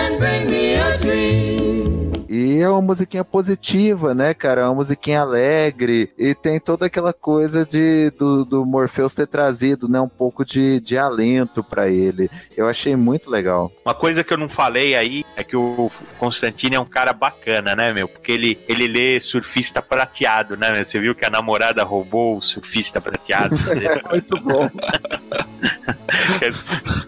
É 2.62 2.68
uma 2.68 2.82
musiquinha 2.82 3.24
positiva, 3.24 4.14
né, 4.14 4.34
cara? 4.34 4.62
É 4.62 4.64
uma 4.64 4.74
musiquinha 4.74 5.20
alegre. 5.20 6.10
E 6.18 6.34
tem 6.34 6.58
toda 6.58 6.86
aquela 6.86 7.12
coisa 7.12 7.64
de 7.64 8.10
do, 8.18 8.44
do 8.44 8.66
Morpheus 8.66 9.14
ter 9.14 9.26
trazido, 9.26 9.88
né, 9.88 10.00
um 10.00 10.08
pouco 10.08 10.44
de, 10.44 10.80
de 10.80 10.96
alento 10.96 11.62
pra 11.62 11.88
ele. 11.88 12.30
Eu 12.56 12.68
achei 12.68 12.96
muito 12.96 13.30
legal. 13.30 13.70
Uma 13.84 13.94
coisa 13.94 14.24
que 14.24 14.32
eu 14.32 14.38
não 14.38 14.48
falei 14.48 14.94
aí 14.94 15.24
é 15.36 15.44
que 15.44 15.56
o 15.56 15.90
Constantino 16.18 16.76
é 16.76 16.80
um 16.80 16.84
cara 16.84 17.12
bacana, 17.12 17.74
né, 17.74 17.92
meu? 17.92 18.08
Porque 18.08 18.32
ele, 18.32 18.58
ele 18.68 18.86
lê 18.86 19.20
surfista 19.20 19.80
prateado, 19.80 20.56
né, 20.56 20.72
meu? 20.72 20.84
Você 20.84 20.98
viu 20.98 21.14
que 21.14 21.24
a 21.24 21.30
namorada 21.30 21.82
roubou 21.84 22.36
o 22.36 22.42
surfista 22.42 23.00
prateado. 23.00 23.56
muito 24.10 24.38
bom. 24.40 24.68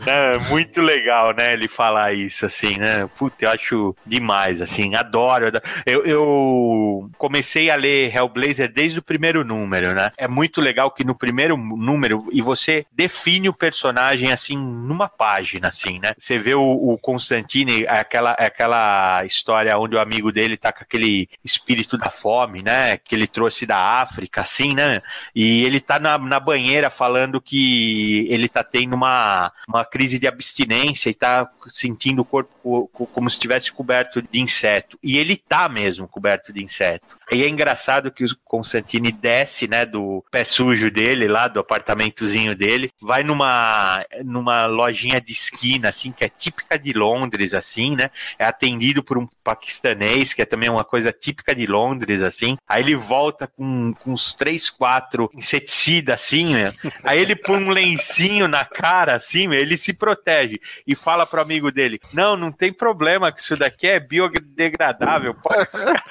É, 0.06 0.38
muito 0.50 0.80
legal, 0.80 1.34
né, 1.34 1.52
ele 1.52 1.68
falar 1.68 2.12
isso, 2.12 2.46
assim, 2.46 2.78
né? 2.78 3.08
Puta, 3.18 3.44
eu 3.44 3.50
acho 3.50 3.96
demais, 4.04 4.60
assim, 4.60 4.94
adoro. 4.94 5.39
Eu, 5.86 6.04
eu 6.04 7.10
comecei 7.18 7.70
a 7.70 7.76
ler 7.76 8.14
Hellblazer 8.14 8.72
desde 8.72 8.98
o 8.98 9.02
primeiro 9.02 9.44
número, 9.44 9.94
né? 9.94 10.12
É 10.16 10.28
muito 10.28 10.60
legal 10.60 10.90
que 10.90 11.04
no 11.04 11.14
primeiro 11.14 11.56
número, 11.56 12.26
e 12.32 12.40
você 12.42 12.84
define 12.92 13.48
o 13.48 13.54
personagem, 13.54 14.32
assim, 14.32 14.56
numa 14.56 15.08
página, 15.08 15.68
assim, 15.68 15.98
né? 15.98 16.12
Você 16.18 16.38
vê 16.38 16.54
o, 16.54 16.62
o 16.62 16.98
Constantine, 16.98 17.86
aquela, 17.86 18.32
aquela 18.32 19.24
história 19.24 19.76
onde 19.78 19.96
o 19.96 20.00
amigo 20.00 20.32
dele 20.32 20.56
tá 20.56 20.72
com 20.72 20.82
aquele 20.82 21.28
espírito 21.44 21.96
da 21.96 22.10
fome, 22.10 22.62
né? 22.62 22.96
Que 22.96 23.14
ele 23.14 23.26
trouxe 23.26 23.66
da 23.66 23.78
África, 24.00 24.40
assim, 24.42 24.74
né? 24.74 25.00
E 25.34 25.64
ele 25.64 25.80
tá 25.80 25.98
na, 25.98 26.18
na 26.18 26.40
banheira 26.40 26.90
falando 26.90 27.40
que 27.40 28.26
ele 28.28 28.48
tá 28.48 28.62
tendo 28.62 28.94
uma, 28.94 29.52
uma 29.68 29.84
crise 29.84 30.18
de 30.18 30.26
abstinência 30.26 31.10
e 31.10 31.14
tá 31.14 31.48
sentindo 31.68 32.22
o 32.22 32.24
corpo 32.24 32.50
co- 32.59 32.59
como 32.62 33.30
se 33.30 33.34
estivesse 33.34 33.72
coberto 33.72 34.22
de 34.22 34.40
inseto. 34.40 34.98
E 35.02 35.18
ele 35.18 35.36
tá 35.36 35.68
mesmo 35.68 36.08
coberto 36.08 36.52
de 36.52 36.62
inseto. 36.62 37.18
E 37.32 37.44
é 37.44 37.48
engraçado 37.48 38.10
que 38.10 38.24
o 38.24 38.28
Constantine 38.44 39.12
desce, 39.12 39.68
né, 39.68 39.86
do 39.86 40.24
pé 40.30 40.44
sujo 40.44 40.90
dele, 40.90 41.28
lá 41.28 41.46
do 41.46 41.60
apartamentozinho 41.60 42.54
dele, 42.56 42.90
vai 43.00 43.22
numa, 43.22 44.04
numa 44.24 44.66
lojinha 44.66 45.20
de 45.20 45.32
esquina, 45.32 45.88
assim, 45.88 46.10
que 46.10 46.24
é 46.24 46.28
típica 46.28 46.78
de 46.78 46.92
Londres, 46.92 47.54
assim, 47.54 47.94
né? 47.94 48.10
É 48.38 48.44
atendido 48.44 49.02
por 49.02 49.16
um 49.16 49.28
paquistanês, 49.44 50.34
que 50.34 50.42
é 50.42 50.44
também 50.44 50.68
uma 50.68 50.84
coisa 50.84 51.12
típica 51.12 51.54
de 51.54 51.66
Londres, 51.66 52.22
assim. 52.22 52.56
Aí 52.68 52.82
ele 52.82 52.96
volta 52.96 53.46
com, 53.46 53.94
com 53.94 54.12
uns 54.12 54.34
três, 54.34 54.68
quatro 54.68 55.30
inseticidas, 55.34 56.20
assim, 56.20 56.54
né? 56.54 56.74
Aí 57.04 57.20
ele 57.20 57.36
põe 57.36 57.62
um 57.62 57.70
lencinho 57.70 58.48
na 58.48 58.64
cara, 58.64 59.14
assim, 59.16 59.52
ele 59.52 59.76
se 59.76 59.92
protege 59.92 60.60
e 60.86 60.96
fala 60.96 61.26
pro 61.26 61.40
amigo 61.40 61.70
dele: 61.70 62.00
Não, 62.12 62.36
não 62.36 62.50
tem 62.50 62.72
problema, 62.72 63.30
que 63.30 63.40
isso 63.40 63.56
daqui 63.56 63.86
é 63.86 64.00
biodegradável. 64.00 65.34
Pode 65.34 65.66
ficar." 65.66 66.04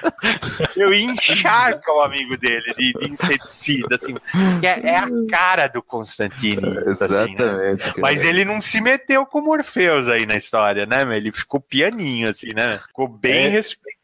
Eu 0.76 0.92
encharca 1.10 1.92
o 1.92 2.00
amigo 2.00 2.36
dele 2.36 2.74
de, 2.76 2.92
de 2.92 3.10
inseticida, 3.10 3.96
assim. 3.96 4.14
É, 4.62 4.90
é 4.90 4.96
a 4.98 5.08
cara 5.30 5.66
do 5.68 5.82
Constantine. 5.82 6.62
isso, 6.90 7.04
assim, 7.04 7.34
né? 7.34 7.70
Exatamente. 7.72 8.00
Mas 8.00 8.22
ele 8.22 8.44
não 8.44 8.60
se 8.62 8.80
meteu 8.80 9.26
com 9.26 9.40
o 9.40 9.44
Morpheus 9.44 10.08
aí 10.08 10.26
na 10.26 10.36
história, 10.36 10.86
né? 10.86 11.02
Ele 11.16 11.32
ficou 11.32 11.60
pianinho, 11.60 12.28
assim, 12.28 12.52
né? 12.54 12.78
Ficou 12.78 13.08
bem 13.08 13.56
É. 13.56 13.60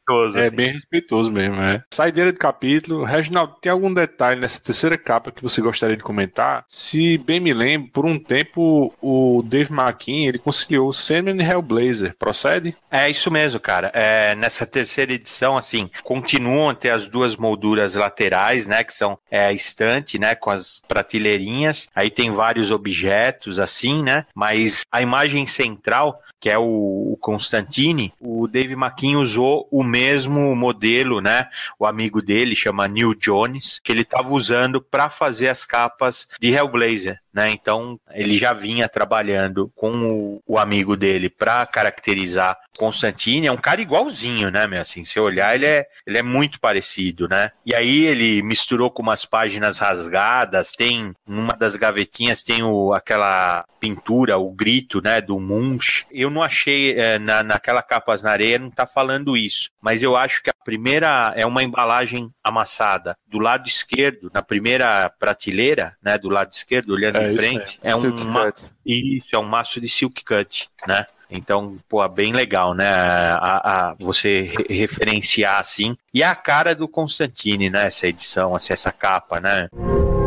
respeitoso. 0.07 0.39
É 0.39 0.47
assim. 0.47 0.57
bem 0.57 0.73
respeitoso 0.73 1.33
mesmo, 1.33 1.61
é. 1.63 1.83
Saideira 1.93 2.33
do 2.33 2.39
capítulo. 2.39 3.05
Reginaldo, 3.05 3.57
tem 3.61 3.71
algum 3.73 3.93
detalhe 3.93 4.41
nessa 4.41 4.61
terceira 4.61 4.97
capa 4.97 5.33
que 5.33 5.43
você 5.43 5.61
gostaria 5.61 5.97
de 5.97 6.03
comentar? 6.03 6.65
Se 6.69 7.19
bem 7.19 7.41
me 7.41 7.53
lembro, 7.53 7.91
por 7.93 8.07
um 8.07 8.19
tempo 8.19 8.93
o 9.01 9.43
Dave 9.45 9.73
McKean, 9.73 10.29
ele 10.29 10.39
conciliou 10.39 10.93
Sandman 10.93 11.37
e 11.37 11.45
Hellblazer. 11.45 12.15
Procede? 12.19 12.77
É 12.91 13.11
isso 13.11 13.31
mesmo, 13.31 13.59
cara. 13.59 13.91
É, 13.93 14.35
nessa 14.37 14.67
terceira 14.67 15.13
edição, 15.13 15.57
assim, 15.57 15.91
continuam 16.05 16.71
a 16.71 16.75
ter 16.75 16.91
as 16.91 17.07
duas 17.09 17.37
molduras 17.37 17.95
laterais, 17.95 18.67
né? 18.67 18.85
Que 18.85 18.95
são 18.95 19.19
é, 19.31 19.47
a 19.47 19.53
estante, 19.53 20.19
né? 20.19 20.35
Com 20.35 20.51
as 20.51 20.81
prateleirinhas. 20.87 21.89
Aí 21.95 22.11
tem 22.11 22.31
vários 22.31 22.71
objetos, 22.71 23.59
assim, 23.59 24.03
né? 24.03 24.27
Mas 24.35 24.83
a 24.91 25.03
imagem 25.03 25.47
central, 25.47 26.21
que 26.41 26.51
é 26.51 26.59
o, 26.59 27.13
o 27.13 27.19
Constantine, 27.21 28.13
o 28.21 28.47
Dave 28.47 28.75
McKean 28.75 29.19
usou 29.19 29.67
o 29.71 29.83
mesmo 29.97 30.55
modelo, 30.55 31.23
né? 31.23 31.49
O 31.79 31.87
amigo 31.87 32.21
dele 32.21 32.55
chama 32.55 32.87
Neil 32.87 33.15
Jones, 33.15 33.81
que 33.83 33.91
ele 33.91 34.03
estava 34.03 34.29
usando 34.29 34.83
para 34.83 35.09
fazer 35.09 35.49
as 35.49 35.65
capas 35.65 36.29
de 36.39 36.53
Hellblazer. 36.53 37.19
Né? 37.37 37.51
Então 37.51 38.01
ele 38.13 38.39
já 38.39 38.55
vinha 38.55 38.89
trabalhando 38.89 39.71
com 39.77 39.93
o, 39.93 40.43
o 40.47 40.59
amigo 40.59 40.97
dele 40.97 41.29
para 41.29 41.67
caracterizar 41.67 42.57
Constantine. 42.79 43.47
É 43.47 43.53
um 43.53 43.59
cara 43.59 43.83
igualzinho, 43.83 44.51
né? 44.51 44.67
Meu? 44.67 44.81
Assim, 44.81 45.05
se 45.05 45.21
olhar, 45.21 45.55
ele 45.55 45.67
é, 45.67 45.87
ele 46.07 46.17
é 46.17 46.23
muito 46.23 46.59
parecido, 46.59 47.29
né? 47.29 47.51
E 47.67 47.75
aí 47.75 48.07
ele 48.07 48.43
misturou 48.43 48.91
com 48.91 49.03
umas 49.03 49.27
páginas 49.27 49.79
rasgadas. 49.79 50.73
Tem 50.73 51.13
numa 51.27 51.53
das 51.53 51.77
gavetinhas 51.77 52.43
tem 52.43 52.63
o, 52.63 52.95
aquela 52.95 53.67
pintura, 53.79 54.39
o 54.39 54.51
grito, 54.51 55.03
né? 55.03 55.21
Do 55.21 55.39
Munch. 55.39 56.07
Eu 56.11 56.31
não 56.31 56.43
achei 56.43 56.99
eh, 56.99 57.19
na, 57.19 57.43
naquela 57.43 57.83
capas 57.83 58.23
na 58.23 58.31
areia 58.31 58.59
não 58.59 58.71
tá 58.71 58.87
falando 58.87 59.37
isso, 59.37 59.71
mas 59.81 60.03
eu 60.03 60.17
acho 60.17 60.43
que 60.43 60.51
a 60.51 60.65
primeira 60.65 61.33
é 61.37 61.45
uma 61.45 61.63
embalagem 61.63 62.31
amassada 62.43 63.17
do 63.27 63.39
lado 63.39 63.69
esquerdo, 63.69 64.31
na 64.33 64.43
primeira 64.43 65.11
prateleira, 65.11 65.97
né? 66.03 66.17
Do 66.17 66.29
lado 66.29 66.53
esquerdo, 66.53 66.91
olhando 66.91 67.21
É 67.21 67.26
isso 67.29 67.39
frente, 67.39 67.81
mesmo. 67.83 68.07
é 68.09 68.11
um 68.11 68.25
ma- 68.25 68.53
isso, 68.85 69.27
é 69.33 69.39
um 69.39 69.45
maço 69.45 69.81
de 69.81 69.89
silk 69.89 70.25
cut, 70.25 70.69
né? 70.87 71.05
Então, 71.31 71.77
pô, 71.89 72.07
bem 72.09 72.33
legal, 72.33 72.73
né? 72.75 72.89
A, 72.89 73.91
a- 73.91 73.97
você 73.99 74.43
re- 74.43 74.67
referenciar 74.79 75.59
assim. 75.61 75.97
E 76.15 76.23
a 76.23 76.35
cara 76.35 76.75
do 76.75 76.87
Constantine, 76.87 77.69
né? 77.71 77.87
Essa 77.87 78.07
edição, 78.07 78.55
assim, 78.55 78.73
essa 78.73 78.93
capa, 78.93 79.41
né? 79.41 79.69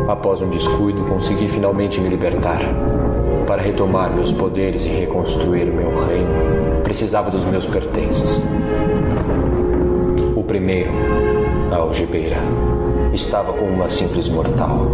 Após 0.08 0.42
um 0.42 0.50
descuido, 0.50 1.04
consegui 1.06 1.48
finalmente 1.48 2.00
me 2.00 2.08
libertar. 2.08 2.60
Para 3.46 3.62
retomar 3.62 4.12
meus 4.12 4.32
poderes 4.32 4.84
e 4.84 4.88
reconstruir 4.88 5.64
o 5.70 5.74
meu 5.74 6.04
reino, 6.04 6.82
precisava 6.84 7.30
dos 7.30 7.44
meus 7.44 7.64
pertences. 7.66 8.42
O 10.36 10.44
primeiro, 10.44 10.90
a 11.72 11.76
algibeira, 11.76 12.36
estava 13.12 13.52
com 13.52 13.64
uma 13.66 13.88
simples 13.88 14.28
mortal. 14.28 14.86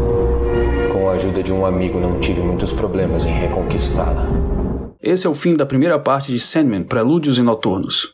Com 1.07 1.11
a 1.11 1.15
ajuda 1.15 1.41
de 1.41 1.53
um 1.53 1.65
amigo, 1.65 2.01
não 2.01 2.19
tive 2.19 2.41
muitos 2.41 2.73
problemas 2.73 3.25
em 3.25 3.31
reconquistá-la. 3.31 4.27
Esse 5.01 5.25
é 5.25 5.31
o 5.31 5.37
fim 5.37 5.55
da 5.55 5.65
primeira 5.65 6.01
parte 6.01 6.33
de 6.33 6.41
Sandman, 6.41 6.83
Prelúdios 6.83 7.39
e 7.39 7.43
Noturnos. 7.43 8.05